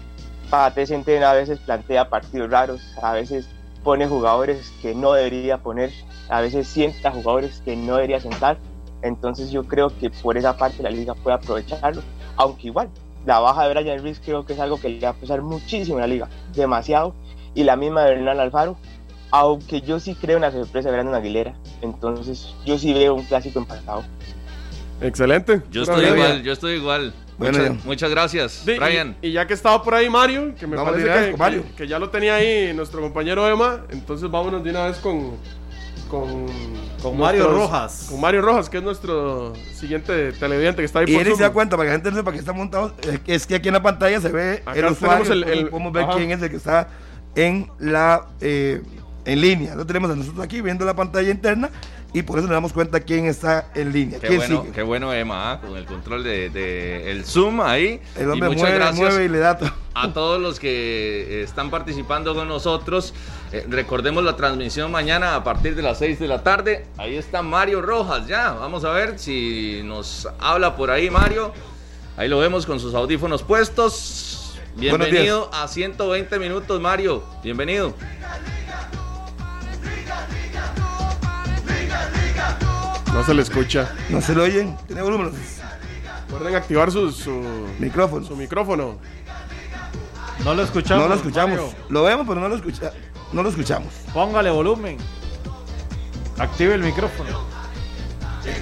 Pate 0.51 0.87
Centeno 0.87 1.27
a 1.27 1.33
veces 1.33 1.59
plantea 1.61 2.09
partidos 2.09 2.51
raros, 2.51 2.83
a 3.03 3.13
veces 3.13 3.49
pone 3.83 4.07
jugadores 4.07 4.73
que 4.83 4.95
no 4.95 5.13
debería 5.13 5.59
poner, 5.59 5.91
a 6.29 6.41
veces 6.41 6.67
sienta 6.67 7.11
jugadores 7.11 7.63
que 7.65 7.77
no 7.77 7.97
debería 7.97 8.21
sentar. 8.21 8.59
Entonces 9.03 9.51
yo 9.51 9.65
creo 9.65 9.91
que 9.99 10.11
por 10.11 10.37
esa 10.37 10.57
parte 10.57 10.83
la 10.83 10.91
liga 10.91 11.15
puede 11.15 11.37
aprovecharlo, 11.37 12.03
aunque 12.37 12.69
igual 12.69 12.89
la 13.27 13.39
baja 13.39 13.67
de 13.67 13.75
Brian 13.75 14.01
Ruiz 14.01 14.21
creo 14.23 14.45
que 14.45 14.55
es 14.55 14.61
algo 14.61 14.79
que 14.79 14.89
le 14.89 15.01
va 15.01 15.11
a 15.11 15.15
pesar 15.15 15.43
muchísimo 15.43 15.99
a 15.99 16.03
la 16.03 16.07
liga, 16.07 16.29
demasiado, 16.55 17.15
y 17.55 17.65
la 17.65 17.77
misma 17.77 18.03
de 18.05 18.13
Hernán 18.13 18.41
Alfaro, 18.41 18.77
aunque 19.31 19.81
yo 19.81 20.01
sí 20.01 20.15
creo 20.15 20.37
en 20.37 20.43
la 20.43 20.53
sorpresa 20.53 20.89
de 20.89 20.95
Brandon 20.95 21.15
Aguilera, 21.15 21.55
entonces 21.83 22.55
yo 22.65 22.79
sí 22.79 22.93
veo 22.93 23.15
un 23.15 23.25
clásico 23.25 23.59
empatado. 23.59 24.05
Excelente. 25.01 25.63
Yo 25.71 25.83
estoy 25.83 26.07
igual, 26.07 26.43
yo 26.43 26.53
estoy 26.53 26.77
igual. 26.77 27.13
muchas, 27.85 28.11
gracias, 28.11 28.63
Brian. 28.65 29.17
Y, 29.21 29.33
ya 29.33 29.47
que 29.47 29.55
estaba 29.55 29.83
por 29.83 29.95
ahí 29.95 30.09
Mario, 30.09 30.55
que 30.55 30.67
me 30.67 30.77
parece 30.77 31.35
que, 31.77 31.89
ya 31.89 31.99
lo 31.99 32.11
tenía 32.11 32.37
ahí 32.37 32.73
nuestro 32.75 33.01
compañero 33.01 33.47
Emma, 33.49 33.83
entonces 33.91 34.31
vámonos 34.31 34.63
de 34.63 34.71
una 34.71 34.87
vez 34.87 34.99
con 34.99 35.33
con, 36.09 36.47
con 37.03 37.19
Mario 37.19 37.51
Rojas. 37.51 38.07
Con 38.11 38.21
Mario 38.21 38.43
Rojas, 38.43 38.69
que 38.69 38.79
es 38.79 38.83
nuestro 38.83 39.55
siguiente 39.75 40.33
televidente 40.33 40.83
que 40.83 40.87
está 40.87 41.01
ahí 41.01 41.07
y 41.09 41.17
por 41.17 41.27
Y 41.27 41.35
se 41.35 41.43
da 41.43 41.51
cuenta, 41.51 41.77
para 41.77 41.89
que 41.89 41.97
la 41.97 42.03
gente 42.03 42.17
sepa 42.17 42.33
que 42.33 42.39
está 42.39 42.53
montado, 42.53 42.95
es 43.27 43.47
que 43.47 43.57
aquí 43.57 43.69
en 43.69 43.75
la 43.75 43.83
pantalla 43.83 44.21
se 44.21 44.29
ve 44.29 44.63
el 44.75 44.85
usuario, 44.87 45.33
el, 45.33 45.69
podemos 45.69 45.93
ver 45.93 46.07
quién 46.15 46.31
es 46.31 46.43
el 46.43 46.51
que 46.51 46.57
está 46.57 46.89
en 47.35 47.69
la 47.79 48.27
eh, 48.41 48.83
en 49.25 49.41
línea. 49.41 49.75
Lo 49.75 49.87
tenemos 49.87 50.11
a 50.11 50.17
nosotros 50.17 50.45
aquí 50.45 50.61
viendo 50.61 50.85
la 50.85 50.95
pantalla 50.95 51.31
interna 51.31 51.71
y 52.13 52.23
por 52.23 52.39
eso 52.39 52.47
nos 52.47 52.55
damos 52.55 52.73
cuenta 52.73 53.01
quién 53.01 53.27
está 53.27 53.71
en 53.75 53.93
línea. 53.93 54.21
Qué, 54.21 54.37
bueno, 54.37 54.67
qué 54.73 54.83
bueno, 54.83 55.13
Emma, 55.13 55.53
¿ah? 55.53 55.61
con 55.61 55.77
el 55.77 55.85
control 55.85 56.23
de, 56.23 57.11
el 57.11 57.25
Zoom 57.25 57.61
ahí. 57.61 58.01
El 58.17 58.31
hombre 58.31 58.51
muchas 58.51 58.95
mueve, 58.95 59.25
y 59.25 59.29
le 59.29 59.39
da 59.39 59.59
a 59.95 60.13
todos 60.13 60.41
los 60.41 60.61
que 60.61 61.43
están 61.43 61.71
participando 61.71 62.35
con 62.35 62.47
nosotros. 62.47 63.15
Eh, 63.53 63.67
recordemos 63.69 64.23
la 64.23 64.37
transmisión 64.37 64.93
mañana 64.93 65.35
a 65.35 65.43
partir 65.43 65.75
de 65.75 65.83
las 65.83 65.99
6 65.99 66.21
de 66.21 66.29
la 66.29 66.45
tarde. 66.45 66.87
Ahí 66.99 67.17
está 67.17 67.43
Mario 67.43 67.83
Rojas, 67.83 68.29
ya. 68.29 68.53
Vamos 68.53 68.85
a 68.85 68.91
ver 68.91 69.19
si 69.19 69.81
nos 69.85 70.29
habla 70.39 70.77
por 70.77 70.93
ahí, 70.93 71.11
Mario. 71.11 71.53
Ahí 72.17 72.29
lo 72.29 72.39
vemos 72.39 72.65
con 72.65 72.79
sus 72.79 72.95
audífonos 72.95 73.43
puestos. 73.43 74.57
Bienvenido 74.77 75.51
a 75.53 75.67
120 75.67 76.39
minutos, 76.39 76.81
Mario. 76.81 77.25
Bienvenido. 77.43 77.95
No 83.25 83.29
se 83.29 83.35
le 83.37 83.43
escucha. 83.43 83.91
No 84.11 84.21
se 84.21 84.35
le 84.35 84.43
oyen. 84.43 84.77
Tiene 84.87 85.01
volumen. 85.01 85.33
Recuerden 86.27 86.57
activar 86.57 86.93
su, 86.93 87.11
su, 87.11 87.31
micrófono. 87.79 88.27
Su 88.27 88.37
micrófono. 88.37 88.99
No 90.45 90.55
lo 90.55 90.63
escuchamos. 90.63 91.05
No 91.05 91.09
lo 91.09 91.15
escuchamos. 91.15 91.59
Lo 91.89 92.03
vemos, 92.03 92.27
pero 92.29 92.43
no 92.43 92.51
lo, 92.51 92.57
escucha, 92.57 92.93
no 93.33 93.43
lo 93.43 93.49
escuchamos. 93.49 93.95
Póngale 94.13 94.51
volumen. 94.51 94.99
Active 96.37 96.75
el 96.75 96.83
micrófono. 96.83 97.31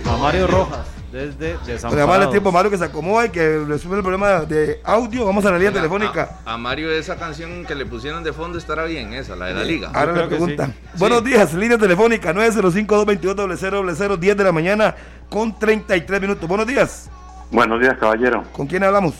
A 0.09 0.17
Mario 0.19 0.47
Rojas, 0.47 0.87
desde 1.13 1.59
Desamparados. 1.67 2.31
tiempo 2.31 2.49
a 2.49 2.53
Mario 2.53 2.71
que 2.71 2.79
se 2.79 2.85
acomoda 2.85 3.27
y 3.27 3.29
que 3.29 3.59
resuelve 3.69 3.99
el 3.99 4.03
problema 4.03 4.41
de 4.41 4.81
audio. 4.83 5.27
Vamos 5.27 5.45
a 5.45 5.51
la 5.51 5.59
línea 5.59 5.73
telefónica. 5.73 6.39
A, 6.47 6.57
Mario 6.57 6.91
esa 6.91 7.17
canción 7.17 7.67
que 7.67 7.75
le 7.75 7.85
pusieron 7.85 8.25
de 8.25 8.33
fondo 8.33 8.57
estará 8.57 8.85
bien, 8.85 9.13
esa, 9.13 9.37
la 9.37 9.47
de 9.47 9.55
la 9.55 9.65
liga. 9.65 9.91
Ahora 9.93 10.13
le 10.13 10.27
preguntan. 10.27 10.75
Buenos 10.97 11.23
días, 11.23 11.53
línea 11.53 11.77
telefónica 11.77 12.33
905-222-00, 12.33 14.17
10 14.17 14.37
de 14.37 14.45
la 14.45 14.53
mañana 14.53 14.95
con 15.29 15.59
33 15.59 16.21
minutos. 16.21 16.49
Buenos 16.49 16.67
días. 16.67 17.11
Buenos 17.51 17.81
días, 17.81 17.99
caballero. 17.99 18.45
¿Con 18.53 18.67
quién 18.67 18.83
hablamos? 18.83 19.15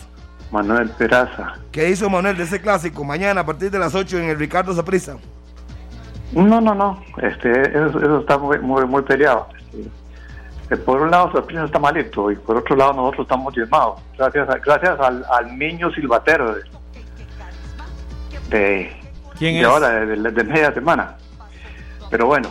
Manuel 0.51 0.89
Peraza. 0.89 1.53
¿Qué 1.71 1.89
hizo 1.89 2.09
Manuel 2.09 2.37
de 2.37 2.43
ese 2.43 2.59
clásico 2.59 3.03
mañana 3.03 3.41
a 3.41 3.45
partir 3.45 3.69
de 3.69 3.77
las 3.77 3.93
8 3.93 4.17
en 4.17 4.29
el 4.29 4.39
Ricardo 4.39 4.73
Zaprisa? 4.73 5.17
No, 6.31 6.59
no, 6.59 6.73
no. 6.73 7.03
Este, 7.21 7.51
eso, 7.69 8.19
está 8.19 8.39
muy, 8.39 8.57
muy, 8.59 8.85
muy 8.85 9.03
peleado. 9.03 9.47
Este, 9.71 9.89
por 10.77 11.01
un 11.01 11.11
lado, 11.11 11.31
Zaprisa 11.31 11.65
está 11.65 11.79
malito 11.79 12.31
y 12.31 12.35
por 12.35 12.57
otro 12.57 12.75
lado, 12.75 12.93
nosotros 12.93 13.25
estamos 13.25 13.53
diezmados. 13.53 14.01
Gracias, 14.17 14.47
gracias 14.63 14.99
al, 14.99 15.57
niño 15.57 15.91
silbatero 15.91 16.55
de, 18.49 18.91
¿Quién 19.37 19.55
de 19.55 19.65
ahora, 19.65 20.05
de, 20.05 20.43
media 20.43 20.73
semana. 20.73 21.17
Pero 22.09 22.27
bueno, 22.27 22.49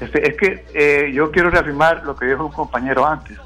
este, 0.00 0.28
es 0.28 0.36
que 0.36 0.64
eh, 0.74 1.12
yo 1.12 1.30
quiero 1.30 1.50
reafirmar 1.50 2.04
lo 2.04 2.16
que 2.16 2.26
dijo 2.26 2.46
un 2.46 2.52
compañero 2.52 3.06
antes 3.06 3.38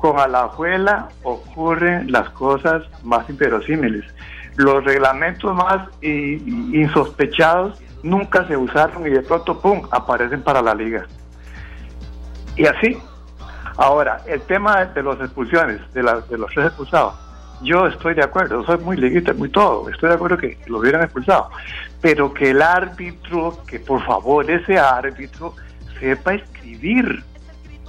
con 0.00 0.18
Alajuela 0.18 1.10
ocurren 1.22 2.10
las 2.10 2.30
cosas 2.30 2.82
más 3.04 3.28
inverosímiles. 3.28 4.04
Los 4.56 4.82
reglamentos 4.84 5.54
más 5.54 5.88
insospechados 6.02 7.80
nunca 8.02 8.46
se 8.48 8.56
usaron 8.56 9.06
y 9.06 9.10
de 9.10 9.22
pronto, 9.22 9.60
¡pum!, 9.60 9.82
aparecen 9.90 10.42
para 10.42 10.62
la 10.62 10.74
liga. 10.74 11.06
Y 12.56 12.66
así. 12.66 12.98
Ahora, 13.80 14.20
el 14.26 14.42
tema 14.42 14.84
de 14.84 15.02
las 15.02 15.18
expulsiones, 15.20 15.80
de, 15.94 16.02
de 16.02 16.36
los 16.36 16.50
tres 16.52 16.66
expulsados, 16.66 17.14
yo 17.62 17.86
estoy 17.86 18.12
de 18.12 18.22
acuerdo, 18.22 18.62
soy 18.66 18.76
muy 18.76 18.94
liguista, 18.94 19.32
muy 19.32 19.48
todo, 19.48 19.88
estoy 19.88 20.10
de 20.10 20.16
acuerdo 20.16 20.36
que 20.36 20.58
lo 20.66 20.80
hubieran 20.80 21.02
expulsado, 21.02 21.48
pero 22.02 22.34
que 22.34 22.50
el 22.50 22.60
árbitro, 22.60 23.56
que 23.66 23.80
por 23.80 24.04
favor 24.04 24.50
ese 24.50 24.78
árbitro 24.78 25.54
sepa 25.98 26.34
escribir, 26.34 27.24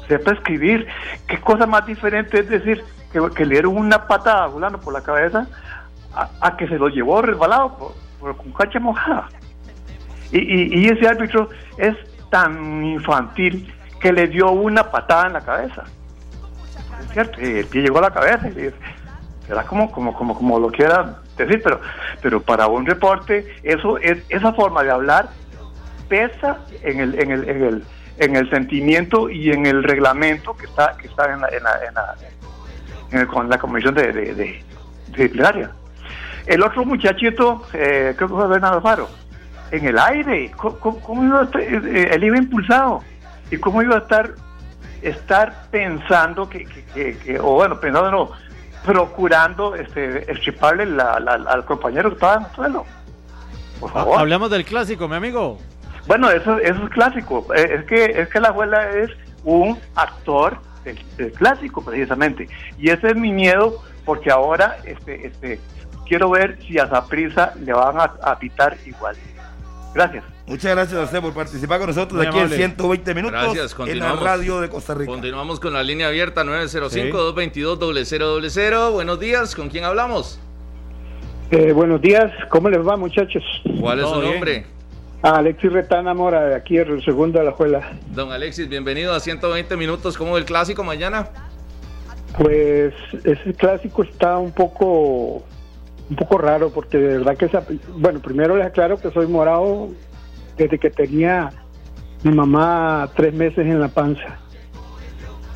sepa 0.08 0.32
escribir. 0.32 0.88
¿Qué 1.28 1.42
cosa 1.42 1.68
más 1.68 1.86
diferente 1.86 2.40
es 2.40 2.48
decir 2.48 2.82
que, 3.12 3.46
le 3.46 3.56
dieron 3.56 3.76
una 3.76 4.08
patada 4.08 4.48
volando 4.48 4.80
por 4.80 4.94
la 4.94 5.02
cabeza 5.02 5.46
a, 6.14 6.56
que 6.56 6.70
se 6.70 6.78
lo 6.78 6.88
llevó 6.88 7.22
resbalado 7.22 7.94
por, 8.18 8.38
con 8.38 8.54
cancha 8.54 8.80
mojada? 8.80 9.28
Y, 10.32 10.88
ese 10.88 11.06
árbitro 11.06 11.50
es 11.78 11.98
tan 12.30 12.86
infantil 12.86 13.74
que 14.02 14.12
le 14.12 14.28
dio 14.28 14.52
una 14.52 14.90
patada 14.90 15.28
en 15.28 15.34
la 15.34 15.42
cabeza. 15.42 15.84
Es 17.02 17.14
cierto, 17.14 17.40
el 17.40 17.66
pie 17.66 17.82
llegó 17.82 18.00
a 18.00 18.02
la 18.02 18.12
cabeza 18.12 18.50
y 18.50 18.72
será 19.48 19.64
como, 19.64 19.92
como, 19.92 20.14
como, 20.14 20.36
como 20.36 20.60
lo 20.60 20.72
quiera 20.72 21.20
decir, 21.38 21.62
pero, 21.64 21.82
pero 22.22 22.42
para 22.42 22.68
un 22.68 22.86
reporte, 22.86 23.48
eso 23.64 23.98
es, 23.98 24.24
esa 24.30 24.54
forma 24.54 24.84
de 24.84 24.92
hablar 24.92 25.30
pesa 26.08 26.60
en 26.84 27.00
el, 27.00 27.20
en 27.20 27.32
el, 27.32 27.50
en 27.50 27.64
el 27.64 27.84
en 28.18 28.36
el 28.36 28.50
sentimiento 28.50 29.30
y 29.30 29.52
en 29.52 29.66
el 29.66 29.84
reglamento 29.84 30.56
que 30.56 30.66
está 30.66 30.96
que 30.98 31.08
está 31.08 31.34
en 31.34 31.42
la, 31.42 31.48
en 31.50 31.64
la, 31.64 32.16
en 33.12 33.26
con 33.26 33.50
la 33.50 33.58
comisión 33.58 33.96
de, 33.96 34.12
de, 34.12 34.64
disciplinaria. 35.08 35.72
El 36.46 36.64
otro 36.64 36.86
muchachito, 36.86 37.64
eh, 37.74 38.14
creo 38.16 38.30
que 38.30 38.36
fue 38.36 38.48
Bernardo 38.48 38.82
Faro, 38.82 39.10
en 39.72 39.86
el 39.86 39.98
aire, 39.98 40.52
¿cómo, 40.56 41.24
iba 41.24 41.42
a 41.42 41.44
estar? 41.44 41.62
Eh, 41.62 41.82
eh, 41.84 42.10
él 42.14 42.24
iba 42.24 42.38
impulsado 42.38 43.02
y 43.52 43.58
cómo 43.58 43.82
iba 43.82 43.96
a 43.96 44.00
estar 44.00 44.34
estar 45.02 45.68
pensando 45.72 46.48
que, 46.48 46.66
que, 46.94 47.40
o 47.40 47.54
bueno, 47.54 47.80
pensando 47.80 48.12
no, 48.12 48.32
procurando 48.86 49.76
este, 49.76 50.32
estriparle 50.32 50.84
al 51.02 51.66
compañero 51.66 52.10
que 52.10 52.16
estaba 52.16 52.36
en 52.36 52.46
el 52.46 52.56
suelo. 52.56 52.86
Por 53.80 53.92
favor. 53.92 54.20
Hablemos 54.20 54.50
del 54.52 54.64
clásico, 54.64 55.08
mi 55.08 55.16
amigo. 55.16 55.58
Bueno, 56.08 56.30
eso, 56.30 56.58
eso 56.60 56.84
es 56.84 56.90
clásico. 56.90 57.48
Eh, 57.56 57.78
es 57.80 57.86
que, 57.86 58.06
es 58.06 58.30
que 58.30 58.40
la 58.40 58.50
abuela 58.50 58.90
es 58.92 59.10
un 59.44 59.78
actor 59.96 60.58
del, 60.84 61.32
clásico, 61.34 61.84
precisamente. 61.84 62.48
Y 62.78 62.90
ese 62.90 63.08
es 63.08 63.16
mi 63.16 63.32
miedo, 63.32 63.82
porque 64.06 64.32
ahora 64.32 64.78
este, 64.84 65.28
este, 65.28 65.60
quiero 66.08 66.30
ver 66.30 66.60
si 66.64 66.80
a 66.80 66.88
Zaprisa 66.88 67.54
le 67.60 67.74
van 67.74 68.00
a, 68.00 68.04
a 68.24 68.38
pitar 68.38 68.78
igual. 68.86 69.16
Gracias. 69.94 70.24
Muchas 70.48 70.72
gracias 70.72 71.00
a 71.00 71.04
usted 71.04 71.22
por 71.22 71.34
participar 71.34 71.78
con 71.80 71.88
nosotros 71.88 72.26
aquí 72.26 72.40
en 72.40 72.50
120 72.50 73.14
minutos 73.14 73.42
gracias, 73.42 73.76
en 73.88 74.00
la 74.00 74.16
radio 74.16 74.62
de 74.62 74.70
Costa 74.70 74.94
Rica. 74.94 75.12
Continuamos 75.12 75.60
con 75.60 75.74
la 75.74 75.84
línea 75.84 76.08
abierta 76.08 76.44
905-222-0000. 76.44 78.92
Buenos 78.92 79.20
días, 79.20 79.54
¿con 79.56 79.70
quién 79.70 79.84
hablamos? 79.84 80.40
Eh, 81.52 81.74
buenos 81.74 82.02
días, 82.02 82.32
¿cómo 82.50 82.70
les 82.70 82.88
va 82.88 82.96
muchachos? 82.96 83.44
¿Cuál 83.80 84.00
es 84.00 84.08
su 84.08 84.22
nombre? 84.22 84.66
Alexis 85.22 85.72
Retana 85.72 86.14
Mora, 86.14 86.46
de 86.46 86.56
aquí, 86.56 86.78
el 86.78 87.04
segundo 87.04 87.40
de 87.40 87.46
la 87.46 87.52
escuela. 87.52 87.92
Don 88.08 88.32
Alexis, 88.32 88.68
bienvenido 88.68 89.14
a 89.14 89.20
120 89.20 89.78
minutos. 89.78 90.18
¿Cómo 90.18 90.38
el 90.38 90.46
clásico 90.46 90.84
mañana? 90.84 91.28
Pues 92.38 92.94
ese 93.24 93.54
clásico 93.54 94.04
está 94.04 94.38
un 94.38 94.52
poco 94.52 95.44
un 96.12 96.16
poco 96.16 96.38
raro 96.38 96.70
porque 96.70 97.00
de 97.00 97.18
verdad 97.18 97.36
que 97.36 97.50
bueno 97.98 98.20
primero 98.20 98.56
les 98.56 98.68
aclaro 98.68 98.98
que 98.98 99.10
soy 99.10 99.26
morado 99.26 99.90
desde 100.58 100.78
que 100.78 100.92
tenía 100.92 101.52
mi 102.24 102.32
mamá 102.32 103.10
tres 103.16 103.34
meses 103.34 103.66
en 103.66 103.80
la 103.80 103.88
panza 103.88 104.38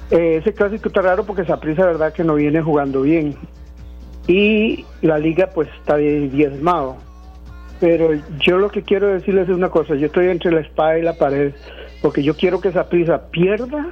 eh, 0.09 0.37
ese 0.41 0.53
clásico 0.53 0.87
está 0.87 1.01
raro 1.01 1.25
porque 1.25 1.43
esa 1.43 1.59
prisa 1.59 1.85
verdad 1.85 2.11
que 2.11 2.23
no 2.23 2.35
viene 2.35 2.61
jugando 2.61 3.01
bien 3.01 3.35
y 4.27 4.85
la 5.01 5.19
liga 5.19 5.51
pues 5.53 5.69
está 5.79 5.97
diezmado 5.97 6.97
pero 7.79 8.11
yo 8.39 8.57
lo 8.57 8.69
que 8.69 8.83
quiero 8.83 9.07
decirles 9.07 9.49
es 9.49 9.55
una 9.55 9.69
cosa, 9.69 9.95
yo 9.95 10.07
estoy 10.07 10.27
entre 10.27 10.51
la 10.51 10.61
espada 10.61 10.97
y 10.97 11.01
la 11.01 11.13
pared, 11.13 11.53
porque 12.01 12.23
yo 12.23 12.35
quiero 12.35 12.61
que 12.61 12.69
esa 12.69 12.87
prisa 12.87 13.29
pierda, 13.29 13.87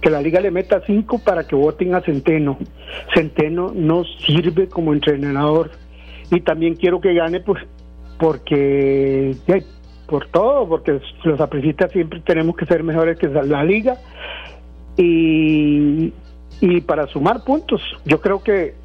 que 0.00 0.10
la 0.10 0.20
liga 0.20 0.40
le 0.40 0.50
meta 0.50 0.82
cinco 0.86 1.18
para 1.18 1.46
que 1.46 1.56
voten 1.56 1.94
a 1.94 2.02
Centeno. 2.02 2.58
Centeno 3.14 3.72
no 3.74 4.04
sirve 4.04 4.68
como 4.68 4.92
entrenador. 4.92 5.70
Y 6.30 6.40
también 6.40 6.74
quiero 6.74 7.00
que 7.00 7.14
gane, 7.14 7.40
pues, 7.40 7.62
porque, 8.18 9.36
por 10.06 10.26
todo, 10.28 10.68
porque 10.68 11.00
los 11.24 11.40
apricistas 11.40 11.92
siempre 11.92 12.20
tenemos 12.20 12.56
que 12.56 12.66
ser 12.66 12.82
mejores 12.82 13.18
que 13.18 13.28
la 13.28 13.64
liga. 13.64 13.96
Y, 14.96 16.12
y 16.60 16.80
para 16.82 17.06
sumar 17.08 17.44
puntos, 17.44 17.82
yo 18.04 18.20
creo 18.20 18.42
que 18.42 18.82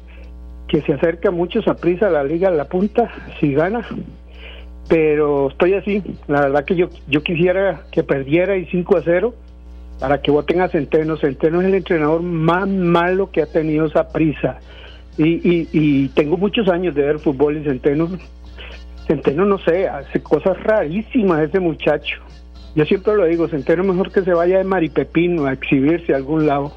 que 0.66 0.82
se 0.82 0.92
acerca 0.92 1.32
mucho 1.32 1.58
a 1.66 1.74
prisa 1.74 2.06
a 2.06 2.10
la 2.10 2.22
liga 2.22 2.46
a 2.46 2.52
la 2.52 2.66
punta 2.66 3.10
si 3.40 3.52
gana 3.52 3.84
pero 4.90 5.50
estoy 5.50 5.74
así. 5.74 6.02
La 6.26 6.40
verdad 6.40 6.64
que 6.64 6.74
yo, 6.74 6.88
yo 7.06 7.22
quisiera 7.22 7.82
que 7.92 8.02
perdiera 8.02 8.56
y 8.56 8.66
5 8.66 8.96
a 8.96 9.02
0 9.04 9.34
para 10.00 10.20
que 10.20 10.32
voten 10.32 10.60
a 10.60 10.68
Centeno. 10.68 11.16
Centeno 11.16 11.60
es 11.60 11.68
el 11.68 11.74
entrenador 11.76 12.22
más 12.22 12.68
malo 12.68 13.30
que 13.30 13.40
ha 13.40 13.46
tenido 13.46 13.86
esa 13.86 14.08
prisa. 14.08 14.58
Y, 15.22 15.68
y, 15.70 16.08
tengo 16.08 16.38
muchos 16.38 16.66
años 16.68 16.94
de 16.94 17.02
ver 17.02 17.18
fútbol 17.18 17.58
y 17.58 17.64
Centeno, 17.64 18.08
Centeno 19.06 19.44
no 19.44 19.58
sé, 19.58 19.86
hace 19.86 20.22
cosas 20.22 20.56
rarísimas 20.62 21.42
ese 21.42 21.60
muchacho. 21.60 22.16
Yo 22.74 22.86
siempre 22.86 23.14
lo 23.14 23.26
digo, 23.26 23.46
Centeno 23.46 23.84
mejor 23.84 24.10
que 24.10 24.22
se 24.22 24.32
vaya 24.32 24.56
de 24.56 24.64
Maripepino 24.64 25.44
a 25.44 25.52
exhibirse 25.52 26.14
a 26.14 26.16
algún 26.16 26.46
lado. 26.46 26.72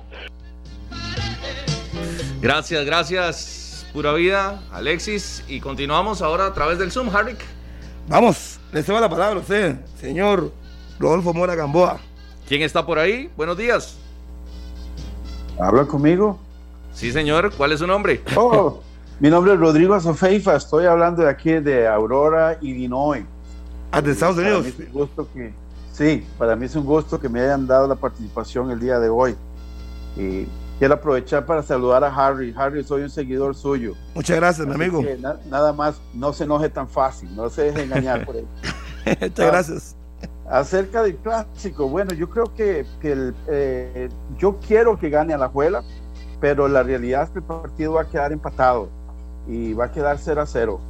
Gracias, 2.41 2.85
gracias, 2.85 3.89
pura 3.93 4.11
vida, 4.11 4.61
Alexis. 4.73 5.45
Y 5.47 5.61
continuamos 5.61 6.21
ahora 6.21 6.47
a 6.47 6.53
través 6.53 6.77
del 6.79 6.91
Zoom, 6.91 7.15
Harrick. 7.15 7.39
Vamos, 8.09 8.59
le 8.73 8.83
cedo 8.83 8.99
la 8.99 9.07
palabra 9.07 9.37
a 9.37 9.39
usted, 9.39 9.77
señor 9.95 10.51
Rodolfo 10.99 11.33
Mora 11.33 11.55
Gamboa. 11.55 11.97
¿Quién 12.45 12.61
está 12.61 12.85
por 12.85 12.99
ahí? 12.99 13.29
Buenos 13.37 13.57
días. 13.57 13.97
¿Habla 15.57 15.85
conmigo? 15.85 16.37
Sí, 16.93 17.11
señor. 17.11 17.51
¿Cuál 17.55 17.71
es 17.71 17.79
su 17.79 17.87
nombre? 17.87 18.21
Oh, 18.35 18.81
mi 19.19 19.29
nombre 19.29 19.53
es 19.53 19.59
Rodrigo 19.59 19.93
Azofeifa. 19.93 20.55
Estoy 20.55 20.85
hablando 20.85 21.23
de 21.23 21.29
aquí 21.29 21.51
de 21.53 21.87
Aurora, 21.87 22.57
Illinois. 22.61 23.23
Ah, 23.91 24.01
de 24.01 24.11
Estados 24.11 24.37
Unidos. 24.37 24.65
gusto 24.91 25.27
que, 25.33 25.53
sí, 25.91 26.25
para 26.37 26.55
mí 26.55 26.65
es 26.65 26.75
un 26.75 26.83
gusto 26.85 27.19
que 27.19 27.29
me 27.29 27.41
hayan 27.41 27.67
dado 27.67 27.87
la 27.87 27.95
participación 27.95 28.71
el 28.71 28.79
día 28.79 28.99
de 28.99 29.09
hoy. 29.09 29.35
Y 30.17 30.47
quiero 30.79 30.95
aprovechar 30.95 31.45
para 31.45 31.61
saludar 31.61 32.03
a 32.03 32.13
Harry. 32.13 32.53
Harry, 32.57 32.83
soy 32.83 33.03
un 33.03 33.09
seguidor 33.09 33.55
suyo. 33.55 33.93
Muchas 34.15 34.37
gracias, 34.37 34.67
mi 34.67 34.73
amigo. 34.73 35.01
nada 35.49 35.73
más, 35.73 36.01
no 36.13 36.33
se 36.33 36.43
enoje 36.43 36.69
tan 36.69 36.89
fácil, 36.89 37.33
no 37.35 37.49
se 37.49 37.63
deje 37.63 37.83
engañar 37.83 38.25
por 38.25 38.35
él. 38.35 38.47
Muchas 39.05 39.47
gracias. 39.47 39.95
Acerca 40.49 41.03
del 41.03 41.15
clásico, 41.17 41.87
bueno, 41.87 42.13
yo 42.13 42.29
creo 42.29 42.53
que, 42.53 42.85
el, 43.03 43.33
eh, 43.47 44.09
yo 44.37 44.57
quiero 44.65 44.97
que 44.99 45.09
gane 45.09 45.33
a 45.33 45.37
la 45.37 45.49
Juela, 45.49 45.83
pero 46.43 46.67
la 46.67 46.83
realidad 46.83 47.23
es 47.23 47.29
que 47.29 47.39
el 47.39 47.45
partido 47.45 47.93
va 47.93 48.01
a 48.01 48.05
quedar 48.05 48.33
empatado 48.33 48.89
y 49.47 49.71
va 49.71 49.85
a 49.85 49.91
quedar 49.93 50.17
0 50.19 50.41
a 50.41 50.45
0. 50.45 50.81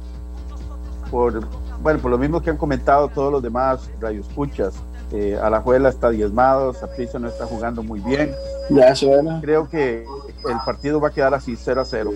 Por 1.12 1.46
bueno, 1.80 2.00
por 2.00 2.10
lo 2.10 2.18
mismo 2.18 2.42
que 2.42 2.50
han 2.50 2.56
comentado 2.56 3.06
todos 3.06 3.30
los 3.30 3.40
demás 3.40 3.88
radioescuchas, 4.00 4.74
eh, 5.12 5.38
Alajuela 5.40 5.90
está 5.90 6.10
diezmado, 6.10 6.74
Saprissa 6.74 7.20
no 7.20 7.28
está 7.28 7.46
jugando 7.46 7.84
muy 7.84 8.00
bien. 8.00 8.32
Ya 8.68 8.96
suena. 8.96 9.40
Creo 9.40 9.70
que 9.70 10.04
el 10.44 10.58
partido 10.66 11.00
va 11.00 11.06
a 11.06 11.12
quedar 11.12 11.32
así 11.34 11.54
0 11.56 11.82
a 11.82 11.84
0. 11.84 12.10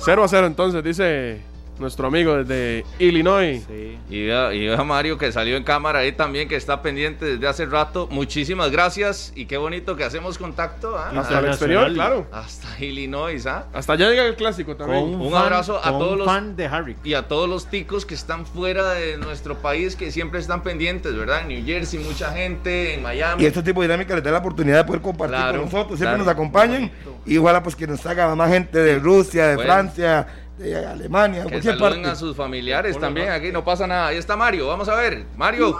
0 0.00 0.24
a 0.24 0.28
0 0.28 0.46
entonces, 0.48 0.82
dice 0.82 1.44
nuestro 1.78 2.06
amigo 2.08 2.42
desde 2.42 2.84
Illinois. 2.98 3.66
Y, 4.10 4.26
vea, 4.26 4.84
Mario 4.84 5.18
que 5.18 5.32
salió 5.32 5.56
en 5.56 5.64
cámara 5.64 6.00
ahí 6.00 6.12
también, 6.12 6.48
que 6.48 6.56
está 6.56 6.82
pendiente 6.82 7.24
desde 7.24 7.46
hace 7.48 7.66
rato. 7.66 8.08
Muchísimas 8.10 8.70
gracias 8.70 9.32
y 9.34 9.46
qué 9.46 9.56
bonito 9.56 9.96
que 9.96 10.04
hacemos 10.04 10.38
contacto. 10.38 10.96
¿ah? 10.96 11.12
Hasta 11.16 11.38
el 11.40 11.46
exterior, 11.46 11.92
claro. 11.92 12.26
Hasta 12.32 12.82
Illinois. 12.82 13.46
¿ah? 13.46 13.66
Hasta 13.72 13.94
allá 13.94 14.10
llega 14.10 14.26
el 14.26 14.36
clásico 14.36 14.76
también. 14.76 15.02
un, 15.02 15.34
abrazo 15.34 15.80
a 15.82 15.90
todos 15.90 16.16
los 16.18 16.26
fan 16.26 16.56
de 16.56 16.66
Harry. 16.66 16.96
y 17.04 17.14
a 17.14 17.28
todos 17.28 17.48
los 17.48 17.66
ticos 17.66 18.06
que 18.06 18.14
están 18.14 18.46
fuera 18.46 18.92
de 18.92 19.18
nuestro 19.18 19.58
país, 19.58 19.96
que 19.96 20.10
siempre 20.10 20.40
están 20.40 20.62
pendientes, 20.62 21.16
¿verdad? 21.16 21.42
En 21.42 21.48
New 21.48 21.64
Jersey, 21.64 22.00
mucha 22.00 22.32
gente, 22.32 22.94
en 22.94 23.02
Miami. 23.02 23.42
Y 23.42 23.46
este 23.46 23.62
tipo 23.62 23.80
de 23.82 23.88
dinámica 23.88 24.14
les 24.14 24.24
da 24.24 24.30
la 24.30 24.38
oportunidad 24.38 24.78
de 24.78 24.84
poder 24.84 25.02
compartir 25.02 25.38
con 25.38 25.64
nosotros. 25.64 25.98
Siempre 25.98 26.18
nos 26.18 26.28
acompañan. 26.28 26.90
Y 27.24 27.38
ojalá 27.38 27.62
pues 27.62 27.74
que 27.74 27.86
nos 27.86 28.04
haga 28.06 28.32
más 28.34 28.50
gente 28.50 28.78
de 28.78 28.98
Rusia, 28.98 29.48
de 29.48 29.58
Francia 29.58 30.26
de 30.58 30.86
Alemania, 30.86 31.44
que 31.44 31.62
saluden 31.62 32.06
a 32.06 32.14
sus 32.14 32.36
familiares 32.36 32.98
también, 32.98 33.30
aquí 33.30 33.52
no 33.52 33.64
pasa 33.64 33.86
nada. 33.86 34.08
Ahí 34.08 34.16
está 34.16 34.36
Mario, 34.36 34.66
vamos 34.66 34.88
a 34.88 34.94
ver. 34.94 35.26
Mario. 35.36 35.78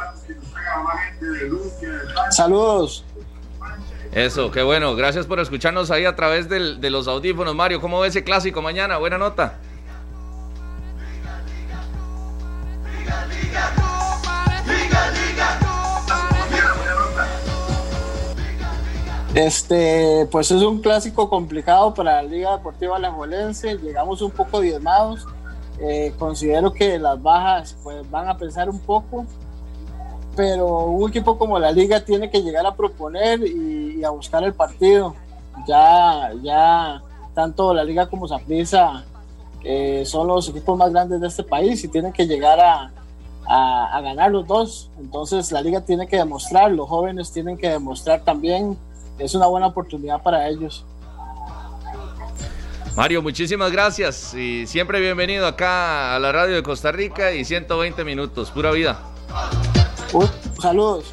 Saludos. 2.30 3.04
Eso, 4.12 4.50
qué 4.50 4.62
bueno. 4.62 4.94
Gracias 4.94 5.26
por 5.26 5.40
escucharnos 5.40 5.90
ahí 5.90 6.04
a 6.04 6.16
través 6.16 6.48
de 6.48 6.90
los 6.90 7.08
audífonos. 7.08 7.54
Mario, 7.54 7.80
¿cómo 7.80 8.00
ve 8.00 8.08
ese 8.08 8.24
clásico 8.24 8.62
mañana? 8.62 8.98
Buena 8.98 9.18
nota. 9.18 9.58
Este, 19.36 20.26
pues 20.30 20.50
es 20.50 20.62
un 20.62 20.80
clásico 20.80 21.28
complicado 21.28 21.92
para 21.92 22.22
la 22.22 22.22
Liga 22.22 22.56
Deportiva 22.56 22.96
Alajuelense. 22.96 23.76
Llegamos 23.76 24.22
un 24.22 24.30
poco 24.30 24.62
diezmados. 24.62 25.26
Eh, 25.78 26.14
considero 26.18 26.72
que 26.72 26.98
las 26.98 27.22
bajas 27.22 27.76
pues, 27.82 28.10
van 28.10 28.30
a 28.30 28.38
pensar 28.38 28.70
un 28.70 28.78
poco, 28.78 29.26
pero 30.34 30.86
un 30.86 31.10
equipo 31.10 31.36
como 31.36 31.58
la 31.58 31.70
Liga 31.70 32.02
tiene 32.02 32.30
que 32.30 32.40
llegar 32.40 32.64
a 32.64 32.74
proponer 32.74 33.46
y, 33.46 34.02
a 34.02 34.08
buscar 34.08 34.42
el 34.42 34.54
partido. 34.54 35.14
Ya, 35.68 36.32
ya 36.42 37.02
tanto 37.34 37.74
la 37.74 37.84
Liga 37.84 38.06
como 38.06 38.26
Saprissa 38.26 39.04
eh, 39.62 40.04
son 40.06 40.28
los 40.28 40.48
equipos 40.48 40.78
más 40.78 40.90
grandes 40.90 41.20
de 41.20 41.26
este 41.26 41.42
país 41.42 41.84
y 41.84 41.88
tienen 41.88 42.14
que 42.14 42.26
llegar 42.26 42.58
a, 42.58 42.90
a, 43.46 43.98
a 43.98 44.00
ganar 44.00 44.30
los 44.30 44.46
dos. 44.46 44.90
Entonces 44.98 45.52
la 45.52 45.60
Liga 45.60 45.82
tiene 45.82 46.06
que 46.06 46.16
demostrar, 46.16 46.72
los 46.72 46.88
jóvenes 46.88 47.30
tienen 47.32 47.58
que 47.58 47.68
demostrar 47.68 48.22
también 48.22 48.78
es 49.18 49.34
una 49.34 49.46
buena 49.46 49.66
oportunidad 49.66 50.22
para 50.22 50.48
ellos. 50.48 50.84
Mario, 52.96 53.20
muchísimas 53.20 53.70
gracias 53.70 54.32
y 54.32 54.66
siempre 54.66 55.00
bienvenido 55.00 55.46
acá 55.46 56.16
a 56.16 56.18
la 56.18 56.32
radio 56.32 56.54
de 56.54 56.62
Costa 56.62 56.92
Rica 56.92 57.32
y 57.32 57.44
120 57.44 58.04
minutos, 58.04 58.50
pura 58.50 58.70
vida. 58.70 58.98
saludos. 60.60 61.04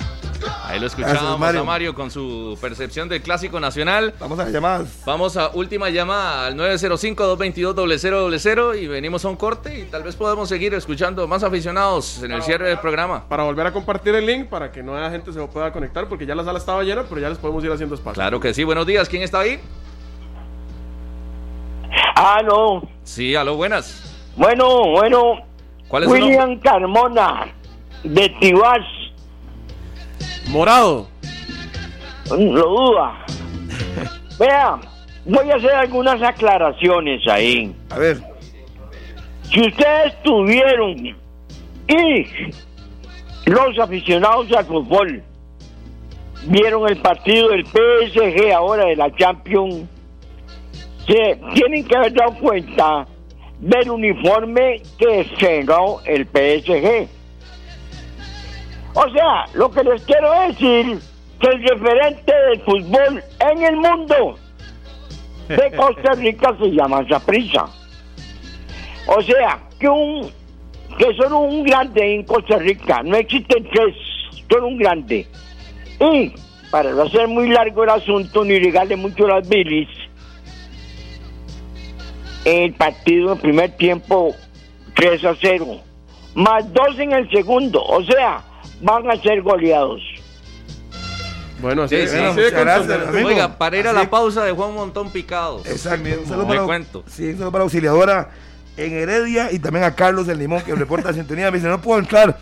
Ahí 0.66 0.80
lo 0.80 0.88
escuchamos 0.88 1.42
a 1.42 1.64
Mario 1.64 1.94
con 1.94 2.10
su 2.10 2.58
percepción 2.62 3.10
del 3.10 3.22
clásico 3.22 3.60
nacional. 3.60 4.14
Vamos 4.20 4.40
a 4.40 4.46
las 4.46 4.54
llamadas. 4.54 5.04
Vamos 5.06 5.36
a 5.38 5.52
última 5.54 5.90
llamada 5.90 6.48
al 6.48 6.56
905-222-0000 6.56 8.82
y 8.82 8.88
venimos 8.88 9.26
a 9.26 9.30
un 9.30 9.36
corte 9.36 9.80
y 9.80 9.84
tal 9.84 10.02
vez 10.04 10.16
podamos 10.16 10.50
seguir 10.50 10.74
escuchando 10.74 11.28
más 11.28 11.44
aficionados 11.44 12.24
en 12.24 12.32
el 12.32 12.42
cierre 12.42 12.70
del 12.70 12.80
programa. 12.80 13.28
Para 13.28 13.44
volver 13.44 13.68
a 13.68 13.74
compartir 13.74 14.16
el 14.16 14.26
link 14.26 14.48
para 14.48 14.72
que 14.72 14.82
nueva 14.82 15.10
gente 15.10 15.32
se 15.32 15.40
pueda 15.48 15.72
conectar 15.72 16.08
porque 16.08 16.26
ya 16.26 16.36
la 16.36 16.44
sala 16.44 16.60
estaba 16.60 16.84
llena, 16.84 17.04
pero 17.08 17.22
ya 17.22 17.30
les 17.30 17.38
podemos 17.38 17.64
ir 17.64 17.72
haciendo 17.72 17.96
espacio. 17.96 18.16
Claro 18.16 18.40
que 18.40 18.54
sí. 18.54 18.64
Buenos 18.64 18.88
días. 18.88 19.10
¿Quién 19.10 19.24
está 19.24 19.40
ahí? 19.40 19.60
Aló. 22.16 22.82
Sí, 23.04 23.36
aló, 23.36 23.56
buenas. 23.56 24.32
Bueno, 24.36 24.92
bueno. 24.92 25.42
¿Cuál 25.88 26.04
es 26.04 26.10
William 26.10 26.60
Carmona, 26.60 27.48
de 28.04 28.30
Tibás. 28.40 28.82
Morado. 30.50 31.08
Lo 32.30 32.38
duda. 32.38 33.26
Vea, 34.40 34.80
voy 35.26 35.52
a 35.52 35.56
hacer 35.56 35.72
algunas 35.72 36.22
aclaraciones 36.22 37.28
ahí. 37.28 37.76
A 37.90 37.98
ver. 37.98 38.22
Si 39.52 39.62
ustedes 39.62 40.22
tuvieron 40.24 41.16
y 41.88 42.26
los 43.46 43.80
aficionados 43.80 44.52
al 44.54 44.66
fútbol 44.66 45.22
vieron 46.48 46.90
el 46.90 46.98
partido 46.98 47.50
del 47.50 47.66
PSG 47.66 48.52
ahora 48.54 48.86
de 48.86 48.96
la 48.96 49.14
Champions, 49.16 49.88
se 51.06 51.40
tienen 51.54 51.86
que 51.86 51.96
haber 51.96 52.14
dado 52.14 52.34
cuenta 52.40 53.06
del 53.60 53.92
uniforme 53.92 54.82
que 54.98 55.22
estrenó 55.22 56.00
el 56.06 56.26
PSG. 56.26 57.08
O 58.96 59.10
sea, 59.10 59.46
lo 59.54 59.72
que 59.72 59.84
les 59.84 60.02
quiero 60.04 60.32
decir 60.48 61.00
que 61.40 61.48
el 61.48 61.64
referente 61.68 62.34
del 62.50 62.62
fútbol 62.62 63.24
en 63.52 63.64
el 63.64 63.76
mundo 63.78 64.38
de 65.48 65.72
Costa 65.76 66.14
Rica 66.14 66.56
se 66.60 66.68
llama 66.68 67.06
Zaprisa. 67.10 67.66
O 69.08 69.22
sea, 69.22 69.60
que 69.80 69.90
un 69.90 70.32
que 70.98 71.14
son 71.16 71.34
un 71.34 71.64
grande 71.64 72.14
en 72.14 72.24
Costa 72.24 72.58
Rica, 72.60 73.02
no 73.04 73.18
existen 73.18 73.68
tres, 73.74 73.96
son 74.50 74.64
un 74.64 74.78
grande. 74.78 75.28
Y 76.00 76.34
para 76.70 76.92
no 76.92 77.04
hacer 77.04 77.28
muy 77.28 77.50
largo 77.50 77.84
el 77.84 77.90
asunto 77.90 78.44
ni 78.46 78.60
regarle 78.60 78.96
mucho 78.96 79.28
las 79.28 79.48
bilis, 79.48 79.90
el 82.46 82.74
partido 82.74 83.34
en 83.34 83.40
primer 83.40 83.72
tiempo 83.78 84.36
3 84.96 85.26
a 85.26 85.36
0, 85.42 85.66
más 86.36 86.72
2 86.72 87.00
en 87.00 87.14
el 87.14 87.30
segundo, 87.32 87.82
o 87.84 88.04
sea, 88.04 88.44
van 88.84 89.10
a 89.10 89.16
ser 89.18 89.42
goleados. 89.42 90.02
Bueno, 91.62 91.84
así, 91.84 91.96
sí, 92.08 92.18
Oiga, 93.24 93.58
para 93.58 93.78
ir 93.78 93.88
a 93.88 93.94
la 93.94 94.10
pausa 94.10 94.44
de 94.44 94.52
Juan 94.52 94.74
Montón 94.74 95.10
Picado. 95.12 95.62
Exacto. 95.66 96.10
Un 96.20 96.28
saludo 96.28 96.48
para, 96.48 96.64
cuento. 96.64 97.04
Sí, 97.08 97.30
un 97.30 97.34
saludo 97.34 97.52
para 97.52 97.64
Auxiliadora 97.64 98.32
en 98.76 98.92
Heredia 98.92 99.50
y 99.52 99.60
también 99.60 99.86
a 99.86 99.96
Carlos 99.96 100.28
del 100.28 100.40
Limón 100.40 100.62
que 100.62 100.76
reporta 100.76 101.10
la 101.10 101.14
sintonía. 101.18 101.50
Me 101.52 101.58
dice, 101.58 101.70
no 101.70 101.82
puedo 101.82 102.00
entrar. 102.00 102.38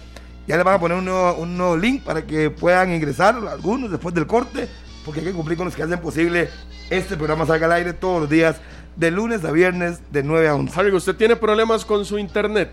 Ya 0.48 0.58
le 0.58 0.64
van 0.64 0.76
a 0.76 0.80
poner 0.80 0.98
un 0.98 1.06
nuevo, 1.06 1.36
un 1.36 1.56
nuevo 1.56 1.78
link 1.78 2.04
para 2.04 2.26
que 2.26 2.50
puedan 2.50 2.92
ingresar 2.92 3.36
algunos 3.36 3.92
después 3.92 4.16
del 4.16 4.26
corte, 4.26 4.68
porque 5.06 5.20
hay 5.20 5.28
que 5.28 5.34
cumplir 5.34 5.56
con 5.56 5.66
los 5.66 5.76
que 5.76 5.84
hacen 5.84 6.00
posible 6.00 6.50
este 6.92 7.16
programa 7.16 7.46
salga 7.46 7.68
al 7.68 7.72
aire 7.72 7.94
todos 7.94 8.22
los 8.22 8.30
días, 8.30 8.58
de 8.98 9.12
lunes 9.12 9.46
a 9.46 9.52
viernes, 9.52 10.02
de 10.12 10.24
9 10.24 10.50
a 10.50 10.56
11. 10.56 10.78
Harry, 10.78 10.92
¿usted 10.92 11.16
tiene 11.16 11.38
problemas 11.38 11.86
con 11.86 12.04
su 12.06 12.20
internet? 12.20 12.70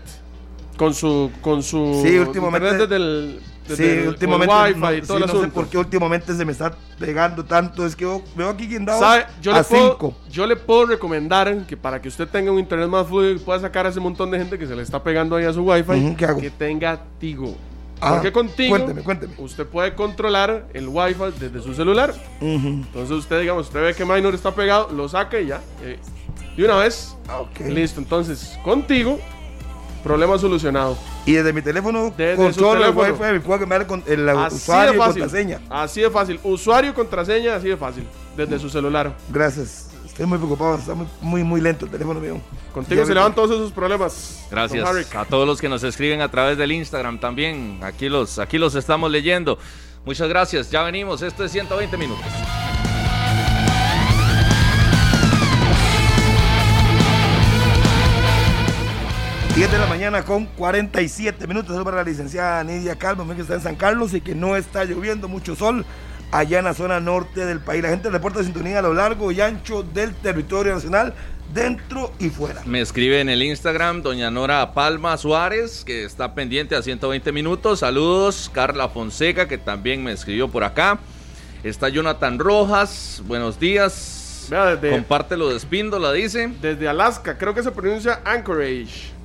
Con 0.75 0.93
su, 0.93 1.31
con 1.41 1.63
su 1.63 2.01
sí, 2.05 2.17
últimamente, 2.17 2.73
desde 2.73 2.95
el, 2.97 3.39
sí, 3.75 4.07
últimamente 4.07 4.53
wifi 4.53 4.97
y 4.97 5.01
todo 5.01 5.19
no 5.19 5.27
sé 5.27 5.47
por 5.47 5.67
qué 5.67 5.77
últimamente 5.77 6.33
se 6.35 6.45
me 6.45 6.51
está 6.51 6.73
pegando 6.99 7.43
tanto. 7.43 7.85
Es 7.85 7.95
que 7.95 8.05
veo 8.35 8.49
aquí 8.49 8.67
quien 8.67 8.85
da 8.85 9.27
yo 9.41 9.53
a 9.53 9.63
5. 9.63 10.15
Yo 10.29 10.45
le 10.45 10.55
puedo 10.55 10.85
recomendar 10.85 11.65
que 11.65 11.77
para 11.77 12.01
que 12.01 12.07
usted 12.07 12.27
tenga 12.27 12.51
un 12.51 12.59
internet 12.59 12.89
más 12.89 13.07
fluido 13.07 13.31
y 13.31 13.39
pueda 13.39 13.59
sacar 13.59 13.85
a 13.85 13.89
ese 13.89 13.99
montón 13.99 14.31
de 14.31 14.39
gente 14.39 14.57
que 14.57 14.67
se 14.67 14.75
le 14.75 14.83
está 14.83 15.01
pegando 15.01 15.35
ahí 15.35 15.45
a 15.45 15.53
su 15.53 15.63
wifi, 15.63 16.15
que 16.15 16.51
tenga 16.51 16.99
Tigo. 17.19 17.55
Ah, 18.01 18.13
porque 18.13 18.31
contigo 18.31 18.69
cuénteme, 18.69 19.01
cuénteme. 19.01 19.33
usted 19.39 19.65
puede 19.65 19.93
controlar 19.93 20.67
el 20.73 20.87
wifi 20.87 21.33
desde 21.37 21.61
su 21.61 21.73
celular. 21.73 22.13
Entonces 22.39 23.11
usted, 23.11 23.41
digamos, 23.41 23.67
usted 23.67 23.81
ve 23.81 23.93
que 23.93 24.05
Minor 24.05 24.33
está 24.33 24.55
pegado, 24.55 24.89
lo 24.93 25.09
saca 25.09 25.39
y 25.39 25.47
ya. 25.47 25.61
Eh, 25.83 25.99
y 26.55 26.63
una 26.63 26.75
vez, 26.77 27.15
listo. 27.67 27.99
Entonces, 27.99 28.57
contigo 28.63 29.19
Problema 30.03 30.37
solucionado. 30.37 30.97
Y 31.25 31.33
desde 31.33 31.53
mi 31.53 31.61
teléfono 31.61 32.13
desde 32.15 32.33
el 32.33 32.95
wifi 32.95 33.21
me 33.21 33.39
puedo 33.41 33.59
cambiar 33.59 33.85
el 34.07 34.29
usuario 34.51 34.93
y 34.93 34.97
contraseña. 34.97 35.61
Así 35.69 36.01
de 36.01 36.09
fácil. 36.09 36.39
Usuario 36.43 36.91
y 36.91 36.93
contraseña, 36.93 37.55
así 37.55 37.69
de 37.69 37.77
fácil. 37.77 38.05
Desde 38.37 38.59
su 38.59 38.69
celular. 38.69 39.13
Gracias. 39.29 39.89
Estoy 40.05 40.25
muy 40.25 40.37
preocupado. 40.37 40.75
Está 40.75 40.93
muy, 41.21 41.43
muy, 41.43 41.61
lento 41.61 41.85
el 41.85 41.91
teléfono 41.91 42.19
mío. 42.19 42.41
Contigo 42.73 43.05
se 43.05 43.13
le 43.13 43.19
van 43.19 43.33
todos 43.33 43.51
esos 43.51 43.71
problemas. 43.71 44.45
Gracias 44.51 45.15
a 45.15 45.25
todos 45.25 45.47
los 45.47 45.61
que 45.61 45.69
nos 45.69 45.83
escriben 45.83 46.21
a 46.21 46.29
través 46.29 46.57
del 46.57 46.71
Instagram 46.71 47.19
también. 47.19 47.79
Aquí 47.83 48.09
los, 48.09 48.39
aquí 48.39 48.57
los 48.57 48.75
estamos 48.75 49.11
leyendo. 49.11 49.57
Muchas 50.05 50.27
gracias. 50.27 50.71
Ya 50.71 50.83
venimos. 50.83 51.21
Esto 51.21 51.43
es 51.43 51.51
120 51.51 51.97
minutos. 51.97 52.25
10 59.55 59.71
de 59.71 59.77
la 59.77 59.87
mañana 59.87 60.23
con 60.23 60.45
47 60.45 61.45
minutos. 61.47 61.83
para 61.83 61.97
la 61.97 62.03
licenciada 62.03 62.63
Nidia 62.63 62.95
Calvo, 62.95 63.27
que 63.35 63.41
está 63.41 63.55
en 63.55 63.61
San 63.61 63.75
Carlos 63.75 64.13
y 64.13 64.21
que 64.21 64.33
no 64.35 64.55
está 64.55 64.85
lloviendo, 64.85 65.27
mucho 65.27 65.55
sol. 65.55 65.85
allá 66.31 66.59
en 66.59 66.65
la 66.65 66.73
zona 66.73 66.99
norte 66.99 67.45
del 67.45 67.59
país. 67.59 67.81
La 67.81 67.89
gente 67.89 68.09
reporta 68.09 68.43
sintonía 68.43 68.79
a 68.79 68.81
lo 68.83 68.93
largo 68.93 69.31
y 69.31 69.41
ancho 69.41 69.83
del 69.83 70.13
territorio 70.13 70.75
nacional, 70.75 71.13
dentro 71.53 72.13
y 72.19 72.29
fuera. 72.29 72.61
Me 72.65 72.81
escribe 72.81 73.19
en 73.19 73.29
el 73.29 73.41
Instagram 73.41 74.03
doña 74.03 74.29
Nora 74.29 74.73
Palma 74.73 75.17
Suárez, 75.17 75.83
que 75.83 76.05
está 76.05 76.35
pendiente 76.35 76.75
a 76.75 76.83
120 76.83 77.31
minutos. 77.31 77.79
Saludos. 77.79 78.51
Carla 78.53 78.89
Fonseca, 78.89 79.47
que 79.47 79.57
también 79.57 80.03
me 80.03 80.11
escribió 80.11 80.47
por 80.47 80.63
acá. 80.63 80.99
Está 81.63 81.89
Jonathan 81.89 82.39
Rojas, 82.39 83.21
buenos 83.25 83.59
días. 83.59 84.47
Vea, 84.49 84.75
desde, 84.75 84.91
Compártelo 84.91 85.49
de 85.49 85.57
Espíndola, 85.57 86.13
dice. 86.13 86.49
Desde 86.61 86.87
Alaska, 86.87 87.37
creo 87.37 87.53
que 87.53 87.61
se 87.63 87.71
pronuncia 87.71 88.21
Anchorage. 88.23 89.18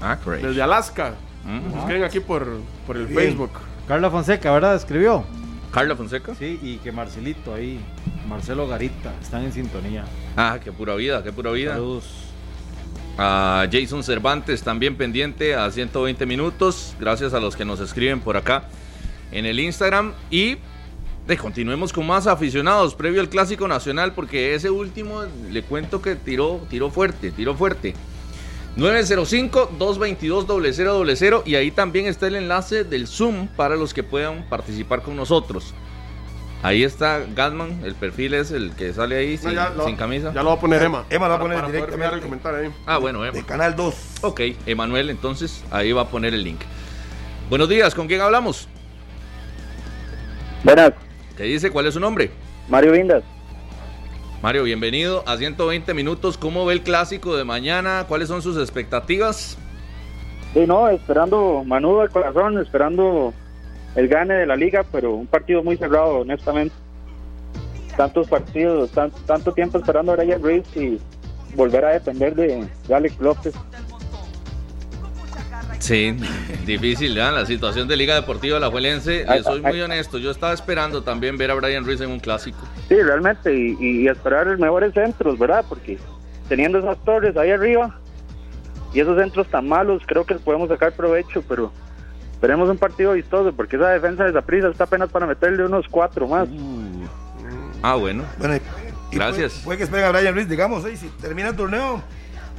Anchorage. 0.00 0.46
Desde 0.46 0.62
Alaska. 0.62 1.14
Uh 1.44 2.04
aquí 2.04 2.20
por, 2.20 2.46
por 2.86 2.96
el 2.96 3.08
Facebook. 3.08 3.50
Carla 3.86 4.10
Fonseca, 4.10 4.52
¿verdad? 4.52 4.74
Escribió. 4.74 5.24
Carla 5.72 5.96
Fonseca. 5.96 6.34
Sí, 6.34 6.58
y 6.62 6.76
que 6.76 6.92
Marcelito 6.92 7.54
ahí, 7.54 7.80
Marcelo 8.28 8.66
Garita, 8.68 9.12
están 9.20 9.44
en 9.44 9.52
sintonía. 9.52 10.04
Ah, 10.36 10.58
qué 10.62 10.72
pura 10.72 10.94
vida, 10.94 11.22
qué 11.22 11.32
pura 11.32 11.50
vida. 11.52 11.72
Saludos. 11.72 12.04
A 13.16 13.66
Jason 13.70 14.04
Cervantes 14.04 14.62
también 14.62 14.96
pendiente 14.96 15.54
a 15.54 15.70
120 15.70 16.24
minutos. 16.26 16.94
Gracias 17.00 17.34
a 17.34 17.40
los 17.40 17.56
que 17.56 17.64
nos 17.64 17.80
escriben 17.80 18.20
por 18.20 18.36
acá 18.36 18.64
en 19.32 19.44
el 19.44 19.58
Instagram. 19.58 20.12
Y 20.30 20.58
de, 21.26 21.36
continuemos 21.36 21.92
con 21.92 22.06
más 22.06 22.26
aficionados 22.26 22.94
previo 22.94 23.20
al 23.20 23.28
Clásico 23.28 23.68
Nacional 23.68 24.12
porque 24.14 24.54
ese 24.54 24.70
último 24.70 25.24
le 25.50 25.62
cuento 25.62 26.00
que 26.00 26.16
tiró, 26.16 26.60
tiró 26.70 26.90
fuerte, 26.90 27.32
tiró 27.32 27.54
fuerte. 27.54 27.94
905-222-0000 28.78 31.42
y 31.44 31.56
ahí 31.56 31.70
también 31.72 32.06
está 32.06 32.28
el 32.28 32.36
enlace 32.36 32.84
del 32.84 33.08
Zoom 33.08 33.48
para 33.48 33.74
los 33.74 33.92
que 33.92 34.04
puedan 34.04 34.48
participar 34.48 35.02
con 35.02 35.16
nosotros. 35.16 35.74
Ahí 36.62 36.84
está 36.84 37.24
Gatman, 37.34 37.80
el 37.84 37.96
perfil 37.96 38.34
es 38.34 38.52
el 38.52 38.72
que 38.72 38.92
sale 38.92 39.16
ahí 39.16 39.36
sin, 39.36 39.56
camisa. 39.96 40.32
Ya 40.32 40.42
lo 40.42 40.50
va 40.50 40.56
a 40.56 40.60
poner 40.60 40.82
Emma. 40.82 41.04
Emma 41.10 41.26
lo 41.26 41.32
va 41.32 41.36
a 41.36 41.40
poner 41.40 41.66
directamente. 41.66 42.16
El 42.16 42.22
comentario 42.22 42.60
ahí. 42.60 42.70
Ah, 42.86 42.98
bueno, 42.98 43.24
Emma. 43.24 43.36
De 43.36 43.44
Canal 43.44 43.74
2. 43.74 43.94
Ok, 44.22 44.40
Emanuel, 44.66 45.10
entonces 45.10 45.64
ahí 45.70 45.90
va 45.92 46.02
a 46.02 46.08
poner 46.08 46.34
el 46.34 46.44
link. 46.44 46.60
Buenos 47.50 47.68
días, 47.68 47.94
¿con 47.94 48.06
quién 48.06 48.20
hablamos? 48.20 48.68
Buenas. 50.62 50.92
¿Qué 51.36 51.44
dice? 51.44 51.70
¿Cuál 51.70 51.86
es 51.86 51.94
su 51.94 52.00
nombre? 52.00 52.30
Mario 52.68 52.92
Vindas. 52.92 53.24
Mario, 54.40 54.62
bienvenido 54.62 55.24
a 55.26 55.36
120 55.36 55.94
minutos. 55.94 56.38
¿Cómo 56.38 56.64
ve 56.64 56.74
el 56.74 56.82
clásico 56.82 57.36
de 57.36 57.42
mañana? 57.42 58.04
¿Cuáles 58.06 58.28
son 58.28 58.40
sus 58.40 58.56
expectativas? 58.56 59.58
Sí, 60.54 60.64
no, 60.64 60.88
esperando 60.88 61.64
manudo 61.64 62.02
al 62.02 62.10
corazón, 62.10 62.56
esperando 62.58 63.34
el 63.96 64.06
gane 64.06 64.34
de 64.34 64.46
la 64.46 64.54
liga, 64.54 64.84
pero 64.92 65.12
un 65.14 65.26
partido 65.26 65.64
muy 65.64 65.76
cerrado, 65.76 66.20
honestamente. 66.20 66.74
Tantos 67.96 68.28
partidos, 68.28 68.92
tanto 69.26 69.52
tiempo 69.52 69.78
esperando 69.78 70.12
a 70.12 70.16
Ryan 70.16 70.40
Reeves 70.40 70.76
y 70.76 71.00
volver 71.56 71.84
a 71.84 71.90
depender 71.94 72.36
de, 72.36 72.68
de 72.86 72.94
Alex 72.94 73.18
López. 73.18 73.54
Sí, 75.78 76.16
difícil, 76.66 77.14
¿ya? 77.14 77.30
La 77.30 77.46
situación 77.46 77.88
de 77.88 77.96
Liga 77.96 78.14
Deportiva 78.14 78.58
La 78.58 78.70
Juelense, 78.70 79.24
le 79.28 79.42
soy 79.42 79.60
muy 79.60 79.80
honesto, 79.80 80.18
yo 80.18 80.30
estaba 80.30 80.52
esperando 80.52 81.02
también 81.02 81.36
ver 81.38 81.50
a 81.50 81.54
Brian 81.54 81.84
Ruiz 81.84 82.00
en 82.00 82.10
un 82.10 82.20
clásico. 82.20 82.58
Sí, 82.88 82.96
realmente, 83.00 83.54
y, 83.54 83.76
y 83.80 84.08
esperar 84.08 84.46
los 84.46 84.58
mejores 84.58 84.92
centros, 84.92 85.38
¿verdad? 85.38 85.64
Porque 85.68 85.98
teniendo 86.48 86.78
esas 86.78 87.02
torres 87.04 87.36
ahí 87.36 87.50
arriba 87.50 87.98
y 88.92 89.00
esos 89.00 89.18
centros 89.18 89.46
tan 89.48 89.68
malos, 89.68 90.02
creo 90.06 90.24
que 90.24 90.34
podemos 90.36 90.68
sacar 90.68 90.92
provecho, 90.92 91.42
pero 91.48 91.72
esperemos 92.32 92.68
un 92.68 92.78
partido 92.78 93.12
vistoso, 93.12 93.52
porque 93.52 93.76
esa 93.76 93.90
defensa 93.90 94.24
de 94.24 94.32
Zaprisa 94.32 94.68
está 94.68 94.84
apenas 94.84 95.10
para 95.10 95.26
meterle 95.26 95.64
unos 95.64 95.86
cuatro 95.88 96.26
más. 96.26 96.48
Uh. 96.48 97.06
Ah, 97.82 97.94
bueno. 97.94 98.24
Bueno, 98.38 98.58
Gracias. 99.10 99.62
Puede, 99.64 99.78
que 99.78 99.84
esperen 99.84 100.06
a 100.06 100.10
Brian 100.10 100.34
Ruiz, 100.34 100.48
digamos, 100.48 100.84
¿eh? 100.84 100.96
si 100.96 101.08
termina 101.08 101.48
el 101.48 101.56
torneo, 101.56 102.02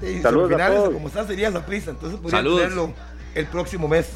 y 0.02 0.20
Saludos 0.22 0.50
finales, 0.50 0.80
como 0.80 1.08
está, 1.08 1.26
sería 1.28 1.52
Zaprisa, 1.52 1.92
entonces 1.92 2.20
podría 2.20 2.42
tenerlo 2.42 2.94
el 3.36 3.46
próximo 3.48 3.88
mes. 3.88 4.12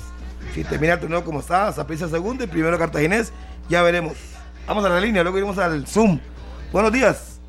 Si 0.53 0.63
termina 0.63 0.93
el 0.93 0.99
torneo 0.99 1.23
como 1.23 1.39
está, 1.39 1.71
Zaprisa 1.71 2.07
segundo 2.07 2.43
y 2.43 2.47
primero 2.47 2.77
Cartaginés, 2.77 3.33
ya 3.69 3.81
veremos. 3.81 4.13
Vamos 4.67 4.85
a 4.85 4.89
la 4.89 4.99
línea, 4.99 5.23
luego 5.23 5.37
iremos 5.37 5.57
al 5.57 5.87
Zoom. 5.87 6.19
Buenos 6.71 6.91
días. 6.91 7.39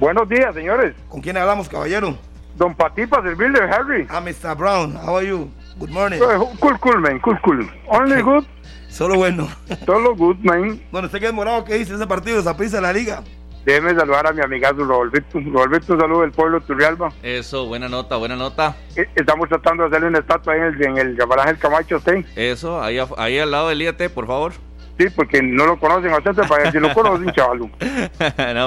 Buenos 0.00 0.28
días, 0.28 0.54
señores. 0.54 0.94
¿Con 1.08 1.20
quién 1.20 1.36
hablamos, 1.36 1.68
caballero? 1.68 2.16
Don 2.56 2.74
Pati 2.74 3.06
para 3.06 3.22
servirle, 3.22 3.60
Harry. 3.60 4.06
Ah, 4.10 4.20
Mr. 4.20 4.56
Brown, 4.56 4.96
how 4.96 5.16
are 5.16 5.26
you? 5.26 5.50
Good 5.78 5.90
morning. 5.90 6.18
cool, 6.60 6.78
cool, 6.78 7.00
man, 7.00 7.18
cool, 7.20 7.38
cool. 7.42 7.70
Only 7.88 8.20
good. 8.20 8.44
Solo 8.88 9.16
bueno. 9.16 9.48
Solo 9.86 10.14
good, 10.14 10.36
man. 10.42 10.80
Bueno, 10.90 11.06
usted 11.06 11.18
que 11.18 11.26
es 11.26 11.32
morado, 11.32 11.64
¿qué 11.64 11.74
dice 11.74 11.94
ese 11.94 12.06
partido? 12.06 12.42
Zaprisa 12.42 12.76
en 12.78 12.82
la 12.82 12.92
liga. 12.92 13.22
Déjeme 13.64 13.94
saludar 13.94 14.26
a 14.26 14.32
mi 14.32 14.42
amigazo 14.42 14.84
Rodolfito. 14.84 15.38
Rodolfito, 15.38 15.94
un 15.94 16.00
saludo 16.00 16.20
del 16.22 16.32
pueblo 16.32 16.58
de 16.58 16.66
Turrialba. 16.66 17.12
Eso, 17.22 17.66
buena 17.66 17.88
nota, 17.88 18.16
buena 18.16 18.34
nota. 18.34 18.74
Eh, 18.96 19.08
estamos 19.14 19.48
tratando 19.48 19.84
de 19.84 19.88
hacerle 19.90 20.08
una 20.08 20.18
estatua 20.18 20.56
en 20.56 20.62
el, 20.64 20.82
en 20.84 20.98
el 20.98 21.16
del 21.16 21.58
Camacho, 21.58 22.00
¿sí? 22.00 22.24
Eso, 22.34 22.82
ahí, 22.82 22.98
ahí 23.18 23.38
al 23.38 23.50
lado 23.52 23.68
del 23.68 23.82
IAT, 23.82 24.10
por 24.12 24.26
favor. 24.26 24.52
Sí, 24.98 25.06
porque 25.14 25.40
no 25.42 25.64
lo 25.66 25.78
conocen, 25.78 26.12
ustedes 26.12 26.46
para 26.48 26.70
si 26.72 26.78
lo 26.78 26.92
conocen, 26.92 27.30
chaval. 27.32 27.58
no, 27.60 27.66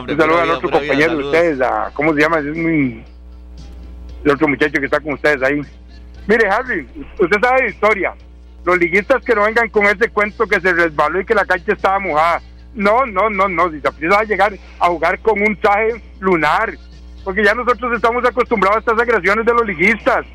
un 0.02 0.18
saludo 0.18 0.42
al 0.42 0.50
otro 0.52 0.72
compañero 0.72 1.18
de 1.18 1.24
ustedes, 1.24 1.62
a, 1.62 1.92
¿cómo 1.94 2.14
se 2.14 2.22
llama? 2.22 2.40
Es 2.40 2.56
muy... 2.56 3.04
El 4.24 4.32
otro 4.32 4.48
muchacho 4.48 4.80
que 4.80 4.86
está 4.86 5.00
con 5.00 5.14
ustedes 5.14 5.44
ahí. 5.44 5.62
Mire, 6.26 6.48
Harry, 6.50 6.88
usted 7.20 7.38
sabe 7.40 7.64
de 7.64 7.70
historia. 7.70 8.16
Los 8.64 8.80
liguistas 8.80 9.24
que 9.24 9.36
no 9.36 9.44
vengan 9.44 9.70
con 9.70 9.86
ese 9.86 10.10
cuento 10.10 10.48
que 10.48 10.60
se 10.60 10.74
resbaló 10.74 11.20
y 11.20 11.26
que 11.26 11.36
la 11.36 11.46
cancha 11.46 11.74
estaba 11.74 12.00
mojada 12.00 12.42
no, 12.76 13.06
no, 13.06 13.30
no, 13.30 13.48
no. 13.48 13.72
Si 13.72 13.82
se 13.82 14.08
va 14.08 14.20
a 14.20 14.24
llegar 14.24 14.54
a 14.80 14.88
jugar 14.88 15.20
con 15.20 15.42
un 15.42 15.56
traje 15.56 16.02
lunar, 16.20 16.74
porque 17.24 17.44
ya 17.44 17.54
nosotros 17.54 17.94
estamos 17.96 18.24
acostumbrados 18.26 18.78
a 18.78 18.80
estas 18.80 19.00
agresiones 19.00 19.46
de 19.46 19.54
los 19.54 19.66
liguistas. 19.66 20.26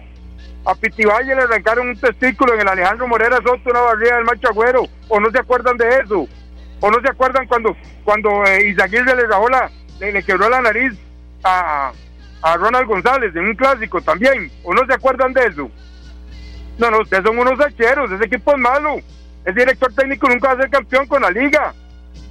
A 0.64 0.74
Pitivalle 0.74 1.34
le 1.34 1.42
arrancaron 1.42 1.88
un 1.88 1.96
testículo 1.96 2.54
en 2.54 2.60
el 2.60 2.68
Alejandro 2.68 3.06
Morera 3.08 3.36
Soto, 3.36 3.70
una 3.70 3.80
barriga 3.80 4.16
del 4.16 4.24
macho 4.24 4.48
agüero. 4.48 4.82
¿O 5.08 5.20
no 5.20 5.30
se 5.30 5.38
acuerdan 5.38 5.76
de 5.76 5.88
eso? 6.00 6.26
¿O 6.80 6.90
no 6.90 7.00
se 7.00 7.08
acuerdan 7.08 7.46
cuando, 7.46 7.76
cuando 8.04 8.44
eh, 8.44 8.74
le 8.74 9.26
rajó 9.26 9.48
la, 9.48 9.70
le, 10.00 10.22
quebró 10.22 10.48
la 10.48 10.60
nariz 10.60 10.94
a, 11.44 11.92
a 12.42 12.56
Ronald 12.56 12.86
González 12.86 13.34
en 13.36 13.44
un 13.44 13.54
clásico 13.54 14.00
también? 14.00 14.50
¿O 14.64 14.74
no 14.74 14.84
se 14.86 14.94
acuerdan 14.94 15.32
de 15.32 15.46
eso? 15.46 15.70
No, 16.78 16.90
no, 16.90 17.00
ustedes 17.00 17.24
son 17.24 17.38
unos 17.38 17.60
hacheros, 17.60 18.10
ese 18.10 18.24
equipo 18.24 18.52
es 18.52 18.58
malo. 18.58 18.96
El 19.44 19.54
director 19.54 19.92
técnico 19.94 20.28
nunca 20.28 20.48
va 20.48 20.54
a 20.54 20.62
ser 20.62 20.70
campeón 20.70 21.06
con 21.06 21.22
la 21.22 21.30
liga. 21.30 21.74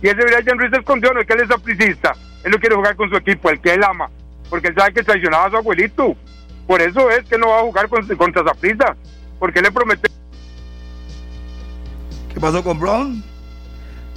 Y 0.01 0.07
ese 0.07 0.15
Brian 0.15 0.57
Ruiz 0.57 0.71
se 0.71 0.77
escondió, 0.77 1.13
no 1.13 1.21
es 1.21 1.27
que 1.27 1.33
él 1.33 1.41
es 1.41 1.51
apricista. 1.51 2.15
Él 2.43 2.51
no 2.51 2.59
quiere 2.59 2.75
jugar 2.75 2.95
con 2.95 3.09
su 3.09 3.15
equipo, 3.17 3.49
el 3.49 3.59
que 3.59 3.73
él 3.73 3.83
ama. 3.83 4.09
Porque 4.49 4.69
él 4.69 4.75
sabe 4.75 4.93
que 4.93 5.03
traicionaba 5.03 5.45
a 5.45 5.49
su 5.49 5.57
abuelito. 5.57 6.15
Por 6.65 6.81
eso 6.81 7.09
es 7.09 7.25
que 7.25 7.37
no 7.37 7.49
va 7.49 7.59
a 7.59 7.63
jugar 7.63 7.89
con, 7.89 8.05
contra 8.15 8.43
Zaprisa. 8.43 8.95
Porque 9.39 9.59
él 9.59 9.65
le 9.65 9.71
prometió. 9.71 10.09
¿Qué 12.33 12.39
pasó 12.39 12.63
con 12.63 12.79
Brown? 12.79 13.23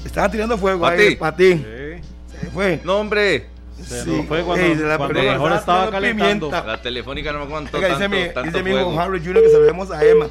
Estaba 0.05 0.31
tirando 0.31 0.57
fuego 0.59 0.87
ahí 0.87 1.17
para 1.17 1.37
ti. 1.37 1.65
Se 2.41 2.51
fue. 2.53 2.81
No, 2.85 2.99
hombre. 2.99 3.47
Se 3.83 4.05
sí. 4.05 4.25
fue 4.29 4.45
cuando, 4.45 4.85
la 4.85 4.97
cuando 4.97 5.21
mejor 5.21 5.53
estaba 5.53 5.91
calentando. 5.91 6.51
La 6.51 6.81
telefónica 6.81 7.33
no 7.33 7.41
me 7.41 7.45
aguantó 7.47 7.79
Oiga, 7.79 7.99
tanto, 7.99 8.17
dice 8.17 8.27
tanto 8.29 8.41
mi, 8.43 8.47
dice 8.53 8.63
mi 8.63 8.71
fuego. 8.71 8.93
hijo 8.93 9.01
Harry 9.01 9.21
Jr. 9.25 9.43
que 9.43 9.51
saludemos 9.51 9.91
a 9.91 10.05
Emma 10.05 10.29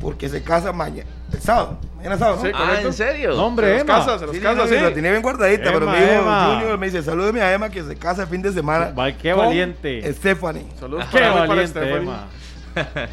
porque 0.00 0.28
se 0.28 0.42
casa 0.42 0.72
mañana, 0.72 1.08
el 1.32 1.40
sábado, 1.40 1.78
mañana 1.98 2.16
sábado, 2.16 2.36
¿no? 2.36 2.48
Sí, 2.48 2.52
ah, 2.54 2.80
¿en 2.80 2.92
serio? 2.92 3.34
No, 3.34 3.46
hombre, 3.46 3.66
se 3.66 3.72
los 3.72 3.82
Emma. 3.82 3.94
casa, 3.94 4.18
se 4.18 4.26
los 4.26 4.34
Sí, 4.34 4.40
casa, 4.40 4.66
sí. 4.66 4.74
La 4.74 4.94
tenía 4.94 5.10
bien 5.10 5.22
guardadita, 5.22 5.68
Emma, 5.68 5.72
pero 5.72 5.86
mi 5.90 5.98
hijo 5.98 6.20
Emma. 6.20 6.54
Junior 6.54 6.78
me 6.78 6.86
dice, 6.86 7.02
salúdeme 7.02 7.42
a 7.42 7.52
Emma 7.52 7.68
que 7.68 7.82
se 7.82 7.96
casa 7.96 8.22
el 8.22 8.28
fin 8.28 8.40
de 8.40 8.52
semana. 8.52 8.90
Va, 8.90 9.12
qué 9.12 9.32
con 9.32 9.46
valiente. 9.46 10.12
Stephanie. 10.14 10.66
Saludos 10.78 11.04
Qué 11.10 11.18
para, 11.18 11.32
para 11.34 11.46
valiente, 11.46 11.70
Stephanie. 11.70 11.98
Emma. 11.98 12.28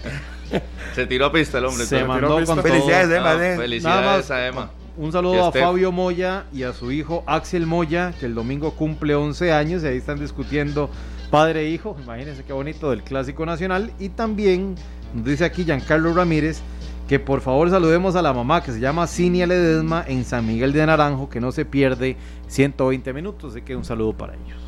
Se 0.94 1.06
tiró 1.08 1.26
a 1.26 1.32
pista 1.32 1.58
el 1.58 1.66
hombre. 1.66 1.86
Se 1.86 2.04
mandó 2.04 2.36
con 2.36 2.46
todo. 2.46 2.62
Felicidades, 2.62 3.10
Emma. 3.10 3.34
No, 3.34 3.42
eh. 3.42 3.58
Felicidades 3.58 4.32
a 4.32 4.48
Emma. 4.48 4.70
Un 4.98 5.12
saludo 5.12 5.48
a. 5.48 5.52
Fabio 5.52 5.92
Moya 5.92 6.46
y 6.54 6.64
a 6.64 6.72
su 6.72 6.92
hijo 6.92 7.24
Axel 7.28 7.66
Moya, 7.66 8.14
que 8.20 8.28
el 8.28 8.36
domingo 8.36 8.72
cumple 8.76 9.16
11 9.16 9.52
años 9.52 9.84
y 9.84 9.88
ahí 9.88 9.98
están 9.98 10.20
discutiendo 10.20 10.90
padre 11.32 11.62
e 11.62 11.70
hijo. 11.70 11.98
Imagínense 12.02 12.44
qué 12.44 12.54
bonito 12.54 12.92
del 12.92 13.04
Clásico 13.04 13.46
Nacional. 13.46 13.92
Y 14.00 14.10
también 14.10 14.76
nos 15.14 15.26
dice 15.26 15.44
aquí 15.44 15.66
Giancarlo 15.66 16.14
Ramírez 16.14 16.62
que 17.08 17.20
por 17.20 17.42
favor 17.42 17.70
saludemos 17.70 18.16
a 18.16 18.22
la 18.22 18.34
mamá 18.34 18.64
que 18.64 18.72
se 18.72 18.80
llama 18.80 19.06
Cinia 19.08 19.46
Ledesma 19.46 20.06
en 20.08 20.24
San 20.26 20.48
Miguel 20.48 20.74
de 20.74 20.86
Naranjo, 20.86 21.30
que 21.30 21.40
no 21.40 21.52
se 21.52 21.66
pierde 21.66 22.18
120 22.48 23.14
minutos. 23.14 23.54
Así 23.54 23.62
que 23.62 23.76
un 23.76 23.86
saludo 23.86 24.14
para 24.14 24.34
ellos. 24.34 24.60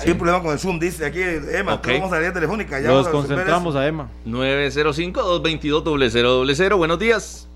Hay 0.00 0.12
un 0.12 0.18
problema 0.18 0.40
con 0.40 0.52
el 0.52 0.60
Zoom, 0.60 0.78
dice 0.78 1.04
aquí 1.04 1.20
Emma. 1.20 1.80
Vamos 1.84 2.12
a 2.12 2.14
la 2.14 2.20
línea 2.20 2.32
telefónica. 2.32 2.80
Ya 2.80 2.86
Los 2.88 3.06
vamos 3.06 3.08
a 3.08 3.12
concentramos 3.28 3.74
a 3.74 3.84
Emma. 3.86 4.08
905-222-0000. 4.26 6.76
Buenos 6.76 7.00
días. 7.00 7.48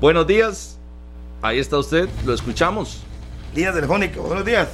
Buenos 0.00 0.26
días. 0.26 0.80
Ahí 1.40 1.60
está 1.60 1.78
usted, 1.78 2.08
lo 2.26 2.34
escuchamos. 2.34 3.04
Línea 3.54 3.72
telefónica, 3.72 4.20
buenos 4.20 4.44
días. 4.44 4.68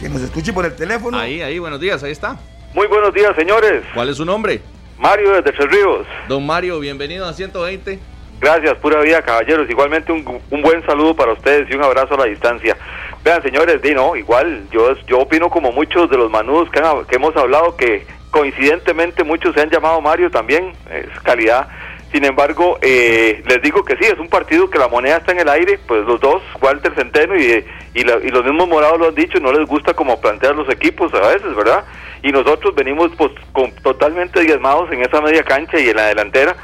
Que 0.00 0.08
nos 0.08 0.22
escuche 0.22 0.52
por 0.52 0.66
el 0.66 0.74
teléfono. 0.74 1.16
Ahí, 1.16 1.40
ahí, 1.40 1.60
buenos 1.60 1.78
días, 1.78 2.02
ahí 2.02 2.10
está. 2.10 2.36
Muy 2.74 2.88
buenos 2.88 3.14
días, 3.14 3.32
señores. 3.36 3.84
¿Cuál 3.94 4.08
es 4.08 4.16
su 4.16 4.24
nombre? 4.24 4.60
Mario 5.00 5.30
desde 5.30 5.52
Tres 5.52 5.70
Ríos. 5.70 6.06
Don 6.28 6.44
Mario, 6.44 6.78
bienvenido 6.78 7.26
a 7.26 7.32
120. 7.32 7.98
Gracias, 8.38 8.76
pura 8.76 9.00
vida, 9.00 9.22
caballeros. 9.22 9.68
Igualmente 9.70 10.12
un, 10.12 10.62
buen 10.62 10.84
saludo 10.84 11.16
para 11.16 11.32
ustedes 11.32 11.70
y 11.70 11.74
un 11.74 11.82
abrazo 11.82 12.14
a 12.14 12.18
la 12.18 12.24
distancia. 12.26 12.76
Vean, 13.24 13.42
señores, 13.42 13.80
di 13.80 13.94
no, 13.94 14.14
igual 14.14 14.64
yo 14.70 14.94
yo 15.06 15.20
opino 15.20 15.48
como 15.48 15.72
muchos 15.72 16.10
de 16.10 16.18
los 16.18 16.30
manudos 16.30 16.70
que, 16.70 16.82
que 17.08 17.16
hemos 17.16 17.34
hablado 17.34 17.76
que 17.76 18.06
coincidentemente 18.30 19.24
muchos 19.24 19.54
se 19.54 19.62
han 19.62 19.70
llamado 19.70 20.02
Mario 20.02 20.30
también, 20.30 20.74
es 20.90 21.08
calidad. 21.22 21.68
Sin 22.12 22.24
embargo, 22.24 22.78
eh, 22.82 23.42
les 23.46 23.62
digo 23.62 23.84
que 23.84 23.96
sí, 23.96 24.04
es 24.04 24.18
un 24.18 24.28
partido 24.28 24.68
que 24.68 24.78
la 24.78 24.88
moneda 24.88 25.16
está 25.18 25.32
en 25.32 25.40
el 25.40 25.48
aire, 25.48 25.78
pues 25.86 26.04
los 26.04 26.20
dos, 26.20 26.42
Walter 26.60 26.92
Centeno 26.94 27.36
y, 27.36 27.64
y, 27.94 28.02
los 28.02 28.44
mismos 28.44 28.68
morados 28.68 28.98
lo 28.98 29.08
han 29.08 29.14
dicho, 29.14 29.38
no 29.40 29.52
les 29.52 29.66
gusta 29.66 29.94
como 29.94 30.20
plantear 30.20 30.56
los 30.56 30.68
equipos 30.68 31.14
a 31.14 31.28
veces, 31.28 31.54
¿verdad? 31.54 31.84
Y 32.22 32.32
nosotros 32.32 32.74
venimos 32.74 33.10
pues 33.16 33.32
con, 33.52 33.72
totalmente 33.76 34.40
diezmados 34.40 34.90
en 34.92 35.02
esa 35.02 35.20
media 35.20 35.42
cancha 35.42 35.78
y 35.78 35.88
en 35.88 35.96
la 35.96 36.06
delantera. 36.06 36.56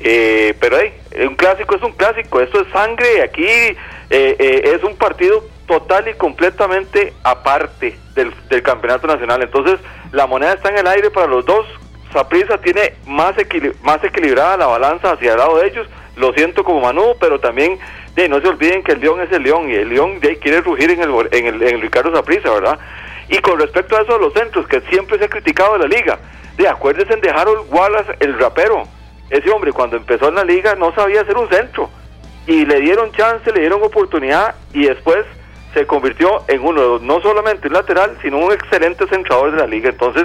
Eh, 0.00 0.54
pero 0.60 0.78
hey, 0.80 0.92
un 1.26 1.34
clásico 1.34 1.74
es 1.74 1.82
un 1.82 1.92
clásico, 1.92 2.40
esto 2.40 2.60
es 2.60 2.68
sangre, 2.72 3.22
aquí 3.22 3.44
eh, 3.44 3.76
eh, 4.10 4.72
es 4.76 4.84
un 4.84 4.96
partido 4.96 5.44
total 5.66 6.08
y 6.08 6.14
completamente 6.14 7.12
aparte 7.24 7.98
del, 8.14 8.32
del 8.48 8.62
campeonato 8.62 9.06
nacional. 9.08 9.42
Entonces, 9.42 9.80
la 10.12 10.26
moneda 10.26 10.54
está 10.54 10.68
en 10.68 10.78
el 10.78 10.86
aire 10.86 11.10
para 11.10 11.26
los 11.26 11.44
dos, 11.44 11.66
Saprisa 12.12 12.58
tiene 12.58 12.94
más, 13.06 13.34
más 13.82 14.04
equilibrada 14.04 14.56
la 14.56 14.66
balanza 14.66 15.12
hacia 15.12 15.32
el 15.32 15.38
lado 15.38 15.58
de 15.58 15.68
ellos. 15.68 15.86
Lo 16.16 16.32
siento 16.32 16.64
como 16.64 16.80
Manu, 16.80 17.14
pero 17.20 17.38
también 17.38 17.78
de, 18.14 18.28
no 18.28 18.40
se 18.40 18.48
olviden 18.48 18.82
que 18.82 18.92
el 18.92 19.00
León 19.00 19.20
es 19.20 19.30
el 19.30 19.42
León 19.42 19.70
y 19.70 19.74
el 19.74 19.88
León 19.88 20.18
de, 20.20 20.38
quiere 20.38 20.60
rugir 20.62 20.90
en 20.90 21.02
el, 21.02 21.10
en 21.32 21.46
el, 21.46 21.62
en 21.62 21.74
el 21.76 21.80
Ricardo 21.80 22.12
Saprisa, 22.12 22.50
¿verdad? 22.50 22.78
Y 23.28 23.38
con 23.38 23.58
respecto 23.58 23.96
a 23.96 24.02
eso 24.02 24.14
de 24.14 24.20
los 24.20 24.32
centros, 24.32 24.66
que 24.66 24.80
siempre 24.82 25.18
se 25.18 25.26
ha 25.26 25.28
criticado 25.28 25.74
de 25.74 25.80
la 25.80 25.86
liga, 25.86 26.18
de 26.56 26.68
acuérdense 26.68 27.14
de 27.16 27.30
Harold 27.30 27.72
Wallace, 27.72 28.16
el 28.20 28.38
rapero. 28.38 28.84
Ese 29.30 29.50
hombre 29.50 29.72
cuando 29.72 29.96
empezó 29.96 30.28
en 30.28 30.36
la 30.36 30.44
liga 30.44 30.74
no 30.74 30.94
sabía 30.94 31.20
hacer 31.20 31.36
un 31.36 31.48
centro. 31.48 31.90
Y 32.46 32.64
le 32.64 32.80
dieron 32.80 33.12
chance, 33.12 33.52
le 33.52 33.60
dieron 33.60 33.82
oportunidad 33.82 34.54
y 34.72 34.86
después 34.86 35.26
se 35.74 35.86
convirtió 35.86 36.44
en 36.48 36.64
uno, 36.64 36.98
no 36.98 37.20
solamente 37.20 37.68
un 37.68 37.74
lateral, 37.74 38.16
sino 38.22 38.38
un 38.38 38.52
excelente 38.52 39.06
centrador 39.08 39.52
de 39.52 39.58
la 39.58 39.66
liga. 39.66 39.90
Entonces, 39.90 40.24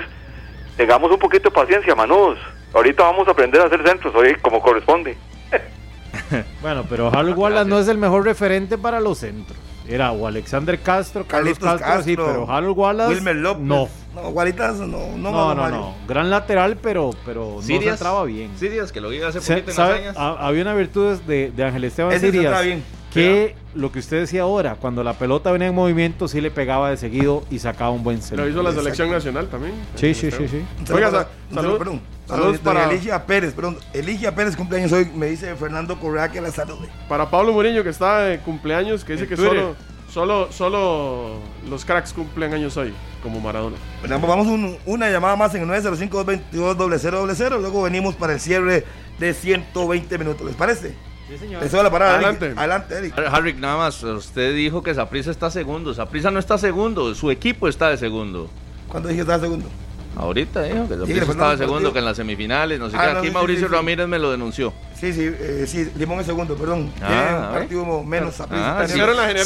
tengamos 0.77 1.11
un 1.11 1.19
poquito 1.19 1.49
de 1.49 1.55
paciencia, 1.55 1.95
manudos. 1.95 2.39
Ahorita 2.73 3.03
vamos 3.03 3.27
a 3.27 3.31
aprender 3.31 3.61
a 3.61 3.65
hacer 3.65 3.85
centros, 3.85 4.15
hoy 4.15 4.35
como 4.41 4.61
corresponde. 4.61 5.17
bueno, 6.61 6.85
pero 6.89 7.09
Harold 7.09 7.37
Wallace 7.37 7.69
no 7.69 7.77
es 7.77 7.89
el 7.89 7.97
mejor 7.97 8.23
referente 8.23 8.77
para 8.77 9.01
los 9.01 9.17
centros. 9.17 9.59
Era 9.87 10.11
o 10.11 10.27
Alexander 10.27 10.79
Castro, 10.79 11.25
Carlos 11.27 11.59
Castro, 11.59 12.03
sí, 12.03 12.15
pero 12.15 12.49
Harold 12.49 12.77
Wallace 12.77 13.13
Wilmer 13.13 13.35
López. 13.35 13.63
no. 13.63 13.89
No, 14.13 14.29
Guaritas 14.29 14.75
no, 14.75 14.85
no, 14.85 15.17
no, 15.17 15.55
no, 15.55 15.69
no, 15.69 15.95
Gran 16.07 16.29
lateral, 16.29 16.77
pero, 16.79 17.09
pero 17.25 17.55
no 17.55 17.61
se 17.63 17.75
entraba 17.75 18.23
bien. 18.25 18.51
Sirias, 18.59 18.91
que 18.91 19.01
lo 19.01 19.09
vi 19.09 19.19
hace 19.21 19.41
poquito 19.41 19.71
en 19.71 20.13
Había 20.15 20.61
una 20.61 20.75
virtud 20.75 21.19
de, 21.21 21.49
de 21.49 21.63
Ángel 21.63 21.83
Esteban 21.85 22.19
Sirias. 22.19 22.63
bien 22.63 22.83
que 23.13 23.55
lo 23.75 23.91
que 23.91 23.99
usted 23.99 24.21
decía 24.21 24.41
ahora, 24.41 24.75
cuando 24.75 25.03
la 25.03 25.13
pelota 25.13 25.51
venía 25.51 25.67
en 25.67 25.75
movimiento, 25.75 26.27
sí 26.27 26.41
le 26.41 26.51
pegaba 26.51 26.89
de 26.89 26.97
seguido 26.97 27.43
y 27.51 27.59
sacaba 27.59 27.91
un 27.91 28.03
buen 28.03 28.21
centro. 28.21 28.45
Lo 28.45 28.51
hizo 28.51 28.63
la 28.63 28.71
selección 28.71 29.11
nacional 29.11 29.47
también. 29.47 29.73
Sí, 29.95 30.13
sí, 30.13 30.31
sí, 30.31 30.47
sí. 30.47 30.63
Oiga, 30.91 31.27
salud, 31.53 31.77
perdón, 31.77 32.01
saludos 32.35 32.59
para 32.59 32.89
Eligia 32.89 33.25
Pérez, 33.25 33.53
perdón, 33.53 33.77
Eligia 33.93 34.33
Pérez 34.35 34.55
cumpleaños 34.55 34.91
hoy, 34.91 35.09
me 35.15 35.27
dice 35.27 35.55
Fernando 35.55 35.99
Correa 35.99 36.29
que 36.29 36.41
la 36.41 36.51
salude. 36.51 36.87
Para 37.07 37.29
Pablo 37.29 37.53
Muriño 37.53 37.83
que 37.83 37.89
está 37.89 38.19
de 38.19 38.39
cumpleaños, 38.39 39.03
que 39.03 39.13
dice 39.13 39.27
que 39.27 39.37
solo, 39.37 39.75
solo, 40.09 40.51
solo 40.51 41.39
los 41.69 41.85
cracks 41.85 42.13
cumplen 42.13 42.53
años 42.53 42.75
hoy, 42.77 42.93
como 43.21 43.39
Maradona. 43.39 43.77
Bueno, 44.01 44.19
pues 44.19 44.29
vamos 44.29 44.77
una 44.85 45.09
llamada 45.09 45.35
más 45.35 45.55
en 45.55 45.63
el 45.63 45.69
905-222-0000, 45.69 47.59
luego 47.59 47.83
venimos 47.83 48.15
para 48.15 48.33
el 48.33 48.39
cierre 48.39 48.85
de 49.19 49.33
120 49.33 50.17
minutos, 50.17 50.45
¿les 50.45 50.55
parece? 50.55 50.95
Sí, 51.29 51.37
señor. 51.37 51.63
la 51.83 51.91
parada. 51.91 52.15
Adelante. 52.15 52.53
Adelante, 52.55 52.95
Eric. 52.95 53.17
Harry, 53.31 53.53
nada 53.53 53.77
más, 53.77 54.03
usted 54.03 54.53
dijo 54.55 54.83
que 54.83 54.93
Saprisa 54.93 55.31
está 55.31 55.49
segundo. 55.49 55.93
Saprisa 55.93 56.31
no 56.31 56.39
está 56.39 56.57
segundo, 56.57 57.15
su 57.15 57.31
equipo 57.31 57.67
está 57.67 57.89
de 57.89 57.97
segundo. 57.97 58.49
¿Cuándo 58.87 59.09
dije 59.09 59.19
que 59.19 59.21
estaba 59.21 59.39
segundo? 59.39 59.69
Ahorita 60.15 60.63
dijo 60.63 60.87
que 60.87 60.97
Saprisa 60.97 61.31
estaba 61.31 61.51
de 61.51 61.57
segundo, 61.57 61.91
que 61.91 61.99
en 61.99 62.05
las 62.05 62.17
semifinales, 62.17 62.79
no 62.79 62.89
sé 62.89 62.97
qué. 62.97 63.03
Ah, 63.03 63.19
Aquí 63.19 63.31
Mauricio 63.31 63.67
Ramírez 63.67 64.07
me 64.07 64.19
lo 64.19 64.31
denunció. 64.31 64.73
Sí, 64.99 65.11
sí, 65.11 65.23
eh, 65.27 65.65
sí, 65.67 65.91
Limón 65.97 66.19
es 66.19 66.25
segundo, 66.25 66.55
perdón. 66.55 66.91
Ah, 67.01 67.47
un 67.47 67.59
partido 67.59 68.03
menos 68.03 68.39
ah, 68.39 68.85
si, 68.87 68.93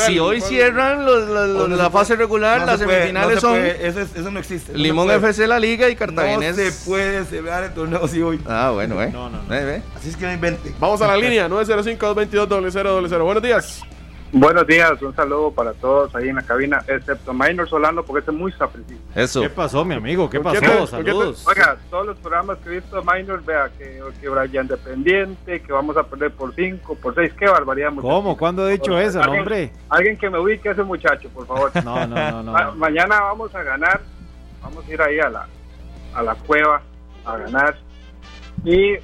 si, 0.06 0.20
hoy 0.20 0.42
cierran 0.42 1.06
los, 1.06 1.70
la 1.70 1.90
fase 1.90 2.16
regular, 2.16 2.66
las 2.66 2.80
semifinales 2.80 3.40
son. 3.40 3.58
eso, 3.58 4.02
eso, 4.02 4.32
no 4.32 4.40
existe. 4.40 4.78
Limón 4.78 5.10
FC 5.10 5.48
la 5.48 5.60
Liga 5.60 5.90
y 5.90 5.96
Cartaginés. 5.96 6.58
No 6.58 6.64
se 6.64 6.72
puede 6.86 7.26
celebrar 7.26 7.64
el 7.64 7.74
torneo 7.74 8.04
así 8.04 8.22
hoy. 8.22 8.40
Ah, 8.46 8.72
bueno, 8.74 9.02
eh. 9.02 9.10
No, 9.12 9.30
no, 9.30 9.42
no. 9.42 9.54
Así 9.96 10.10
es 10.10 10.16
que 10.16 10.26
no 10.26 10.34
invente. 10.34 10.74
Vamos 10.80 11.02
a 11.02 11.08
la 11.08 11.18
línea 11.18 11.48
905-222-0000. 11.50 13.24
Buenos 13.24 13.44
días. 13.44 13.84
Buenos 14.34 14.68
días, 14.68 15.02
un 15.02 15.16
saludo 15.16 15.52
para 15.52 15.72
todos 15.74 16.14
ahí 16.14 16.28
en 16.28 16.36
la 16.36 16.42
cabina, 16.42 16.84
excepto 16.86 17.34
Minor 17.34 17.70
Solano, 17.70 18.04
porque 18.04 18.20
este 18.20 18.32
es 18.32 18.38
muy 18.38 18.52
sapricito. 18.52 19.02
Eso. 19.16 19.42
¿Qué 19.42 19.50
pasó, 19.50 19.86
mi 19.86 19.96
amigo? 19.96 20.30
¿Qué 20.30 20.42
pasó? 20.42 20.86
Saludos. 20.86 21.48
Oiga, 21.48 21.78
todos 21.90 22.08
los 22.08 22.18
programas 22.18 22.58
que 22.58 22.70
he 22.70 22.80
visto 22.80 23.02
Minor, 23.04 23.44
vea 23.46 23.70
que, 23.78 24.02
que 24.20 24.28
Brian 24.28 24.66
Independiente, 24.66 25.62
que 25.62 25.72
vamos 25.72 25.96
a 25.96 26.04
perder 26.04 26.32
por 26.32 26.54
5, 26.54 26.96
por 26.96 27.16
6, 27.16 27.34
qué 27.40 27.48
barbaridad. 27.48 27.94
¿Cómo? 28.02 28.38
¿Cuándo 28.38 28.68
he 28.68 28.74
dicho 28.74 29.00
eso, 29.00 29.22
hombre? 29.22 29.72
Alguien 29.88 30.18
que 30.18 30.30
me 30.30 30.40
ubique 30.40 30.68
a 30.70 30.72
ese 30.74 30.84
muchacho, 30.84 31.30
por 31.30 31.48
favor. 31.48 31.72
no, 31.84 32.06
no, 32.06 32.32
no, 32.32 32.44
no. 32.44 32.76
mañana 32.76 33.22
vamos 33.22 33.56
a 33.56 33.64
ganar, 33.64 34.02
vamos 34.62 34.86
a 34.86 34.94
ir 34.94 35.02
ahí 35.02 35.20
a 35.20 35.30
la, 35.30 35.48
a 36.14 36.22
la 36.22 36.36
cueva 36.36 36.82
a 37.24 37.38
ganar. 37.38 37.78
Y 38.66 38.98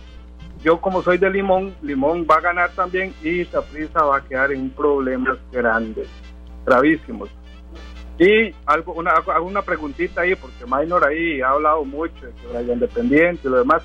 yo 0.63 0.79
como 0.79 1.01
soy 1.01 1.17
de 1.17 1.29
Limón, 1.29 1.75
Limón 1.81 2.25
va 2.29 2.35
a 2.35 2.41
ganar 2.41 2.69
también 2.71 3.13
y 3.21 3.43
Saprissa 3.45 4.03
va 4.03 4.17
a 4.17 4.23
quedar 4.23 4.51
en 4.51 4.69
problemas 4.69 5.37
grandes, 5.51 6.07
gravísimos. 6.65 7.29
Y 8.17 8.53
algo, 8.65 8.93
una, 8.93 9.11
hago 9.11 9.45
una 9.45 9.61
preguntita 9.61 10.21
ahí, 10.21 10.35
porque 10.35 10.65
Minor 10.65 11.05
ahí 11.05 11.41
ha 11.41 11.49
hablado 11.49 11.83
mucho 11.83 12.25
de 12.25 12.31
Brian 12.47 12.73
Independiente 12.73 13.47
y 13.47 13.51
lo 13.51 13.57
demás. 13.57 13.83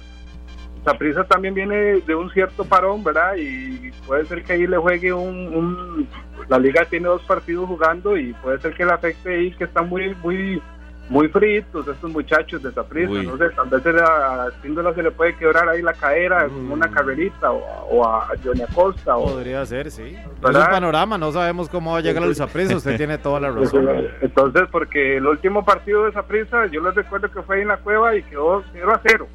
Saprissa 0.84 1.24
también 1.24 1.54
viene 1.54 2.00
de 2.00 2.14
un 2.14 2.30
cierto 2.30 2.64
parón, 2.64 3.02
¿verdad? 3.02 3.34
Y 3.36 3.90
puede 4.06 4.24
ser 4.26 4.44
que 4.44 4.52
ahí 4.52 4.66
le 4.66 4.76
juegue 4.76 5.12
un, 5.12 5.54
un, 5.54 6.08
La 6.48 6.58
liga 6.58 6.84
tiene 6.84 7.08
dos 7.08 7.22
partidos 7.22 7.66
jugando 7.66 8.16
y 8.16 8.32
puede 8.34 8.60
ser 8.60 8.74
que 8.74 8.84
le 8.84 8.92
afecte 8.92 9.34
ahí, 9.34 9.50
que 9.52 9.64
está 9.64 9.82
muy, 9.82 10.14
muy 10.22 10.62
muy 11.08 11.28
fritos 11.28 11.88
estos 11.88 12.10
muchachos 12.10 12.62
de 12.62 12.72
Saprissa, 12.72 13.22
no 13.22 13.36
sé, 13.38 13.50
tal 13.50 13.68
vez 13.68 13.86
a 14.02 14.48
Espíndola 14.48 14.94
se 14.94 15.02
le 15.02 15.10
puede 15.10 15.34
quebrar 15.36 15.68
ahí 15.68 15.82
la 15.82 15.92
cadera 15.94 16.48
mm. 16.48 16.70
una 16.70 16.90
carrerita 16.90 17.50
o, 17.50 18.06
a 18.06 18.28
Johnny 18.44 18.62
Acosta. 18.62 19.14
Podría 19.14 19.64
ser, 19.66 19.90
sí. 19.90 20.16
Es 20.16 20.56
un 20.56 20.66
panorama, 20.70 21.18
no 21.18 21.32
sabemos 21.32 21.68
cómo 21.68 21.92
va 21.92 21.98
a 21.98 22.02
llegar 22.02 22.22
el 22.22 22.34
Saprissa, 22.34 22.76
usted 22.76 22.96
tiene 22.96 23.18
toda 23.18 23.40
la 23.40 23.50
razón. 23.52 23.88
Entonces, 24.20 24.62
porque 24.70 25.16
el 25.16 25.26
último 25.26 25.64
partido 25.64 26.04
de 26.04 26.12
Saprissa, 26.12 26.66
yo 26.66 26.82
les 26.82 26.94
recuerdo 26.94 27.30
que 27.30 27.42
fue 27.42 27.56
ahí 27.56 27.62
en 27.62 27.68
la 27.68 27.78
cueva 27.78 28.14
y 28.14 28.22
quedó 28.22 28.62
0 28.72 28.92
a 28.92 29.00
0. 29.06 29.28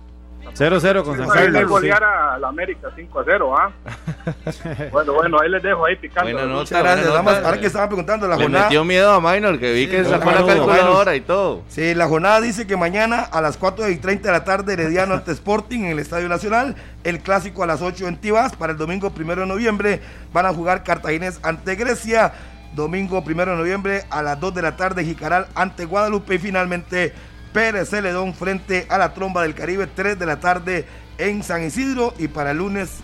0-0 0.51 1.03
con 1.03 1.17
San 1.17 1.29
Carlos. 1.29 1.55
Ahí 1.55 1.63
golear 1.63 2.03
a 2.03 2.37
la 2.37 2.47
América 2.49 2.89
5-0, 2.95 3.55
¿ah? 3.57 3.71
bueno, 4.91 5.13
bueno, 5.13 5.39
ahí 5.41 5.49
les 5.49 5.63
dejo 5.63 5.85
ahí 5.85 5.95
picando. 5.95 6.31
Bueno, 6.31 6.47
no, 6.47 6.59
muchas 6.59 6.81
gracias. 6.83 7.07
ahora 7.07 7.59
que 7.59 7.67
estaban 7.67 7.89
preguntando 7.89 8.27
la 8.27 8.35
Le 8.35 8.43
jornada. 8.43 8.65
metió 8.65 8.83
miedo 8.85 9.11
a 9.11 9.19
Minor, 9.19 9.59
que 9.59 9.73
vi 9.73 9.87
que 9.87 10.03
sacó 10.05 10.31
la 10.31 10.45
calculadora 10.45 11.15
y 11.15 11.21
todo. 11.21 11.63
Sí, 11.67 11.95
la 11.95 12.07
jornada 12.07 12.41
dice 12.41 12.67
que 12.67 12.77
mañana 12.77 13.21
a 13.21 13.41
las 13.41 13.57
4 13.57 13.89
y 13.89 13.97
30 13.97 14.27
de 14.27 14.31
la 14.31 14.43
tarde, 14.43 14.73
Herediano 14.73 15.15
ante 15.15 15.31
Sporting 15.31 15.79
en 15.79 15.91
el 15.91 15.99
Estadio 15.99 16.29
Nacional. 16.29 16.75
El 17.03 17.19
clásico 17.19 17.63
a 17.63 17.67
las 17.67 17.81
8 17.81 18.07
en 18.07 18.17
Tibás. 18.17 18.55
Para 18.55 18.73
el 18.73 18.77
domingo 18.77 19.11
1 19.15 19.35
de 19.35 19.45
noviembre 19.45 20.01
van 20.31 20.45
a 20.45 20.53
jugar 20.53 20.83
Cartaginés 20.83 21.39
ante 21.43 21.75
Grecia. 21.75 22.33
Domingo 22.75 23.23
1 23.25 23.45
de 23.45 23.55
noviembre 23.55 24.03
a 24.09 24.23
las 24.23 24.39
2 24.39 24.55
de 24.55 24.61
la 24.61 24.75
tarde, 24.75 25.03
Jicaral 25.03 25.47
ante 25.55 25.85
Guadalupe. 25.85 26.35
Y 26.35 26.39
finalmente, 26.39 27.13
Pérez 27.53 27.89
Celedón 27.89 28.33
frente 28.33 28.87
a 28.89 28.97
la 28.97 29.13
Tromba 29.13 29.43
del 29.43 29.53
Caribe, 29.53 29.87
3 29.87 30.17
de 30.17 30.25
la 30.25 30.39
tarde 30.39 30.85
en 31.19 31.43
San 31.43 31.63
Isidro 31.63 32.13
y 32.17 32.27
para 32.27 32.51
el 32.51 32.57
lunes 32.57 32.97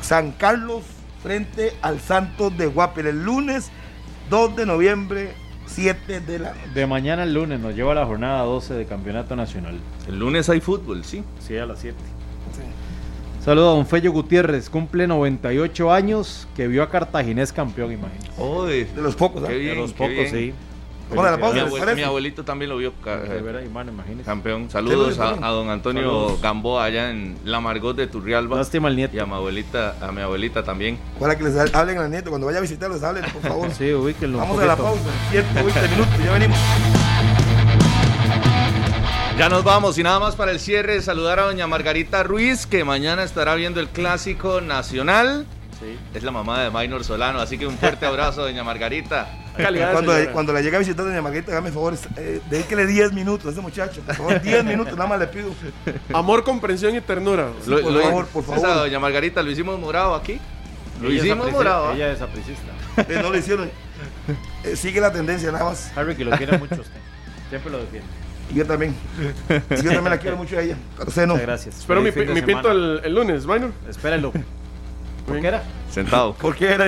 San 0.00 0.30
Carlos 0.32 0.84
frente 1.22 1.72
al 1.82 2.00
Santos 2.00 2.56
de 2.56 2.66
Guapel. 2.66 3.08
El 3.08 3.24
lunes 3.24 3.70
2 4.30 4.56
de 4.56 4.64
noviembre, 4.66 5.32
7 5.66 6.20
de 6.20 6.38
la 6.38 6.54
De 6.72 6.86
mañana 6.86 7.24
al 7.24 7.34
lunes 7.34 7.58
nos 7.58 7.74
lleva 7.74 7.94
la 7.94 8.06
jornada 8.06 8.42
12 8.42 8.74
de 8.74 8.86
Campeonato 8.86 9.34
Nacional. 9.34 9.78
El 10.06 10.20
lunes 10.20 10.48
hay 10.48 10.60
fútbol, 10.60 11.04
sí. 11.04 11.24
Sí, 11.40 11.56
a 11.56 11.66
las 11.66 11.80
7. 11.80 11.96
Saludos 13.44 13.72
a 13.72 13.76
don 13.76 13.86
Fello 13.86 14.12
Gutiérrez, 14.12 14.68
cumple 14.68 15.06
98 15.06 15.92
años, 15.92 16.46
que 16.54 16.68
vio 16.68 16.82
a 16.82 16.90
Cartaginés 16.90 17.52
campeón, 17.52 17.92
imagínate. 17.92 18.30
Oh, 18.36 18.64
de, 18.64 18.86
los 18.96 19.16
pocos, 19.16 19.48
¿eh? 19.48 19.54
de 19.54 19.74
los 19.74 19.92
pocos, 19.92 20.28
sí 20.30 20.52
mi, 21.10 22.02
abuelito 22.02 22.44
también 22.44 22.70
lo 22.70 22.76
vio 22.76 22.92
campeón. 24.24 24.70
Saludos 24.70 25.18
a, 25.18 25.34
don 25.48 25.70
Antonio 25.70 26.38
Gamboa 26.38 26.84
allá 26.84 27.10
en 27.10 27.38
La 27.44 27.60
Margot 27.60 27.96
de 27.96 28.06
Turrialba. 28.06 28.56
Lástima 28.56 28.88
al 28.88 28.96
nieto. 28.96 29.16
Y 29.16 29.20
a 29.20 29.26
mi 29.26 29.34
abuelita, 29.34 29.96
a 30.00 30.12
mi 30.12 30.20
abuelita 30.20 30.62
también. 30.62 30.98
Para 31.18 31.36
que 31.36 31.44
les 31.44 31.74
hablen 31.74 31.98
al 31.98 32.10
nieto, 32.10 32.30
cuando 32.30 32.46
vaya 32.46 32.58
a 32.58 32.62
visitarlos, 32.62 33.02
hablen, 33.02 33.24
por 33.32 33.42
favor. 33.42 33.70
sí, 33.78 33.92
ubíquenlo. 33.92 34.38
Vamos 34.38 34.60
a 34.60 34.66
la 34.66 34.76
pausa, 34.76 35.10
7, 35.30 35.48
20 35.54 35.88
minutos, 35.88 36.24
ya 36.24 36.32
venimos. 36.32 36.58
Ya 39.38 39.48
nos 39.48 39.62
vamos 39.62 39.96
y 39.96 40.02
nada 40.02 40.18
más 40.18 40.34
para 40.34 40.50
el 40.50 40.58
cierre 40.58 41.00
saludar 41.00 41.38
a 41.38 41.44
doña 41.44 41.68
Margarita 41.68 42.24
Ruiz 42.24 42.66
que 42.66 42.82
mañana 42.82 43.22
estará 43.22 43.54
viendo 43.54 43.78
el 43.78 43.88
clásico 43.88 44.60
nacional. 44.60 45.46
Sí. 45.78 45.96
Es 46.12 46.24
la 46.24 46.32
mamá 46.32 46.60
de 46.64 46.70
Maynor 46.70 47.04
Solano, 47.04 47.38
así 47.38 47.56
que 47.56 47.64
un 47.64 47.78
fuerte 47.78 48.04
abrazo, 48.06 48.42
doña 48.42 48.64
Margarita. 48.64 49.28
Cuando, 49.92 50.12
cuando 50.32 50.52
la 50.52 50.60
llegue 50.60 50.76
a 50.76 50.78
visitar 50.78 51.04
doña 51.04 51.20
Margarita, 51.22 51.52
hágame 51.52 51.70
favor, 51.70 51.94
eh, 52.16 52.40
déjele 52.50 52.86
10 52.86 53.12
minutos 53.12 53.46
a 53.46 53.50
ese 53.50 53.60
muchacho. 53.60 54.00
Por 54.02 54.14
favor, 54.14 54.40
10 54.40 54.64
minutos, 54.64 54.94
nada 54.96 55.08
más 55.08 55.18
le 55.18 55.26
pido. 55.26 55.50
Amor, 56.12 56.44
comprensión 56.44 56.94
y 56.94 57.00
ternura. 57.00 57.50
por 57.66 58.02
favor, 58.02 58.26
por 58.26 58.44
favor. 58.44 58.62
doña 58.62 58.98
Margarita, 58.98 59.42
lo 59.42 59.50
hicimos 59.50 59.78
morado 59.78 60.14
aquí. 60.14 60.40
Lo 61.02 61.10
hicimos 61.10 61.50
morado. 61.52 61.92
Ella 61.92 62.12
es 62.12 62.20
apricista. 62.20 62.72
Eh, 62.96 63.20
no 63.22 63.30
lo 63.30 63.38
hicieron. 63.38 63.70
Eh, 64.64 64.76
sigue 64.76 65.00
la 65.00 65.12
tendencia, 65.12 65.52
nada 65.52 65.66
más. 65.66 65.96
Harry, 65.96 66.14
que 66.16 66.24
lo 66.24 66.36
quiere 66.36 66.58
mucho 66.58 66.74
usted. 66.80 67.00
Siempre 67.48 67.70
lo 67.70 67.78
defiende. 67.78 68.08
Y 68.50 68.54
yo 68.54 68.66
también. 68.66 68.94
yo 69.48 69.76
también 69.76 70.04
la 70.04 70.18
quiero 70.18 70.36
mucho 70.36 70.58
a 70.58 70.62
ella. 70.62 70.76
Muchas 70.98 71.40
gracias. 71.40 71.78
Espero 71.78 72.00
mi, 72.00 72.10
mi 72.10 72.42
pinto 72.42 72.70
el, 72.70 73.00
el 73.04 73.14
lunes, 73.14 73.46
Minor. 73.46 73.72
Espérenlo. 73.88 74.32
¿Por 75.32 75.40
qué 75.40 75.46
era? 75.46 75.62
Sentado. 75.90 76.32
¿Por 76.34 76.56
qué 76.56 76.72
era? 76.72 76.86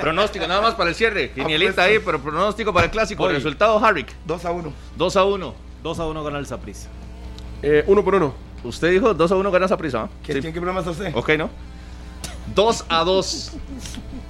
pronóstico, 0.00 0.46
nada 0.46 0.60
más 0.60 0.74
para 0.74 0.90
el 0.90 0.94
cierre. 0.94 1.30
Quinielita 1.32 1.84
ahí, 1.84 1.98
pero 1.98 2.20
pronóstico 2.20 2.72
para 2.72 2.86
el 2.86 2.92
clásico. 2.92 3.28
Resultado, 3.28 3.82
Harrick. 3.84 4.12
2 4.26 4.44
a 4.44 4.50
1. 4.52 4.72
2 4.96 5.16
a 5.16 5.24
1. 5.24 5.54
2 5.82 5.98
a 5.98 6.06
1 6.06 6.24
gana 6.24 6.38
el 6.38 6.46
Saprissa. 6.46 6.88
Eh, 7.62 7.84
uno 7.86 8.04
por 8.04 8.14
uno. 8.14 8.34
Usted 8.64 8.90
dijo 8.90 9.14
2 9.14 9.32
a 9.32 9.36
1 9.36 9.50
gana 9.50 9.68
Saprissa. 9.68 10.04
¿eh? 10.04 10.08
¿Quién, 10.24 10.42
sí. 10.42 10.52
¿Qué 10.52 10.60
problema 10.60 10.80
está 10.80 10.90
usted? 10.90 11.14
Ok, 11.14 11.30
¿no? 11.38 11.50
2 12.54 12.84
a 12.88 13.04
2. 13.04 13.52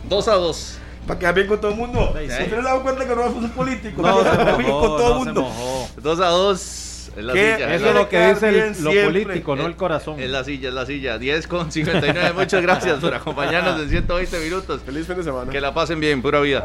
2 0.09 0.28
a 0.28 0.34
2. 0.34 0.78
Para 1.06 1.18
que 1.18 1.32
bien 1.32 1.48
con 1.48 1.60
todo 1.60 1.70
el 1.72 1.76
mundo. 1.76 2.10
¿Usted 2.10 2.51
le 2.51 2.62
dado 2.62 2.82
cuenta 2.82 3.06
que 3.06 3.16
no 3.16 3.24
es 3.24 3.34
un 3.34 3.51
político? 3.51 4.02
No, 4.02 4.22
se 4.22 4.62
mojó, 4.62 4.80
con 4.80 4.97
todo 4.97 5.24
el 5.24 5.34
no 5.34 5.42
mundo. 5.42 5.88
2 6.02 6.20
a 6.20 6.26
2. 6.26 6.89
Es 7.16 7.24
la 7.24 7.32
silla. 7.32 7.74
Eso 7.74 7.88
es 7.88 7.94
lo 7.94 8.08
que 8.08 8.26
dice 8.28 8.48
el, 8.48 8.84
lo 8.84 9.04
político, 9.04 9.56
no 9.56 9.66
el 9.66 9.76
corazón. 9.76 10.20
Es 10.20 10.30
la 10.30 10.44
silla, 10.44 10.68
es 10.68 10.74
la 10.74 10.86
silla. 10.86 11.18
10 11.18 11.46
con 11.46 11.72
59. 11.72 12.32
Muchas 12.34 12.62
gracias 12.62 12.98
por 13.00 13.14
acompañarnos 13.14 13.80
en 13.80 13.88
120 13.88 14.40
minutos. 14.40 14.80
Feliz 14.82 15.06
fin 15.06 15.16
de 15.16 15.24
semana. 15.24 15.50
Que 15.50 15.60
la 15.60 15.74
pasen 15.74 16.00
bien, 16.00 16.22
pura 16.22 16.40
vida. 16.40 16.64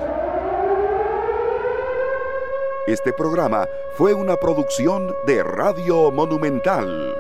Este 2.88 3.14
programa 3.14 3.68
fue 3.98 4.14
una 4.14 4.36
producción 4.36 5.16
de 5.26 5.42
Radio 5.42 6.12
Monumental. 6.12 7.16